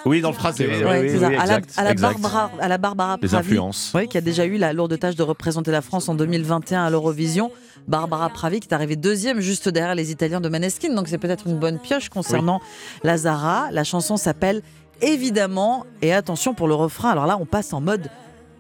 Oui, 0.06 0.22
dans 0.22 0.30
le 0.30 0.36
phrasé. 0.36 0.68
oui, 0.68 1.26
à, 1.36 1.46
la, 1.46 1.60
à. 1.78 1.94
Barbara, 1.94 2.52
à 2.60 2.68
la 2.68 2.78
Barbara 2.78 3.18
Les 3.22 3.28
Pravi, 3.28 3.48
influences. 3.48 3.92
oui, 3.96 4.08
qui 4.08 4.18
a 4.18 4.22
déjà 4.22 4.46
eu 4.46 4.58
la 4.58 4.74
lourde 4.74 4.98
tâche 4.98 5.16
de 5.16 5.24
représenter 5.24 5.72
la 5.72 5.82
France 5.82 6.08
en 6.10 6.16
2021 6.16 6.86
à 6.86 6.90
l'Eurovision. 6.90 7.52
Barbara 7.88 8.30
Pravi 8.30 8.60
qui 8.60 8.68
est 8.68 8.74
arrivée 8.74 8.96
deuxième 8.96 9.40
juste 9.40 9.70
derrière 9.70 9.96
les 9.96 10.12
Italiens 10.12 10.42
de 10.42 10.50
Maneskin, 10.50 10.94
donc 10.94 11.08
c'est 11.08 11.18
peut-être 11.18 11.48
une 11.48 11.58
bonne 11.58 11.80
pioche 11.80 12.10
concernant 12.10 12.62
Lazara. 13.04 13.70
La 13.72 13.84
chanson 13.84 14.18
s'appelle 14.18 14.62
Évidemment, 15.02 15.86
et 16.02 16.12
attention 16.14 16.54
pour 16.54 16.68
le 16.68 16.74
refrain, 16.74 17.12
alors 17.12 17.28
là 17.28 17.38
on 17.40 17.46
passe 17.46 17.72
en 17.74 17.82
mode 17.82 18.10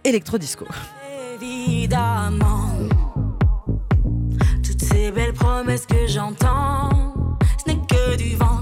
électro-disco. 0.03 0.65
Évidemment, 1.41 2.69
toutes 4.63 4.81
ces 4.81 5.11
belles 5.11 5.33
promesses 5.33 5.85
que 5.85 6.07
j'entends, 6.07 6.89
ce 7.65 7.71
n'est 7.71 7.79
que 7.87 8.15
du 8.17 8.35
vent. 8.35 8.56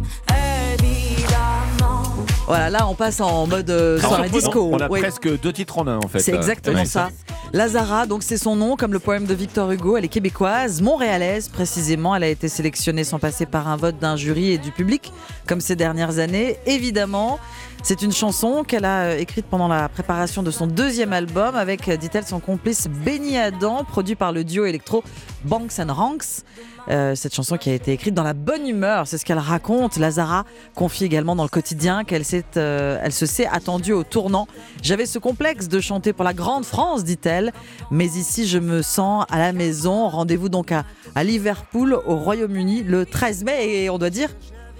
Voilà, 2.48 2.70
là 2.70 2.88
on 2.88 2.94
passe 2.94 3.22
en 3.22 3.48
mode 3.48 3.70
euh, 3.72 4.00
soirée 4.00 4.30
disco. 4.30 4.70
On 4.72 4.78
a 4.80 4.88
presque 4.88 5.40
deux 5.42 5.52
titres 5.52 5.80
en 5.80 5.88
un 5.88 5.98
en 5.98 6.08
fait. 6.08 6.20
C'est 6.20 6.34
exactement 6.36 6.80
Ouais. 6.80 6.86
ça. 6.86 7.10
Lazara, 7.54 8.06
donc 8.06 8.22
c'est 8.22 8.38
son 8.38 8.56
nom, 8.56 8.76
comme 8.76 8.92
le 8.94 9.00
poème 9.00 9.26
de 9.26 9.34
Victor 9.34 9.72
Hugo. 9.72 9.98
Elle 9.98 10.06
est 10.06 10.10
québécoise, 10.10 10.82
montréalaise 10.82 11.48
précisément. 11.48 12.16
Elle 12.16 12.24
a 12.24 12.28
été 12.28 12.48
sélectionnée 12.50 13.04
sans 13.04 13.18
passer 13.18 13.46
par 13.46 13.68
un 13.68 13.78
vote 13.78 13.98
d'un 14.00 14.16
jury 14.16 14.52
et 14.52 14.58
du 14.58 14.72
public, 14.72 15.12
comme 15.48 15.62
ces 15.62 15.76
dernières 15.76 16.20
années. 16.20 16.58
Évidemment, 16.66 17.40
c'est 17.82 18.02
une 18.02 18.12
chanson 18.12 18.64
qu'elle 18.64 18.86
a 18.86 19.04
euh, 19.06 19.18
écrite 19.18 19.46
pendant 19.46 19.68
la 19.68 19.90
préparation 19.90 20.44
de 20.44 20.52
son 20.52 20.68
deuxième 20.68 21.14
album 21.14 21.56
avec, 21.56 21.88
euh, 21.88 21.98
dit-elle, 21.98 22.26
son 22.26 22.40
complice 22.40 22.88
Benny 22.88 23.38
Adam, 23.38 23.84
produit 23.86 24.16
par 24.16 24.32
le 24.32 24.44
duo 24.44 24.66
électro 24.66 25.04
Banks 25.46 25.80
and 25.80 25.94
Ranks. 25.94 26.44
Euh, 26.90 27.16
cette 27.16 27.34
chanson 27.34 27.58
qui 27.58 27.70
a 27.70 27.74
été 27.74 27.92
écrite 27.92 28.14
dans 28.14 28.24
la 28.24 28.34
bonne 28.34 28.68
humeur, 28.68 29.08
c'est 29.08 29.18
ce 29.18 29.26
qu'elle 29.26 29.40
raconte. 29.40 29.98
Lazara 29.98 30.46
confie 30.76 31.06
également 31.06 31.36
dans 31.36 31.44
le 31.44 31.50
quotidien 31.50 32.04
qu'elle 32.04 32.24
euh, 32.58 33.00
elle 33.02 33.12
se 33.12 33.26
s'est 33.26 33.48
attendue 33.48 33.94
au 33.94 34.04
tournant. 34.04 34.48
J'avais 34.82 35.06
ce 35.06 35.20
complexe 35.20 35.68
de 35.68 35.80
chanter 35.80 36.14
pour 36.14 36.24
la 36.24 36.34
grande 36.34 36.66
France, 36.66 37.04
dit-elle, 37.04 37.54
mais 37.92 38.06
ici 38.06 38.48
je 38.48 38.60
me 38.60 38.82
sens 38.82 39.26
à 39.30 39.40
la 39.40 39.54
maison. 39.54 40.08
Rendez-vous 40.10 40.50
donc 40.50 40.72
à, 40.72 40.86
à 41.16 41.24
Liverpool, 41.24 42.00
au 42.06 42.16
Royaume-Uni, 42.16 42.84
le 42.84 43.06
13 43.06 43.44
mai, 43.44 43.84
et 43.84 43.90
on 43.90 43.98
doit 43.98 44.10
dire, 44.10 44.30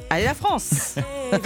allez 0.10 0.26
la 0.26 0.34
France 0.34 0.96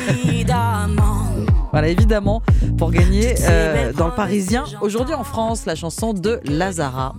Évidemment. 0.10 1.28
Voilà, 1.72 1.88
évidemment, 1.89 2.41
pour 2.78 2.91
gagner 2.91 3.36
euh, 3.47 3.93
dans 3.93 4.07
le 4.07 4.13
Parisien. 4.15 4.63
Aujourd'hui 4.82 5.13
en 5.13 5.24
France, 5.24 5.65
la 5.67 5.76
chanson 5.76 6.13
de 6.13 6.39
Lazara. 6.45 7.13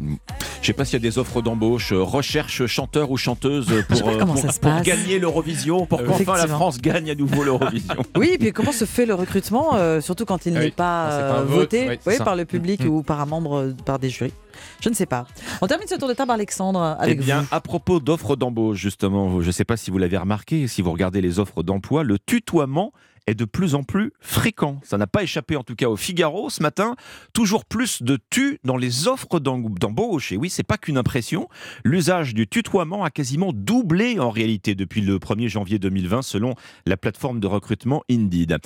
Je 0.61 0.67
sais 0.67 0.73
pas 0.73 0.85
s'il 0.85 0.95
y 0.95 1.07
a 1.07 1.09
des 1.09 1.19
offres 1.19 1.41
d'embauche, 1.41 1.93
euh, 1.93 2.03
recherche 2.03 2.67
chanteur 2.67 3.11
ou 3.11 3.17
chanteuse 3.17 3.67
pour, 3.89 4.09
euh, 4.09 4.17
comment 4.19 4.35
pour, 4.35 4.43
ça 4.43 4.51
se 4.53 4.61
pour 4.61 4.71
passe. 4.73 4.83
gagner 4.83 5.19
l'Eurovision, 5.19 5.87
pour 5.87 6.01
Euh, 6.01 6.05
qu'enfin 6.07 6.37
la. 6.37 6.49
France 6.49 6.79
gagne 6.81 7.11
à 7.11 7.15
nouveau 7.15 7.45
l'Eurovision. 7.45 7.95
Oui, 8.17 8.31
et 8.35 8.39
puis 8.39 8.53
comment 8.53 8.73
se 8.73 8.85
fait 8.85 9.07
le 9.07 9.15
recrutement, 9.15 9.77
euh, 9.77 10.01
surtout 10.01 10.25
quand 10.27 10.45
il 10.47 10.55
Ah 10.57 10.61
oui, 10.61 10.65
n'est 10.67 10.71
pas, 10.73 11.43
vote, 11.43 11.49
voté 11.61 11.89
oui, 11.89 11.99
oui, 12.07 12.19
par 12.19 12.35
le 12.37 12.45
public 12.45 12.85
Mm. 12.85 12.89
ou 12.89 13.03
par 13.03 13.21
un 13.21 13.27
membre, 13.27 13.73
par 13.85 13.99
des 13.99 14.11
jurys 14.11 14.33
Je 14.81 14.89
ne 14.89 14.95
sais 14.95 15.07
pas. 15.07 15.27
On 15.61 15.67
termine 15.67 15.87
ce 15.89 15.95
tour 15.97 16.09
de 16.09 16.15
table, 16.15 16.31
Alexandre, 16.31 16.97
Eh 17.07 17.15
bien, 17.15 17.43
vous. 17.43 17.49
à 17.51 17.61
propos 17.61 18.01
d'offres 18.01 18.37
d'embauche, 18.37 18.79
justement, 18.79 19.41
je 19.41 19.47
ne 19.47 19.53
sais 19.53 19.65
pas 19.65 19.77
si 19.77 19.91
vous 19.91 19.99
l'avez 19.99 20.17
remarqué, 20.17 20.67
si 20.69 20.83
vous 20.83 20.93
regardez 20.93 21.21
les 21.21 21.39
offres 21.39 21.63
d'emploi, 21.63 22.03
le 22.03 22.19
tutoiement 22.19 22.93
est 23.27 23.35
de 23.35 23.45
plus 23.45 23.75
en 23.75 23.83
plus 23.85 24.13
fréquent. 24.21 24.81
Ça 24.83 24.97
n'a 24.97 25.07
pas 25.07 25.23
échappé 25.23 25.55
en 25.55 25.63
tout 25.63 25.77
cas 25.77 25.89
au 25.89 25.97
Figaro 25.97 26.49
ce 26.49 26.63
matin. 26.63 26.97
Toujours 27.35 27.65
plus 27.67 28.03
de 28.03 28.19
tu 28.31 28.59
dans 28.65 28.79
les 28.79 29.07
offres 29.09 29.39
d'em- 29.39 29.75
d'embauche. 29.79 30.33
Et 30.33 30.37
oui, 30.39 30.49
c'est 30.49 30.63
pas 30.65 30.79
qu'une 30.79 30.97
impression. 30.97 31.47
L'usage 31.85 32.35
du 32.35 32.49
tutoiement 32.49 33.05
a 33.05 33.11
quasiment 33.11 33.53
doublé 33.53 34.19
en 34.19 34.31
réalité 34.31 34.75
depuis 34.75 35.03
le 35.03 35.19
1er 35.19 35.49
janvier 35.49 35.79
2020 35.79 36.23
selon 36.23 36.55
la 36.87 36.97
plateforme 36.97 37.41
de 37.41 37.47
recrutement 37.47 38.03
Indeed. 38.11 38.59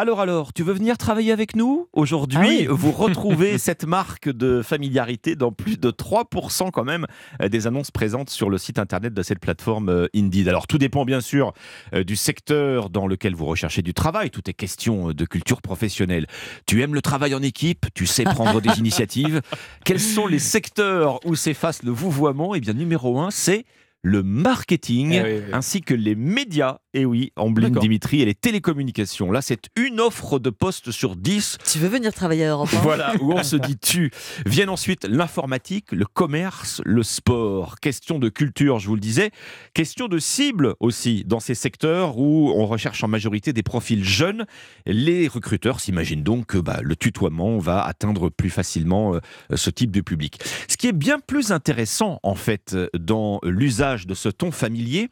Alors 0.00 0.20
alors, 0.20 0.52
tu 0.52 0.62
veux 0.62 0.74
venir 0.74 0.96
travailler 0.96 1.32
avec 1.32 1.56
nous 1.56 1.88
Aujourd'hui, 1.92 2.38
Ah 2.40 2.46
oui. 2.46 2.66
vous 2.70 2.92
retrouvez 2.92 3.58
cette 3.58 3.84
marque 3.84 4.28
de 4.28 4.62
familiarité 4.62 5.34
dans 5.34 5.50
plus 5.50 5.76
de 5.76 5.90
3% 5.90 6.70
quand 6.70 6.84
même 6.84 7.04
euh, 7.42 7.48
des 7.48 7.66
annonces 7.66 7.90
présentes 7.90 8.30
sur 8.30 8.48
le 8.48 8.58
site 8.58 8.78
internet 8.78 9.12
de 9.12 9.22
cette 9.24 9.40
plateforme 9.40 9.88
euh, 9.88 10.06
Indeed. 10.14 10.48
Alors 10.48 10.68
tout 10.68 10.78
dépend 10.78 11.04
bien 11.04 11.20
sûr 11.20 11.52
euh, 11.94 12.04
du 12.04 12.14
secteur 12.14 12.90
dans 12.90 13.08
lequel 13.08 13.34
vous 13.34 13.46
recherchez 13.46 13.82
du 13.82 13.92
travail. 13.92 14.30
Tout 14.30 14.48
est 14.48 14.54
question 14.54 15.10
de 15.10 15.24
culture 15.24 15.60
professionnelle. 15.60 16.28
Tu 16.64 16.80
aimes 16.80 16.94
le 16.94 17.02
travail 17.02 17.34
en 17.34 17.42
équipe? 17.42 17.86
Tu 17.92 18.06
sais 18.06 18.22
prendre 18.22 18.60
des 18.60 18.70
initiatives? 18.78 19.42
Quels 19.84 19.98
sont 19.98 20.28
les 20.28 20.38
secteurs 20.38 21.18
où 21.26 21.34
s'efface 21.34 21.82
le 21.82 21.90
vouvoiement? 21.90 22.54
Eh 22.54 22.60
bien 22.60 22.72
numéro 22.72 23.18
un, 23.18 23.32
c'est 23.32 23.64
le 24.02 24.22
marketing 24.22 25.12
Eh 25.12 25.22
oui, 25.22 25.28
oui. 25.46 25.52
ainsi 25.52 25.80
que 25.80 25.94
les 25.94 26.14
médias. 26.14 26.78
Et 26.94 27.04
oui, 27.04 27.32
Ambline. 27.36 27.74
Dimitri 27.74 28.22
et 28.22 28.24
les 28.24 28.34
télécommunications. 28.34 29.30
Là, 29.30 29.42
c'est 29.42 29.66
une 29.76 30.00
offre 30.00 30.38
de 30.38 30.50
poste 30.50 30.90
sur 30.90 31.16
10 31.16 31.58
Tu 31.70 31.78
veux 31.78 31.88
venir 31.88 32.12
travailler 32.12 32.44
à 32.46 32.50
Europe 32.50 32.70
un 32.74 32.78
voilà, 32.80 33.12
où 33.20 33.32
on 33.32 33.42
se 33.42 33.56
dit 33.56 33.76
tu. 33.76 34.10
Viennent 34.46 34.68
ensuite 34.70 35.04
l'informatique, 35.04 35.92
le 35.92 36.06
commerce, 36.06 36.80
le 36.84 37.02
sport. 37.02 37.78
Question 37.80 38.18
de 38.18 38.28
culture, 38.28 38.78
je 38.78 38.88
vous 38.88 38.94
le 38.94 39.00
disais. 39.00 39.30
Question 39.74 40.08
de 40.08 40.18
cible 40.18 40.74
aussi, 40.80 41.24
dans 41.26 41.40
ces 41.40 41.54
secteurs 41.54 42.18
où 42.18 42.52
on 42.56 42.66
recherche 42.66 43.04
en 43.04 43.08
majorité 43.08 43.52
des 43.52 43.62
profils 43.62 44.04
jeunes. 44.04 44.46
Les 44.86 45.28
recruteurs 45.28 45.80
s'imaginent 45.80 46.22
donc 46.22 46.46
que 46.46 46.58
bah, 46.58 46.80
le 46.82 46.96
tutoiement 46.96 47.58
va 47.58 47.84
atteindre 47.84 48.28
plus 48.30 48.50
facilement 48.50 49.14
euh, 49.14 49.20
ce 49.54 49.70
type 49.70 49.90
de 49.90 50.00
public. 50.00 50.38
Ce 50.68 50.76
qui 50.76 50.86
est 50.88 50.92
bien 50.92 51.18
plus 51.20 51.52
intéressant, 51.52 52.18
en 52.22 52.34
fait, 52.34 52.76
dans 52.98 53.40
l'usage 53.44 53.87
de 53.96 54.14
ce 54.14 54.28
ton 54.28 54.50
familier, 54.50 55.08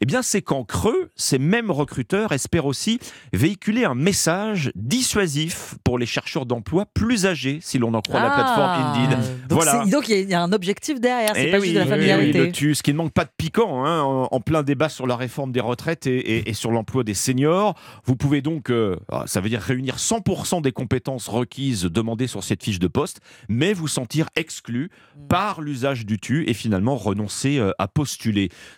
eh 0.00 0.06
bien, 0.06 0.22
c'est 0.22 0.42
qu'en 0.42 0.64
creux, 0.64 1.10
ces 1.16 1.38
mêmes 1.38 1.70
recruteurs 1.70 2.32
espèrent 2.32 2.66
aussi 2.66 2.98
véhiculer 3.32 3.84
un 3.84 3.94
message 3.94 4.70
dissuasif 4.76 5.74
pour 5.84 5.98
les 5.98 6.06
chercheurs 6.06 6.46
d'emploi 6.46 6.86
plus 6.86 7.26
âgés, 7.26 7.58
si 7.62 7.78
l'on 7.78 7.92
en 7.94 8.00
croit 8.00 8.20
la 8.20 8.30
plateforme 8.30 8.70
Indeed. 8.70 9.18
Ah. 9.18 9.48
Donc, 9.48 9.62
voilà. 9.62 9.84
donc 9.86 10.08
il 10.08 10.12
y 10.12 10.14
a- 10.14 10.20
il 10.20 10.28
y, 10.30 10.34
a 10.34 10.42
un 10.42 10.52
objectif 10.52 11.00
derrière, 11.00 11.32
c'est 11.34 11.48
Eh 11.48 11.50
pas 11.50 11.58
oui, 11.58 11.64
juste 11.64 11.74
de 11.74 11.80
la 11.80 11.86
familiarité. 11.86 12.40
oui, 12.40 12.46
le 12.46 12.52
tu, 12.52 12.74
ce 12.74 12.82
qui 12.82 12.92
ne 12.92 12.98
manque 12.98 13.12
pas 13.12 13.24
de 13.24 13.30
piquant, 13.36 13.84
hein, 13.84 14.02
en, 14.02 14.28
en 14.30 14.40
plein 14.40 14.62
débat 14.62 14.88
sur 14.88 15.06
la 15.06 15.16
réforme 15.16 15.50
des 15.52 15.60
retraites 15.60 16.06
et, 16.06 16.18
et- 16.18 16.50
et 16.50 16.54
sur 16.54 16.70
l'emploi 16.70 17.02
des 17.04 17.14
seniors. 17.14 17.74
Vous 18.04 18.16
pouvez 18.16 18.42
donc, 18.42 18.70
euh, 18.70 18.96
ah, 19.10 19.24
ça 19.26 19.40
veut 19.40 19.48
dire 19.48 19.60
réunir 19.60 19.96
100% 19.98 20.60
des 20.60 20.72
compétences 20.72 21.28
requises 21.28 21.84
demandées 21.84 22.26
sur 22.26 22.44
cette 22.44 22.62
fiche 22.62 22.78
de 22.78 22.88
poste, 22.88 23.20
mais 23.48 23.72
vous 23.72 23.88
sentir 23.88 24.26
exclu 24.36 24.90
Mm. 25.16 25.26
par 25.28 25.60
l'usage 25.60 26.06
du 26.06 26.18
tu 26.18 26.48
et 26.48 26.54
finalement 26.54 26.96
renoncer 26.96 27.58
euh, 27.58 27.70
à 27.78 27.88
postuler. 27.88 28.19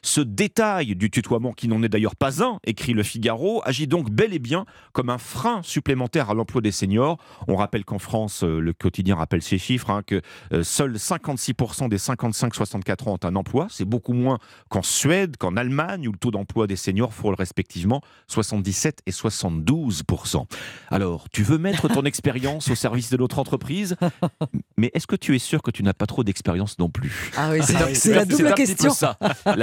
Ce 0.03 0.20
détail 0.20 0.95
du 0.97 1.11
tutoiement, 1.11 1.53
qui 1.53 1.68
n'en 1.68 1.82
est 1.82 1.88
d'ailleurs 1.88 2.16
pas 2.16 2.43
un, 2.43 2.59
écrit 2.64 2.93
le 2.93 3.03
Figaro, 3.03 3.62
agit 3.64 3.86
donc 3.86 4.11
bel 4.11 4.32
et 4.34 4.38
bien 4.38 4.64
comme 4.93 5.11
un 5.11 5.18
frein 5.18 5.61
supplémentaire 5.62 6.30
à 6.30 6.34
l'emploi 6.34 6.61
des 6.61 6.72
seniors. 6.72 7.18
On 7.49 7.57
rappelle 7.57 7.84
qu'en 7.84 7.99
France, 7.99 8.45
euh, 8.45 8.61
le 8.61 8.72
quotidien 8.72 9.16
rappelle 9.16 9.43
ces 9.43 9.59
chiffres, 9.59 9.90
hein, 9.90 10.03
que 10.07 10.20
euh, 10.53 10.62
seuls 10.62 10.95
56% 10.97 11.88
des 11.88 11.99
55-64 11.99 13.09
ans 13.09 13.12
ont 13.14 13.26
un 13.26 13.36
emploi. 13.36 13.66
C'est 13.70 13.84
beaucoup 13.84 14.12
moins 14.12 14.38
qu'en 14.68 14.82
Suède, 14.82 15.36
qu'en 15.36 15.57
Allemagne, 15.57 16.09
où 16.09 16.12
le 16.12 16.18
taux 16.18 16.30
d'emploi 16.30 16.66
des 16.66 16.76
seniors 16.76 17.12
frôle 17.14 17.34
respectivement 17.34 18.01
77 18.28 19.01
et 19.07 19.11
72%. 19.11 20.45
Alors, 20.90 21.28
tu 21.30 21.43
veux 21.43 21.59
mettre 21.59 21.88
ton 21.88 22.03
expérience 22.05 22.70
au 22.70 22.74
service 22.74 23.11
de 23.11 23.16
notre 23.16 23.38
entreprise, 23.38 23.97
mais 24.76 24.90
est-ce 24.95 25.07
que 25.07 25.16
tu 25.16 25.34
es 25.34 25.38
sûr 25.38 25.62
que 25.62 25.70
tu 25.70 25.82
n'as 25.82 25.93
pas 25.93 26.07
trop 26.07 26.24
d'expérience 26.24 26.78
non 26.78 26.88
plus? 26.88 27.30
Ah 27.36 27.51
oui, 27.53 27.61
c'est- 27.62 27.95
c'est 27.95 28.14
la 28.14 28.24
double 28.24 28.55
question. 28.55 28.90
ça, 28.93 29.18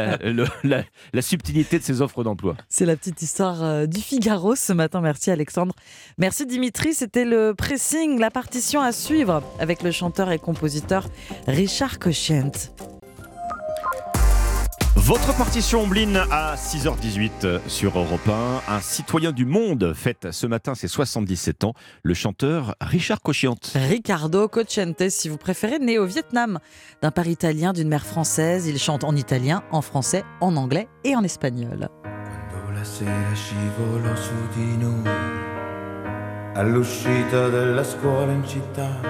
la, 1.14 1.22
subtilité 1.22 1.80
de 1.80 1.84
ces 1.84 2.02
offres 2.02 2.24
d'emploi. 2.24 2.56
C'est 2.70 2.86
la 2.86 2.96
petite 2.96 3.22
histoire 3.22 3.64
euh, 3.64 3.86
du 3.86 4.00
Figaro 4.00 4.56
ce 4.56 4.74
matin. 4.74 5.02
Merci 5.02 5.32
Alexandre. 5.32 5.74
Merci 6.18 6.46
Dimitri. 6.46 6.94
C'était 6.94 7.26
le 7.26 7.54
pressing, 7.54 8.20
la 8.20 8.32
partition 8.32 8.82
à 8.82 8.92
suivre 8.92 9.44
avec 9.60 9.84
le 9.84 9.92
chanteur 9.92 10.32
et 10.32 10.40
compositeur 10.40 11.08
Richard 11.48 12.00
Cochent. 12.00 12.72
Votre 15.02 15.36
partition 15.36 15.84
Ombline 15.84 16.18
à 16.30 16.56
6h18 16.56 17.68
sur 17.68 17.97
Europe 17.97 18.28
1. 18.68 18.74
Un 18.76 18.82
citoyen 18.82 19.32
du 19.32 19.45
monde 19.45 19.93
fête 19.95 20.28
ce 20.32 20.45
matin 20.45 20.76
ses 20.76 20.89
77 20.89 21.64
ans, 21.64 21.74
le 22.04 22.14
chanteur 22.14 22.76
Richard 22.82 23.22
Cochiante. 23.22 23.72
Ricardo 23.76 24.47
Cocente, 24.50 25.10
si 25.10 25.30
vous 25.30 25.38
préférez, 25.38 25.80
né 25.80 25.97
au 25.97 26.06
Vietnam, 26.06 26.60
d'un 27.02 27.12
père 27.12 27.28
italien, 27.28 27.72
d'une 27.72 27.88
mère 27.88 28.06
française. 28.06 28.68
Il 28.68 28.78
chante 28.78 29.06
en 29.06 29.16
italien, 29.16 29.64
en 29.72 29.82
français, 29.82 30.24
en 30.41 30.58
anglais 30.58 30.89
et 31.06 31.16
en 31.16 31.24
espagnol. 31.24 31.88
La 32.76 32.86
sera 32.86 33.34
scivolò 33.34 34.16
su 34.16 34.34
di 34.56 34.78
noi, 34.78 35.04
all'uscita 36.54 37.50
della 37.50 37.84
scuola 37.84 38.32
in 38.32 38.47
città, 38.47 39.02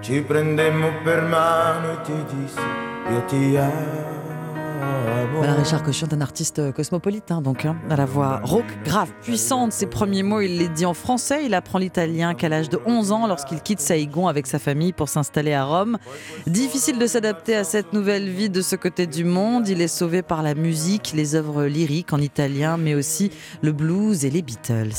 ci 0.00 0.22
prendemmo 0.22 1.02
per 1.04 1.20
mano 1.24 1.92
e 1.92 2.00
ti 2.00 2.24
dissi 2.34 2.60
io 3.10 3.24
ti 3.26 3.56
amo. 3.56 4.21
Voilà, 5.34 5.54
Richard 5.54 5.82
Cochiant, 5.82 6.08
un 6.12 6.20
artiste 6.20 6.72
cosmopolite, 6.72 7.30
hein, 7.30 7.40
donc, 7.40 7.64
hein, 7.64 7.76
à 7.90 7.96
la 7.96 8.04
voix 8.04 8.40
rauque, 8.42 8.82
grave, 8.84 9.10
puissante. 9.22 9.72
Ses 9.72 9.86
premiers 9.86 10.22
mots, 10.22 10.40
il 10.40 10.58
les 10.58 10.68
dit 10.68 10.86
en 10.86 10.94
français. 10.94 11.44
Il 11.44 11.54
apprend 11.54 11.78
l'italien 11.78 12.34
qu'à 12.34 12.48
l'âge 12.48 12.68
de 12.68 12.78
11 12.86 13.12
ans, 13.12 13.26
lorsqu'il 13.26 13.60
quitte 13.60 13.80
Saïgon 13.80 14.28
avec 14.28 14.46
sa 14.46 14.58
famille 14.58 14.92
pour 14.92 15.08
s'installer 15.08 15.54
à 15.54 15.64
Rome. 15.64 15.98
Difficile 16.46 16.98
de 16.98 17.06
s'adapter 17.06 17.56
à 17.56 17.64
cette 17.64 17.92
nouvelle 17.92 18.28
vie 18.28 18.50
de 18.50 18.62
ce 18.62 18.76
côté 18.76 19.06
du 19.06 19.24
monde. 19.24 19.68
Il 19.68 19.80
est 19.80 19.88
sauvé 19.88 20.22
par 20.22 20.42
la 20.42 20.54
musique, 20.54 21.12
les 21.14 21.34
œuvres 21.34 21.64
lyriques 21.64 22.12
en 22.12 22.18
italien, 22.18 22.76
mais 22.76 22.94
aussi 22.94 23.30
le 23.62 23.72
blues 23.72 24.24
et 24.24 24.30
les 24.30 24.42
Beatles. 24.42 24.92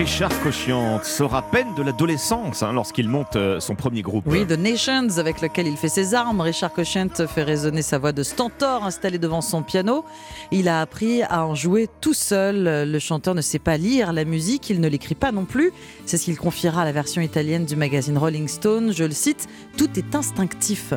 Richard 0.00 0.32
Cochiante 0.42 1.04
sort 1.04 1.34
à 1.34 1.42
peine 1.42 1.74
de 1.74 1.82
l'adolescence 1.82 2.62
hein, 2.62 2.72
lorsqu'il 2.72 3.06
monte 3.06 3.36
euh, 3.36 3.60
son 3.60 3.74
premier 3.74 4.00
groupe. 4.00 4.24
Oui, 4.26 4.46
The 4.46 4.52
Nations, 4.52 5.18
avec 5.18 5.42
lequel 5.42 5.66
il 5.66 5.76
fait 5.76 5.90
ses 5.90 6.14
armes. 6.14 6.40
Richard 6.40 6.72
Cochent 6.72 7.26
fait 7.28 7.42
résonner 7.42 7.82
sa 7.82 7.98
voix 7.98 8.12
de 8.12 8.22
stentor 8.22 8.82
installé 8.82 9.18
devant 9.18 9.42
son 9.42 9.62
piano. 9.62 10.06
Il 10.52 10.70
a 10.70 10.80
appris 10.80 11.22
à 11.22 11.44
en 11.44 11.54
jouer 11.54 11.86
tout 12.00 12.14
seul. 12.14 12.88
Le 12.90 12.98
chanteur 12.98 13.34
ne 13.34 13.42
sait 13.42 13.58
pas 13.58 13.76
lire 13.76 14.14
la 14.14 14.24
musique, 14.24 14.70
il 14.70 14.80
ne 14.80 14.88
l'écrit 14.88 15.14
pas 15.14 15.32
non 15.32 15.44
plus. 15.44 15.70
C'est 16.06 16.16
ce 16.16 16.24
qu'il 16.24 16.38
confiera 16.38 16.80
à 16.80 16.84
la 16.86 16.92
version 16.92 17.20
italienne 17.20 17.66
du 17.66 17.76
magazine 17.76 18.16
Rolling 18.16 18.48
Stone. 18.48 18.94
Je 18.94 19.04
le 19.04 19.12
cite, 19.12 19.48
tout 19.76 19.90
est 19.98 20.14
instinctif. 20.14 20.94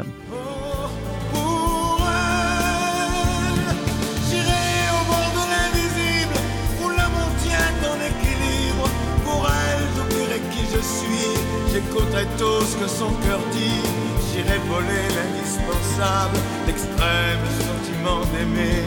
J'écouterai 12.14 12.38
tout 12.38 12.66
ce 12.66 12.78
que 12.78 12.88
son 12.88 13.10
cœur 13.26 13.40
dit. 13.52 13.82
J'irai 14.32 14.60
voler 14.70 15.08
l'indispensable, 15.16 16.38
l'extrême 16.68 17.40
sentiment 17.60 18.22
d'aimer. 18.32 18.84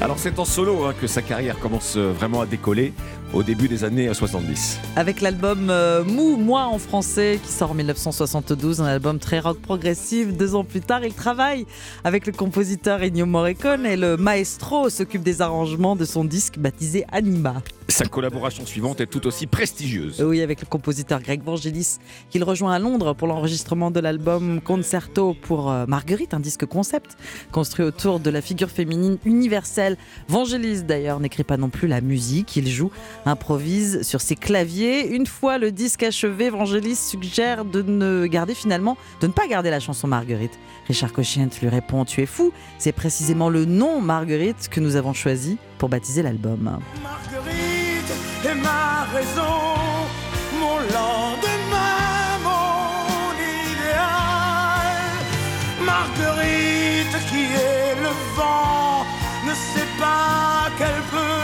Alors 0.00 0.18
c'est 0.18 0.38
en 0.38 0.44
solo 0.44 0.84
hein, 0.84 0.94
que 1.00 1.06
sa 1.06 1.22
carrière 1.22 1.58
commence 1.58 1.96
euh, 1.96 2.12
vraiment 2.12 2.40
à 2.40 2.46
décoller 2.46 2.92
au 3.32 3.42
début 3.42 3.68
des 3.68 3.84
années 3.84 4.08
euh, 4.08 4.14
70. 4.14 4.80
Avec 4.96 5.20
l'album 5.20 5.68
euh, 5.70 6.04
Mou, 6.04 6.36
Moi 6.36 6.62
en 6.62 6.78
français, 6.78 7.40
qui 7.42 7.52
sort 7.52 7.70
en 7.70 7.74
1972, 7.74 8.80
un 8.80 8.86
album 8.86 9.18
très 9.18 9.38
rock 9.40 9.58
progressif. 9.60 10.36
Deux 10.36 10.54
ans 10.54 10.64
plus 10.64 10.80
tard, 10.80 11.04
il 11.04 11.14
travaille 11.14 11.66
avec 12.04 12.26
le 12.26 12.32
compositeur 12.32 13.00
Ennio 13.02 13.26
Morricone 13.26 13.86
et 13.86 13.96
le 13.96 14.16
maestro 14.16 14.90
s'occupe 14.90 15.22
des 15.22 15.40
arrangements 15.40 15.96
de 15.96 16.04
son 16.04 16.24
disque 16.24 16.58
baptisé 16.58 17.04
Anima. 17.12 17.62
Sa 17.92 18.06
collaboration 18.06 18.64
suivante 18.64 19.02
est 19.02 19.06
tout 19.06 19.26
aussi 19.26 19.46
prestigieuse. 19.46 20.22
Oui, 20.22 20.40
avec 20.40 20.62
le 20.62 20.66
compositeur 20.66 21.20
Greg 21.20 21.42
Vangelis, 21.42 21.98
qu'il 22.30 22.42
rejoint 22.42 22.72
à 22.72 22.78
Londres 22.78 23.12
pour 23.12 23.28
l'enregistrement 23.28 23.90
de 23.90 24.00
l'album 24.00 24.62
Concerto 24.62 25.36
pour 25.42 25.70
euh, 25.70 25.84
Marguerite, 25.86 26.32
un 26.32 26.40
disque 26.40 26.64
concept 26.64 27.18
construit 27.52 27.84
autour 27.84 28.18
de 28.18 28.30
la 28.30 28.40
figure 28.40 28.70
féminine 28.70 29.18
universelle. 29.26 29.98
Vangelis, 30.26 30.84
d'ailleurs, 30.84 31.20
n'écrit 31.20 31.44
pas 31.44 31.58
non 31.58 31.68
plus 31.68 31.86
la 31.86 32.00
musique, 32.00 32.56
il 32.56 32.66
joue, 32.66 32.90
improvise 33.26 34.00
sur 34.00 34.22
ses 34.22 34.36
claviers. 34.36 35.14
Une 35.14 35.26
fois 35.26 35.58
le 35.58 35.70
disque 35.70 36.02
achevé, 36.02 36.48
Vangelis 36.48 36.96
suggère 36.96 37.66
de 37.66 37.82
ne 37.82 38.24
garder 38.24 38.54
finalement, 38.54 38.96
de 39.20 39.26
ne 39.26 39.32
pas 39.32 39.46
garder 39.46 39.68
la 39.68 39.80
chanson 39.80 40.08
Marguerite. 40.08 40.58
Richard 40.88 41.12
Cochient 41.12 41.50
lui 41.60 41.68
répond 41.68 42.06
Tu 42.06 42.22
es 42.22 42.26
fou, 42.26 42.54
c'est 42.78 42.92
précisément 42.92 43.50
le 43.50 43.66
nom 43.66 44.00
Marguerite 44.00 44.70
que 44.70 44.80
nous 44.80 44.96
avons 44.96 45.12
choisi 45.12 45.58
pour 45.76 45.90
baptiser 45.90 46.22
l'album. 46.22 46.80
Marguerite 47.02 47.81
est 48.44 48.54
ma 48.54 49.06
raison, 49.14 49.58
mon 50.60 50.78
lendemain, 50.96 52.38
mon 52.42 53.34
idéal. 53.70 55.02
Marguerite 55.84 57.16
qui 57.30 57.44
est 57.54 57.94
le 58.06 58.12
vent, 58.36 59.06
ne 59.46 59.54
sait 59.54 59.90
pas 59.98 60.70
qu'elle 60.76 61.02
peut 61.10 61.41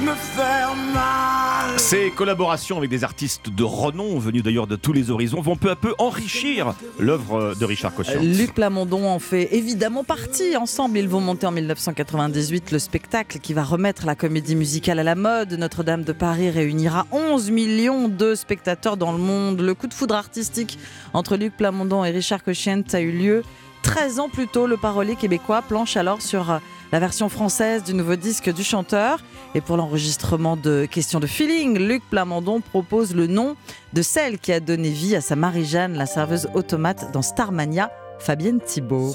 me 0.00 0.14
faire 0.14 0.74
mal. 0.94 1.78
Ces 1.78 2.10
collaborations 2.10 2.78
avec 2.78 2.90
des 2.90 3.04
artistes 3.04 3.50
de 3.50 3.62
renom, 3.62 4.18
venus 4.18 4.42
d'ailleurs 4.42 4.66
de 4.66 4.76
tous 4.76 4.92
les 4.92 5.10
horizons, 5.10 5.40
vont 5.40 5.56
peu 5.56 5.70
à 5.70 5.76
peu 5.76 5.94
enrichir 5.98 6.74
l'œuvre 6.98 7.54
de 7.54 7.64
Richard 7.64 7.94
Cochiant. 7.94 8.20
Luc 8.22 8.54
Plamondon 8.54 9.08
en 9.08 9.18
fait 9.18 9.48
évidemment 9.52 10.04
partie. 10.04 10.56
Ensemble, 10.56 10.98
ils 10.98 11.08
vont 11.08 11.20
monter 11.20 11.46
en 11.46 11.52
1998 11.52 12.70
le 12.72 12.78
spectacle 12.78 13.38
qui 13.38 13.52
va 13.52 13.62
remettre 13.62 14.06
la 14.06 14.14
comédie 14.14 14.56
musicale 14.56 14.98
à 14.98 15.04
la 15.04 15.14
mode. 15.14 15.52
Notre-Dame 15.52 16.04
de 16.04 16.12
Paris 16.12 16.50
réunira 16.50 17.06
11 17.12 17.50
millions 17.50 18.08
de 18.08 18.34
spectateurs 18.34 18.96
dans 18.96 19.12
le 19.12 19.18
monde. 19.18 19.60
Le 19.60 19.74
coup 19.74 19.86
de 19.86 19.94
foudre 19.94 20.14
artistique 20.14 20.78
entre 21.12 21.36
Luc 21.36 21.56
Plamondon 21.56 22.04
et 22.04 22.10
Richard 22.10 22.42
Cochiant 22.42 22.82
a 22.92 23.00
eu 23.00 23.12
lieu 23.12 23.42
13 23.82 24.20
ans 24.20 24.28
plus 24.28 24.48
tôt. 24.48 24.66
Le 24.66 24.76
parolier 24.76 25.16
québécois 25.16 25.62
planche 25.62 25.96
alors 25.96 26.22
sur 26.22 26.60
la 26.92 26.98
version 26.98 27.28
française 27.28 27.84
du 27.84 27.94
nouveau 27.94 28.16
disque 28.16 28.52
du 28.52 28.64
chanteur. 28.64 29.18
Et 29.54 29.60
pour 29.60 29.76
l'enregistrement 29.76 30.56
de 30.56 30.86
Question 30.90 31.20
de 31.20 31.26
Feeling, 31.26 31.78
Luc 31.78 32.02
Plamondon 32.10 32.60
propose 32.60 33.14
le 33.14 33.26
nom 33.26 33.56
de 33.92 34.02
celle 34.02 34.38
qui 34.38 34.52
a 34.52 34.60
donné 34.60 34.90
vie 34.90 35.16
à 35.16 35.20
sa 35.20 35.36
Marie-Jeanne, 35.36 35.96
la 35.96 36.06
serveuse 36.06 36.48
automate 36.54 37.12
dans 37.12 37.22
Starmania, 37.22 37.90
Fabienne 38.18 38.60
Thibault. 38.60 39.14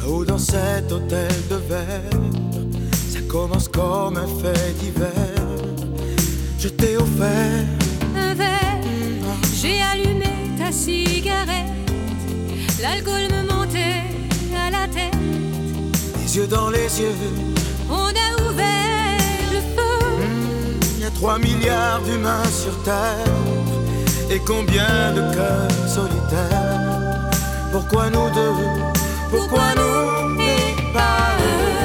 Là-haut 0.00 0.24
dans 0.24 0.38
cet 0.38 0.90
hôtel 0.92 1.32
de 1.50 1.56
verre, 1.56 2.20
ça 3.10 3.20
commence 3.28 3.68
comme 3.68 4.16
un 4.16 4.26
fait 4.26 4.72
divers. 4.78 5.12
Je 6.58 6.68
t'ai 6.68 6.96
offert 6.96 7.64
un 8.16 8.34
verre, 8.34 8.80
j'ai 9.54 9.80
allumé 9.82 10.26
ta 10.58 10.72
cigarette, 10.72 11.70
l'alcool 12.82 13.28
me 13.30 13.45
les 16.36 16.42
yeux 16.42 16.48
dans 16.48 16.68
les 16.68 17.00
yeux. 17.00 17.14
on 17.90 18.08
a 18.08 18.50
ouvert 18.50 19.18
le 19.52 19.60
feu. 19.74 20.26
Il 20.96 21.02
y 21.02 21.04
a 21.04 21.10
3 21.10 21.38
milliards 21.38 22.02
d'humains 22.02 22.44
sur 22.44 22.82
Terre 22.82 23.24
et 24.30 24.40
combien 24.40 25.12
de 25.14 25.34
cœurs 25.34 25.88
solitaires. 25.88 27.30
Pourquoi 27.72 28.10
nous 28.10 28.28
deux? 28.34 28.52
Pourquoi 29.30 29.74
nous 29.76 30.40
et 30.40 30.92
pas? 30.92 31.35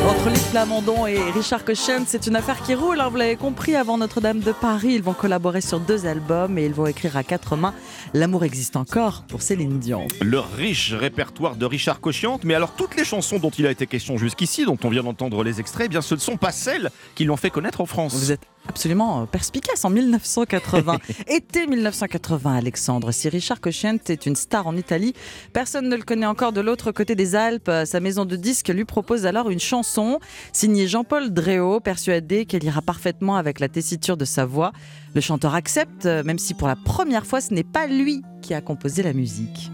Entre 0.07 0.29
Luc 0.29 0.41
Plamondon 0.49 1.05
et 1.05 1.19
Richard 1.31 1.63
Cochen, 1.63 2.05
c'est 2.07 2.25
une 2.25 2.35
affaire 2.35 2.61
qui 2.63 2.73
roule, 2.73 2.99
hein, 2.99 3.09
vous 3.09 3.17
l'avez 3.17 3.35
compris, 3.35 3.75
avant 3.75 3.99
Notre-Dame 3.99 4.39
de 4.39 4.51
Paris. 4.51 4.93
Ils 4.95 5.03
vont 5.03 5.13
collaborer 5.13 5.61
sur 5.61 5.79
deux 5.79 6.07
albums 6.07 6.57
et 6.57 6.65
ils 6.65 6.73
vont 6.73 6.87
écrire 6.87 7.17
à 7.17 7.23
quatre 7.23 7.55
mains 7.55 7.73
L'amour 8.13 8.43
existe 8.43 8.75
encore 8.75 9.23
pour 9.27 9.43
Céline 9.43 9.77
Dion. 9.79 10.07
Le 10.21 10.39
riche 10.39 10.93
répertoire 10.93 11.55
de 11.55 11.65
Richard 11.65 12.01
Cochiante, 12.01 12.43
mais 12.43 12.55
alors 12.55 12.73
toutes 12.75 12.95
les 12.95 13.05
chansons 13.05 13.37
dont 13.37 13.51
il 13.51 13.67
a 13.67 13.71
été 13.71 13.85
question 13.85 14.17
jusqu'ici, 14.17 14.65
dont 14.65 14.77
on 14.83 14.89
vient 14.89 15.03
d'entendre 15.03 15.43
les 15.43 15.59
extraits, 15.59 15.85
eh 15.85 15.89
bien 15.89 16.01
ce 16.01 16.15
ne 16.15 16.19
sont 16.19 16.37
pas 16.37 16.51
celles 16.51 16.89
qui 17.13 17.23
l'ont 17.23 17.37
fait 17.37 17.51
connaître 17.51 17.79
en 17.79 17.85
France. 17.85 18.15
Vous 18.15 18.31
êtes 18.31 18.47
absolument 18.67 19.21
euh, 19.21 19.25
perspicace 19.25 19.85
en 19.85 19.89
1980. 19.89 20.99
Été 21.27 21.67
1980, 21.67 22.55
Alexandre. 22.55 23.11
Si 23.11 23.29
Richard 23.29 23.61
Cochent 23.61 23.99
est 24.09 24.25
une 24.25 24.35
star 24.35 24.67
en 24.67 24.75
Italie, 24.75 25.13
personne 25.53 25.89
ne 25.89 25.95
le 25.95 26.03
connaît 26.03 26.25
encore 26.25 26.53
de 26.53 26.61
l'autre 26.61 26.91
côté 26.91 27.15
des 27.15 27.35
Alpes. 27.35 27.71
Sa 27.85 27.99
maison 27.99 28.25
de 28.25 28.35
disques 28.35 28.69
lui 28.69 28.85
propose 28.85 29.25
alors 29.25 29.49
une 29.49 29.59
chanson 29.59 30.19
signée 30.53 30.87
Jean-Paul 30.87 31.31
Dréau, 31.33 31.79
persuadé 31.79 32.45
qu'elle 32.45 32.63
ira 32.63 32.81
parfaitement 32.81 33.35
avec 33.35 33.59
la 33.59 33.67
tessiture 33.67 34.17
de 34.17 34.25
sa 34.25 34.45
voix. 34.45 34.71
Le 35.13 35.21
chanteur 35.21 35.55
accepte, 35.55 36.05
euh, 36.05 36.23
même 36.23 36.39
si 36.39 36.53
pour 36.53 36.67
la 36.67 36.75
première 36.75 37.25
fois, 37.25 37.41
ce 37.41 37.53
n'est 37.53 37.63
pas 37.63 37.87
lui 37.87 38.21
qui 38.41 38.53
a 38.53 38.61
composé 38.61 39.03
la 39.03 39.13
musique. 39.13 39.71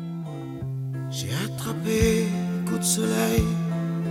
J'ai 1.10 1.30
attrapé 1.46 2.26
un 2.26 2.70
coup 2.70 2.78
de 2.78 2.84
soleil, 2.84 3.44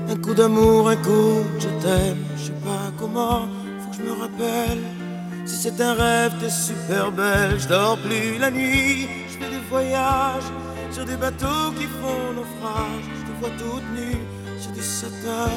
un 0.09 0.16
coup 0.16 0.35
d'amour, 0.35 0.89
un 0.89 0.97
coup 0.97 1.43
de 1.57 1.61
je 1.61 1.69
t'aime. 1.82 2.19
Je 2.36 2.44
sais 2.44 2.53
pas 2.65 2.93
comment, 2.98 3.43
faut 3.43 3.65
que 3.65 3.65
je 3.97 4.02
me 4.02 4.12
rappelle. 4.12 4.82
Si 5.44 5.56
c'est 5.56 5.81
un 5.81 5.94
rêve, 5.94 6.32
t'es 6.40 6.51
super 6.51 7.12
belle. 7.12 7.59
Je 7.59 7.68
dors 7.68 7.98
plus 7.98 8.39
la 8.39 8.51
nuit, 8.51 9.09
je 9.28 9.35
fais 9.39 9.51
des 9.51 9.62
voyages 9.70 10.51
sur 10.90 11.05
des 11.05 11.16
bateaux 11.16 11.70
qui 11.78 11.86
font 12.01 12.32
naufrage. 12.35 13.06
Je 13.18 13.23
te 13.28 13.39
vois 13.40 13.51
toute 13.59 13.89
nue 13.94 14.23
sur 14.60 14.73
du 14.73 14.82
satin. 14.82 15.51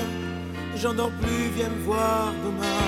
J'en 0.75 0.93
dors 0.93 1.11
plus, 1.21 1.49
viens 1.55 1.69
me 1.69 1.83
voir 1.83 2.33
demain. 2.45 2.87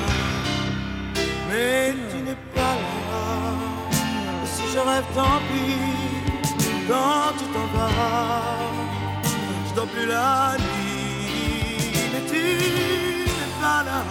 Mais 1.50 1.94
tu 2.10 2.18
n'es 2.18 2.38
pas 2.56 2.76
là. 2.84 3.56
Si 4.46 4.64
je 4.74 4.80
rêve, 4.80 5.06
tant 5.16 5.40
pis. 5.50 6.62
Quand 6.88 7.32
tu 7.38 7.46
t'en 7.54 7.68
vas, 7.78 8.42
je 9.68 9.76
dors 9.76 9.88
plus 9.88 10.06
la 10.06 10.56
nuit. 10.60 11.92
Mais 12.14 12.24
tu 12.30 12.44
n'es 13.38 13.52
pas 13.60 13.84
là. 13.84 14.02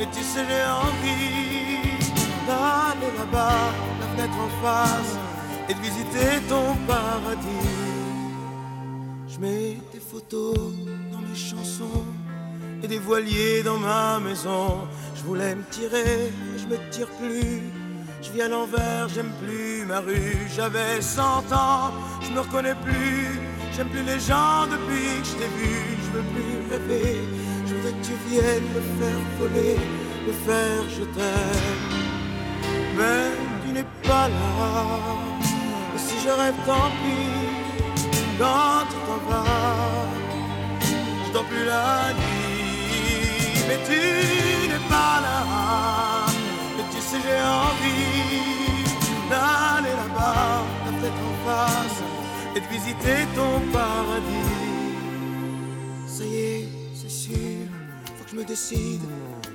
Et 0.00 0.06
tu 0.06 0.22
sais, 0.22 0.44
j'ai 0.48 0.64
envie 0.86 1.78
d'aller 2.46 3.12
là-bas, 3.16 3.72
la 4.00 4.06
fenêtre 4.08 4.38
en 4.38 4.50
face, 4.64 5.16
et 5.68 5.74
de 5.74 5.80
visiter 5.80 6.40
ton 6.48 6.74
paradis. 6.86 7.70
Je 9.28 9.38
mets 9.38 9.78
tes 9.92 10.00
photos 10.00 10.56
dans 11.12 11.18
mes 11.18 11.28
des 11.28 11.38
chansons 11.38 12.04
et 12.82 12.88
des 12.88 12.98
voiliers 12.98 13.62
dans 13.62 13.78
ma 13.78 14.18
maison. 14.20 14.86
Je 15.16 15.22
voulais 15.22 15.54
me 15.54 15.62
tirer, 15.70 16.32
mais 16.52 16.58
je 16.58 16.66
me 16.66 16.90
tire 16.90 17.08
plus. 17.20 17.62
Je 18.20 18.30
vis 18.32 18.42
à 18.42 18.48
l'envers, 18.48 19.08
j'aime 19.14 19.32
plus 19.42 19.84
ma 19.86 20.00
rue. 20.00 20.36
J'avais 20.56 21.00
100 21.00 21.22
ans, 21.52 21.92
je 22.20 22.30
me 22.32 22.40
reconnais 22.40 22.74
plus. 22.74 23.40
J'aime 23.76 23.88
plus 23.88 24.02
les 24.02 24.20
gens 24.20 24.66
depuis 24.70 25.20
que 25.20 25.26
je 25.26 25.34
t'ai 25.34 25.50
vu. 25.58 25.74
Je 26.04 26.10
veux 26.16 26.26
plus 26.34 26.70
rêver. 26.70 27.18
Que 27.84 27.90
tu 28.02 28.14
viennes 28.30 28.68
me 28.74 28.80
faire 28.98 29.22
voler, 29.38 29.76
me 30.26 30.32
faire 30.32 30.84
je 30.88 31.04
t'aime. 31.04 31.84
Mais 32.96 33.28
tu 33.62 33.72
n'es 33.74 33.84
pas 34.02 34.26
là. 34.28 34.70
Et 35.94 35.98
si 35.98 36.14
je 36.24 36.30
rêve, 36.30 36.54
tant 36.64 36.88
pis. 37.00 37.44
Quand 38.38 38.86
tu 38.88 38.96
t'en 39.06 39.20
je 41.26 41.32
dors 41.34 41.44
plus 41.44 41.66
la 41.66 42.14
nuit. 42.14 43.52
Mais 43.68 43.78
tu 43.88 44.00
n'es 44.70 44.84
pas 44.88 45.16
là. 45.26 45.38
Et 46.78 46.86
tu 46.90 47.00
sais, 47.02 47.20
j'ai 47.22 47.42
envie 47.68 48.84
d'aller 49.28 49.94
là-bas, 50.00 50.64
la 50.86 50.92
tête 51.02 51.20
en 51.28 51.34
face, 51.46 52.00
et 52.56 52.60
de 52.60 52.66
visiter 52.74 53.20
ton 53.36 53.60
paradis. 53.70 54.54
Ça 56.06 56.24
y 56.24 56.34
est, 56.34 56.73
je 58.34 58.40
me 58.40 58.44
décide. 58.44 59.02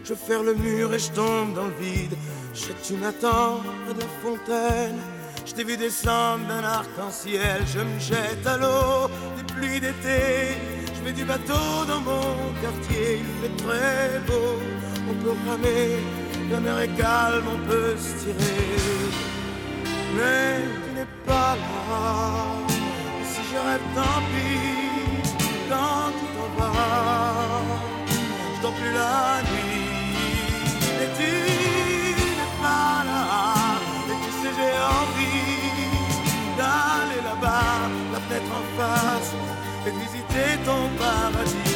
Je 0.04 0.14
faire 0.14 0.44
le 0.44 0.54
mur 0.56 0.94
et 0.94 1.00
je 1.00 1.12
tombe 1.12 1.54
dans 1.54 1.66
le 1.66 1.74
vide. 1.80 2.16
Je 2.54 2.60
sais 2.60 2.74
que 2.74 2.86
tu 2.86 2.94
m'attends 2.94 3.62
près 3.86 3.94
de 3.94 4.00
la 4.00 4.08
fontaine. 4.24 5.00
Je 5.46 5.54
t'ai 5.54 5.64
vu 5.64 5.78
descendre 5.78 6.48
d'un 6.48 6.64
arc-en-ciel. 6.64 7.62
Je 7.74 7.80
me 7.80 8.00
jette 8.00 8.46
à 8.46 8.58
l'eau 8.58 9.10
des 9.38 9.54
pluies 9.54 9.80
d'été. 9.80 10.58
Je 10.96 11.04
mets 11.04 11.14
du 11.14 11.26
bateau 11.26 11.86
dans 11.88 12.02
mon 12.02 12.36
quartier. 12.62 13.22
Il 13.22 13.32
fait 13.42 13.64
très 13.64 14.20
beau. 14.28 14.56
On 15.10 15.14
peut 15.24 15.36
ramer. 15.48 15.98
La 16.52 16.60
mer 16.60 16.80
est 16.80 16.96
calme, 16.96 17.46
on 17.56 17.70
peut 17.70 17.96
se 17.98 18.24
tirer. 18.24 18.68
Mais 20.16 20.62
tu 20.84 20.96
n'es 20.96 21.08
pas 21.26 21.56
là. 21.56 22.46
Si 23.24 23.42
je 23.52 23.58
rêve, 23.58 23.82
tant 23.96 24.22
pis. 24.32 24.69
La 28.98 29.42
nuit. 29.50 29.88
Et 31.04 31.10
tu 31.18 31.32
n'es 32.38 32.52
pas 32.62 33.04
là. 33.10 33.28
Et 34.12 34.18
tu 34.24 34.32
sais, 34.40 34.52
j'ai 34.58 34.76
envie 35.00 35.50
d'aller 36.58 37.22
là-bas, 37.30 37.90
la 38.14 38.20
fenêtre 38.26 38.54
en 38.62 38.66
face, 38.78 39.32
et 39.86 39.92
de 39.92 40.00
visiter 40.06 40.50
ton 40.66 40.82
paradis. 40.98 41.69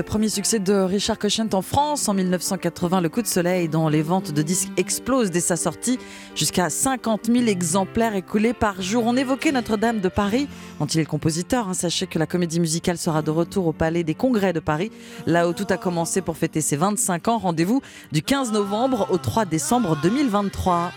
Le 0.00 0.04
premier 0.04 0.30
succès 0.30 0.58
de 0.60 0.72
Richard 0.72 1.18
Cochent 1.18 1.52
en 1.52 1.60
France 1.60 2.08
en 2.08 2.14
1980, 2.14 3.02
Le 3.02 3.10
coup 3.10 3.20
de 3.20 3.26
soleil, 3.26 3.68
dont 3.68 3.90
les 3.90 4.00
ventes 4.00 4.32
de 4.32 4.40
disques 4.40 4.70
explosent 4.78 5.30
dès 5.30 5.40
sa 5.40 5.56
sortie, 5.56 5.98
jusqu'à 6.34 6.70
50 6.70 7.26
000 7.26 7.48
exemplaires 7.48 8.14
écoulés 8.14 8.54
par 8.54 8.80
jour. 8.80 9.04
On 9.04 9.14
évoquait 9.14 9.52
Notre-Dame 9.52 10.00
de 10.00 10.08
Paris, 10.08 10.48
dont 10.78 10.86
il 10.86 11.00
est 11.00 11.04
compositeur. 11.04 11.68
hein. 11.68 11.74
Sachez 11.74 12.06
que 12.06 12.18
la 12.18 12.26
comédie 12.26 12.60
musicale 12.60 12.96
sera 12.96 13.20
de 13.20 13.30
retour 13.30 13.66
au 13.66 13.74
Palais 13.74 14.02
des 14.02 14.14
Congrès 14.14 14.54
de 14.54 14.60
Paris, 14.60 14.90
là 15.26 15.46
où 15.46 15.52
tout 15.52 15.66
a 15.68 15.76
commencé 15.76 16.22
pour 16.22 16.38
fêter 16.38 16.62
ses 16.62 16.76
25 16.76 17.28
ans. 17.28 17.36
Rendez-vous 17.36 17.82
du 18.10 18.22
15 18.22 18.52
novembre 18.52 19.06
au 19.10 19.18
3 19.18 19.44
décembre 19.44 19.98
2023. 20.02 20.92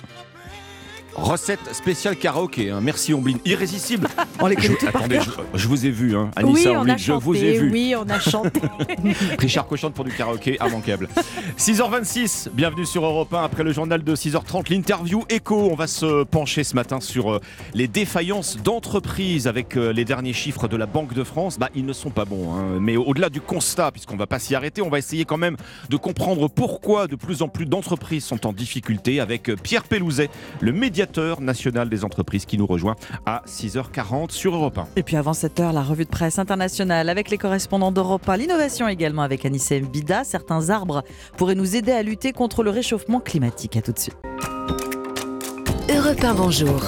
Recette 1.15 1.73
spéciale 1.73 2.15
karaoké. 2.15 2.71
hein. 2.71 2.79
Merci 2.81 3.13
Omblin. 3.13 3.37
Irrésistible. 3.45 4.07
On 4.39 4.47
les 4.47 4.55
je, 4.59 4.71
attendez, 4.87 5.19
je, 5.21 5.29
je 5.59 5.67
vous 5.67 5.85
ai 5.85 5.91
vu, 5.91 6.15
hein. 6.17 6.31
Anissa 6.35 6.81
oui, 6.81 6.91
je 6.97 7.11
vous 7.13 7.35
ai 7.35 7.53
vu. 7.59 7.71
Oui, 7.71 7.93
on 7.97 8.09
a 8.09 8.19
chanté. 8.19 8.61
Richard 9.39 9.67
Cochante 9.67 9.93
pour 9.93 10.05
du 10.05 10.11
karaoké, 10.11 10.57
immanquable. 10.65 11.07
6h26, 11.57 12.49
bienvenue 12.53 12.85
sur 12.85 13.05
Europe 13.05 13.33
1 13.33 13.43
après 13.43 13.63
le 13.63 13.71
journal 13.71 14.03
de 14.03 14.15
6h30, 14.15 14.71
l'interview 14.71 15.23
écho. 15.29 15.69
On 15.71 15.75
va 15.75 15.87
se 15.87 16.23
pencher 16.23 16.63
ce 16.63 16.75
matin 16.75 16.99
sur 16.99 17.33
euh, 17.33 17.39
les 17.75 17.87
défaillances 17.87 18.57
d'entreprises 18.57 19.47
avec 19.47 19.77
euh, 19.77 19.93
les 19.93 20.05
derniers 20.05 20.33
chiffres 20.33 20.67
de 20.67 20.77
la 20.77 20.87
Banque 20.87 21.13
de 21.13 21.23
France. 21.23 21.59
Bah, 21.59 21.69
ils 21.75 21.85
ne 21.85 21.93
sont 21.93 22.09
pas 22.09 22.25
bons, 22.25 22.53
hein. 22.53 22.79
mais 22.81 22.97
au-delà 22.97 23.29
du 23.29 23.39
constat, 23.41 23.91
puisqu'on 23.91 24.17
va 24.17 24.25
pas 24.27 24.39
s'y 24.39 24.55
arrêter, 24.55 24.81
on 24.81 24.89
va 24.89 24.97
essayer 24.97 25.25
quand 25.25 25.37
même 25.37 25.57
de 25.89 25.97
comprendre 25.97 26.47
pourquoi 26.49 27.07
de 27.07 27.15
plus 27.15 27.43
en 27.43 27.47
plus 27.49 27.65
d'entreprises 27.67 28.25
sont 28.25 28.47
en 28.47 28.51
difficulté 28.53 29.19
avec 29.19 29.49
euh, 29.49 29.55
Pierre 29.55 29.83
Pellouzet, 29.83 30.29
le 30.59 30.71
médiateur 31.03 31.41
national 31.41 31.89
des 31.89 32.05
entreprises 32.05 32.45
qui 32.45 32.57
nous 32.57 32.65
rejoint 32.65 32.95
à 33.25 33.43
6h40 33.45 34.31
sur 34.31 34.55
Europe 34.55 34.77
1. 34.77 34.87
Et 34.95 35.03
puis 35.03 35.17
avant 35.17 35.33
cette 35.33 35.59
heure, 35.59 35.73
la 35.73 35.81
revue 35.81 36.05
de 36.05 36.09
presse 36.09 36.39
internationale 36.39 37.09
avec 37.09 37.29
les 37.29 37.37
correspondants 37.37 37.91
d'Europe 37.91 38.27
1, 38.27 38.37
l'innovation 38.37 38.87
également 38.87 39.21
avec 39.21 39.45
Anissé 39.45 39.81
Mbida. 39.81 40.23
Certains 40.23 40.69
arbres 40.69 41.03
pourraient 41.37 41.55
nous 41.55 41.75
aider 41.75 41.91
à 41.91 42.03
lutter 42.03 42.31
contre 42.31 42.63
le 42.63 42.69
réchauffement 42.69 43.19
climatique. 43.19 43.75
À 43.75 43.81
tout 43.81 43.91
de 43.91 43.99
suite. 43.99 44.17
Europe 45.89 46.23
1, 46.23 46.33
bonjour. 46.35 46.79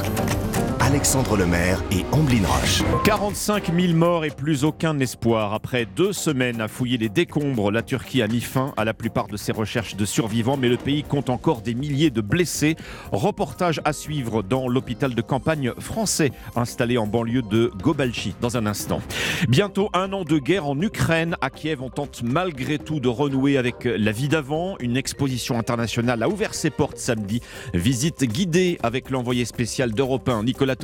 Alexandre 0.96 1.36
Lemaire 1.36 1.84
et 1.92 2.06
Amblin 2.14 2.48
Roche. 2.48 2.82
45 3.04 3.78
000 3.78 3.94
morts 3.96 4.24
et 4.24 4.30
plus 4.30 4.64
aucun 4.64 4.98
espoir. 5.00 5.54
Après 5.54 5.86
deux 5.86 6.14
semaines 6.14 6.62
à 6.62 6.70
fouiller 6.70 6.98
les 6.98 7.10
décombres, 7.10 7.70
la 7.70 7.82
Turquie 7.82 8.22
a 8.22 8.30
mis 8.30 8.40
fin 8.40 8.74
à 8.78 8.86
la 8.86 8.94
plupart 8.94 9.28
de 9.28 9.36
ses 9.36 9.52
recherches 9.52 9.98
de 9.98 10.06
survivants, 10.06 10.56
mais 10.56 10.70
le 10.70 10.78
pays 10.78 11.04
compte 11.04 11.30
encore 11.30 11.60
des 11.60 11.74
milliers 11.74 12.12
de 12.12 12.22
blessés. 12.22 12.78
Reportage 13.12 13.82
à 13.84 13.92
suivre 13.92 14.42
dans 14.42 14.70
l'hôpital 14.70 15.14
de 15.14 15.22
campagne 15.22 15.74
français 15.80 16.32
installé 16.56 16.98
en 16.98 17.08
banlieue 17.08 17.42
de 17.42 17.74
Gobalchi 17.84 18.34
dans 18.40 18.56
un 18.56 18.66
instant. 18.66 19.02
Bientôt 19.50 19.90
un 19.94 20.14
an 20.14 20.24
de 20.24 20.38
guerre 20.38 20.66
en 20.66 20.80
Ukraine. 20.80 21.36
À 21.42 21.50
Kiev, 21.50 21.82
on 21.82 21.90
tente 21.90 22.24
malgré 22.24 22.80
tout 22.80 23.02
de 23.02 23.10
renouer 23.10 23.58
avec 23.58 23.84
la 23.84 24.14
vie 24.14 24.30
d'avant. 24.30 24.78
Une 24.80 24.96
exposition 24.96 25.60
internationale 25.60 26.24
a 26.24 26.30
ouvert 26.30 26.54
ses 26.54 26.70
portes 26.70 27.00
samedi. 27.00 27.42
Visite 27.74 28.24
guidée 28.24 28.78
avec 28.82 29.10
l'envoyé 29.10 29.44
spécial 29.44 29.92
d'Europe 29.92 30.30
1, 30.30 30.44
Nicolas 30.44 30.78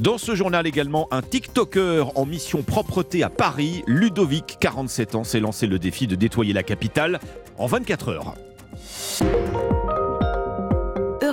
Dans 0.00 0.18
ce 0.18 0.34
journal 0.34 0.66
également, 0.66 1.08
un 1.10 1.22
TikToker 1.22 2.16
en 2.16 2.26
mission 2.26 2.62
propreté 2.62 3.22
à 3.22 3.28
Paris, 3.28 3.82
Ludovic, 3.86 4.56
47 4.60 5.14
ans, 5.14 5.24
s'est 5.24 5.40
lancé 5.40 5.66
le 5.66 5.78
défi 5.78 6.06
de 6.06 6.16
nettoyer 6.16 6.52
la 6.52 6.62
capitale 6.62 7.20
en 7.58 7.66
24 7.66 8.08
heures. 8.08 8.34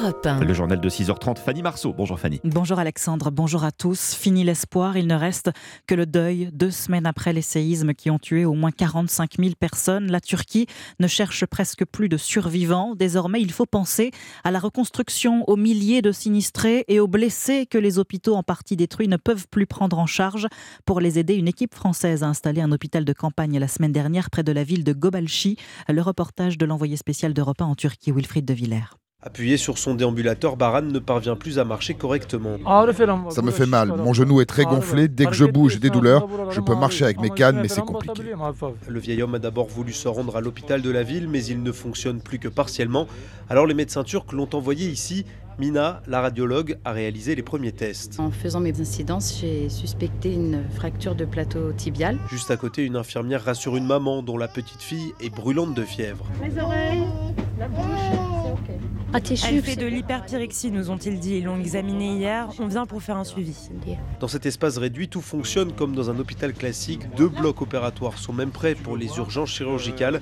Europe 0.05 0.23
1. 0.23 0.41
Le 0.41 0.53
journal 0.53 0.79
de 0.79 0.87
6h30, 0.87 1.39
Fanny 1.39 1.63
Marceau. 1.63 1.91
Bonjour 1.91 2.19
Fanny. 2.19 2.39
Bonjour 2.43 2.77
Alexandre, 2.77 3.31
bonjour 3.31 3.63
à 3.63 3.71
tous. 3.71 4.13
Fini 4.13 4.43
l'espoir, 4.43 4.97
il 4.97 5.07
ne 5.07 5.15
reste 5.15 5.49
que 5.87 5.95
le 5.95 6.05
deuil. 6.05 6.49
Deux 6.53 6.69
semaines 6.69 7.07
après 7.07 7.33
les 7.33 7.41
séismes 7.41 7.95
qui 7.95 8.11
ont 8.11 8.19
tué 8.19 8.45
au 8.45 8.53
moins 8.53 8.69
45 8.69 9.37
000 9.39 9.53
personnes, 9.59 10.11
la 10.11 10.21
Turquie 10.21 10.67
ne 10.99 11.07
cherche 11.07 11.47
presque 11.47 11.85
plus 11.85 12.07
de 12.07 12.17
survivants. 12.17 12.93
Désormais, 12.95 13.41
il 13.41 13.51
faut 13.51 13.65
penser 13.65 14.11
à 14.43 14.51
la 14.51 14.59
reconstruction, 14.59 15.43
aux 15.49 15.55
milliers 15.55 16.03
de 16.03 16.11
sinistrés 16.11 16.85
et 16.87 16.99
aux 16.99 17.07
blessés 17.07 17.65
que 17.65 17.79
les 17.79 17.97
hôpitaux 17.97 18.35
en 18.35 18.43
partie 18.43 18.75
détruits 18.75 19.07
ne 19.07 19.17
peuvent 19.17 19.47
plus 19.49 19.65
prendre 19.65 19.97
en 19.97 20.05
charge. 20.05 20.47
Pour 20.85 20.99
les 20.99 21.17
aider, 21.17 21.33
une 21.33 21.47
équipe 21.47 21.73
française 21.73 22.21
a 22.21 22.27
installé 22.27 22.61
un 22.61 22.71
hôpital 22.71 23.05
de 23.05 23.13
campagne 23.13 23.57
la 23.57 23.67
semaine 23.67 23.91
dernière 23.91 24.29
près 24.29 24.43
de 24.43 24.51
la 24.51 24.63
ville 24.63 24.83
de 24.83 24.93
Gobalchi. 24.93 25.57
Le 25.89 26.01
reportage 26.03 26.59
de 26.59 26.65
l'envoyé 26.67 26.95
spécial 26.95 27.33
d'Europe 27.33 27.59
1 27.59 27.65
en 27.65 27.75
Turquie, 27.75 28.11
Wilfried 28.11 28.45
de 28.45 28.53
Villers. 28.53 29.04
Appuyé 29.27 29.57
sur 29.57 29.79
son 29.79 29.95
déambulateur, 29.95 30.55
Baran 30.55 30.83
ne 30.83 30.99
parvient 30.99 31.35
plus 31.35 31.57
à 31.57 31.63
marcher 31.63 31.95
correctement. 31.95 32.57
Ça 33.31 33.41
me 33.41 33.49
fait 33.49 33.65
mal, 33.65 33.87
mon 33.87 34.13
genou 34.13 34.39
est 34.39 34.45
très 34.45 34.65
gonflé, 34.65 35.07
dès 35.07 35.25
que 35.25 35.33
je 35.33 35.45
bouge 35.45 35.73
j'ai 35.73 35.79
des 35.79 35.89
douleurs, 35.89 36.27
je 36.51 36.61
peux 36.61 36.75
marcher 36.75 37.05
avec 37.05 37.19
mes 37.19 37.31
cannes 37.31 37.59
mais 37.59 37.67
c'est 37.67 37.81
compliqué. 37.81 38.21
Le 38.87 38.99
vieil 38.99 39.23
homme 39.23 39.33
a 39.33 39.39
d'abord 39.39 39.67
voulu 39.67 39.93
se 39.93 40.07
rendre 40.07 40.35
à 40.35 40.41
l'hôpital 40.41 40.83
de 40.83 40.91
la 40.91 41.01
ville, 41.01 41.27
mais 41.27 41.43
il 41.43 41.63
ne 41.63 41.71
fonctionne 41.71 42.21
plus 42.21 42.37
que 42.37 42.47
partiellement. 42.47 43.07
Alors 43.49 43.65
les 43.65 43.73
médecins 43.73 44.03
turcs 44.03 44.31
l'ont 44.31 44.49
envoyé 44.53 44.87
ici. 44.89 45.25
Mina, 45.57 46.01
la 46.05 46.21
radiologue, 46.21 46.77
a 46.85 46.91
réalisé 46.91 47.33
les 47.33 47.41
premiers 47.41 47.71
tests. 47.71 48.19
En 48.19 48.29
faisant 48.29 48.59
mes 48.59 48.79
incidences, 48.79 49.39
j'ai 49.39 49.69
suspecté 49.69 50.33
une 50.33 50.63
fracture 50.75 51.15
de 51.15 51.25
plateau 51.25 51.71
tibial. 51.71 52.19
Juste 52.29 52.51
à 52.51 52.57
côté, 52.57 52.83
une 52.83 52.97
infirmière 52.97 53.43
rassure 53.43 53.77
une 53.77 53.87
maman 53.87 54.21
dont 54.21 54.37
la 54.37 54.49
petite 54.49 54.81
fille 54.81 55.13
est 55.21 55.33
brûlante 55.33 55.73
de 55.73 55.83
fièvre. 55.83 56.27
Les 56.43 56.61
oreilles, 56.61 57.05
la 57.57 57.69
bouche. 57.69 58.34
Elle 59.13 59.61
fait 59.61 59.75
de 59.75 59.85
l'hyperpyrexie, 59.85 60.71
nous 60.71 60.89
ont-ils 60.89 61.19
dit. 61.19 61.37
Ils 61.37 61.45
l'ont 61.45 61.59
examinée 61.59 62.17
hier. 62.17 62.49
On 62.59 62.67
vient 62.67 62.85
pour 62.85 63.01
faire 63.01 63.17
un 63.17 63.23
suivi. 63.23 63.55
Dans 64.19 64.27
cet 64.27 64.45
espace 64.45 64.77
réduit, 64.77 65.07
tout 65.07 65.21
fonctionne 65.21 65.73
comme 65.73 65.95
dans 65.95 66.09
un 66.09 66.19
hôpital 66.19 66.53
classique. 66.53 67.01
Deux 67.15 67.29
blocs 67.29 67.61
opératoires 67.61 68.17
sont 68.17 68.33
même 68.33 68.51
prêts 68.51 68.75
pour 68.75 68.97
les 68.97 69.17
urgences 69.17 69.49
chirurgicales. 69.49 70.21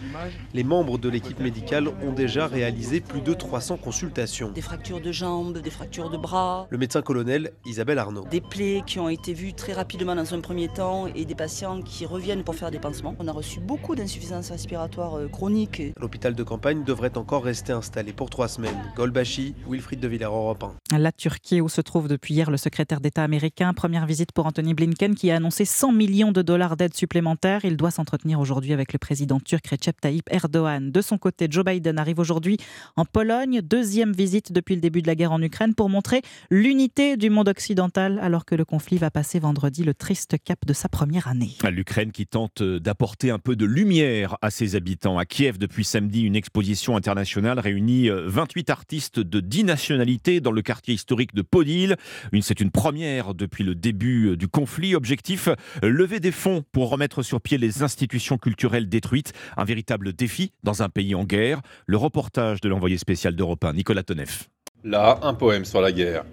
Les 0.54 0.64
membres 0.64 0.98
de 0.98 1.10
l'équipe 1.10 1.40
médicale 1.40 1.88
ont 1.88 2.14
déjà 2.14 2.48
réalisé 2.48 3.02
plus 3.02 3.22
de 3.22 3.34
300 3.34 3.78
consultations. 3.78 4.52
Des 4.52 4.62
fractures 4.62 5.02
de 5.02 5.12
jambes, 5.12 5.58
des 5.60 5.72
fractures 5.72 6.10
de 6.10 6.18
bras. 6.18 6.68
Le 6.70 6.78
médecin 6.78 7.02
colonel 7.02 7.52
Isabelle 7.66 8.00
Arnaud. 8.00 8.26
Des 8.30 8.42
plaies 8.42 8.84
qui 8.86 9.00
ont 9.00 9.10
été 9.10 9.34
vues 9.34 9.54
très 9.54 9.74
rapidement 9.74 10.16
dans 10.16 10.34
un 10.34 10.40
premier 10.42 10.68
temps 10.68 11.08
et 11.08 11.26
des 11.26 11.36
patients 11.36 11.82
qui 11.82 12.06
reviennent 12.06 12.44
pour 12.44 12.56
faire 12.56 12.72
des 12.72 12.80
pansements. 12.80 13.16
On 13.20 13.28
a 13.28 13.32
reçu 13.32 13.60
beaucoup 13.60 13.96
d'insuffisance 13.96 14.52
respiratoire 14.52 15.18
euh, 15.18 15.28
chronique. 15.28 15.82
L'hôpital 16.00 16.36
de 16.36 16.44
campagne 16.44 16.84
devrait 16.84 17.18
encore 17.18 17.44
rester 17.44 17.74
installé 17.74 18.14
pour 18.14 18.23
trois 18.30 18.48
semaines. 18.48 18.78
Golbashi, 18.96 19.56
Wilfried 19.68 20.00
de 20.00 20.08
Villers, 20.08 20.26
Europe 20.26 20.66
1. 20.92 20.98
La 20.98 21.12
Turquie, 21.12 21.62
où 21.62 21.70
se 21.70 21.82
trouve 21.82 22.08
depuis 22.08 22.34
hier 22.34 22.52
le 22.52 22.58
secrétaire 22.58 23.00
d'État 23.00 23.24
américain. 23.24 23.74
Première 23.74 24.06
visite 24.06 24.32
pour 24.32 24.46
Anthony 24.46 24.74
Blinken, 24.74 25.16
qui 25.16 25.32
a 25.32 25.38
annoncé 25.38 25.66
100 25.66 25.92
millions 25.92 26.32
de 26.32 26.42
dollars 26.42 26.78
d'aide 26.78 26.94
supplémentaire. 26.94 27.66
Il 27.66 27.78
doit 27.78 27.92
s'entretenir 27.92 28.40
aujourd'hui 28.40 28.74
avec 28.74 28.94
le 28.94 29.00
président 29.00 29.40
turc 29.40 29.68
Recep 29.68 30.00
Tayyip 30.00 30.30
Erdogan. 30.32 30.92
De 30.92 31.02
son 31.02 31.18
côté, 31.18 31.48
Joe 31.50 31.66
Biden 31.66 31.98
arrive 31.98 32.20
aujourd'hui 32.20 32.58
en 32.96 33.06
Pologne. 33.06 33.62
Deuxième 33.62 34.14
visite 34.14 34.52
depuis 34.52 34.76
le 34.76 34.82
début 34.82 35.02
de 35.02 35.08
la 35.08 35.16
guerre 35.16 35.32
en 35.32 35.42
Ukraine 35.42 35.74
pour 35.74 35.90
montrer 35.90 36.22
l'unité 36.50 37.18
du 37.18 37.30
monde 37.30 37.48
occidental, 37.50 38.20
alors 38.22 38.46
que 38.46 38.56
le 38.56 38.66
conflit 38.66 38.98
va 38.98 39.12
passer 39.12 39.40
vendredi 39.40 39.84
le 39.84 39.94
triste 39.94 40.36
cap 40.44 40.60
de 40.66 40.74
sa 40.74 40.90
première 40.90 41.28
année. 41.28 41.56
L'Ukraine 41.70 42.12
qui 42.12 42.28
tente 42.28 42.62
d'apporter 42.62 43.32
un 43.32 43.40
peu 43.40 43.56
de 43.56 43.66
lumière 43.66 44.38
à 44.42 44.52
ses 44.52 44.76
habitants. 44.76 45.18
À 45.18 45.26
Kiev, 45.26 45.58
depuis 45.58 45.84
samedi, 45.84 46.22
une 46.22 46.36
exposition 46.36 46.96
internationale 46.96 47.60
réunit 47.60 48.10
28 48.26 48.70
artistes 48.70 49.20
de 49.20 49.40
10 49.40 49.64
nationalités 49.66 50.42
dans 50.42 50.52
le 50.52 50.62
quartier 50.62 50.94
historique 50.94 51.34
de 51.34 51.42
Podil. 51.42 51.96
C'est 52.42 52.60
une 52.60 52.72
première 52.72 53.34
depuis 53.34 53.64
le 53.64 53.76
début 53.76 54.38
du 54.38 54.48
conflit. 54.48 54.96
Objectif, 54.96 55.50
lever 55.82 56.20
des 56.20 56.32
fonds 56.32 56.64
pour 56.72 56.90
remettre 56.90 57.24
sur 57.24 57.42
pied 57.42 57.58
les 57.58 57.84
institutions 57.84 58.38
culturelles 58.38 58.90
détruites. 58.90 59.34
Un 59.58 59.66
véritable 59.66 60.14
défi 60.14 60.52
dans 60.64 60.84
un 60.84 60.90
pays 60.90 61.16
en 61.16 61.24
guerre. 61.24 61.62
Le 61.86 61.98
reportage 61.98 62.62
de 62.62 62.70
l'envoyé 62.70 62.98
spécial 62.98 63.36
d'Europe 63.36 63.64
1, 63.64 63.74
Nicolas 63.74 64.04
Toneff. 64.04 64.50
Là, 64.84 65.20
un 65.22 65.34
poème 65.34 65.64
sur 65.64 65.80
la 65.82 65.92
guerre. 65.92 66.26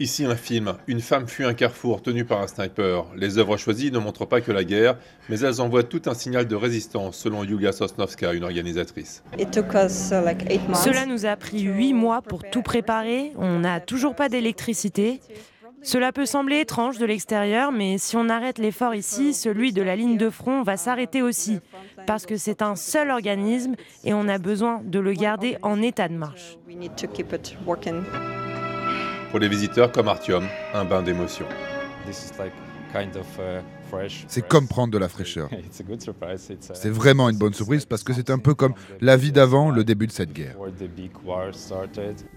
Ici 0.00 0.24
un 0.24 0.34
film. 0.34 0.72
Une 0.86 1.02
femme 1.02 1.28
fuit 1.28 1.44
un 1.44 1.52
carrefour 1.52 2.00
tenu 2.00 2.24
par 2.24 2.40
un 2.40 2.46
sniper. 2.46 3.04
Les 3.16 3.36
œuvres 3.36 3.58
choisies 3.58 3.92
ne 3.92 3.98
montrent 3.98 4.24
pas 4.24 4.40
que 4.40 4.50
la 4.50 4.64
guerre, 4.64 4.96
mais 5.28 5.38
elles 5.40 5.60
envoient 5.60 5.82
tout 5.82 6.00
un 6.06 6.14
signal 6.14 6.48
de 6.48 6.56
résistance, 6.56 7.18
selon 7.18 7.44
Yulia 7.44 7.70
Sosnovska, 7.72 8.32
une 8.32 8.44
organisatrice. 8.44 9.22
Cela 9.38 11.04
nous 11.04 11.26
a 11.26 11.36
pris 11.36 11.60
huit 11.60 11.92
mois 11.92 12.22
pour 12.22 12.44
tout 12.50 12.62
préparer. 12.62 13.32
On 13.36 13.58
n'a 13.58 13.78
toujours 13.78 14.14
pas 14.14 14.30
d'électricité. 14.30 15.20
Cela 15.82 16.12
peut 16.12 16.26
sembler 16.26 16.60
étrange 16.60 16.96
de 16.96 17.04
l'extérieur, 17.04 17.70
mais 17.70 17.98
si 17.98 18.16
on 18.16 18.30
arrête 18.30 18.56
l'effort 18.56 18.94
ici, 18.94 19.34
celui 19.34 19.74
de 19.74 19.82
la 19.82 19.96
ligne 19.96 20.16
de 20.16 20.30
front 20.30 20.62
va 20.62 20.78
s'arrêter 20.78 21.20
aussi, 21.20 21.60
parce 22.06 22.24
que 22.24 22.38
c'est 22.38 22.62
un 22.62 22.74
seul 22.74 23.10
organisme 23.10 23.74
et 24.04 24.14
on 24.14 24.28
a 24.28 24.38
besoin 24.38 24.80
de 24.82 24.98
le 24.98 25.12
garder 25.12 25.58
en 25.60 25.82
état 25.82 26.08
de 26.08 26.14
marche. 26.14 26.56
Pour 29.30 29.38
les 29.38 29.48
visiteurs 29.48 29.92
comme 29.92 30.08
Artyom, 30.08 30.44
un 30.74 30.84
bain 30.84 31.02
d'émotion. 31.02 31.46
C'est 34.26 34.48
comme 34.48 34.66
prendre 34.66 34.92
de 34.92 34.98
la 34.98 35.08
fraîcheur. 35.08 35.48
C'est 36.74 36.90
vraiment 36.90 37.28
une 37.28 37.36
bonne 37.38 37.54
surprise 37.54 37.84
parce 37.86 38.02
que 38.02 38.12
c'est 38.12 38.30
un 38.30 38.38
peu 38.38 38.54
comme 38.54 38.74
la 39.00 39.16
vie 39.16 39.30
d'avant 39.32 39.70
le 39.70 39.84
début 39.84 40.08
de 40.08 40.12
cette 40.12 40.32
guerre. 40.32 40.56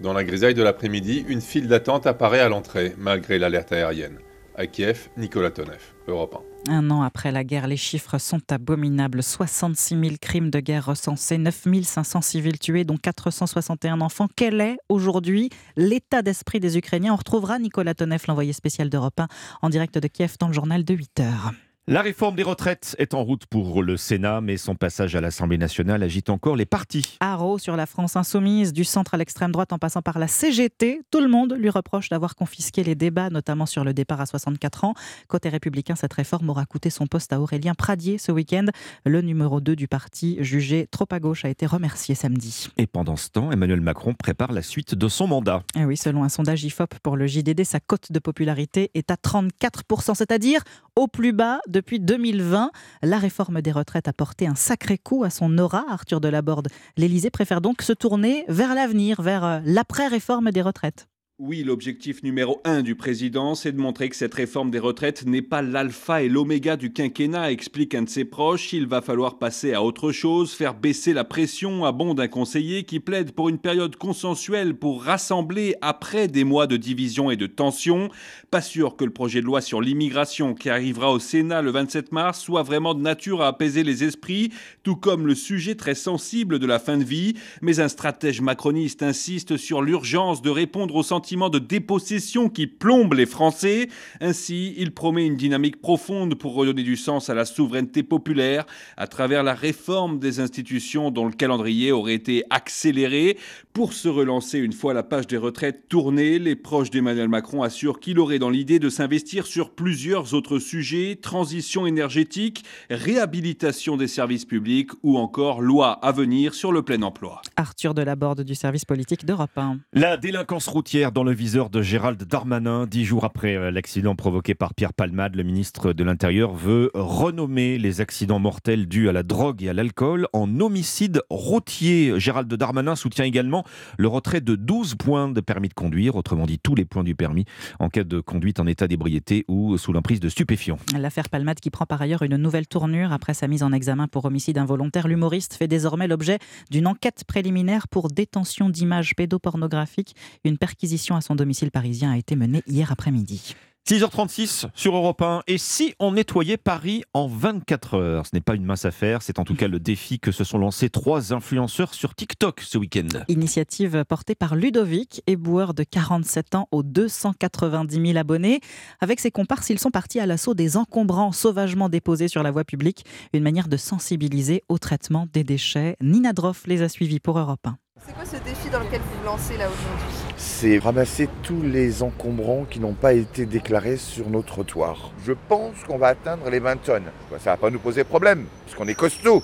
Dans 0.00 0.12
la 0.12 0.24
grisaille 0.24 0.54
de 0.54 0.62
l'après-midi, 0.62 1.24
une 1.28 1.40
file 1.40 1.66
d'attente 1.66 2.06
apparaît 2.06 2.40
à 2.40 2.48
l'entrée, 2.48 2.94
malgré 2.98 3.38
l'alerte 3.38 3.72
aérienne. 3.72 4.18
À 4.56 4.66
Kiev, 4.66 5.08
Nicolas 5.16 5.50
Tonev, 5.50 5.80
Europe 6.06 6.36
1. 6.50 6.53
Un 6.66 6.90
an 6.90 7.02
après 7.02 7.30
la 7.30 7.44
guerre, 7.44 7.66
les 7.66 7.76
chiffres 7.76 8.16
sont 8.18 8.40
abominables. 8.50 9.22
66 9.22 10.00
000 10.00 10.14
crimes 10.20 10.50
de 10.50 10.60
guerre 10.60 10.86
recensés, 10.86 11.36
9 11.36 11.66
500 11.82 12.22
civils 12.22 12.58
tués, 12.58 12.84
dont 12.84 12.96
461 12.96 14.00
enfants. 14.00 14.28
Quel 14.34 14.60
est 14.60 14.78
aujourd'hui 14.88 15.50
l'état 15.76 16.22
d'esprit 16.22 16.60
des 16.60 16.78
Ukrainiens? 16.78 17.12
On 17.12 17.16
retrouvera 17.16 17.58
Nicolas 17.58 17.94
Tonev, 17.94 18.22
l'envoyé 18.28 18.54
spécial 18.54 18.88
d'Europe 18.88 19.20
1, 19.20 19.28
en 19.60 19.68
direct 19.68 19.98
de 19.98 20.08
Kiev 20.08 20.36
dans 20.40 20.48
le 20.48 20.54
journal 20.54 20.84
de 20.84 20.94
8 20.94 21.20
heures. 21.20 21.52
La 21.86 22.00
réforme 22.00 22.34
des 22.34 22.42
retraites 22.42 22.96
est 22.98 23.12
en 23.12 23.22
route 23.22 23.44
pour 23.44 23.82
le 23.82 23.98
Sénat, 23.98 24.40
mais 24.40 24.56
son 24.56 24.74
passage 24.74 25.14
à 25.16 25.20
l'Assemblée 25.20 25.58
nationale 25.58 26.02
agite 26.02 26.30
encore 26.30 26.56
les 26.56 26.64
partis. 26.64 27.18
Haro 27.20 27.58
sur 27.58 27.76
la 27.76 27.84
France 27.84 28.16
insoumise, 28.16 28.72
du 28.72 28.84
centre 28.84 29.12
à 29.12 29.18
l'extrême 29.18 29.52
droite 29.52 29.70
en 29.70 29.78
passant 29.78 30.00
par 30.00 30.18
la 30.18 30.26
CGT, 30.26 31.02
tout 31.10 31.20
le 31.20 31.28
monde 31.28 31.54
lui 31.58 31.68
reproche 31.68 32.08
d'avoir 32.08 32.36
confisqué 32.36 32.84
les 32.84 32.94
débats, 32.94 33.28
notamment 33.28 33.66
sur 33.66 33.84
le 33.84 33.92
départ 33.92 34.22
à 34.22 34.24
64 34.24 34.84
ans. 34.84 34.94
Côté 35.28 35.50
républicain, 35.50 35.94
cette 35.94 36.14
réforme 36.14 36.48
aura 36.48 36.64
coûté 36.64 36.88
son 36.88 37.06
poste 37.06 37.34
à 37.34 37.40
Aurélien 37.42 37.74
Pradier 37.74 38.16
ce 38.16 38.32
week-end. 38.32 38.64
Le 39.04 39.20
numéro 39.20 39.60
2 39.60 39.76
du 39.76 39.86
parti, 39.86 40.38
jugé 40.40 40.88
trop 40.90 41.06
à 41.10 41.20
gauche, 41.20 41.44
a 41.44 41.50
été 41.50 41.66
remercié 41.66 42.14
samedi. 42.14 42.68
Et 42.78 42.86
pendant 42.86 43.16
ce 43.16 43.28
temps, 43.28 43.52
Emmanuel 43.52 43.82
Macron 43.82 44.14
prépare 44.14 44.52
la 44.52 44.62
suite 44.62 44.94
de 44.94 45.08
son 45.08 45.26
mandat. 45.26 45.62
Et 45.78 45.84
oui, 45.84 45.98
selon 45.98 46.24
un 46.24 46.30
sondage 46.30 46.64
IFOP 46.64 46.94
pour 47.02 47.18
le 47.18 47.26
JDD, 47.26 47.62
sa 47.64 47.78
cote 47.78 48.10
de 48.10 48.18
popularité 48.20 48.90
est 48.94 49.10
à 49.10 49.16
34%, 49.16 50.14
c'est-à-dire 50.14 50.62
au 50.96 51.08
plus 51.08 51.34
bas 51.34 51.60
depuis 51.74 52.00
2020. 52.00 52.70
La 53.02 53.18
réforme 53.18 53.60
des 53.60 53.72
retraites 53.72 54.08
a 54.08 54.12
porté 54.12 54.46
un 54.46 54.54
sacré 54.54 54.96
coup 54.96 55.24
à 55.24 55.30
son 55.30 55.58
aura, 55.58 55.84
Arthur 55.90 56.20
Delaborde. 56.20 56.68
L'Élysée 56.96 57.30
préfère 57.30 57.60
donc 57.60 57.82
se 57.82 57.92
tourner 57.92 58.44
vers 58.48 58.74
l'avenir, 58.74 59.20
vers 59.20 59.44
euh, 59.44 59.60
l'après-réforme 59.64 60.52
des 60.52 60.62
retraites. 60.62 61.08
Oui, 61.40 61.64
l'objectif 61.64 62.22
numéro 62.22 62.60
un 62.62 62.82
du 62.82 62.94
président, 62.94 63.56
c'est 63.56 63.72
de 63.72 63.80
montrer 63.80 64.08
que 64.08 64.14
cette 64.14 64.34
réforme 64.34 64.70
des 64.70 64.78
retraites 64.78 65.26
n'est 65.26 65.42
pas 65.42 65.62
l'alpha 65.62 66.22
et 66.22 66.28
l'oméga 66.28 66.76
du 66.76 66.92
quinquennat, 66.92 67.50
explique 67.50 67.96
un 67.96 68.02
de 68.02 68.08
ses 68.08 68.24
proches. 68.24 68.72
Il 68.72 68.86
va 68.86 69.02
falloir 69.02 69.40
passer 69.40 69.72
à 69.72 69.82
autre 69.82 70.12
chose, 70.12 70.52
faire 70.52 70.74
baisser 70.74 71.12
la 71.12 71.24
pression, 71.24 71.84
à 71.84 71.90
bon 71.90 72.14
d'un 72.14 72.28
conseiller 72.28 72.84
qui 72.84 73.00
plaide 73.00 73.32
pour 73.32 73.48
une 73.48 73.58
période 73.58 73.96
consensuelle 73.96 74.76
pour 74.76 75.02
rassembler 75.02 75.74
après 75.80 76.28
des 76.28 76.44
mois 76.44 76.68
de 76.68 76.76
division 76.76 77.32
et 77.32 77.36
de 77.36 77.48
tension. 77.48 78.10
Pas 78.52 78.62
sûr 78.62 78.94
que 78.94 79.04
le 79.04 79.12
projet 79.12 79.40
de 79.40 79.46
loi 79.46 79.60
sur 79.60 79.80
l'immigration 79.80 80.54
qui 80.54 80.70
arrivera 80.70 81.10
au 81.10 81.18
Sénat 81.18 81.62
le 81.62 81.72
27 81.72 82.12
mars 82.12 82.40
soit 82.40 82.62
vraiment 82.62 82.94
de 82.94 83.02
nature 83.02 83.42
à 83.42 83.48
apaiser 83.48 83.82
les 83.82 84.04
esprits, 84.04 84.52
tout 84.84 84.94
comme 84.94 85.26
le 85.26 85.34
sujet 85.34 85.74
très 85.74 85.96
sensible 85.96 86.60
de 86.60 86.66
la 86.68 86.78
fin 86.78 86.96
de 86.96 87.02
vie. 87.02 87.34
Mais 87.60 87.80
un 87.80 87.88
stratège 87.88 88.40
macroniste 88.40 89.02
insiste 89.02 89.56
sur 89.56 89.82
l'urgence 89.82 90.40
de 90.40 90.50
répondre 90.50 90.94
aux 90.94 91.02
sentiments 91.02 91.23
de 91.24 91.58
dépossession 91.58 92.50
qui 92.50 92.66
plombe 92.66 93.14
les 93.14 93.24
Français. 93.24 93.88
Ainsi, 94.20 94.74
il 94.76 94.92
promet 94.92 95.26
une 95.26 95.36
dynamique 95.36 95.80
profonde 95.80 96.34
pour 96.34 96.54
redonner 96.54 96.82
du 96.82 96.96
sens 96.96 97.30
à 97.30 97.34
la 97.34 97.46
souveraineté 97.46 98.02
populaire 98.02 98.66
à 98.98 99.06
travers 99.06 99.42
la 99.42 99.54
réforme 99.54 100.18
des 100.18 100.40
institutions 100.40 101.10
dont 101.10 101.24
le 101.24 101.32
calendrier 101.32 101.92
aurait 101.92 102.14
été 102.14 102.44
accéléré. 102.50 103.38
Pour 103.72 103.94
se 103.94 104.08
relancer 104.08 104.58
une 104.58 104.74
fois 104.74 104.92
la 104.92 105.02
page 105.02 105.26
des 105.26 105.38
retraites 105.38 105.88
tournée, 105.88 106.38
les 106.38 106.56
proches 106.56 106.90
d'Emmanuel 106.90 107.28
Macron 107.28 107.62
assurent 107.62 108.00
qu'il 108.00 108.18
aurait 108.18 108.38
dans 108.38 108.50
l'idée 108.50 108.78
de 108.78 108.90
s'investir 108.90 109.46
sur 109.46 109.70
plusieurs 109.70 110.34
autres 110.34 110.58
sujets, 110.58 111.16
transition 111.20 111.86
énergétique, 111.86 112.64
réhabilitation 112.90 113.96
des 113.96 114.08
services 114.08 114.44
publics 114.44 114.90
ou 115.02 115.16
encore 115.16 115.62
loi 115.62 115.92
à 115.92 116.12
venir 116.12 116.52
sur 116.52 116.70
le 116.70 116.82
plein 116.82 117.00
emploi. 117.00 117.40
Arthur 117.56 117.94
Delaborde 117.94 118.42
du 118.42 118.54
service 118.54 118.84
politique 118.84 119.24
d'Europe 119.24 119.56
1. 119.56 119.78
La 119.94 120.18
délinquance 120.18 120.68
routière 120.68 121.12
dans 121.14 121.22
le 121.22 121.32
viseur 121.32 121.70
de 121.70 121.80
Gérald 121.80 122.20
Darmanin. 122.24 122.86
Dix 122.86 123.04
jours 123.04 123.24
après 123.24 123.54
euh, 123.54 123.70
l'accident 123.70 124.16
provoqué 124.16 124.56
par 124.56 124.74
Pierre 124.74 124.92
Palmade, 124.92 125.36
le 125.36 125.44
ministre 125.44 125.92
de 125.92 126.02
l'Intérieur 126.02 126.52
veut 126.52 126.90
renommer 126.92 127.78
les 127.78 128.00
accidents 128.00 128.40
mortels 128.40 128.88
dus 128.88 129.08
à 129.08 129.12
la 129.12 129.22
drogue 129.22 129.62
et 129.62 129.68
à 129.68 129.72
l'alcool 129.72 130.26
en 130.32 130.58
homicide 130.58 131.22
routier. 131.30 132.18
Gérald 132.18 132.52
Darmanin 132.52 132.96
soutient 132.96 133.24
également 133.24 133.64
le 133.96 134.08
retrait 134.08 134.40
de 134.40 134.56
12 134.56 134.96
points 134.96 135.28
de 135.28 135.40
permis 135.40 135.68
de 135.68 135.74
conduire, 135.74 136.16
autrement 136.16 136.46
dit 136.46 136.58
tous 136.58 136.74
les 136.74 136.84
points 136.84 137.04
du 137.04 137.14
permis, 137.14 137.44
en 137.78 137.90
cas 137.90 138.02
de 138.02 138.18
conduite 138.18 138.58
en 138.58 138.66
état 138.66 138.88
d'ébriété 138.88 139.44
ou 139.46 139.78
sous 139.78 139.92
l'emprise 139.92 140.18
de 140.18 140.28
stupéfiants. 140.28 140.78
L'affaire 140.98 141.28
Palmade 141.28 141.60
qui 141.60 141.70
prend 141.70 141.86
par 141.86 142.02
ailleurs 142.02 142.22
une 142.22 142.36
nouvelle 142.36 142.66
tournure 142.66 143.12
après 143.12 143.34
sa 143.34 143.46
mise 143.46 143.62
en 143.62 143.70
examen 143.70 144.08
pour 144.08 144.24
homicide 144.24 144.58
involontaire. 144.58 145.06
L'humoriste 145.06 145.54
fait 145.54 145.68
désormais 145.68 146.08
l'objet 146.08 146.40
d'une 146.72 146.88
enquête 146.88 147.22
préliminaire 147.24 147.86
pour 147.86 148.08
détention 148.08 148.68
d'images 148.68 149.14
pédopornographiques. 149.14 150.16
Une 150.44 150.58
perquisition 150.58 151.03
à 151.12 151.20
son 151.20 151.34
domicile 151.34 151.70
parisien 151.70 152.12
a 152.12 152.16
été 152.16 152.36
menée 152.36 152.62
hier 152.66 152.90
après-midi. 152.90 153.54
6h36 153.86 154.68
sur 154.74 154.96
Europe 154.96 155.20
1. 155.20 155.42
Et 155.46 155.58
si 155.58 155.94
on 155.98 156.12
nettoyait 156.12 156.56
Paris 156.56 157.02
en 157.12 157.28
24 157.28 157.94
heures? 157.98 158.26
Ce 158.26 158.30
n'est 158.32 158.40
pas 158.40 158.54
une 158.54 158.64
mince 158.64 158.86
affaire, 158.86 159.20
c'est 159.20 159.38
en 159.38 159.44
tout 159.44 159.54
cas 159.54 159.68
le 159.68 159.78
défi 159.78 160.18
que 160.18 160.32
se 160.32 160.42
sont 160.42 160.56
lancés 160.56 160.88
trois 160.88 161.34
influenceurs 161.34 161.92
sur 161.92 162.14
TikTok 162.14 162.62
ce 162.62 162.78
week-end. 162.78 163.08
Initiative 163.28 164.06
portée 164.08 164.34
par 164.34 164.56
Ludovic, 164.56 165.22
éboueur 165.26 165.74
de 165.74 165.82
47 165.84 166.54
ans 166.54 166.66
aux 166.70 166.82
290 166.82 168.06
000 168.06 168.16
abonnés. 168.16 168.60
Avec 169.02 169.20
ses 169.20 169.30
comparses, 169.30 169.68
ils 169.68 169.78
sont 169.78 169.90
partis 169.90 170.18
à 170.18 170.24
l'assaut 170.24 170.54
des 170.54 170.78
encombrants 170.78 171.32
sauvagement 171.32 171.90
déposés 171.90 172.28
sur 172.28 172.42
la 172.42 172.50
voie 172.50 172.64
publique. 172.64 173.04
Une 173.34 173.42
manière 173.42 173.68
de 173.68 173.76
sensibiliser 173.76 174.62
au 174.70 174.78
traitement 174.78 175.26
des 175.30 175.44
déchets. 175.44 175.98
Nina 176.00 176.32
Droff 176.32 176.66
les 176.66 176.80
a 176.80 176.88
suivis 176.88 177.20
pour 177.20 177.38
Europe 177.38 177.66
1. 177.66 177.76
C'est 178.06 178.14
quoi 178.14 178.24
ce 178.24 178.36
défi 178.42 178.70
dans 178.70 178.80
lequel 178.80 179.02
vous 179.02 179.18
vous 179.18 179.26
lancez 179.26 179.58
là 179.58 179.66
aujourd'hui? 179.68 180.33
C'est 180.44 180.78
ramasser 180.78 181.28
tous 181.42 181.62
les 181.62 182.02
encombrants 182.02 182.66
qui 182.68 182.78
n'ont 182.78 182.92
pas 182.92 183.14
été 183.14 183.46
déclarés 183.46 183.96
sur 183.96 184.28
nos 184.28 184.42
trottoirs. 184.42 185.10
Je 185.24 185.32
pense 185.48 185.82
qu'on 185.86 185.96
va 185.96 186.08
atteindre 186.08 186.50
les 186.50 186.58
20 186.58 186.76
tonnes. 186.82 187.10
Ça 187.38 187.52
va 187.52 187.56
pas 187.56 187.70
nous 187.70 187.78
poser 187.78 188.04
problème, 188.04 188.44
parce 188.64 188.76
qu'on 188.76 188.86
est 188.86 188.94
costaud. 188.94 189.42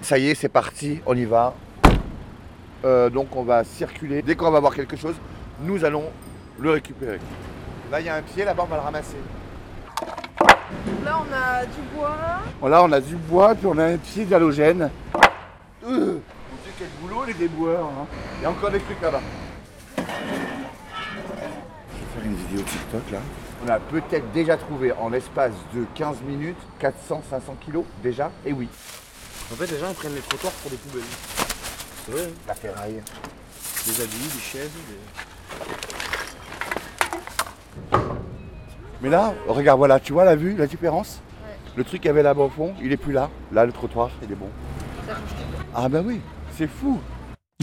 Ça 0.00 0.16
y 0.16 0.30
est, 0.30 0.34
c'est 0.34 0.48
parti, 0.48 1.00
on 1.04 1.14
y 1.14 1.26
va. 1.26 1.54
Euh, 2.84 3.10
donc 3.10 3.36
on 3.36 3.42
va 3.42 3.62
circuler. 3.62 4.22
Dès 4.22 4.36
qu'on 4.36 4.50
va 4.50 4.58
voir 4.58 4.74
quelque 4.74 4.96
chose, 4.96 5.16
nous 5.60 5.84
allons 5.84 6.04
le 6.58 6.70
récupérer. 6.70 7.18
Là, 7.92 8.00
il 8.00 8.06
y 8.06 8.08
a 8.08 8.14
un 8.14 8.22
pied, 8.22 8.44
là-bas, 8.44 8.62
on 8.64 8.70
va 8.70 8.76
le 8.76 8.82
ramasser. 8.82 9.16
Là, 11.04 11.20
on 11.20 11.34
a 11.34 11.66
du 11.66 11.82
bois. 11.94 12.68
Là, 12.70 12.82
on 12.82 12.92
a 12.92 13.00
du 13.00 13.16
bois, 13.16 13.54
puis 13.54 13.66
on 13.66 13.76
a 13.76 13.84
un 13.84 13.96
pied 13.98 14.24
d'halogène. 14.24 14.90
Euh, 15.86 16.18
quel 16.78 16.88
boulot, 17.02 17.24
les 17.26 17.34
déboueurs. 17.34 17.84
Hein. 17.86 18.06
Il 18.38 18.44
y 18.44 18.46
a 18.46 18.50
encore 18.50 18.70
des 18.70 18.80
trucs 18.80 19.00
là-bas 19.02 19.20
une 22.24 22.34
vidéo 22.34 22.62
TikTok 22.62 23.10
là. 23.10 23.18
On 23.64 23.68
a 23.68 23.78
peut-être 23.80 24.30
déjà 24.32 24.56
trouvé 24.56 24.92
en 24.92 25.08
l'espace 25.08 25.52
de 25.74 25.84
15 25.94 26.22
minutes 26.22 26.56
400-500 26.80 26.90
kilos 27.64 27.84
déjà, 28.02 28.30
et 28.46 28.52
oui. 28.52 28.68
En 29.52 29.56
fait, 29.56 29.70
les 29.70 29.78
gens 29.78 29.88
ils 29.88 29.94
prennent 29.94 30.14
les 30.14 30.20
trottoirs 30.20 30.52
pour 30.52 30.70
des 30.70 30.76
poubelles. 30.76 31.02
C'est 32.06 32.12
vrai. 32.12 32.22
Hein. 32.24 32.34
La 32.46 32.54
ferraille. 32.54 33.02
Des 33.86 34.00
habits, 34.02 34.28
des 34.34 34.40
chaises. 34.40 34.70
Mais 39.00 39.08
là, 39.08 39.32
regarde, 39.46 39.78
voilà, 39.78 40.00
tu 40.00 40.12
vois 40.12 40.24
la 40.24 40.36
vue, 40.36 40.56
la 40.56 40.66
différence? 40.66 41.20
Le 41.76 41.84
truc 41.84 42.00
qu'il 42.00 42.08
y 42.08 42.10
avait 42.10 42.22
là-bas 42.22 42.42
au 42.42 42.48
fond, 42.48 42.74
il 42.82 42.92
est 42.92 42.96
plus 42.96 43.12
là. 43.12 43.30
Là, 43.52 43.64
le 43.64 43.72
trottoir, 43.72 44.10
il 44.22 44.32
est 44.32 44.34
bon. 44.34 44.48
Ah 45.74 45.88
bah 45.88 46.00
oui, 46.04 46.20
c'est 46.56 46.66
fou. 46.66 46.98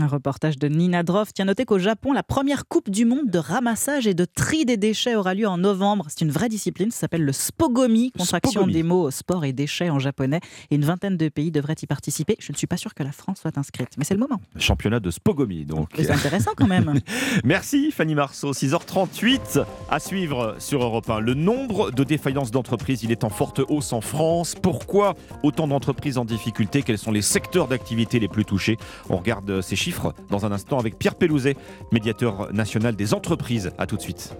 Un 0.01 0.07
reportage 0.07 0.57
de 0.59 0.67
Nina 0.67 1.03
Droff. 1.03 1.33
Tiens, 1.33 1.45
notez 1.45 1.63
qu'au 1.63 1.79
Japon, 1.79 2.11
la 2.11 2.21
première 2.21 2.67
Coupe 2.67 2.89
du 2.89 3.05
Monde 3.05 3.29
de 3.29 3.39
ramassage 3.39 4.07
et 4.07 4.13
de 4.13 4.25
tri 4.25 4.65
des 4.65 4.75
déchets 4.75 5.15
aura 5.15 5.33
lieu 5.33 5.47
en 5.47 5.57
novembre. 5.57 6.07
C'est 6.09 6.19
une 6.19 6.31
vraie 6.31 6.49
discipline, 6.49 6.91
ça 6.91 6.99
s'appelle 6.99 7.23
le 7.23 7.31
Spogomi, 7.31 8.11
contraction 8.11 8.67
des 8.67 8.83
mots 8.83 9.09
sport 9.09 9.45
et 9.45 9.53
déchets 9.53 9.89
en 9.89 9.99
japonais. 9.99 10.41
Et 10.69 10.75
une 10.75 10.83
vingtaine 10.83 11.15
de 11.15 11.29
pays 11.29 11.49
devraient 11.49 11.77
y 11.81 11.87
participer. 11.87 12.35
Je 12.41 12.51
ne 12.51 12.57
suis 12.57 12.67
pas 12.67 12.75
sûr 12.75 12.93
que 12.93 13.03
la 13.03 13.13
France 13.13 13.39
soit 13.39 13.57
inscrite, 13.57 13.87
mais 13.97 14.03
c'est 14.03 14.15
le 14.15 14.19
moment. 14.19 14.41
Championnat 14.59 14.99
de 14.99 15.09
Spogomi, 15.09 15.63
donc. 15.63 15.91
C'est 15.95 16.11
intéressant 16.11 16.51
quand 16.57 16.67
même. 16.67 16.99
Merci 17.45 17.91
Fanny 17.91 18.15
Marceau. 18.15 18.51
6h38 18.51 19.63
à 19.89 19.99
suivre 20.01 20.57
sur 20.59 20.83
Europe 20.83 21.09
1. 21.09 21.21
Le 21.21 21.35
nombre 21.35 21.91
de 21.91 22.03
défaillances 22.03 22.51
d'entreprises, 22.51 23.03
il 23.03 23.13
est 23.13 23.23
en 23.23 23.29
forte 23.29 23.61
hausse 23.69 23.93
en 23.93 24.01
France. 24.01 24.55
Pourquoi 24.61 25.15
autant 25.41 25.69
d'entreprises 25.69 26.17
en 26.17 26.25
difficulté? 26.25 26.81
Quels 26.83 26.97
sont 26.97 27.13
les 27.13 27.21
secteurs 27.21 27.69
d'activité 27.69 28.19
les 28.19 28.27
plus 28.27 28.43
touchés? 28.43 28.75
On 29.09 29.15
regarde 29.15 29.61
ces 29.61 29.77
chiffres 29.77 29.84
dans 30.29 30.45
un 30.45 30.51
instant 30.51 30.79
avec 30.79 30.97
Pierre 30.97 31.15
Pelouzet, 31.15 31.55
médiateur 31.91 32.53
national 32.53 32.95
des 32.95 33.13
entreprises. 33.13 33.71
A 33.77 33.85
tout 33.85 33.97
de 33.97 34.01
suite. 34.01 34.35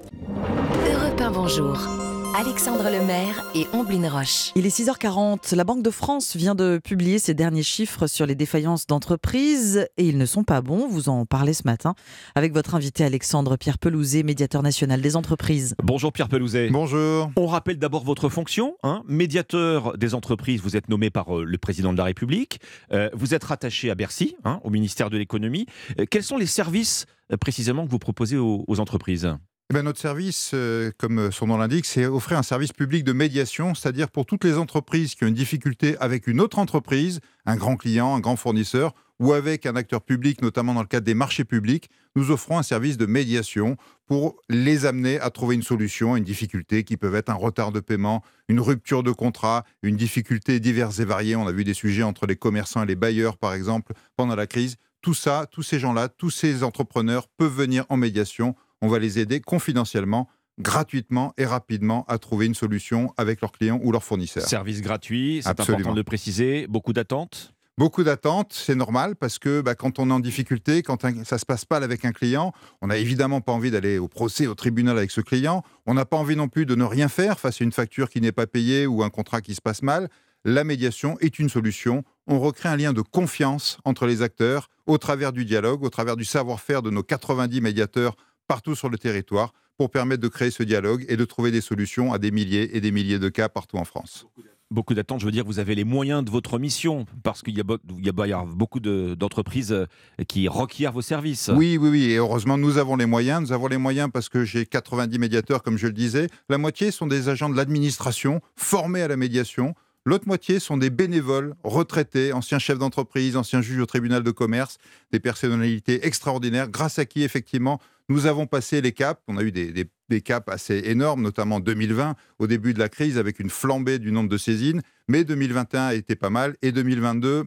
Alexandre 2.37 2.89
Lemaire 2.89 3.45
et 3.55 3.65
Omblin 3.71 4.09
Roche. 4.09 4.51
Il 4.55 4.65
est 4.65 4.77
6h40. 4.77 5.55
La 5.55 5.63
Banque 5.63 5.81
de 5.81 5.89
France 5.89 6.35
vient 6.35 6.53
de 6.53 6.81
publier 6.83 7.17
ses 7.17 7.33
derniers 7.33 7.63
chiffres 7.63 8.07
sur 8.07 8.25
les 8.25 8.35
défaillances 8.35 8.87
d'entreprises 8.87 9.87
et 9.95 10.05
ils 10.05 10.17
ne 10.17 10.25
sont 10.25 10.43
pas 10.43 10.59
bons. 10.59 10.85
Vous 10.89 11.07
en 11.07 11.25
parlez 11.25 11.53
ce 11.53 11.61
matin 11.63 11.95
avec 12.35 12.51
votre 12.51 12.75
invité 12.75 13.05
Alexandre 13.05 13.55
Pierre 13.55 13.77
Pelouzet, 13.77 14.23
médiateur 14.23 14.63
national 14.63 14.99
des 14.99 15.15
entreprises. 15.15 15.75
Bonjour 15.81 16.11
Pierre 16.11 16.27
Pelouzet. 16.27 16.71
Bonjour. 16.71 17.31
On 17.37 17.47
rappelle 17.47 17.79
d'abord 17.79 18.03
votre 18.03 18.27
fonction, 18.27 18.75
hein, 18.83 19.01
médiateur 19.07 19.97
des 19.97 20.13
entreprises. 20.13 20.59
Vous 20.59 20.75
êtes 20.75 20.89
nommé 20.89 21.09
par 21.09 21.37
euh, 21.37 21.45
le 21.45 21.57
président 21.57 21.93
de 21.93 21.97
la 21.97 22.03
République. 22.03 22.59
Euh, 22.91 23.09
vous 23.13 23.33
êtes 23.33 23.45
rattaché 23.45 23.89
à 23.89 23.95
Bercy, 23.95 24.35
hein, 24.43 24.59
au 24.65 24.69
ministère 24.69 25.09
de 25.09 25.17
l'économie. 25.17 25.67
Euh, 26.01 26.05
quels 26.11 26.23
sont 26.23 26.37
les 26.37 26.47
services 26.47 27.05
précisément 27.39 27.85
que 27.85 27.91
vous 27.91 27.97
proposez 27.97 28.37
aux 28.37 28.79
entreprises? 28.81 29.33
Eh 29.71 29.73
ben, 29.73 29.81
notre 29.81 29.99
service, 29.99 30.51
euh, 30.53 30.91
comme 30.99 31.31
son 31.31 31.47
nom 31.47 31.57
l'indique, 31.57 31.87
c'est 31.87 32.05
offrir 32.05 32.37
un 32.37 32.43
service 32.43 32.71
public 32.71 33.03
de 33.03 33.13
médiation, 33.13 33.73
c'est-à-dire 33.73 34.11
pour 34.11 34.27
toutes 34.27 34.43
les 34.43 34.59
entreprises 34.59 35.15
qui 35.15 35.23
ont 35.23 35.27
une 35.27 35.33
difficulté 35.33 35.97
avec 35.99 36.27
une 36.27 36.39
autre 36.39 36.59
entreprise, 36.59 37.19
un 37.47 37.55
grand 37.55 37.75
client, 37.75 38.13
un 38.13 38.19
grand 38.19 38.35
fournisseur, 38.35 38.93
ou 39.19 39.33
avec 39.33 39.65
un 39.65 39.75
acteur 39.75 40.01
public, 40.01 40.43
notamment 40.43 40.75
dans 40.75 40.81
le 40.81 40.87
cadre 40.87 41.05
des 41.05 41.15
marchés 41.15 41.45
publics, 41.45 41.89
nous 42.15 42.29
offrons 42.29 42.59
un 42.59 42.63
service 42.63 42.97
de 42.97 43.07
médiation 43.07 43.75
pour 44.05 44.35
les 44.49 44.85
amener 44.85 45.19
à 45.19 45.31
trouver 45.31 45.55
une 45.55 45.63
solution 45.63 46.13
à 46.13 46.19
une 46.19 46.23
difficulté 46.23 46.83
qui 46.83 46.95
peut 46.95 47.15
être 47.15 47.29
un 47.29 47.35
retard 47.35 47.71
de 47.71 47.79
paiement, 47.79 48.23
une 48.49 48.59
rupture 48.59 49.01
de 49.01 49.11
contrat, 49.11 49.63
une 49.81 49.95
difficulté 49.95 50.59
diverse 50.59 50.99
et 50.99 51.05
variée. 51.05 51.35
On 51.35 51.47
a 51.47 51.51
vu 51.51 51.63
des 51.63 51.73
sujets 51.73 52.03
entre 52.03 52.27
les 52.27 52.35
commerçants 52.35 52.83
et 52.83 52.85
les 52.85 52.95
bailleurs, 52.95 53.37
par 53.37 53.53
exemple, 53.53 53.93
pendant 54.15 54.35
la 54.35 54.45
crise. 54.45 54.75
Tout 55.01 55.13
ça, 55.13 55.47
tous 55.49 55.63
ces 55.63 55.79
gens-là, 55.79 56.07
tous 56.07 56.29
ces 56.29 56.63
entrepreneurs 56.63 57.27
peuvent 57.29 57.55
venir 57.55 57.85
en 57.89 57.97
médiation 57.97 58.55
on 58.81 58.88
va 58.88 58.99
les 58.99 59.19
aider 59.19 59.39
confidentiellement 59.39 60.27
gratuitement 60.60 61.34
et 61.38 61.45
rapidement 61.45 62.06
à 62.07 62.18
trouver 62.18 62.45
une 62.45 62.56
solution 62.56 63.14
avec 63.18 63.41
leurs 63.41 63.52
clients 63.52 63.80
ou 63.84 63.91
leurs 63.91 64.03
fournisseurs. 64.03 64.47
Service 64.47 64.81
gratuit, 64.81 65.41
c'est 65.43 65.49
important 65.49 65.91
de 65.91 65.97
le 65.97 66.03
préciser. 66.03 66.68
Beaucoup 66.68 66.93
d'attentes? 66.93 67.53
Beaucoup 67.77 68.06
d'attentes, 68.06 68.53
c'est 68.53 68.76
normal 68.76 69.18
parce 69.18 69.38
que 69.38 69.60
bah, 69.60 69.76
quand 69.76 69.99
on 69.99 70.10
est 70.10 70.14
en 70.14 70.22
difficulté, 70.22 70.81
quand 70.81 71.06
ça 71.26 71.38
se 71.38 71.45
passe 71.45 71.65
pas 71.65 71.76
avec 71.77 72.06
un 72.06 72.14
client, 72.14 72.53
on 72.81 72.88
n'a 72.88 72.95
évidemment 72.95 73.41
pas 73.41 73.52
envie 73.52 73.69
d'aller 73.69 73.97
au 73.97 74.07
procès, 74.07 74.47
au 74.47 74.56
tribunal 74.56 74.97
avec 74.97 75.11
ce 75.11 75.19
client. 75.19 75.61
On 75.85 75.93
n'a 75.93 76.06
pas 76.06 76.15
envie 76.15 76.38
non 76.38 76.47
plus 76.47 76.65
de 76.65 76.73
ne 76.73 76.85
rien 76.85 77.10
faire 77.10 77.38
face 77.38 77.60
à 77.60 77.65
une 77.65 77.73
facture 77.73 78.10
qui 78.10 78.22
n'est 78.22 78.31
pas 78.31 78.47
payée 78.47 78.88
ou 78.88 79.03
un 79.03 79.10
contrat 79.10 79.41
qui 79.41 79.56
se 79.56 79.61
passe 79.61 79.81
mal. 79.81 80.07
La 80.45 80.64
médiation 80.64 81.18
est 81.19 81.38
une 81.38 81.49
solution. 81.49 82.06
On 82.27 82.39
recrée 82.39 82.69
un 82.69 82.77
lien 82.77 82.93
de 82.93 83.02
confiance 83.02 83.77
entre 83.84 84.06
les 84.06 84.22
acteurs 84.22 84.69
au 84.85 84.97
travers 84.97 85.34
du 85.34 85.43
dialogue, 85.43 85.84
au 85.84 85.89
travers 85.89 86.15
du 86.15 86.23
savoir-faire 86.23 86.81
de 86.81 86.91
nos 86.91 87.03
90 87.03 87.60
médiateurs 87.60 88.15
partout 88.47 88.76
sur 88.76 88.89
le 88.89 88.97
territoire 88.97 89.53
pour 89.77 89.89
permettre 89.89 90.22
de 90.22 90.27
créer 90.27 90.51
ce 90.51 90.63
dialogue 90.63 91.05
et 91.09 91.17
de 91.17 91.26
trouver 91.26 91.51
des 91.51 91.61
solutions 91.61 92.13
à 92.13 92.17
des 92.17 92.31
milliers 92.31 92.76
et 92.76 92.81
des 92.81 92.91
milliers 92.91 93.19
de 93.19 93.30
cas 93.30 93.49
partout 93.49 93.77
en 93.77 93.85
France. 93.85 94.26
Beaucoup 94.72 94.95
d'attentes, 94.95 95.19
je 95.19 95.26
veux 95.26 95.31
dire, 95.31 95.45
vous 95.45 95.59
avez 95.59 95.76
les 95.76 95.84
moyens 95.84 96.26
de 96.26 96.31
votre 96.31 96.57
mission, 96.57 97.05
parce 97.22 97.43
qu'il 97.43 97.55
y, 97.55 97.61
a 97.61 98.43
beaucoup 98.45 98.80
d'entreprises 98.80 99.72
euh, 99.72 99.85
qui 100.27 100.47
requièrent 100.47 100.91
vos 100.91 101.03
services. 101.03 101.51
Oui, 101.53 101.77
oui, 101.80 101.89
oui, 101.89 102.03
et 102.05 102.15
heureusement, 102.15 102.57
nous 102.57 102.80
avons 102.80 102.95
les 102.95 103.05
moyens. 103.05 103.41
Nous 103.41 103.51
avons 103.51 103.67
les 103.67 103.77
moyens 103.77 104.09
parce 104.11 104.27
que 104.27 104.43
j'ai 104.43 104.65
90 104.65 105.19
médiateurs, 105.19 105.61
comme 105.61 105.77
je 105.77 105.85
le 105.85 105.93
disais. 105.93 106.30
La 106.49 106.57
moitié 106.57 106.89
sont 106.89 107.05
des 107.05 107.30
agents 107.30 107.49
de 107.49 107.55
l'administration 107.55 108.41
formés 108.55 109.03
à 109.03 109.07
la 109.07 109.17
médiation. 109.17 109.76
L'autre 110.03 110.27
moitié 110.27 110.59
sont 110.59 110.77
des 110.77 110.89
bénévoles, 110.89 111.55
retraités, 111.63 112.34
anciens 112.34 112.59
chefs 112.59 112.80
d'entreprise, 112.80 113.38
anciens 113.38 113.61
juges 113.61 113.81
au 113.81 113.85
tribunal 113.85 114.23
de 114.23 114.31
commerce, 114.31 114.77
des 115.11 115.19
personnalités 115.19 116.05
extraordinaires, 116.07 116.69
grâce 116.69 116.97
à 116.97 117.05
qui, 117.05 117.23
effectivement, 117.23 117.80
nous 118.10 118.26
avons 118.26 118.48
passé 118.48 118.82
les 118.82 118.91
caps. 118.91 119.22
On 119.27 119.38
a 119.38 119.44
eu 119.44 119.52
des, 119.52 120.22
caps 120.22 120.48
assez 120.48 120.84
énormes, 120.86 121.22
notamment 121.22 121.60
2020, 121.60 122.15
au 122.40 122.48
début 122.48 122.73
de 122.73 122.80
la 122.80 122.90
crise, 122.90 123.18
avec 123.18 123.40
une 123.40 123.49
flambée 123.49 123.99
du 123.99 124.11
nombre 124.11 124.30
de 124.30 124.38
saisines. 124.38 124.82
Mais 125.07 125.23
2021 125.23 125.88
a 125.88 125.94
été 125.94 126.15
pas 126.15 126.30
mal. 126.30 126.56
Et 126.61 126.72
2022 126.72 127.45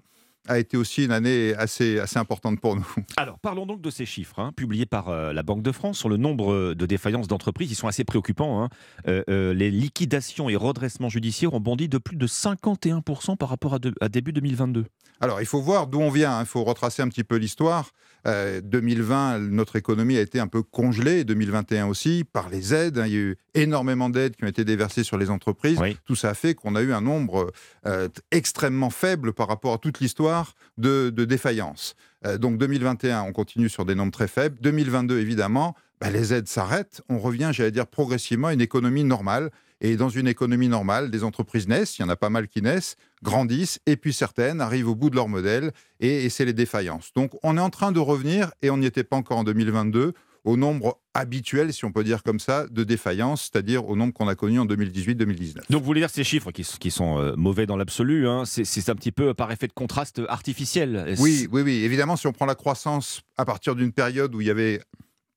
a 0.49 0.59
été 0.59 0.77
aussi 0.77 1.05
une 1.05 1.13
année 1.13 1.55
assez, 1.55 2.01
importante 2.17 2.61
pour 2.61 2.75
nous. 2.75 2.87
Alors, 3.17 3.39
parlons 3.39 3.67
donc 3.67 3.83
de 3.83 3.91
ces 3.91 4.07
chiffres, 4.07 4.39
hein, 4.41 4.53
publiés 4.57 4.87
par 4.87 5.09
euh, 5.09 5.33
la 5.33 5.43
Banque 5.43 5.63
de 5.63 5.73
France 5.73 5.99
sur 5.99 6.09
le 6.09 6.17
nombre 6.17 6.75
de 6.75 6.87
défaillances 6.87 7.29
d'entreprises. 7.29 7.71
Ils 7.71 7.75
sont 7.75 7.89
assez 7.89 8.05
préoccupants. 8.05 8.63
Hein. 8.63 8.69
Euh, 9.07 9.23
euh, 9.29 9.55
les 9.55 9.71
liquidations 9.71 10.49
et 10.49 10.57
redressements 10.57 11.11
judiciaires 11.11 11.53
ont 11.55 11.61
bondi 11.61 11.89
de 11.89 11.99
plus 11.99 12.17
de 12.17 12.27
51% 12.27 13.37
par 13.37 13.51
rapport 13.51 13.75
à, 13.75 13.79
à 14.01 14.09
début 14.09 14.33
2022. 14.33 14.87
Alors, 15.21 15.41
il 15.41 15.47
faut 15.47 15.61
voir 15.61 15.87
d'où 15.87 16.01
on 16.01 16.11
vient. 16.11 16.39
Hein. 16.39 16.43
Il 16.43 16.47
faut 16.47 16.65
retracer 16.65 17.03
un 17.03 17.09
petit 17.09 17.25
peu 17.25 17.37
l'histoire. 17.37 17.91
2020, 18.25 19.35
euh, 19.35 19.39
notre 19.39 19.77
économie 19.77 20.17
a 20.17 20.21
été 20.21 20.41
un 20.41 20.47
peu 20.49 20.63
congelée, 20.63 21.25
2021 21.25 21.87
aussi, 21.87 22.25
par 22.31 22.49
les 22.49 22.75
aides. 22.75 22.99
Hein. 22.99 23.07
Il 23.07 23.13
y 23.13 23.17
a 23.17 23.21
eu 23.21 23.37
énormément 23.55 24.11
d'aides 24.11 24.37
qui 24.37 24.45
ont 24.45 24.49
été 24.49 24.65
déversées 24.65 25.05
sur 25.05 25.19
les 25.19 25.31
entreprises. 25.31 25.79
Tout 26.05 26.17
ça 26.17 26.31
a 26.31 26.35
fait 26.35 26.55
qu'on 26.55 26.75
a 26.75 26.83
eu 26.83 26.93
un 26.93 27.01
nombre 27.01 27.53
euh, 27.87 28.09
extrêmement 28.31 28.91
faible 28.91 29.33
par 29.33 29.49
rapport 29.49 29.75
à 29.75 29.79
toute 29.79 30.01
l'histoire 30.01 30.55
de, 30.77 31.11
défaillances. 31.11 31.95
Euh, 32.27 32.39
donc 32.39 32.59
2021, 32.59 33.23
on 33.23 33.33
continue 33.33 33.69
sur 33.69 33.85
des 33.85 33.95
nombres 33.95 34.13
très 34.13 34.29
faibles. 34.29 34.59
2022, 34.61 35.19
évidemment, 35.19 35.75
bah, 36.01 36.11
les 36.11 36.35
aides 36.35 36.49
s'arrêtent. 36.49 37.03
On 37.09 37.19
revient, 37.19 37.51
j'allais 37.53 37.71
dire, 37.71 37.87
progressivement 37.87 38.49
à 38.49 38.53
une 38.53 38.61
économie 38.61 39.05
normale. 39.05 39.51
Et 39.81 39.97
dans 39.97 40.09
une 40.09 40.27
économie 40.27 40.69
normale, 40.69 41.11
des 41.11 41.25
entreprises 41.25 41.69
naissent, 41.69 41.99
il 41.99 42.03
y 42.03 42.05
en 42.05 42.09
a 42.09 42.17
pas 42.17 42.31
mal 42.31 42.49
qui 42.49 42.63
naissent, 42.63 42.97
grandissent, 43.23 43.81
et 43.87 43.97
puis 43.97 44.13
certaines 44.13 44.61
arrivent 44.61 44.89
au 44.89 44.95
bout 44.95 45.11
de 45.11 45.17
leur 45.17 45.29
modèle, 45.29 45.73
et, 46.01 46.29
c'est 46.31 46.45
les 46.45 46.53
défaillances. 46.53 47.13
Donc 47.15 47.33
on 47.43 47.57
est 47.57 47.61
en 47.61 47.71
train 47.71 47.93
de 47.93 48.01
revenir, 48.01 48.51
et 48.63 48.71
on 48.71 48.79
n'y 48.79 48.87
était 48.87 49.05
pas 49.05 49.17
encore 49.17 49.39
en 49.39 49.45
2022, 49.45 50.15
au 50.45 50.57
nombre 50.57 51.01
habituel, 51.15 51.73
si 51.73 51.85
on 51.85 51.93
peut 51.93 52.05
dire 52.05 52.23
comme 52.23 52.41
ça, 52.41 52.67
de 52.69 52.85
défaillances, 52.85 53.51
c'est-à-dire 53.53 53.89
au 53.89 53.97
nombre 53.97 54.13
qu'on 54.13 54.29
a 54.29 54.35
connu 54.35 54.59
en 54.59 54.67
2018-2019. 54.67 55.55
Donc 55.69 55.81
vous 55.81 55.87
voulez 55.87 56.01
dire 56.01 56.11
ces 56.11 56.25
chiffres 56.25 56.53
qui, 56.53 56.63
qui 56.63 56.91
sont 56.91 57.19
euh, 57.19 57.35
mauvais 57.37 57.67
dans 57.67 57.77
l'absolu, 57.77 58.27
hein, 58.29 58.45
c'est 58.47 58.89
un 58.89 58.95
petit 58.95 59.13
peu 59.13 59.35
par 59.35 59.53
effet 59.53 59.67
de 59.67 59.73
contraste 59.73 60.23
artificiel 60.29 61.15
Oui, 61.19 61.49
oui, 61.53 61.63
oui. 61.63 61.83
Évidemment, 61.85 62.17
si 62.17 62.27
on 62.27 62.33
prend 62.33 62.47
la 62.47 62.55
croissance 62.55 63.23
à 63.37 63.45
partir 63.45 63.75
d'une 63.75 63.93
période 63.93 64.35
où 64.35 64.41
il 64.41 64.47
y 64.47 64.51
avait 64.51 64.81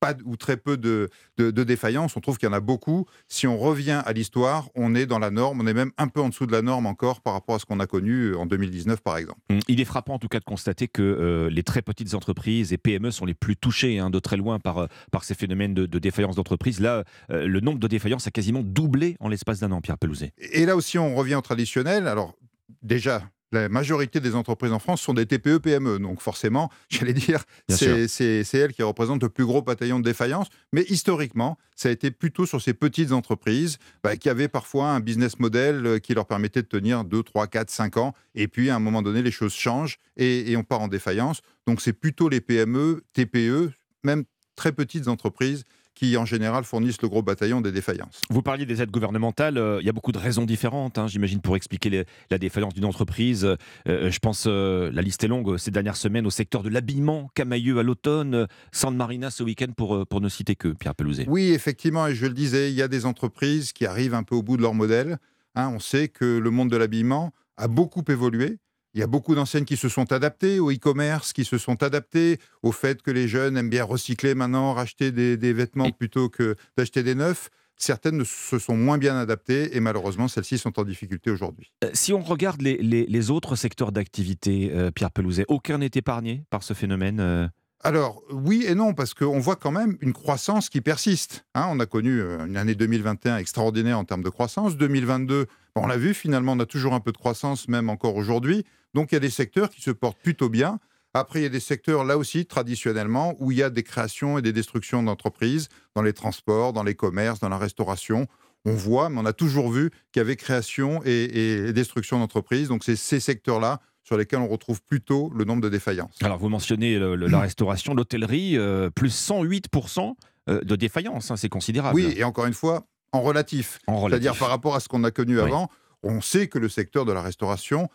pas 0.01 0.15
ou 0.25 0.35
très 0.35 0.57
peu 0.57 0.77
de, 0.77 1.09
de, 1.37 1.63
défaillances. 1.63 2.17
On 2.17 2.21
trouve 2.21 2.37
qu'il 2.39 2.49
y 2.49 2.51
en 2.51 2.55
a 2.55 2.59
beaucoup. 2.59 3.05
Si 3.29 3.45
on 3.45 3.57
revient 3.57 4.01
à 4.03 4.11
l'histoire, 4.13 4.67
on 4.75 4.95
est 4.95 5.05
dans 5.05 5.19
la 5.19 5.29
norme. 5.29 5.61
On 5.61 5.67
est 5.67 5.75
même 5.75 5.91
un 5.97 6.07
peu 6.07 6.19
en 6.19 6.29
dessous 6.29 6.47
de 6.47 6.51
la 6.51 6.63
norme 6.63 6.87
encore 6.87 7.21
par 7.21 7.33
rapport 7.33 7.55
à 7.55 7.59
ce 7.59 7.65
qu'on 7.65 7.79
a 7.79 7.85
connu 7.85 8.33
en 8.35 8.47
2019, 8.47 9.01
par 9.01 9.17
exemple. 9.17 9.39
Hum, 9.51 9.59
il 9.67 9.79
est 9.79 9.85
frappant 9.85 10.15
en 10.15 10.19
tout 10.19 10.27
cas 10.27 10.39
de 10.39 10.43
constater 10.43 10.87
que 10.87 11.03
euh, 11.03 11.49
les 11.51 11.61
très 11.61 11.83
petites 11.83 12.15
entreprises 12.15 12.73
et 12.73 12.77
PME 12.77 13.11
sont 13.11 13.25
les 13.25 13.35
plus 13.35 13.55
touchées 13.55 13.99
hein, 13.99 14.09
de 14.09 14.17
très 14.17 14.37
loin 14.37 14.59
par, 14.59 14.79
euh, 14.79 14.87
par 15.11 15.23
ces 15.23 15.35
phénomènes 15.35 15.75
de, 15.75 15.85
de 15.85 15.99
défaillance 15.99 16.35
d'entreprise. 16.35 16.79
Là, 16.79 17.03
euh, 17.29 17.47
le 17.47 17.59
nombre 17.59 17.79
de 17.79 17.87
défaillances 17.87 18.25
a 18.25 18.31
quasiment 18.31 18.63
doublé 18.63 19.17
en 19.19 19.29
l'espace 19.29 19.59
d'un 19.59 19.71
an, 19.71 19.81
Pierre 19.81 19.99
Pelouzet. 19.99 20.33
Et 20.39 20.65
là 20.65 20.75
aussi, 20.75 20.97
on 20.97 21.15
revient 21.15 21.35
au 21.35 21.41
traditionnel. 21.41 22.07
Alors, 22.07 22.33
déjà, 22.81 23.21
la 23.51 23.69
majorité 23.69 24.19
des 24.19 24.35
entreprises 24.35 24.71
en 24.71 24.79
France 24.79 25.01
sont 25.01 25.13
des 25.13 25.25
TPE-PME. 25.25 25.95
E. 25.95 25.99
Donc 25.99 26.21
forcément, 26.21 26.69
j'allais 26.89 27.13
dire, 27.13 27.43
c'est 27.67 28.53
elles 28.53 28.73
qui 28.73 28.83
représentent 28.83 29.23
le 29.23 29.29
plus 29.29 29.45
gros 29.45 29.61
bataillon 29.61 29.99
de 29.99 30.03
défaillance. 30.03 30.47
Mais 30.71 30.83
historiquement, 30.89 31.57
ça 31.75 31.89
a 31.89 31.91
été 31.91 32.11
plutôt 32.11 32.45
sur 32.45 32.61
ces 32.61 32.73
petites 32.73 33.11
entreprises 33.11 33.77
bah, 34.03 34.15
qui 34.15 34.29
avaient 34.29 34.47
parfois 34.47 34.89
un 34.89 34.99
business 34.99 35.39
model 35.39 35.85
euh, 35.85 35.99
qui 35.99 36.13
leur 36.13 36.27
permettait 36.27 36.61
de 36.61 36.67
tenir 36.67 37.03
2, 37.03 37.23
3, 37.23 37.47
4, 37.47 37.69
5 37.69 37.97
ans. 37.97 38.13
Et 38.35 38.47
puis, 38.47 38.69
à 38.69 38.75
un 38.75 38.79
moment 38.79 39.01
donné, 39.01 39.21
les 39.21 39.31
choses 39.31 39.53
changent 39.53 39.97
et, 40.17 40.51
et 40.51 40.57
on 40.57 40.63
part 40.63 40.81
en 40.81 40.87
défaillance. 40.87 41.41
Donc 41.67 41.81
c'est 41.81 41.93
plutôt 41.93 42.29
les 42.29 42.41
PME, 42.41 43.03
TPE, 43.13 43.71
même 44.03 44.23
très 44.55 44.71
petites 44.71 45.07
entreprises 45.07 45.63
qui 45.95 46.17
en 46.17 46.25
général 46.25 46.63
fournissent 46.63 47.01
le 47.01 47.09
gros 47.09 47.21
bataillon 47.21 47.61
des 47.61 47.71
défaillances. 47.71 48.21
Vous 48.29 48.41
parliez 48.41 48.65
des 48.65 48.81
aides 48.81 48.91
gouvernementales, 48.91 49.57
euh, 49.57 49.79
il 49.81 49.85
y 49.85 49.89
a 49.89 49.93
beaucoup 49.93 50.11
de 50.11 50.17
raisons 50.17 50.45
différentes, 50.45 50.97
hein, 50.97 51.07
j'imagine, 51.07 51.41
pour 51.41 51.55
expliquer 51.55 52.05
la 52.29 52.37
défaillance 52.37 52.73
d'une 52.73 52.85
entreprise. 52.85 53.45
Euh, 53.45 53.55
euh, 53.87 54.11
je 54.11 54.19
pense, 54.19 54.45
la 54.47 55.01
liste 55.01 55.23
est 55.23 55.27
longue, 55.27 55.57
ces 55.57 55.71
dernières 55.71 55.97
semaines, 55.97 56.25
au 56.25 56.29
secteur 56.29 56.63
de 56.63 56.69
l'habillement, 56.69 57.29
Camailleux 57.35 57.79
à 57.79 57.83
l'automne, 57.83 58.47
San 58.71 58.95
Marina 58.95 59.29
ce 59.29 59.43
week-end, 59.43 59.71
pour, 59.75 60.05
pour 60.07 60.21
ne 60.21 60.29
citer 60.29 60.55
que, 60.55 60.69
Pierre 60.69 60.95
Pelouzet. 60.95 61.25
Oui, 61.27 61.51
effectivement, 61.51 62.07
et 62.07 62.15
je 62.15 62.25
le 62.25 62.33
disais, 62.33 62.71
il 62.71 62.75
y 62.75 62.81
a 62.81 62.87
des 62.87 63.05
entreprises 63.05 63.73
qui 63.73 63.85
arrivent 63.85 64.15
un 64.15 64.23
peu 64.23 64.35
au 64.35 64.43
bout 64.43 64.57
de 64.57 64.61
leur 64.61 64.73
modèle. 64.73 65.17
Hein. 65.55 65.69
on 65.73 65.79
sait 65.79 66.07
que 66.07 66.37
le 66.37 66.49
monde 66.49 66.69
de 66.69 66.77
l'habillement 66.77 67.33
a 67.57 67.67
beaucoup 67.67 68.03
évolué. 68.07 68.57
Il 68.93 68.99
y 68.99 69.03
a 69.03 69.07
beaucoup 69.07 69.35
d'enseignes 69.35 69.63
qui 69.63 69.77
se 69.77 69.87
sont 69.87 70.11
adaptées 70.11 70.59
au 70.59 70.69
e-commerce, 70.69 71.31
qui 71.31 71.45
se 71.45 71.57
sont 71.57 71.81
adaptées 71.81 72.39
au 72.61 72.73
fait 72.73 73.01
que 73.01 73.09
les 73.09 73.29
jeunes 73.29 73.55
aiment 73.55 73.69
bien 73.69 73.85
recycler 73.85 74.35
maintenant, 74.35 74.73
racheter 74.73 75.11
des, 75.11 75.53
vêtements 75.53 75.91
plutôt 75.91 76.27
que 76.27 76.55
d'acheter 76.77 77.01
des 77.01 77.15
neufs. 77.15 77.49
Certaines 77.77 78.25
se 78.25 78.59
sont 78.59 78.75
moins 78.75 78.97
bien 78.97 79.17
adaptées 79.17 79.75
et 79.75 79.79
malheureusement, 79.79 80.27
celles-ci 80.27 80.57
sont 80.57 80.77
en 80.77 80.83
difficulté 80.83 81.31
aujourd'hui. 81.31 81.71
Euh, 81.83 81.89
si 81.93 82.11
on 82.11 82.21
regarde 82.21 82.61
les, 82.61 83.31
autres 83.31 83.55
secteurs 83.55 83.93
d'activité, 83.93 84.71
euh, 84.73 84.91
Pierre 84.91 85.11
Pelouzet, 85.11 85.45
aucun 85.47 85.77
n'est 85.77 85.89
épargné 85.95 86.43
par 86.49 86.61
ce 86.63 86.73
phénomène 86.73 87.19
euh 87.19 87.47
alors 87.83 88.21
oui 88.29 88.63
et 88.67 88.75
non, 88.75 88.93
parce 88.93 89.15
qu'on 89.15 89.39
voit 89.39 89.55
quand 89.55 89.71
même 89.71 89.97
une 90.01 90.13
croissance 90.13 90.69
qui 90.69 90.81
persiste. 90.81 91.45
Hein. 91.55 91.67
on 91.71 91.79
a 91.79 91.87
connu 91.87 92.21
une 92.21 92.55
année 92.55 92.75
2021 92.75 93.37
extraordinaire 93.37 93.97
en 93.97 94.05
termes 94.05 94.21
de 94.21 94.29
croissance. 94.29 94.77
2022, 94.77 95.47
on 95.75 95.87
l'a 95.87 95.97
vu, 95.97 96.13
finalement, 96.13 96.51
on 96.51 96.59
a 96.59 96.67
toujours 96.67 96.93
un 96.93 96.99
peu 96.99 97.11
de 97.11 97.17
croissance, 97.17 97.67
même 97.67 97.89
encore 97.89 98.17
aujourd'hui. 98.17 98.65
Donc 98.93 99.11
il 99.11 99.15
y 99.15 99.17
a 99.17 99.21
des 99.21 99.29
secteurs 99.29 99.69
qui 99.69 99.81
se 99.81 99.91
portent 99.91 100.19
plutôt 100.21 100.49
bien. 100.49 100.79
Après, 101.13 101.39
il 101.39 101.43
y 101.43 101.45
a 101.45 101.49
des 101.49 101.59
secteurs, 101.59 102.05
là 102.05 102.17
aussi, 102.17 102.45
traditionnellement, 102.45 103.35
où 103.39 103.51
il 103.51 103.57
y 103.57 103.63
a 103.63 103.69
des 103.69 103.83
créations 103.83 104.37
et 104.37 104.41
des 104.41 104.53
destructions 104.53 105.03
d'entreprises, 105.03 105.67
dans 105.93 106.01
les 106.01 106.13
transports, 106.13 106.71
dans 106.71 106.83
les 106.83 106.95
commerces, 106.95 107.39
dans 107.39 107.49
la 107.49 107.57
restauration. 107.57 108.27
On 108.63 108.73
voit, 108.73 109.09
mais 109.09 109.19
on 109.19 109.25
a 109.25 109.33
toujours 109.33 109.71
vu 109.71 109.89
qu'il 110.11 110.19
y 110.19 110.21
avait 110.21 110.37
création 110.37 111.01
et, 111.03 111.73
destruction 111.73 112.19
d'entreprises. 112.19 112.69
Donc 112.69 112.83
c'est 112.83 112.95
ces 112.95 113.19
secteurs-là 113.19 113.81
sur 114.03 114.15
lesquels 114.15 114.39
on 114.39 114.47
retrouve 114.47 114.81
plutôt 114.81 115.31
le 115.35 115.43
nombre 115.43 115.61
de 115.61 115.69
défaillances. 115.69 116.15
Alors 116.21 116.37
vous 116.37 116.49
mentionnez 116.49 116.97
la 116.97 117.39
restauration, 117.39 117.93
l'hôtellerie, 117.93 118.57
euh, 118.57 118.89
plus 118.89 119.13
108% 119.13 120.15
euh, 120.49 120.61
de 120.61 120.75
défaillances, 120.75 121.31
hein, 121.31 121.37
c'est 121.37 121.49
considérable. 121.49 121.95
Oui, 121.95 122.13
et 122.15 122.23
encore 122.23 122.45
une 122.45 122.53
fois, 122.53 122.85
en 123.11 123.21
relatif. 123.21 123.79
C'est-à-dire 123.87 124.35
par 124.35 124.49
rapport 124.49 124.75
à 124.75 124.79
ce 124.79 124.87
qu'on 124.87 125.03
a 125.03 125.11
connu 125.11 125.39
avant, 125.39 125.69
on 126.03 126.21
sait 126.21 126.47
que 126.47 126.57
le 126.57 126.69
secteur 126.69 127.05
de 127.05 127.11
la 127.11 127.21
restauration 127.21 127.89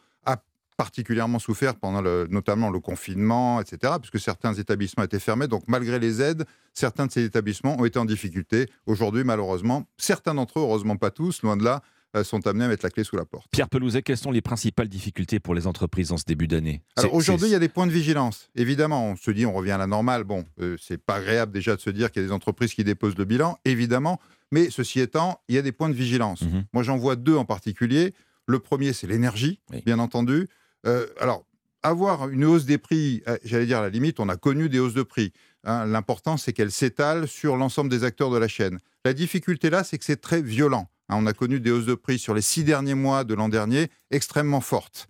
particulièrement 0.77 1.39
souffert 1.39 1.77
pendant 1.77 2.01
le, 2.01 2.27
notamment 2.31 2.71
le 2.71 2.81
confinement, 2.81 3.61
etc., 3.61 3.95
puisque 4.01 4.21
certains 4.21 4.55
établissements 4.55 5.05
étaient 5.05 5.19
fermés. 5.19 5.49
Donc, 5.49 5.65
malgré 5.69 5.99
les 5.99 6.21
aides, 6.21 6.45
certains 6.73 7.07
de 7.07 7.13
ces 7.13 7.25
établissements 7.25 7.79
ont 7.81 7.85
été 7.85 7.99
en 7.99 8.05
difficulté. 8.05 8.69
Aujourd'hui, 8.87 9.25
malheureusement, 9.25 9.85
certains 9.97 10.35
d'entre 10.35 10.59
eux, 10.59 10.63
heureusement 10.63 10.97
pas 10.97 11.11
tous, 11.11 11.43
loin 11.43 11.57
de 11.57 11.65
là, 11.65 11.83
euh, 12.17 12.25
sont 12.25 12.47
amenés 12.47 12.65
à 12.65 12.69
mettre 12.69 12.85
la 12.85 12.91
clé 12.91 13.05
sous 13.05 13.17
la 13.17 13.25
porte. 13.25 13.47
Pierre 13.51 13.69
Pelouzet, 13.69 14.03
quelles 14.03 14.17
sont 14.17 14.31
les 14.31 14.41
principales 14.41 14.89
difficultés 14.89 15.41
pour 15.41 15.55
les 15.55 15.67
entreprises 15.67 16.13
en 16.13 16.17
ce 16.17 16.25
début 16.25 16.47
d'année? 16.47 16.83
Alors 16.97 17.15
aujourd'hui, 17.15 17.49
il 17.49 17.53
y 17.53 17.57
a 17.57 17.59
des 17.59 17.69
points 17.69 17.87
de 17.87 17.93
vigilance. 17.93 18.49
Évidemment, 18.55 19.11
on 19.11 19.17
se 19.17 19.31
dit 19.31 19.45
on 19.45 19.53
revient 19.53 19.73
à 19.73 19.79
la 19.79 19.87
normale. 19.87 20.25
Bon, 20.25 20.45
euh, 20.61 20.77
c'est 20.81 20.99
pas 20.99 21.17
agréable 21.17 21.53
déjà 21.53 21.77
de 21.77 21.81
se 21.81 21.91
dire 21.91 22.11
qu'il 22.11 22.23
y 22.23 22.25
a 22.25 22.29
des 22.29 22.33
entreprises 22.33 22.75
qui 22.75 22.85
déposent 22.85 23.19
le 23.19 23.25
bilan, 23.25 23.59
évidemment. 23.65 24.21
Mais 24.53 24.71
ceci 24.71 25.01
étant, 25.01 25.41
il 25.49 25.57
y 25.57 25.59
a 25.59 25.63
des 25.63 25.73
points 25.73 25.89
de 25.89 25.95
vigilance. 25.95 26.43
Mhm. 26.43 26.65
Moi, 26.73 26.83
j'en 26.85 26.97
vois 26.97 27.17
deux 27.17 27.37
en 27.37 27.45
particulier. 27.45 28.15
Le 28.47 28.61
premier, 28.61 28.93
c'est 28.93 29.09
l'énergie, 29.09 29.61
bien 29.85 29.99
entendu. 29.99 30.49
Euh, 30.87 31.07
alors, 31.19 31.45
avoir 31.83 32.29
une 32.29 32.45
hausse 32.45 32.65
des 32.65 32.79
prix, 32.79 33.23
euh, 33.29 33.37
j'allais 33.45 33.67
dire 33.67 33.79
à 33.79 33.83
la 33.83 33.91
limite, 33.91 34.21
on 34.21 34.29
a 34.29 34.37
connu 34.37 34.69
des 34.69 34.79
hausses 34.79 34.95
de 34.95 35.03
prix. 35.03 35.33
Hein. 35.65 35.87
L'important, 35.87 36.37
c'est 36.37 36.53
qu'elles 36.53 36.73
s'étalent 36.73 37.27
sur 37.29 37.57
l'ensemble 37.57 37.91
des 37.91 38.05
acteurs 38.05 38.31
de 38.31 38.39
la 38.39 38.49
chaîne. 38.49 38.79
La 39.05 39.13
difficulté 39.13 39.71
là, 39.71 39.85
c'est 39.85 39.99
que 39.99 40.05
c'est 40.05 40.21
très 40.21 40.43
violent. 40.43 40.89
Hein. 41.09 41.17
On 41.19 41.27
a 41.27 41.33
connu 41.33 41.61
des 41.61 41.71
hausses 41.71 41.87
de 41.87 41.95
prix 41.95 42.19
sur 42.19 42.35
les 42.35 42.43
six 42.43 42.65
derniers 42.65 42.95
mois 42.95 43.25
de 43.25 43.35
l'an 43.35 43.49
dernier 43.49 43.89
extrêmement 44.11 44.61
fortes. 44.61 45.09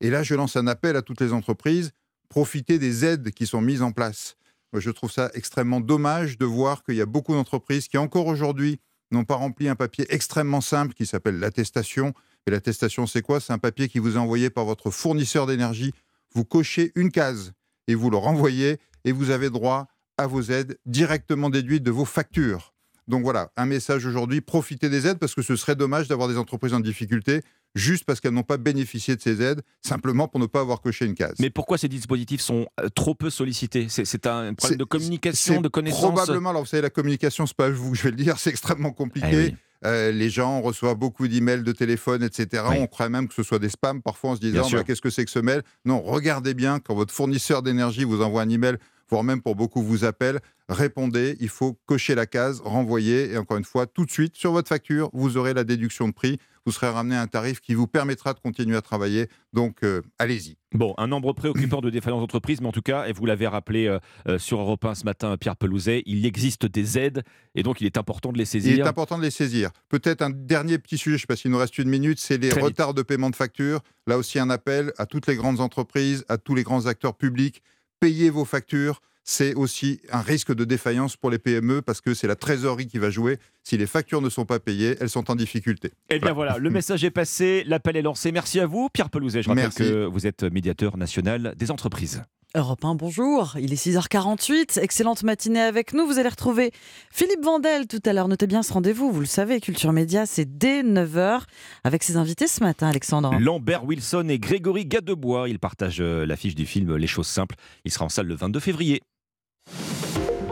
Et 0.00 0.10
là, 0.10 0.22
je 0.22 0.34
lance 0.34 0.56
un 0.56 0.66
appel 0.66 0.96
à 0.96 1.02
toutes 1.02 1.20
les 1.20 1.32
entreprises 1.32 1.92
profitez 2.34 2.80
des 2.80 3.04
aides 3.04 3.30
qui 3.30 3.46
sont 3.46 3.60
mises 3.60 3.80
en 3.80 3.92
place. 3.92 4.36
Je 4.72 4.90
trouve 4.90 5.12
ça 5.12 5.30
extrêmement 5.34 5.80
dommage 5.80 6.36
de 6.36 6.44
voir 6.44 6.82
qu'il 6.82 6.96
y 6.96 7.00
a 7.00 7.06
beaucoup 7.06 7.32
d'entreprises 7.32 7.86
qui, 7.86 7.96
encore 7.96 8.26
aujourd'hui, 8.26 8.80
n'ont 9.12 9.24
pas 9.24 9.36
rempli 9.36 9.68
un 9.68 9.76
papier 9.76 10.04
extrêmement 10.08 10.60
simple 10.60 10.94
qui 10.94 11.06
s'appelle 11.06 11.38
l'attestation. 11.38 12.12
Et 12.46 12.50
l'attestation, 12.50 13.06
c'est 13.06 13.22
quoi? 13.22 13.40
C'est 13.40 13.52
un 13.52 13.58
papier 13.58 13.88
qui 13.88 13.98
vous 13.98 14.16
est 14.16 14.18
envoyé 14.18 14.50
par 14.50 14.64
votre 14.64 14.90
fournisseur 14.90 15.46
d'énergie. 15.46 15.92
Vous 16.34 16.44
cochez 16.44 16.92
une 16.94 17.10
case 17.10 17.52
et 17.86 17.94
vous 17.94 18.10
le 18.10 18.16
renvoyez 18.16 18.78
et 19.04 19.12
vous 19.12 19.30
avez 19.30 19.50
droit 19.50 19.86
à 20.18 20.26
vos 20.26 20.42
aides 20.42 20.78
directement 20.84 21.50
déduites 21.50 21.82
de 21.82 21.90
vos 21.90 22.04
factures. 22.04 22.74
Donc 23.06 23.22
voilà, 23.22 23.50
un 23.56 23.66
message 23.66 24.06
aujourd'hui, 24.06 24.40
profitez 24.40 24.88
des 24.88 25.06
aides 25.06 25.18
parce 25.18 25.34
que 25.34 25.42
ce 25.42 25.56
serait 25.56 25.76
dommage 25.76 26.08
d'avoir 26.08 26.28
des 26.28 26.38
entreprises 26.38 26.72
en 26.72 26.80
difficulté 26.80 27.42
juste 27.74 28.04
parce 28.04 28.20
qu'elles 28.20 28.32
n'ont 28.32 28.42
pas 28.42 28.56
bénéficié 28.56 29.16
de 29.16 29.20
ces 29.20 29.42
aides, 29.42 29.62
simplement 29.82 30.28
pour 30.28 30.40
ne 30.40 30.46
pas 30.46 30.60
avoir 30.60 30.80
coché 30.80 31.04
une 31.04 31.14
case. 31.14 31.34
Mais 31.38 31.50
pourquoi 31.50 31.76
ces 31.76 31.88
dispositifs 31.88 32.40
sont 32.40 32.66
euh, 32.80 32.88
trop 32.88 33.14
peu 33.14 33.30
sollicités? 33.30 33.88
C'est 33.88 34.26
un 34.26 34.54
problème 34.54 34.78
de 34.78 34.84
communication, 34.84 35.60
de 35.60 35.68
connaissance 35.68 36.00
Probablement, 36.00 36.50
alors 36.50 36.62
vous 36.62 36.68
savez, 36.68 36.82
la 36.82 36.90
communication, 36.90 37.46
c'est 37.46 37.56
pas 37.56 37.68
vous 37.70 37.92
que 37.92 37.98
je 37.98 38.04
vais 38.04 38.10
le 38.10 38.16
dire, 38.16 38.38
c'est 38.38 38.50
extrêmement 38.50 38.92
compliqué. 38.92 39.50
Eh 39.50 39.54
euh, 39.84 40.12
les 40.12 40.30
gens 40.30 40.60
reçoivent 40.60 40.96
beaucoup 40.96 41.28
d'emails, 41.28 41.62
de 41.62 41.72
téléphones, 41.72 42.22
etc. 42.22 42.62
On 42.78 42.86
croit 42.86 43.08
même 43.08 43.28
que 43.28 43.34
ce 43.34 43.42
soit 43.42 43.58
des 43.58 43.68
spams, 43.68 44.02
parfois 44.02 44.30
en 44.30 44.36
se 44.36 44.40
disant 44.40 44.68
bah, 44.70 44.82
qu'est-ce 44.84 45.02
que 45.02 45.10
c'est 45.10 45.24
que 45.24 45.30
ce 45.30 45.38
mail? 45.38 45.62
Non, 45.84 46.00
regardez 46.00 46.54
bien 46.54 46.80
quand 46.80 46.94
votre 46.94 47.12
fournisseur 47.12 47.62
d'énergie 47.62 48.04
vous 48.04 48.22
envoie 48.22 48.42
un 48.42 48.48
email, 48.48 48.76
voire 49.10 49.22
même 49.22 49.42
pour 49.42 49.56
beaucoup 49.56 49.82
vous 49.82 50.04
appelle, 50.04 50.40
répondez, 50.68 51.36
il 51.40 51.48
faut 51.48 51.78
cocher 51.86 52.14
la 52.14 52.26
case, 52.26 52.60
renvoyer, 52.64 53.32
et 53.32 53.38
encore 53.38 53.58
une 53.58 53.64
fois, 53.64 53.86
tout 53.86 54.06
de 54.06 54.10
suite, 54.10 54.36
sur 54.36 54.52
votre 54.52 54.68
facture, 54.68 55.10
vous 55.12 55.36
aurez 55.36 55.52
la 55.52 55.64
déduction 55.64 56.08
de 56.08 56.14
prix, 56.14 56.38
vous 56.66 56.72
serez 56.72 56.88
ramené 56.88 57.16
à 57.16 57.22
un 57.22 57.26
tarif 57.26 57.60
qui 57.60 57.74
vous 57.74 57.86
permettra 57.86 58.32
de 58.32 58.40
continuer 58.40 58.76
à 58.76 58.82
travailler, 58.82 59.28
donc 59.52 59.82
euh, 59.82 60.02
allez-y. 60.18 60.56
Bon, 60.72 60.94
un 60.96 61.06
nombre 61.06 61.32
préoccupant 61.32 61.80
de 61.80 61.90
défaillances 61.90 62.20
d'entreprise, 62.20 62.60
mais 62.60 62.66
en 62.66 62.72
tout 62.72 62.82
cas, 62.82 63.06
et 63.06 63.12
vous 63.12 63.26
l'avez 63.26 63.46
rappelé 63.46 63.86
euh, 63.86 63.98
euh, 64.26 64.38
sur 64.38 64.60
Europe 64.60 64.84
1 64.84 64.94
ce 64.94 65.04
matin, 65.04 65.36
Pierre 65.36 65.56
Pelouzet, 65.56 66.02
il 66.06 66.26
existe 66.26 66.66
des 66.66 66.98
aides, 66.98 67.22
et 67.54 67.62
donc 67.62 67.80
il 67.80 67.86
est 67.86 67.96
important 67.96 68.32
de 68.32 68.38
les 68.38 68.44
saisir. 68.44 68.72
Il 68.72 68.80
est 68.80 68.82
important 68.82 69.18
de 69.18 69.22
les 69.22 69.30
saisir. 69.30 69.70
Peut-être 69.88 70.22
un 70.22 70.30
dernier 70.30 70.78
petit 70.78 70.98
sujet, 70.98 71.16
je 71.16 71.16
ne 71.16 71.20
sais 71.20 71.26
pas 71.26 71.36
s'il 71.36 71.50
nous 71.50 71.58
reste 71.58 71.78
une 71.78 71.88
minute, 71.88 72.18
c'est 72.18 72.38
les 72.38 72.50
retards 72.50 72.94
de 72.94 73.02
paiement 73.02 73.30
de 73.30 73.36
factures. 73.36 73.80
Là 74.06 74.18
aussi, 74.18 74.38
un 74.38 74.50
appel 74.50 74.92
à 74.98 75.06
toutes 75.06 75.26
les 75.26 75.36
grandes 75.36 75.60
entreprises, 75.60 76.24
à 76.28 76.38
tous 76.38 76.54
les 76.54 76.62
grands 76.62 76.86
acteurs 76.86 77.14
publics, 77.14 77.62
payez 78.00 78.30
vos 78.30 78.44
factures 78.44 79.00
c'est 79.24 79.54
aussi 79.54 80.00
un 80.12 80.20
risque 80.20 80.54
de 80.54 80.64
défaillance 80.64 81.16
pour 81.16 81.30
les 81.30 81.38
PME 81.38 81.80
parce 81.80 82.02
que 82.02 82.12
c'est 82.12 82.26
la 82.26 82.36
trésorerie 82.36 82.86
qui 82.86 82.98
va 82.98 83.08
jouer. 83.10 83.38
Si 83.64 83.78
les 83.78 83.86
factures 83.86 84.20
ne 84.20 84.28
sont 84.28 84.44
pas 84.44 84.60
payées, 84.60 84.96
elles 85.00 85.08
sont 85.08 85.30
en 85.30 85.34
difficulté. 85.34 85.92
Eh 86.10 86.18
bien 86.18 86.32
voilà, 86.32 86.58
le 86.58 86.68
message 86.68 87.02
est 87.02 87.10
passé, 87.10 87.64
l'appel 87.66 87.96
est 87.96 88.02
lancé. 88.02 88.30
Merci 88.30 88.60
à 88.60 88.66
vous, 88.66 88.90
Pierre 88.92 89.08
Pelouzet. 89.08 89.42
Je 89.42 89.48
rappelle 89.48 89.72
que 89.72 90.04
vous 90.04 90.26
êtes 90.26 90.42
médiateur 90.44 90.98
national 90.98 91.54
des 91.56 91.70
entreprises. 91.70 92.22
Europe 92.56 92.84
1, 92.84 92.94
bonjour. 92.94 93.56
Il 93.58 93.72
est 93.72 93.84
6h48. 93.84 94.78
Excellente 94.80 95.24
matinée 95.24 95.60
avec 95.62 95.92
nous. 95.92 96.06
Vous 96.06 96.20
allez 96.20 96.28
retrouver 96.28 96.70
Philippe 97.10 97.42
Vandel 97.42 97.88
tout 97.88 97.98
à 98.04 98.12
l'heure. 98.12 98.28
Notez 98.28 98.46
bien 98.46 98.62
ce 98.62 98.72
rendez-vous. 98.72 99.10
Vous 99.10 99.18
le 99.18 99.26
savez, 99.26 99.60
Culture 99.60 99.92
Média, 99.92 100.24
c'est 100.24 100.56
dès 100.56 100.82
9h 100.84 101.40
avec 101.82 102.04
ses 102.04 102.16
invités 102.16 102.46
ce 102.46 102.62
matin, 102.62 102.86
Alexandre. 102.86 103.34
Lambert 103.40 103.84
Wilson 103.84 104.26
et 104.28 104.38
Grégory 104.38 104.86
Gadebois. 104.86 105.48
Ils 105.48 105.58
partagent 105.58 106.00
euh, 106.00 106.26
l'affiche 106.26 106.54
du 106.54 106.64
film 106.64 106.94
Les 106.94 107.08
choses 107.08 107.26
simples. 107.26 107.56
Il 107.84 107.90
sera 107.90 108.04
en 108.04 108.08
salle 108.08 108.26
le 108.26 108.36
22 108.36 108.60
février. 108.60 109.02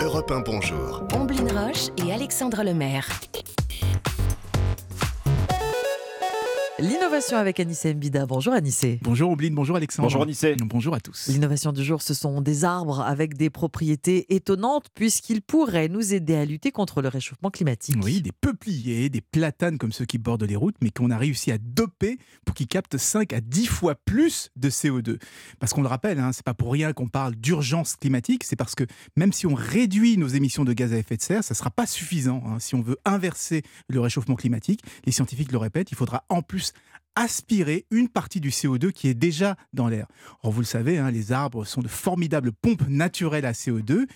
Europe 0.02 0.32
1 0.32 0.40
Bonjour. 0.40 1.04
Omblin 1.14 1.46
Roche 1.46 1.90
et 1.96 2.12
Alexandre 2.12 2.64
Lemaire. 2.64 3.06
L'innovation 6.82 7.36
avec 7.36 7.60
Anissé 7.60 7.94
Mbida. 7.94 8.26
Bonjour 8.26 8.52
Anissé. 8.54 8.98
Bonjour 9.02 9.30
Oubline, 9.30 9.54
bonjour 9.54 9.76
Alexandre. 9.76 10.08
Bonjour 10.08 10.22
Anissé. 10.22 10.56
Bonjour 10.58 10.96
à 10.96 11.00
tous. 11.00 11.28
L'innovation 11.28 11.70
du 11.70 11.84
jour, 11.84 12.02
ce 12.02 12.12
sont 12.12 12.40
des 12.40 12.64
arbres 12.64 13.02
avec 13.02 13.36
des 13.36 13.50
propriétés 13.50 14.34
étonnantes 14.34 14.86
puisqu'ils 14.92 15.42
pourraient 15.42 15.86
nous 15.88 16.12
aider 16.12 16.34
à 16.34 16.44
lutter 16.44 16.72
contre 16.72 17.00
le 17.00 17.06
réchauffement 17.06 17.50
climatique. 17.50 17.94
Oui, 18.02 18.20
des 18.20 18.32
peupliers, 18.32 19.08
des 19.10 19.20
platanes 19.20 19.78
comme 19.78 19.92
ceux 19.92 20.06
qui 20.06 20.18
bordent 20.18 20.42
les 20.42 20.56
routes, 20.56 20.74
mais 20.82 20.90
qu'on 20.90 21.12
a 21.12 21.16
réussi 21.16 21.52
à 21.52 21.58
doper 21.58 22.18
pour 22.44 22.56
qu'ils 22.56 22.66
captent 22.66 22.98
5 22.98 23.32
à 23.32 23.40
10 23.40 23.66
fois 23.66 23.94
plus 23.94 24.50
de 24.56 24.68
CO2. 24.68 25.20
Parce 25.60 25.72
qu'on 25.74 25.82
le 25.82 25.88
rappelle, 25.88 26.18
hein, 26.18 26.32
c'est 26.32 26.44
pas 26.44 26.54
pour 26.54 26.72
rien 26.72 26.92
qu'on 26.92 27.06
parle 27.06 27.36
d'urgence 27.36 27.94
climatique, 27.94 28.42
c'est 28.42 28.56
parce 28.56 28.74
que 28.74 28.84
même 29.16 29.32
si 29.32 29.46
on 29.46 29.54
réduit 29.54 30.16
nos 30.18 30.26
émissions 30.26 30.64
de 30.64 30.72
gaz 30.72 30.92
à 30.92 30.96
effet 30.98 31.16
de 31.16 31.22
serre, 31.22 31.44
ça 31.44 31.54
ne 31.54 31.58
sera 31.58 31.70
pas 31.70 31.86
suffisant. 31.86 32.42
hein. 32.44 32.56
Si 32.58 32.74
on 32.74 32.82
veut 32.82 32.98
inverser 33.04 33.62
le 33.86 34.00
réchauffement 34.00 34.34
climatique, 34.34 34.80
les 35.04 35.12
scientifiques 35.12 35.52
le 35.52 35.58
répètent, 35.58 35.92
il 35.92 35.96
faudra 35.96 36.24
en 36.28 36.42
plus 36.42 36.71
aspirer 37.14 37.84
une 37.90 38.08
partie 38.08 38.40
du 38.40 38.50
CO2 38.50 38.92
qui 38.92 39.08
est 39.08 39.14
déjà 39.14 39.56
dans 39.72 39.88
l'air. 39.88 40.06
Or, 40.42 40.52
vous 40.52 40.60
le 40.60 40.66
savez, 40.66 40.98
hein, 40.98 41.10
les 41.10 41.32
arbres 41.32 41.64
sont 41.64 41.82
de 41.82 41.88
formidables 41.88 42.52
pompes 42.52 42.88
naturelles 42.88 43.44
à 43.44 43.52
CO2. 43.52 44.06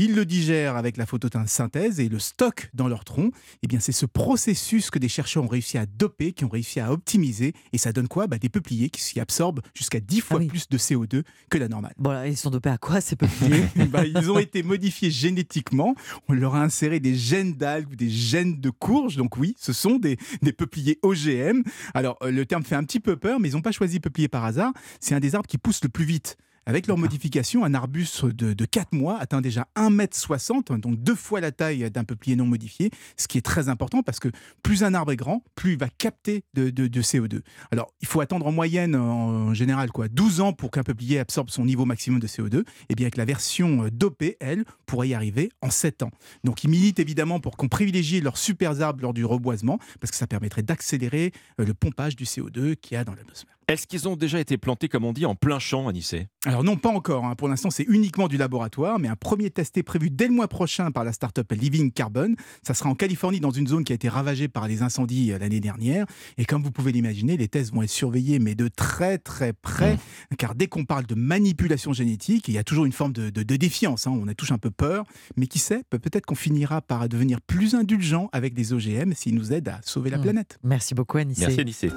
Ils 0.00 0.14
le 0.14 0.24
digèrent 0.24 0.76
avec 0.76 0.96
la 0.96 1.06
photosynthèse 1.06 1.98
et 1.98 2.08
le 2.08 2.20
stockent 2.20 2.70
dans 2.72 2.86
leur 2.86 3.04
tronc. 3.04 3.32
Eh 3.64 3.66
bien, 3.66 3.80
c'est 3.80 3.90
ce 3.90 4.06
processus 4.06 4.90
que 4.90 4.98
des 5.00 5.08
chercheurs 5.08 5.42
ont 5.42 5.48
réussi 5.48 5.76
à 5.76 5.86
doper, 5.86 6.32
qui 6.32 6.44
ont 6.44 6.48
réussi 6.48 6.78
à 6.78 6.92
optimiser. 6.92 7.52
Et 7.72 7.78
ça 7.78 7.92
donne 7.92 8.06
quoi? 8.06 8.28
Bah, 8.28 8.38
Des 8.38 8.48
peupliers 8.48 8.90
qui 8.90 9.02
s'y 9.02 9.18
absorbent 9.18 9.60
jusqu'à 9.74 9.98
10 9.98 10.20
fois 10.20 10.38
plus 10.38 10.68
de 10.68 10.78
CO2 10.78 11.24
que 11.50 11.58
la 11.58 11.66
normale. 11.66 11.94
Bon, 11.98 12.12
là, 12.12 12.28
ils 12.28 12.36
sont 12.36 12.50
dopés 12.50 12.70
à 12.70 12.78
quoi 12.78 13.00
ces 13.00 13.16
peupliers? 13.16 13.64
Bah, 13.90 14.06
Ils 14.06 14.30
ont 14.30 14.38
été 14.38 14.62
modifiés 14.62 15.10
génétiquement. 15.10 15.96
On 16.28 16.32
leur 16.32 16.54
a 16.54 16.62
inséré 16.62 17.00
des 17.00 17.16
gènes 17.16 17.54
d'algues 17.54 17.90
ou 17.90 17.96
des 17.96 18.08
gènes 18.08 18.60
de 18.60 18.70
courge. 18.70 19.16
Donc 19.16 19.36
oui, 19.36 19.56
ce 19.58 19.72
sont 19.72 19.96
des, 19.96 20.16
des 20.42 20.52
peupliers 20.52 21.00
OGM. 21.02 21.62
Alors, 21.94 22.18
euh, 22.22 22.30
le 22.30 22.46
terme 22.46 22.62
fait 22.62 22.76
un 22.76 22.84
petit 22.84 23.00
peu 23.00 23.16
peur, 23.16 23.40
mais 23.40 23.48
ils 23.48 23.54
n'ont 23.56 23.62
pas 23.62 23.72
choisi 23.72 23.98
peuplier 23.98 24.28
par 24.28 24.44
hasard. 24.44 24.72
C'est 25.00 25.16
un 25.16 25.20
des 25.20 25.34
arbres 25.34 25.48
qui 25.48 25.58
pousse 25.58 25.82
le 25.82 25.88
plus 25.88 26.04
vite. 26.04 26.36
Avec 26.66 26.86
leur 26.86 26.98
modification, 26.98 27.64
un 27.64 27.72
arbuste 27.74 28.26
de, 28.26 28.52
de 28.52 28.64
4 28.64 28.92
mois 28.92 29.18
atteint 29.18 29.40
déjà 29.40 29.66
1,60 29.76 30.72
m, 30.74 30.80
donc 30.80 31.02
deux 31.02 31.14
fois 31.14 31.40
la 31.40 31.50
taille 31.50 31.90
d'un 31.90 32.04
peuplier 32.04 32.36
non 32.36 32.44
modifié, 32.46 32.90
ce 33.16 33.26
qui 33.26 33.38
est 33.38 33.42
très 33.42 33.68
important 33.68 34.02
parce 34.02 34.20
que 34.20 34.28
plus 34.62 34.84
un 34.84 34.92
arbre 34.94 35.12
est 35.12 35.16
grand, 35.16 35.42
plus 35.54 35.72
il 35.72 35.78
va 35.78 35.88
capter 35.88 36.44
de, 36.54 36.70
de- 36.70 36.86
de 36.88 37.02
CO2. 37.02 37.40
Alors, 37.70 37.92
il 38.00 38.06
faut 38.06 38.20
attendre 38.20 38.46
en 38.46 38.52
moyenne, 38.52 38.94
en 38.96 39.54
général, 39.54 39.90
quoi, 39.90 40.08
12 40.08 40.40
ans 40.40 40.52
pour 40.52 40.70
qu'un 40.70 40.82
peuplier 40.82 41.18
absorbe 41.18 41.48
son 41.50 41.64
niveau 41.64 41.84
maximum 41.86 42.20
de 42.20 42.26
CO2. 42.26 42.64
Et 42.90 42.94
bien, 42.94 43.04
avec 43.06 43.16
la 43.16 43.24
version 43.24 43.84
euh, 43.84 43.90
dopée, 43.90 44.36
elle, 44.40 44.64
pourrait 44.86 45.08
y 45.08 45.14
arriver 45.14 45.50
en 45.62 45.70
7 45.70 46.02
ans. 46.02 46.10
Donc, 46.44 46.64
ils 46.64 46.70
militent 46.70 46.98
évidemment 47.00 47.40
pour 47.40 47.56
qu'on 47.56 47.68
privilégie 47.68 48.20
leurs 48.20 48.36
super 48.38 48.80
arbres 48.82 49.02
lors 49.02 49.14
du 49.14 49.24
reboisement, 49.24 49.78
parce 50.00 50.10
que 50.10 50.16
ça 50.16 50.26
permettrait 50.26 50.62
d'accélérer 50.62 51.32
euh, 51.60 51.64
le 51.64 51.74
pompage 51.74 52.14
du 52.16 52.24
CO2 52.24 52.76
qu'il 52.76 52.94
y 52.94 52.96
a 52.98 53.04
dans 53.04 53.14
l'atmosphère. 53.14 53.57
Est-ce 53.68 53.86
qu'ils 53.86 54.08
ont 54.08 54.16
déjà 54.16 54.40
été 54.40 54.56
plantés, 54.56 54.88
comme 54.88 55.04
on 55.04 55.12
dit, 55.12 55.26
en 55.26 55.34
plein 55.34 55.58
champ, 55.58 55.88
Anissé 55.88 56.28
Alors 56.46 56.64
non, 56.64 56.76
pas 56.76 56.88
encore. 56.88 57.26
hein. 57.26 57.34
Pour 57.34 57.48
l'instant, 57.48 57.68
c'est 57.68 57.82
uniquement 57.82 58.26
du 58.26 58.38
laboratoire, 58.38 58.98
mais 58.98 59.08
un 59.08 59.14
premier 59.14 59.50
test 59.50 59.76
est 59.76 59.82
prévu 59.82 60.08
dès 60.08 60.26
le 60.26 60.32
mois 60.32 60.48
prochain 60.48 60.90
par 60.90 61.04
la 61.04 61.12
start-up 61.12 61.52
Living 61.52 61.92
Carbon. 61.92 62.34
Ça 62.66 62.72
sera 62.72 62.88
en 62.88 62.94
Californie, 62.94 63.40
dans 63.40 63.50
une 63.50 63.66
zone 63.66 63.84
qui 63.84 63.92
a 63.92 63.94
été 63.94 64.08
ravagée 64.08 64.48
par 64.48 64.66
les 64.68 64.80
incendies 64.80 65.32
euh, 65.32 65.38
l'année 65.38 65.60
dernière. 65.60 66.06
Et 66.38 66.46
comme 66.46 66.62
vous 66.62 66.70
pouvez 66.70 66.92
l'imaginer, 66.92 67.36
les 67.36 67.48
tests 67.48 67.74
vont 67.74 67.82
être 67.82 67.90
surveillés, 67.90 68.38
mais 68.38 68.54
de 68.54 68.68
très 68.68 69.18
très 69.18 69.52
près, 69.52 69.98
car 70.38 70.54
dès 70.54 70.66
qu'on 70.66 70.86
parle 70.86 71.04
de 71.04 71.14
manipulation 71.14 71.92
génétique, 71.92 72.48
il 72.48 72.54
y 72.54 72.58
a 72.58 72.64
toujours 72.64 72.86
une 72.86 72.92
forme 72.92 73.12
de, 73.12 73.28
de- 73.28 73.42
de 73.42 73.56
défiance. 73.56 74.06
hein. 74.06 74.18
On 74.18 74.28
a 74.28 74.34
tous 74.34 74.50
un 74.50 74.58
peu 74.58 74.70
peur, 74.70 75.04
mais 75.36 75.46
qui 75.46 75.58
sait, 75.58 75.82
peut- 75.90 75.98
peut-être 75.98 76.24
qu'on 76.24 76.34
finira 76.34 76.80
par 76.80 77.06
devenir 77.06 77.42
plus 77.42 77.74
indulgent 77.74 78.30
avec 78.32 78.54
des 78.54 78.72
OGM 78.72 79.12
s'ils 79.12 79.34
nous 79.34 79.52
aident 79.52 79.68
à 79.68 79.80
sauver 79.82 80.08
la 80.08 80.16
Mm. 80.16 80.22
planète. 80.22 80.58
Merci 80.64 80.94
beaucoup 80.94 81.18
Anissé. 81.18 81.42
Merci 81.42 81.60
Anissé. 81.60 81.90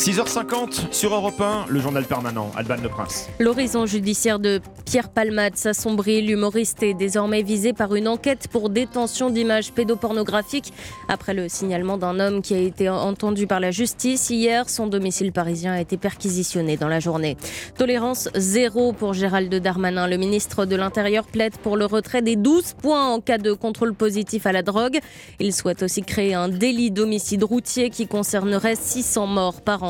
6h50 0.00 0.94
sur 0.94 1.14
Europe 1.14 1.38
1, 1.38 1.66
le 1.68 1.78
journal 1.78 2.06
permanent, 2.06 2.50
Alban 2.56 2.76
Le 2.82 2.88
Prince. 2.88 3.28
L'horizon 3.38 3.84
judiciaire 3.84 4.38
de 4.38 4.62
Pierre 4.86 5.10
Palmade 5.10 5.56
s'assombrit. 5.56 6.22
L'humoriste 6.22 6.82
est 6.82 6.94
désormais 6.94 7.42
visé 7.42 7.74
par 7.74 7.94
une 7.94 8.08
enquête 8.08 8.48
pour 8.48 8.70
détention 8.70 9.28
d'images 9.28 9.72
pédopornographiques 9.72 10.72
après 11.08 11.34
le 11.34 11.50
signalement 11.50 11.98
d'un 11.98 12.18
homme 12.18 12.40
qui 12.40 12.54
a 12.54 12.58
été 12.58 12.88
entendu 12.88 13.46
par 13.46 13.60
la 13.60 13.72
justice. 13.72 14.30
Hier, 14.30 14.70
son 14.70 14.86
domicile 14.86 15.32
parisien 15.32 15.74
a 15.74 15.82
été 15.82 15.98
perquisitionné 15.98 16.78
dans 16.78 16.88
la 16.88 16.98
journée. 16.98 17.36
Tolérance 17.76 18.30
zéro 18.34 18.94
pour 18.94 19.12
Gérald 19.12 19.54
Darmanin. 19.54 20.08
Le 20.08 20.16
ministre 20.16 20.64
de 20.64 20.76
l'Intérieur 20.76 21.26
plaide 21.26 21.58
pour 21.58 21.76
le 21.76 21.84
retrait 21.84 22.22
des 22.22 22.36
12 22.36 22.72
points 22.80 23.12
en 23.12 23.20
cas 23.20 23.36
de 23.36 23.52
contrôle 23.52 23.92
positif 23.92 24.46
à 24.46 24.52
la 24.52 24.62
drogue. 24.62 24.98
Il 25.40 25.52
souhaite 25.52 25.82
aussi 25.82 26.00
créer 26.00 26.32
un 26.32 26.48
délit 26.48 26.90
d'homicide 26.90 27.44
routier 27.44 27.90
qui 27.90 28.06
concernerait 28.06 28.76
600 28.76 29.26
morts 29.26 29.60
par 29.60 29.82
an. 29.82 29.89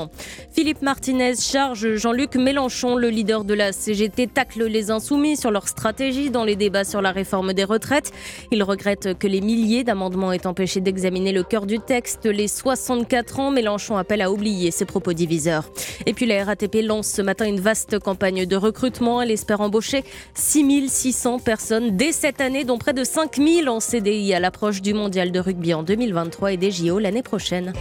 Philippe 0.52 0.82
Martinez 0.82 1.34
charge 1.36 1.96
Jean-Luc 1.96 2.36
Mélenchon, 2.36 2.96
le 2.96 3.08
leader 3.08 3.44
de 3.44 3.54
la 3.54 3.72
CGT, 3.72 4.26
tacle 4.28 4.64
les 4.64 4.90
insoumis 4.90 5.36
sur 5.36 5.50
leur 5.50 5.68
stratégie 5.68 6.30
dans 6.30 6.44
les 6.44 6.56
débats 6.56 6.84
sur 6.84 7.02
la 7.02 7.12
réforme 7.12 7.52
des 7.52 7.64
retraites. 7.64 8.12
Il 8.50 8.62
regrette 8.62 9.18
que 9.18 9.26
les 9.26 9.40
milliers 9.40 9.84
d'amendements 9.84 10.32
aient 10.32 10.46
empêché 10.46 10.80
d'examiner 10.80 11.32
le 11.32 11.42
cœur 11.42 11.66
du 11.66 11.78
texte. 11.78 12.26
Les 12.26 12.48
64 12.48 13.40
ans, 13.40 13.50
Mélenchon 13.50 13.96
appelle 13.96 14.22
à 14.22 14.30
oublier 14.30 14.70
ses 14.70 14.84
propos 14.84 15.12
diviseurs. 15.12 15.70
Et 16.06 16.14
puis 16.14 16.26
la 16.26 16.44
RATP 16.44 16.82
lance 16.82 17.08
ce 17.08 17.22
matin 17.22 17.46
une 17.46 17.60
vaste 17.60 17.98
campagne 17.98 18.46
de 18.46 18.56
recrutement. 18.56 19.22
Elle 19.22 19.30
espère 19.30 19.60
embaucher 19.60 20.04
6600 20.34 21.38
personnes 21.40 21.96
dès 21.96 22.12
cette 22.12 22.40
année, 22.40 22.64
dont 22.64 22.78
près 22.78 22.92
de 22.92 23.04
5000 23.04 23.68
en 23.68 23.80
CDI 23.80 24.34
à 24.34 24.40
l'approche 24.40 24.82
du 24.82 24.94
mondial 24.94 25.32
de 25.32 25.40
rugby 25.40 25.74
en 25.74 25.82
2023 25.82 26.52
et 26.52 26.56
des 26.56 26.70
JO 26.70 26.98
l'année 26.98 27.22
prochaine. 27.22 27.72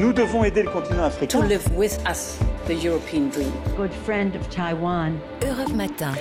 Nous 0.00 0.12
devons 0.12 0.44
aider 0.44 0.62
le 0.62 0.70
continent 0.70 1.02
africain. 1.04 1.40
to 1.40 1.46
live 1.46 1.64
with 1.76 1.98
us 2.08 2.38
the 2.66 2.72
European 2.84 3.28
dream. 3.30 3.50
Good 3.76 3.92
friend 4.04 4.34
of 4.36 4.48
Taiwan. 4.48 5.18
Europe 5.42 5.74
Matin. 5.74 6.12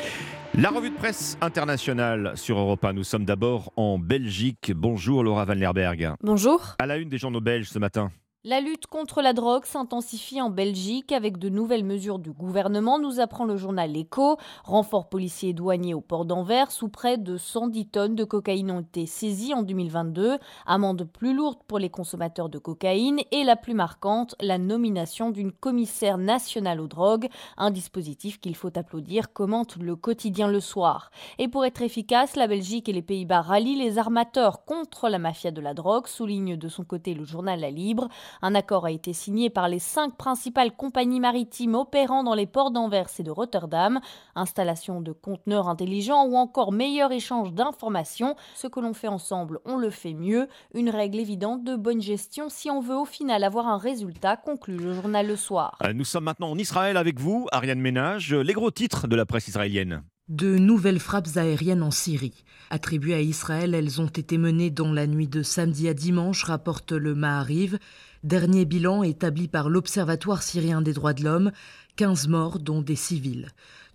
La 0.58 0.70
revue 0.70 0.90
de 0.90 0.96
presse 0.96 1.38
internationale 1.42 2.34
sur 2.36 2.58
Europe 2.58 2.84
1. 2.84 2.94
Nous 2.94 3.04
sommes 3.04 3.24
d'abord 3.24 3.72
en 3.78 4.00
Belgique. 4.00 4.72
Bonjour 4.76 5.24
Laura 5.24 5.46
Van 5.46 5.54
Lerberg. 5.54 6.14
Bonjour. 6.24 6.76
À 6.80 6.88
la 6.88 6.98
une 6.98 7.08
des 7.10 7.18
journaux 7.20 7.40
belges 7.40 7.70
ce 7.70 7.78
matin. 7.80 8.12
La 8.44 8.60
lutte 8.60 8.88
contre 8.88 9.22
la 9.22 9.34
drogue 9.34 9.66
s'intensifie 9.66 10.42
en 10.42 10.50
Belgique 10.50 11.12
avec 11.12 11.38
de 11.38 11.48
nouvelles 11.48 11.84
mesures 11.84 12.18
du 12.18 12.32
gouvernement, 12.32 12.98
nous 12.98 13.20
apprend 13.20 13.46
le 13.46 13.56
journal 13.56 13.96
Echo. 13.96 14.38
Renfort 14.64 15.10
policier 15.10 15.50
et 15.50 15.54
douanier 15.54 15.94
au 15.94 16.02
port 16.02 16.26
d'Anvers, 16.26 16.70
où 16.82 16.90
près 16.90 17.20
de 17.20 17.38
110 17.38 17.90
tonnes 17.90 18.16
de 18.16 18.24
cocaïne 18.24 18.72
ont 18.72 18.80
été 18.80 19.06
saisies 19.06 19.54
en 19.54 19.62
2022. 19.62 20.40
Amende 20.66 21.04
plus 21.04 21.36
lourde 21.36 21.60
pour 21.68 21.78
les 21.78 21.92
consommateurs 21.92 22.50
de 22.50 22.58
cocaïne 22.58 23.20
et 23.30 23.44
la 23.44 23.56
plus 23.56 23.76
marquante, 23.76 24.34
la 24.42 24.58
nomination 24.58 25.30
d'une 25.30 25.52
commissaire 25.52 26.18
nationale 26.18 26.82
aux 26.82 26.88
drogues, 26.88 27.30
un 27.58 27.70
dispositif 27.70 28.40
qu'il 28.40 28.56
faut 28.56 28.76
applaudir, 28.76 29.34
commente 29.34 29.76
le 29.76 29.96
quotidien 29.96 30.48
le 30.48 30.62
soir. 30.62 31.12
Et 31.38 31.48
pour 31.48 31.64
être 31.64 31.84
efficace, 31.84 32.36
la 32.36 32.48
Belgique 32.48 32.90
et 32.90 32.94
les 32.94 33.04
Pays-Bas 33.04 33.42
rallient 33.42 33.78
les 33.78 34.00
armateurs 34.00 34.66
contre 34.66 35.10
la 35.10 35.20
mafia 35.20 35.52
de 35.52 35.62
la 35.62 35.76
drogue, 35.76 36.08
souligne 36.08 36.58
de 36.58 36.70
son 36.70 36.84
côté 36.84 37.14
le 37.14 37.24
journal 37.24 37.60
La 37.60 37.70
Libre. 37.70 38.10
Un 38.42 38.56
accord 38.56 38.86
a 38.86 38.92
été 38.92 39.14
signé 39.14 39.50
par 39.50 39.68
les 39.68 39.80
cinq 39.80 40.16
principales 40.16 40.76
compagnies 40.76 41.20
maritimes 41.20 41.76
opérant 41.76 42.24
dans 42.24 42.34
les 42.34 42.48
ports 42.48 42.72
d'Anvers 42.72 43.10
et 43.20 43.24
de 43.24 43.32
Rotterdam. 43.32 44.00
Installation 44.36 45.02
de 45.02 45.12
conteneurs 45.12 45.68
intelligents 45.68 46.26
ou 46.26 46.36
encore 46.36 46.72
meilleur 46.72 47.12
échange 47.12 47.54
d'informations. 47.54 48.36
Ce 48.56 48.68
que 48.68 48.80
l'on 48.80 48.94
fait 48.94 49.08
ensemble, 49.08 49.60
on 49.66 49.78
le 49.78 49.90
fait 49.90 50.14
mieux. 50.14 50.48
Une 50.74 50.90
règle 50.90 51.20
évidente 51.20 51.64
de 51.64 51.76
bonne 51.76 52.02
gestion 52.02 52.50
si 52.50 52.70
on 52.70 52.82
veut 52.82 52.98
au 52.98 53.06
final 53.06 53.44
avoir 53.44 53.68
un 53.68 53.78
résultat, 53.78 54.38
conclut 54.38 54.78
le 54.78 54.94
journal 54.94 55.28
Le 55.28 55.36
Soir. 55.36 55.78
Euh, 55.84 55.94
Nous 55.94 56.06
sommes 56.06 56.26
maintenant 56.26 56.52
en 56.52 56.58
Israël 56.58 56.98
avec 56.98 57.20
vous, 57.20 57.48
Ariane 57.52 57.80
Ménage. 57.80 58.34
Les 58.34 58.54
gros 58.54 58.72
titres 58.72 59.08
de 59.08 59.16
la 59.16 59.26
presse 59.26 59.48
israélienne. 59.48 60.04
De 60.28 60.58
nouvelles 60.58 61.00
frappes 61.00 61.36
aériennes 61.36 61.84
en 61.84 61.92
Syrie. 61.92 62.46
Attribuées 62.70 63.16
à 63.16 63.22
Israël, 63.22 63.76
elles 63.76 64.00
ont 64.00 64.08
été 64.08 64.38
menées 64.38 64.70
dans 64.70 64.94
la 64.94 65.06
nuit 65.06 65.28
de 65.28 65.44
samedi 65.44 65.90
à 65.90 65.94
dimanche, 65.94 66.46
rapporte 66.46 66.94
le 66.94 67.16
Mahariv. 67.16 67.80
Dernier 68.24 68.66
bilan 68.66 69.02
établi 69.02 69.48
par 69.48 69.68
l'Observatoire 69.68 70.44
syrien 70.44 70.84
des 70.84 70.94
droits 70.94 71.14
de 71.14 71.24
l'homme, 71.24 71.52
15 71.96 72.28
morts 72.28 72.60
dont 72.60 72.84
des 72.84 72.96
civils. 72.96 73.48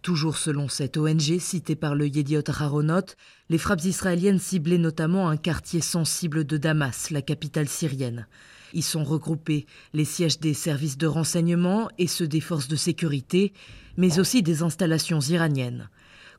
Toujours 0.03 0.36
selon 0.36 0.69
cette 0.69 0.97
ONG 0.97 1.39
citée 1.39 1.77
par 1.77 1.94
le 1.94 2.09
Yediot 2.09 2.43
Haronot, 2.48 3.15
les 3.51 3.59
frappes 3.59 3.85
israéliennes 3.85 4.40
ciblaient 4.40 4.78
notamment 4.78 5.28
un 5.28 5.36
quartier 5.36 5.81
sensible 5.81 6.44
de 6.44 6.57
Damas, 6.57 7.11
la 7.11 7.23
capitale 7.23 7.69
syrienne. 7.69 8.27
Y 8.74 8.82
sont 8.82 9.05
regroupés 9.05 9.65
les 9.94 10.05
sièges 10.05 10.40
des 10.40 10.55
services 10.55 10.98
de 10.98 11.07
renseignement 11.07 11.89
et 11.97 12.09
ceux 12.09 12.27
des 12.27 12.40
forces 12.40 12.66
de 12.66 12.74
sécurité, 12.74 13.53
mais 13.97 14.19
aussi 14.19 14.43
des 14.43 14.65
installations 14.65 15.20
iraniennes. 15.20 15.89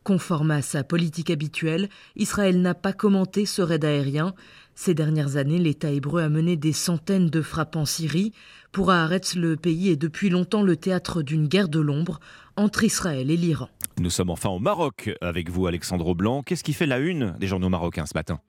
Conforme 0.04 0.52
à 0.52 0.62
sa 0.62 0.86
politique 0.86 1.30
habituelle, 1.30 1.90
Israël 2.16 2.62
n'a 2.62 2.74
pas 2.74 2.94
commenté 2.94 3.46
ce 3.46 3.62
raid 3.62 3.84
aérien. 3.84 4.34
Ces 4.80 4.94
dernières 4.94 5.38
années, 5.38 5.58
l'État 5.58 5.90
hébreu 5.90 6.22
a 6.22 6.30
mené 6.30 6.56
des 6.56 6.72
centaines 6.72 7.32
de 7.32 7.42
frappes 7.42 7.76
en 7.76 7.86
Syrie. 7.86 8.32
Pour 8.72 8.92
Haaretz, 8.92 9.34
le 9.36 9.56
pays 9.56 9.90
est 9.90 9.96
depuis 9.96 10.30
longtemps 10.30 10.62
le 10.62 10.78
théâtre 10.78 11.24
d'une 11.24 11.48
guerre 11.48 11.68
de 11.68 11.80
l'ombre 11.80 12.20
entre 12.58 12.84
Israël 12.84 13.32
et 13.32 13.38
l'Iran. 13.38 13.70
Nous 14.00 14.12
sommes 14.12 14.30
enfin 14.30 14.50
au 14.50 14.60
Maroc 14.60 15.10
avec 15.20 15.50
vous, 15.50 15.66
Alexandre 15.66 16.14
Blanc. 16.14 16.44
Qu'est-ce 16.44 16.64
qui 16.64 16.74
fait 16.74 16.86
la 16.86 17.00
une 17.00 17.36
des 17.40 17.48
journaux 17.48 17.70
marocains 17.70 18.06
ce 18.06 18.14
matin? 18.14 18.40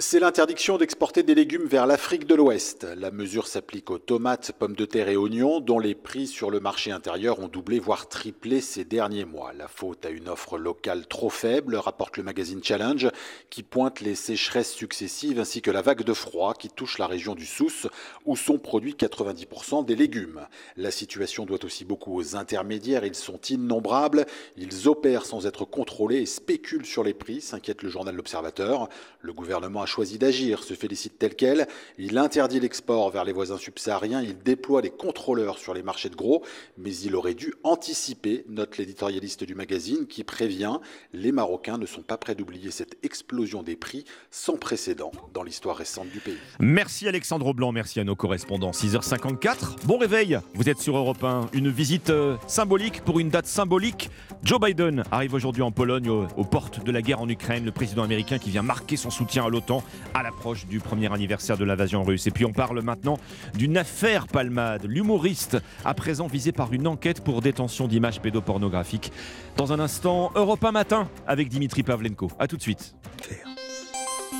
C'est 0.00 0.18
l'interdiction 0.18 0.78
d'exporter 0.78 1.22
des 1.22 1.34
légumes 1.34 1.66
vers 1.66 1.86
l'Afrique 1.86 2.26
de 2.26 2.34
l'Ouest. 2.34 2.86
La 2.96 3.10
mesure 3.10 3.46
s'applique 3.46 3.90
aux 3.90 3.98
tomates, 3.98 4.52
pommes 4.58 4.74
de 4.74 4.86
terre 4.86 5.10
et 5.10 5.16
oignons, 5.16 5.60
dont 5.60 5.78
les 5.78 5.94
prix 5.94 6.26
sur 6.26 6.50
le 6.50 6.58
marché 6.58 6.90
intérieur 6.90 7.38
ont 7.38 7.48
doublé, 7.48 7.78
voire 7.78 8.08
triplé 8.08 8.62
ces 8.62 8.84
derniers 8.84 9.26
mois. 9.26 9.52
La 9.52 9.68
faute 9.68 10.06
à 10.06 10.08
une 10.08 10.30
offre 10.30 10.56
locale 10.56 11.06
trop 11.06 11.28
faible, 11.28 11.76
rapporte 11.76 12.16
le 12.16 12.22
magazine 12.22 12.64
Challenge, 12.64 13.10
qui 13.50 13.62
pointe 13.62 14.00
les 14.00 14.14
sécheresses 14.14 14.72
successives 14.72 15.38
ainsi 15.38 15.60
que 15.60 15.70
la 15.70 15.82
vague 15.82 16.02
de 16.02 16.14
froid 16.14 16.54
qui 16.54 16.70
touche 16.70 16.96
la 16.96 17.06
région 17.06 17.34
du 17.34 17.44
Sousse, 17.44 17.86
où 18.24 18.36
sont 18.36 18.58
produits 18.58 18.94
90% 18.94 19.84
des 19.84 19.96
légumes. 19.96 20.46
La 20.78 20.90
situation 20.90 21.44
doit 21.44 21.62
aussi 21.62 21.84
beaucoup 21.84 22.18
aux 22.18 22.36
intermédiaires, 22.36 23.04
ils 23.04 23.14
sont 23.14 23.40
innombrables, 23.50 24.24
ils 24.56 24.88
opèrent 24.88 25.26
sans 25.26 25.46
être 25.46 25.66
contrôlés 25.66 26.22
et 26.22 26.26
spéculent 26.26 26.86
sur 26.86 27.04
les 27.04 27.14
prix, 27.14 27.42
s'inquiète 27.42 27.82
le 27.82 27.90
journal 27.90 28.14
L'Observateur. 28.14 28.88
Le 29.20 29.34
gouvernement 29.34 29.82
a 29.82 29.86
choisi 29.90 30.18
d'agir, 30.18 30.62
se 30.62 30.74
félicite 30.74 31.18
tel 31.18 31.34
quel. 31.34 31.66
Il 31.98 32.16
interdit 32.16 32.60
l'export 32.60 33.10
vers 33.10 33.24
les 33.24 33.32
voisins 33.32 33.58
subsahariens, 33.58 34.22
il 34.22 34.38
déploie 34.38 34.80
les 34.80 34.90
contrôleurs 34.90 35.58
sur 35.58 35.74
les 35.74 35.82
marchés 35.82 36.08
de 36.08 36.14
gros, 36.14 36.44
mais 36.78 36.96
il 36.96 37.16
aurait 37.16 37.34
dû 37.34 37.52
anticiper, 37.64 38.44
note 38.48 38.78
l'éditorialiste 38.78 39.44
du 39.44 39.54
magazine, 39.54 40.06
qui 40.06 40.24
prévient 40.24 40.78
les 41.12 41.32
Marocains 41.32 41.76
ne 41.76 41.86
sont 41.86 42.02
pas 42.02 42.16
prêts 42.16 42.34
d'oublier 42.34 42.70
cette 42.70 43.04
explosion 43.04 43.62
des 43.62 43.76
prix 43.76 44.04
sans 44.30 44.56
précédent 44.56 45.10
dans 45.34 45.42
l'histoire 45.42 45.76
récente 45.76 46.08
du 46.10 46.20
pays. 46.20 46.38
Merci 46.60 47.08
Alexandre 47.08 47.52
Blanc, 47.52 47.72
merci 47.72 47.98
à 47.98 48.04
nos 48.04 48.16
correspondants. 48.16 48.70
6h54, 48.70 49.86
bon 49.86 49.98
réveil, 49.98 50.38
vous 50.54 50.68
êtes 50.68 50.78
sur 50.78 50.96
Europe 50.96 51.24
1, 51.24 51.48
une 51.52 51.70
visite 51.70 52.10
euh, 52.10 52.36
symbolique 52.46 53.02
pour 53.02 53.18
une 53.18 53.28
date 53.28 53.46
symbolique. 53.46 54.08
Joe 54.44 54.60
Biden 54.60 55.02
arrive 55.10 55.34
aujourd'hui 55.34 55.62
en 55.62 55.72
Pologne 55.72 56.08
aux 56.08 56.44
portes 56.44 56.84
de 56.84 56.92
la 56.92 57.02
guerre 57.02 57.20
en 57.20 57.28
Ukraine, 57.28 57.64
le 57.64 57.72
président 57.72 58.04
américain 58.04 58.38
qui 58.38 58.50
vient 58.50 58.62
marquer 58.62 58.96
son 58.96 59.10
soutien 59.10 59.44
à 59.44 59.48
l'OTAN 59.48 59.69
à 60.14 60.22
l'approche 60.22 60.66
du 60.66 60.80
premier 60.80 61.12
anniversaire 61.12 61.56
de 61.56 61.64
l'invasion 61.64 62.02
russe. 62.02 62.26
Et 62.26 62.30
puis 62.30 62.44
on 62.44 62.52
parle 62.52 62.80
maintenant 62.82 63.18
d'une 63.54 63.76
affaire 63.76 64.26
Palmade. 64.26 64.84
L'humoriste, 64.86 65.58
à 65.84 65.94
présent 65.94 66.26
visé 66.26 66.52
par 66.52 66.72
une 66.72 66.86
enquête 66.86 67.22
pour 67.22 67.40
détention 67.40 67.86
d'images 67.86 68.20
pédopornographiques. 68.20 69.12
Dans 69.56 69.72
un 69.72 69.80
instant, 69.80 70.32
Europe 70.34 70.64
1 70.64 70.72
matin 70.72 71.08
avec 71.26 71.48
Dimitri 71.48 71.82
Pavlenko. 71.82 72.30
A 72.38 72.46
tout 72.46 72.56
de 72.56 72.62
suite. 72.62 72.94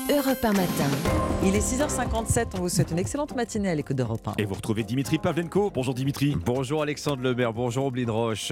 Europe 0.09 0.43
1 0.43 0.53
matin. 0.53 0.89
Il 1.43 1.55
est 1.55 1.59
6h57, 1.59 2.47
on 2.55 2.61
vous 2.61 2.69
souhaite 2.69 2.91
une 2.91 2.99
excellente 2.99 3.35
matinée 3.35 3.69
à 3.69 3.75
l'écoute 3.75 3.95
d'Europe 3.95 4.27
1. 4.27 4.33
Et 4.39 4.45
vous 4.45 4.55
retrouvez 4.55 4.83
Dimitri 4.83 5.19
Pavlenko. 5.19 5.71
Bonjour 5.73 5.93
Dimitri. 5.93 6.35
Bonjour 6.45 6.81
Alexandre 6.81 7.21
Lemaire, 7.23 7.53
bonjour 7.53 7.85
Oblin 7.85 8.11
Roche. 8.11 8.49